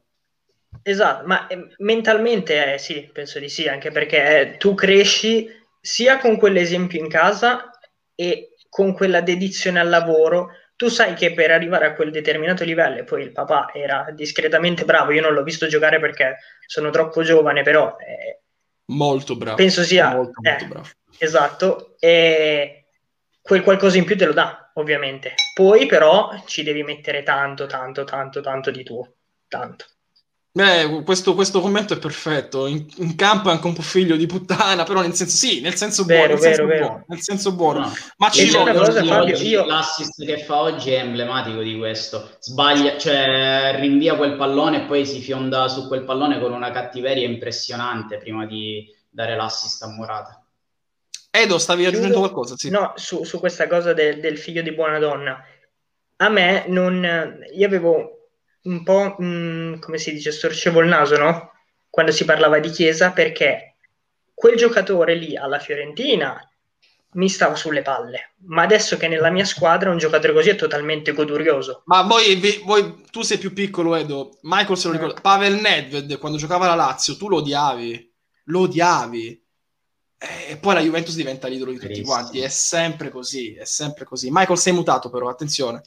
Esatto, 0.82 1.24
ma 1.24 1.46
eh, 1.46 1.68
mentalmente 1.78 2.74
eh, 2.74 2.78
sì, 2.78 3.08
penso 3.12 3.38
di 3.38 3.48
sì, 3.48 3.68
anche 3.68 3.92
perché 3.92 4.40
eh, 4.40 4.56
tu 4.56 4.74
cresci 4.74 5.46
sia 5.80 6.18
con 6.18 6.36
quell'esempio 6.36 6.98
in 6.98 7.08
casa 7.08 7.70
e 8.14 8.51
con 8.72 8.94
quella 8.94 9.20
dedizione 9.20 9.80
al 9.80 9.90
lavoro. 9.90 10.48
Tu 10.76 10.88
sai 10.88 11.12
che 11.12 11.34
per 11.34 11.50
arrivare 11.50 11.84
a 11.84 11.92
quel 11.92 12.10
determinato 12.10 12.64
livello, 12.64 13.00
e 13.00 13.04
poi 13.04 13.22
il 13.22 13.30
papà 13.32 13.70
era 13.74 14.06
discretamente 14.14 14.86
bravo, 14.86 15.12
io 15.12 15.20
non 15.20 15.34
l'ho 15.34 15.42
visto 15.42 15.66
giocare 15.66 16.00
perché 16.00 16.38
sono 16.66 16.88
troppo 16.88 17.22
giovane, 17.22 17.62
però 17.62 17.96
eh, 17.98 18.40
Molto 18.86 19.36
bravo. 19.36 19.56
penso 19.56 19.82
sia 19.82 20.08
molto, 20.14 20.40
molto 20.40 20.64
eh, 20.64 20.66
bravo. 20.66 20.88
esatto, 21.18 21.96
e 21.98 22.86
quel 23.42 23.62
qualcosa 23.62 23.98
in 23.98 24.04
più 24.06 24.16
te 24.16 24.24
lo 24.24 24.32
dà, 24.32 24.70
ovviamente. 24.74 25.34
Poi 25.52 25.84
però 25.86 26.42
ci 26.46 26.62
devi 26.62 26.82
mettere 26.82 27.22
tanto, 27.22 27.66
tanto, 27.66 28.04
tanto, 28.04 28.40
tanto 28.40 28.70
di 28.70 28.82
tuo, 28.82 29.16
tanto. 29.48 29.84
Beh, 30.54 31.02
questo, 31.04 31.32
questo 31.34 31.62
commento 31.62 31.94
è 31.94 31.98
perfetto. 31.98 32.66
In, 32.66 32.84
in 32.96 33.16
campo 33.16 33.48
è 33.48 33.52
anche 33.52 33.66
un 33.66 33.72
po' 33.72 33.80
figlio 33.80 34.16
di 34.16 34.26
puttana, 34.26 34.84
però 34.84 35.00
nel 35.00 35.14
senso 35.14 35.34
sì, 35.34 35.62
nel 35.62 35.76
senso 35.76 36.04
buono, 36.04 36.20
Vero, 36.26 36.32
nel 36.34 36.42
senso 36.42 36.66
vero, 36.66 36.68
vero. 36.74 36.86
buono, 36.88 37.04
nel 37.08 37.20
senso 37.22 37.52
buono. 37.54 37.78
No. 37.80 37.92
Ma 38.18 38.28
ci 38.30 38.46
c'è 38.48 38.58
una 38.60 38.72
vogliono 38.72 38.84
cosa, 38.86 38.98
Oggi- 38.98 39.08
Fabio, 39.08 39.34
oggi 39.34 39.46
io- 39.48 39.64
L'assist 39.64 40.24
che 40.26 40.38
fa 40.44 40.60
oggi 40.60 40.90
è 40.92 40.98
emblematico 40.98 41.62
di 41.62 41.78
questo. 41.78 42.36
Sbaglia, 42.38 42.98
cioè 42.98 43.76
rinvia 43.78 44.14
quel 44.16 44.36
pallone 44.36 44.82
e 44.82 44.86
poi 44.86 45.06
si 45.06 45.20
fionda 45.22 45.68
su 45.68 45.88
quel 45.88 46.04
pallone 46.04 46.38
con 46.38 46.52
una 46.52 46.70
cattiveria 46.70 47.26
impressionante 47.26 48.18
prima 48.18 48.44
di 48.44 48.86
dare 49.08 49.34
l'assist 49.36 49.82
a 49.84 49.88
Morata. 49.88 50.44
Edo, 51.30 51.56
stavi 51.56 51.86
aggiungendo 51.86 52.16
Chiudo- 52.18 52.30
qualcosa? 52.30 52.56
Sì. 52.58 52.68
No, 52.68 52.92
su, 52.96 53.24
su 53.24 53.38
questa 53.38 53.66
cosa 53.68 53.94
del, 53.94 54.20
del 54.20 54.36
figlio 54.36 54.60
di 54.60 54.72
buona 54.72 54.98
donna. 54.98 55.42
A 56.16 56.28
me 56.28 56.64
non... 56.68 57.38
Io 57.54 57.66
avevo 57.66 58.21
un 58.64 58.82
po', 58.82 59.16
mh, 59.18 59.78
come 59.80 59.98
si 59.98 60.12
dice, 60.12 60.30
storcevo 60.32 60.80
il 60.80 60.88
naso, 60.88 61.16
no? 61.16 61.52
Quando 61.90 62.12
si 62.12 62.24
parlava 62.24 62.58
di 62.58 62.70
Chiesa, 62.70 63.10
perché 63.10 63.76
quel 64.34 64.56
giocatore 64.56 65.14
lì 65.14 65.36
alla 65.36 65.58
Fiorentina 65.58 66.46
mi 67.14 67.28
stava 67.28 67.54
sulle 67.54 67.82
palle, 67.82 68.32
ma 68.46 68.62
adesso 68.62 68.96
che 68.96 69.06
nella 69.06 69.30
mia 69.30 69.44
squadra 69.44 69.90
un 69.90 69.98
giocatore 69.98 70.32
così 70.32 70.48
è 70.50 70.56
totalmente 70.56 71.12
godurioso. 71.12 71.82
Ma 71.84 72.02
voi, 72.02 72.40
voi- 72.64 73.02
tu 73.10 73.20
sei 73.20 73.36
più 73.36 73.52
piccolo, 73.52 73.94
Edo. 73.94 74.38
Michael 74.42 74.78
se 74.78 74.86
lo 74.86 74.94
ricorda. 74.94 75.20
Pavel 75.20 75.56
Nedved, 75.60 76.18
quando 76.18 76.38
giocava 76.38 76.64
alla 76.64 76.74
Lazio, 76.74 77.16
tu 77.16 77.28
lo 77.28 77.36
odiavi. 77.36 78.10
Lo 78.44 78.60
odiavi. 78.60 79.40
E 80.48 80.56
poi 80.56 80.74
la 80.74 80.80
Juventus 80.80 81.14
diventa 81.16 81.48
l'idolo 81.48 81.72
di 81.72 81.76
tutti 81.76 81.88
Verissimo. 81.88 82.14
quanti. 82.16 82.40
È 82.40 82.48
sempre 82.48 83.10
così, 83.10 83.54
è 83.56 83.64
sempre 83.64 84.04
così. 84.04 84.28
Michael, 84.30 84.56
sei 84.56 84.72
mutato 84.72 85.10
però, 85.10 85.28
attenzione. 85.28 85.82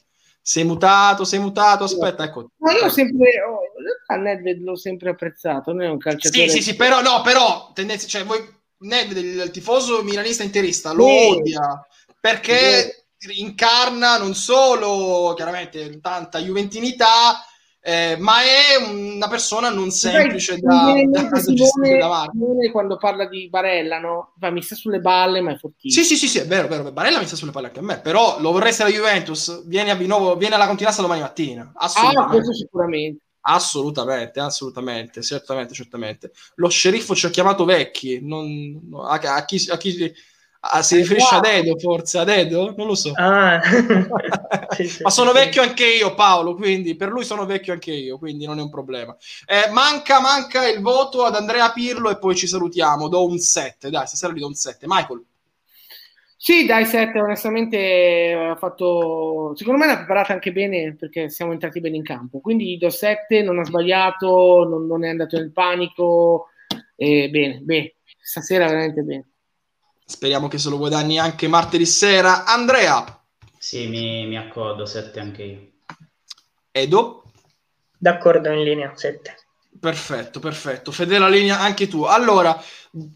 Sei 0.48 0.64
mutato, 0.64 1.24
sei 1.24 1.40
mutato, 1.40 1.86
aspetta, 1.86 2.24
ecco. 2.26 2.52
Ma 2.58 2.72
io 2.74 2.88
sempre, 2.90 3.42
oh, 3.42 3.62
realtà 3.82 4.16
Nedved 4.16 4.62
l'ho 4.62 4.76
sempre 4.76 5.10
apprezzato, 5.10 5.72
non 5.72 5.82
è 5.82 5.90
un 5.90 5.98
calciatore. 5.98 6.50
Sì, 6.50 6.58
sì, 6.58 6.62
sì, 6.62 6.76
però 6.76 7.02
no, 7.02 7.22
però 7.24 7.72
tendenzi- 7.74 8.08
cioè, 8.08 8.24
voi, 8.26 8.48
Nedved, 8.78 9.18
il, 9.18 9.50
tifoso 9.50 10.04
milanista 10.04 10.44
interista, 10.44 10.92
lo 10.94 11.08
Sì. 11.08 11.40
odia 11.40 11.88
perché 12.20 13.08
incarna 13.38 14.18
non 14.20 14.36
solo 14.36 15.34
chiaramente 15.34 16.00
tanta 16.00 16.38
juventinità, 16.38 17.44
eh, 17.88 18.18
ma 18.18 18.42
è 18.42 18.84
una 18.84 19.28
persona 19.28 19.70
non 19.70 19.92
semplice 19.92 20.58
da, 20.58 20.94
in 20.98 21.12
da, 21.12 21.22
da 21.22 21.38
gestire 21.38 21.68
Simone, 21.68 21.98
davanti. 22.00 22.38
Simone 22.38 22.72
quando 22.72 22.98
parla 22.98 23.28
di 23.28 23.48
Barella, 23.48 24.00
no? 24.00 24.34
Va, 24.40 24.50
mi 24.50 24.64
sta 24.64 24.74
sulle 24.74 25.00
balle, 25.00 25.40
ma 25.40 25.52
è 25.52 25.56
fortissimo. 25.56 26.04
Sì, 26.04 26.16
sì, 26.16 26.18
sì, 26.18 26.28
sì, 26.28 26.40
è 26.40 26.48
vero, 26.48 26.68
vero. 26.68 26.92
Barella 26.92 27.20
mi 27.20 27.28
sta 27.28 27.36
sulle 27.36 27.52
palle 27.52 27.68
anche 27.68 27.82
a 27.82 27.84
me, 27.84 28.00
però 28.00 28.40
lo 28.40 28.52
vorresti 28.52 28.82
alla 28.82 28.90
Juventus, 28.90 29.68
vieni, 29.68 29.92
a 29.92 29.96
Vinovo, 29.96 30.36
vieni 30.36 30.56
alla 30.56 30.66
Continassa 30.66 31.04
domani 31.04 31.22
mattina. 31.22 31.72
Ah, 31.76 31.86
Assolutamente. 31.86 32.36
questo 32.36 32.54
sicuramente. 32.54 33.24
Assolutamente, 33.42 34.40
assolutamente, 34.40 35.22
certamente, 35.22 35.74
certamente. 35.76 36.32
Lo 36.56 36.70
sceriffo 36.70 37.14
ci 37.14 37.28
ha 37.28 37.30
chiamato 37.30 37.66
vecchi, 37.66 38.20
non, 38.20 38.82
no, 38.90 39.04
a, 39.04 39.20
a 39.20 39.46
chi, 39.46 39.64
a 39.70 39.78
chi 39.78 40.12
a- 40.72 40.82
si 40.84 40.96
riferisce 40.98 41.36
ad 41.36 41.46
Edo, 41.46 41.78
forse 41.78 42.18
ad 42.20 42.30
Edo? 42.30 42.74
Non 42.78 42.88
lo 42.88 42.96
so. 42.96 43.18
Ah. 43.18 43.60
Sì, 44.68 44.88
sì, 44.90 45.04
Ma 45.04 45.10
sono 45.10 45.32
sì. 45.32 45.38
vecchio 45.38 45.62
anche 45.62 45.86
io, 45.86 46.14
Paolo, 46.16 46.56
quindi 46.56 46.96
per 46.96 47.10
lui 47.10 47.24
sono 47.24 47.46
vecchio 47.46 47.74
anche 47.74 47.92
io, 47.94 48.18
quindi 48.18 48.46
non 48.46 48.60
è 48.60 48.62
un 48.62 48.70
problema. 48.70 49.16
Eh, 49.46 49.70
manca, 49.72 50.20
manca 50.20 50.68
il 50.68 50.82
voto 50.82 51.24
ad 51.24 51.36
Andrea 51.36 51.72
Pirlo 51.72 52.10
e 52.10 52.18
poi 52.18 52.36
ci 52.36 52.48
salutiamo. 52.48 53.08
Do 53.08 53.26
un 53.26 53.38
7, 53.38 53.90
dai, 53.90 54.08
stasera 54.08 54.34
gli 54.34 54.40
do 54.40 54.48
un 54.48 54.54
7. 54.56 54.86
Michael, 54.90 55.24
Sì, 56.38 56.66
dai, 56.66 56.86
7, 56.86 57.20
onestamente 57.20 58.34
ha 58.34 58.56
fatto, 58.56 59.54
secondo 59.56 59.80
me 59.80 59.88
l'ha 59.88 59.98
preparata 59.98 60.34
anche 60.34 60.52
bene 60.52 60.94
perché 60.96 61.30
siamo 61.30 61.54
entrati 61.54 61.80
bene 61.80 61.96
in 61.96 62.04
campo. 62.04 62.40
Quindi 62.40 62.76
gli 62.76 62.78
do 62.78 62.90
7, 62.90 63.42
non 63.42 63.58
ha 63.60 63.64
sbagliato, 63.66 64.64
non, 64.68 64.86
non 64.86 65.04
è 65.06 65.10
andato 65.10 65.38
nel 65.38 65.52
panico. 65.52 66.50
E 66.96 67.30
bene, 67.30 67.60
bene, 67.62 67.96
stasera 68.22 68.68
veramente 68.68 69.02
bene. 69.02 69.30
Speriamo 70.06 70.48
che 70.48 70.58
se 70.58 70.70
lo 70.70 70.78
guadagni 70.78 71.20
anche 71.20 71.48
martedì 71.48 71.86
sera. 71.86 72.46
Andrea, 72.46 73.04
Sì, 73.58 73.88
mi, 73.88 74.26
mi 74.28 74.38
accodo, 74.38 74.86
7 74.86 75.20
anche 75.20 75.44
io. 75.44 75.70
Edo. 76.72 77.24
D'accordo 77.98 78.50
in 78.52 78.64
linea, 78.64 78.92
7. 78.96 79.36
Perfetto, 79.80 80.40
perfetto. 80.40 80.92
Fedele 80.92 81.20
la 81.20 81.30
linea 81.30 81.60
anche 81.60 81.88
tu. 81.88 82.04
Allora, 82.04 82.62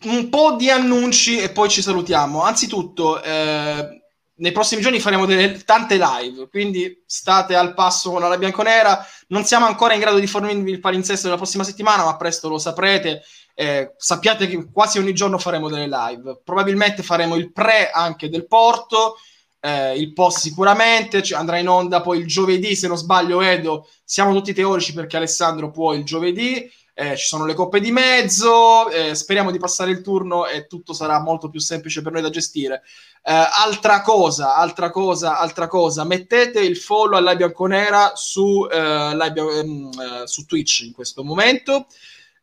un 0.04 0.30
po' 0.30 0.56
di 0.56 0.70
annunci 0.70 1.40
e 1.40 1.52
poi 1.52 1.70
ci 1.70 1.82
salutiamo. 1.82 2.42
Anzitutto, 2.42 3.22
eh, 3.22 4.02
nei 4.36 4.52
prossimi 4.52 4.82
giorni 4.82 5.00
faremo 5.00 5.26
delle, 5.26 5.64
tante 5.64 5.98
live, 5.98 6.50
quindi 6.50 7.04
state 7.06 7.56
al 7.56 7.74
passo 7.74 8.12
con 8.12 8.22
la 8.22 8.38
bianconera. 8.38 9.06
Non 9.28 9.46
siamo 9.46 9.66
ancora 9.66 9.94
in 9.94 10.00
grado 10.00 10.20
di 10.20 10.28
fornirvi 10.28 10.72
il 10.72 10.80
palinsesto 10.80 11.26
della 11.28 11.38
prossima 11.38 11.64
settimana, 11.64 12.04
ma 12.04 12.18
presto 12.18 12.50
lo 12.50 12.58
saprete. 12.58 13.24
Eh, 13.60 13.92
sappiate 13.98 14.48
che 14.48 14.72
quasi 14.72 15.00
ogni 15.00 15.12
giorno 15.12 15.38
faremo 15.38 15.68
delle 15.68 15.90
live. 15.90 16.40
Probabilmente 16.46 17.04
faremo 17.04 17.36
il 17.36 17.52
pre 17.52 17.90
anche 17.90 18.30
del 18.30 18.48
Porto, 18.48 19.18
eh, 19.60 19.98
il 19.98 20.14
post 20.14 20.38
sicuramente, 20.38 21.22
cioè 21.22 21.38
andrà 21.38 21.58
in 21.58 21.68
onda 21.68 22.00
poi 22.00 22.20
il 22.20 22.26
giovedì, 22.26 22.74
se 22.74 22.88
non 22.88 22.96
sbaglio 22.96 23.42
Edo, 23.42 23.90
siamo 24.06 24.34
tutti 24.34 24.54
teorici 24.54 24.94
perché 24.94 25.18
Alessandro 25.18 25.72
può 25.72 25.92
il 25.92 26.06
giovedì, 26.06 26.72
eh, 26.94 27.18
ci 27.18 27.26
sono 27.26 27.46
le 27.46 27.54
coppe 27.54 27.82
di 27.82 27.92
mezzo, 27.92 28.90
eh, 28.92 29.14
speriamo 29.14 29.52
di 29.52 29.58
passare 29.58 29.92
il 29.92 30.00
turno 30.02 30.48
e 30.48 30.66
tutto 30.66 30.94
sarà 30.94 31.20
molto 31.20 31.50
più 31.50 31.60
semplice 31.60 32.02
per 32.02 32.14
noi 32.14 32.22
da 32.22 32.30
gestire. 32.30 32.84
Eh, 33.22 33.34
altra 33.34 34.02
cosa, 34.02 34.56
altra 34.56 34.90
cosa, 34.90 35.38
altra 35.38 35.68
cosa, 35.68 36.06
mettete 36.06 36.62
il 36.62 36.78
follow 36.78 37.18
alla 37.18 37.36
Bianconera 37.36 38.14
su, 38.16 38.66
eh, 38.72 39.32
Bian- 39.34 39.50
ehm, 39.50 39.90
eh, 40.24 40.28
su 40.28 40.46
Twitch 40.46 40.80
in 40.86 40.94
questo 40.94 41.26
momento. 41.26 41.88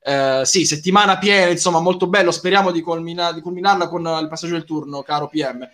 Eh, 0.08 0.42
sì, 0.44 0.64
settimana 0.64 1.18
piena, 1.18 1.50
insomma, 1.50 1.80
molto 1.80 2.06
bello. 2.06 2.30
Speriamo 2.30 2.70
di, 2.70 2.80
culmina- 2.80 3.32
di 3.32 3.40
culminarla 3.40 3.88
con 3.88 4.02
il 4.20 4.28
passaggio 4.28 4.52
del 4.52 4.64
turno, 4.64 5.02
caro 5.02 5.26
PM. 5.26 5.68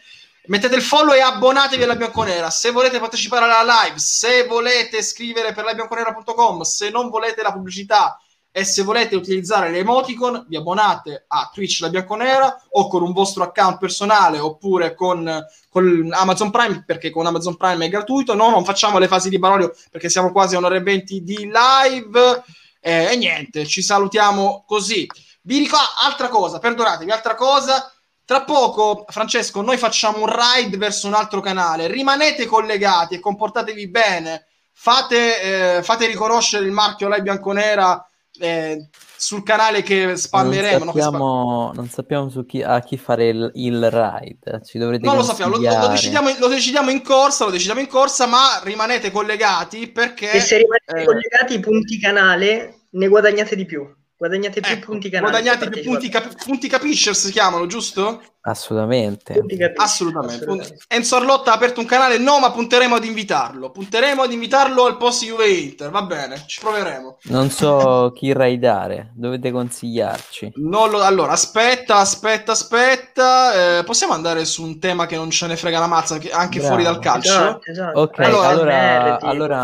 Mettete 0.46 0.74
il 0.74 0.80
follow 0.80 1.14
e 1.14 1.20
abbonatevi 1.20 1.82
alla 1.82 1.96
Bianconera. 1.96 2.48
Se 2.48 2.70
volete 2.70 2.98
partecipare 2.98 3.44
alla 3.44 3.84
live, 3.84 3.98
se 3.98 4.46
volete 4.46 5.02
scrivere 5.02 5.52
per 5.52 5.64
labianconera.com, 5.64 6.62
se 6.62 6.88
non 6.88 7.10
volete 7.10 7.42
la 7.42 7.52
pubblicità 7.52 8.18
e 8.50 8.64
se 8.64 8.82
volete 8.82 9.16
utilizzare 9.16 9.70
le 9.70 9.78
emoticon, 9.78 10.46
vi 10.48 10.56
abbonate 10.56 11.26
a 11.28 11.50
Twitch 11.52 11.80
La 11.80 11.90
Bianconera 11.90 12.58
o 12.70 12.88
con 12.88 13.02
un 13.02 13.12
vostro 13.12 13.42
account 13.42 13.76
personale 13.76 14.38
oppure 14.38 14.94
con, 14.94 15.46
con 15.68 16.08
Amazon 16.10 16.50
Prime, 16.50 16.84
perché 16.86 17.10
con 17.10 17.26
Amazon 17.26 17.56
Prime 17.58 17.84
è 17.84 17.90
gratuito. 17.90 18.34
No, 18.34 18.48
non 18.48 18.64
facciamo 18.64 18.98
le 18.98 19.08
fasi 19.08 19.28
di 19.28 19.38
Barolio 19.38 19.74
perché 19.90 20.08
siamo 20.08 20.32
quasi 20.32 20.54
a 20.54 20.58
un'ora 20.58 20.76
e 20.76 20.80
venti 20.80 21.22
di 21.22 21.50
live. 21.52 22.42
Eh, 22.84 23.12
e 23.12 23.16
niente, 23.16 23.64
ci 23.64 23.80
salutiamo 23.80 24.64
così. 24.66 25.06
Vi 25.42 25.58
ricordo 25.58 25.86
altra 26.04 26.28
cosa, 26.28 26.58
perdonatevi, 26.58 27.12
altra 27.12 27.36
cosa. 27.36 27.92
Tra 28.24 28.42
poco, 28.42 29.04
Francesco, 29.08 29.62
noi 29.62 29.76
facciamo 29.76 30.18
un 30.18 30.32
ride 30.32 30.76
verso 30.76 31.06
un 31.06 31.14
altro 31.14 31.40
canale. 31.40 31.86
Rimanete 31.86 32.46
collegati 32.46 33.14
e 33.14 33.20
comportatevi 33.20 33.88
bene. 33.88 34.46
Fate, 34.72 35.76
eh, 35.76 35.82
fate 35.82 36.06
riconoscere 36.06 36.64
il 36.64 36.72
marchio 36.72 37.08
Live 37.08 37.22
Bianconera 37.22 38.04
eh, 38.40 38.88
sul 39.22 39.44
canale 39.44 39.82
che 39.82 40.16
spammeremo. 40.16 40.84
non 40.84 40.86
no? 40.86 40.92
Sappiamo, 41.00 41.72
non 41.76 41.88
sappiamo 41.88 42.28
su 42.28 42.44
chi, 42.44 42.60
a 42.60 42.80
chi 42.80 42.96
fare 42.96 43.28
il, 43.28 43.52
il 43.54 43.88
ride. 43.88 44.60
Ci 44.64 44.78
dovrete 44.78 45.06
Non 45.06 45.14
lo 45.14 45.22
sappiamo, 45.22 45.56
lo, 45.56 45.62
lo- 45.62 45.86
decidiamo, 45.86 46.28
lo 46.40 46.48
decidiamo 46.48 46.90
in 46.90 47.02
corsa, 47.02 47.44
lo 47.44 47.52
decidiamo 47.52 47.78
in 47.78 47.86
corsa, 47.86 48.26
ma 48.26 48.60
rimanete 48.64 49.12
collegati 49.12 49.86
perché... 49.86 50.32
E 50.32 50.40
se 50.40 50.56
rimanete 50.56 51.02
eh, 51.02 51.04
collegati 51.04 51.60
punti 51.60 52.00
canale, 52.00 52.86
ne 52.90 53.06
guadagnate 53.06 53.54
di 53.54 53.64
più. 53.64 53.88
Guadagnate 54.16 54.60
più 54.60 54.72
ecco, 54.72 54.90
punti 54.90 55.08
canale. 55.08 55.30
guadagnate 55.30 55.68
più 55.68 55.82
punti, 55.82 56.08
cap- 56.08 56.44
punti 56.44 56.68
capisce 56.68 57.14
si 57.14 57.30
chiamano, 57.30 57.66
giusto? 57.66 58.22
Assolutamente. 58.44 59.32
Assolutamente. 59.76 60.44
Assolutamente. 60.44 60.76
Enzo 60.88 61.16
Arlotta 61.16 61.52
ha 61.52 61.54
aperto 61.54 61.78
un 61.80 61.86
canale, 61.86 62.18
no, 62.18 62.40
ma 62.40 62.50
punteremo 62.50 62.96
ad 62.96 63.04
invitarlo. 63.04 63.70
Punteremo 63.70 64.22
ad 64.22 64.32
invitarlo 64.32 64.84
al 64.86 64.96
post 64.96 65.24
Juve 65.24 65.48
Inter, 65.48 65.90
va 65.90 66.02
bene, 66.02 66.42
ci 66.46 66.58
proveremo. 66.60 67.18
Non 67.24 67.50
so 67.50 68.10
chi 68.16 68.32
raidare, 68.32 69.12
dovete 69.14 69.52
consigliarci. 69.52 70.52
Non 70.56 70.90
lo- 70.90 71.02
allora, 71.02 71.32
aspetta, 71.32 71.96
aspetta, 71.98 72.52
aspetta. 72.52 73.78
eh, 73.78 73.84
possiamo 73.84 74.12
andare 74.12 74.44
su 74.44 74.64
un 74.64 74.80
tema 74.80 75.06
che 75.06 75.14
non 75.16 75.30
ce 75.30 75.46
ne 75.46 75.56
frega 75.56 75.78
la 75.78 75.86
mazza, 75.86 76.18
che- 76.18 76.30
anche 76.32 76.58
Bravo. 76.58 76.74
fuori 76.74 76.82
dal 76.84 76.98
calcio? 76.98 77.30
Esatto, 77.32 77.70
esatto. 77.70 78.00
Ok, 78.00 78.18
Allora, 78.18 78.48
allora, 78.48 79.18
allora... 79.20 79.56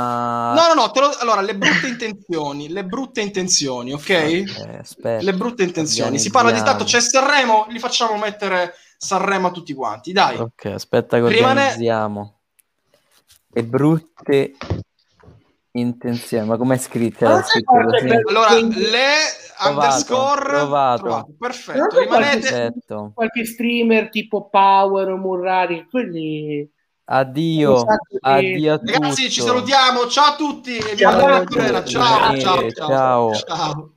No, 0.55 0.67
no, 0.69 0.75
no, 0.83 0.91
te 0.93 1.01
lo- 1.01 1.17
allora, 1.19 1.41
le 1.41 1.57
brutte 1.57 1.89
intenzioni, 1.89 2.69
le 2.69 2.85
brutte 2.85 3.21
intenzioni, 3.21 3.93
ok? 3.93 4.43
Aspetta, 4.81 5.23
Le 5.25 5.35
brutte 5.35 5.65
intenzioni. 5.65 6.19
Si 6.19 6.31
parla 6.31 6.53
di 6.53 6.63
tanto, 6.63 6.85
c'è 6.85 7.01
Sanremo, 7.01 7.67
li 7.71 7.79
facciamo 7.81 8.17
mettere 8.17 8.68
Sanremo 9.01 9.47
a 9.47 9.51
tutti 9.53 9.73
quanti, 9.75 10.13
dai. 10.13 10.37
Ok, 10.39 10.65
aspetta 10.67 11.21
che 11.21 11.29
Rimane- 11.29 11.61
organizziamo. 11.61 12.39
Le 13.51 13.65
brutte 13.65 14.57
intenzioni, 15.73 16.47
ma 16.49 16.57
com'è 16.57 16.77
scritto? 16.77 17.25
Ah, 17.27 17.43
per- 17.43 18.23
Allora, 18.29 18.55
le 18.55 19.07
Trovato, 19.57 19.71
underscore 19.71 20.57
trovato. 20.57 21.03
trovato. 21.03 21.35
Perfetto, 21.39 21.99
rimanete 22.01 22.41
Perfetto. 22.41 23.13
Qualche 23.15 23.45
streamer 23.45 24.09
tipo 24.09 24.49
Power 24.49 25.09
o 25.11 25.17
Murrari, 25.17 25.87
quelli... 25.89 26.69
Addio, 27.11 27.85
addio 28.21 28.75
a 28.75 28.79
tutti. 28.79 28.93
Ragazzi, 28.93 29.31
ci 29.31 29.41
salutiamo. 29.41 30.07
Ciao 30.09 30.33
a 30.33 30.37
tutti. 30.37 30.77
e 30.77 30.95
Ciao, 30.95 31.19
ciao, 31.19 31.47
ciao. 31.47 31.47
Ciao, 31.47 31.85
ciao, 31.87 32.17
Rimanete, 32.27 32.73
ciao. 32.73 32.89
ciao. 32.89 33.35
ciao. 33.35 33.93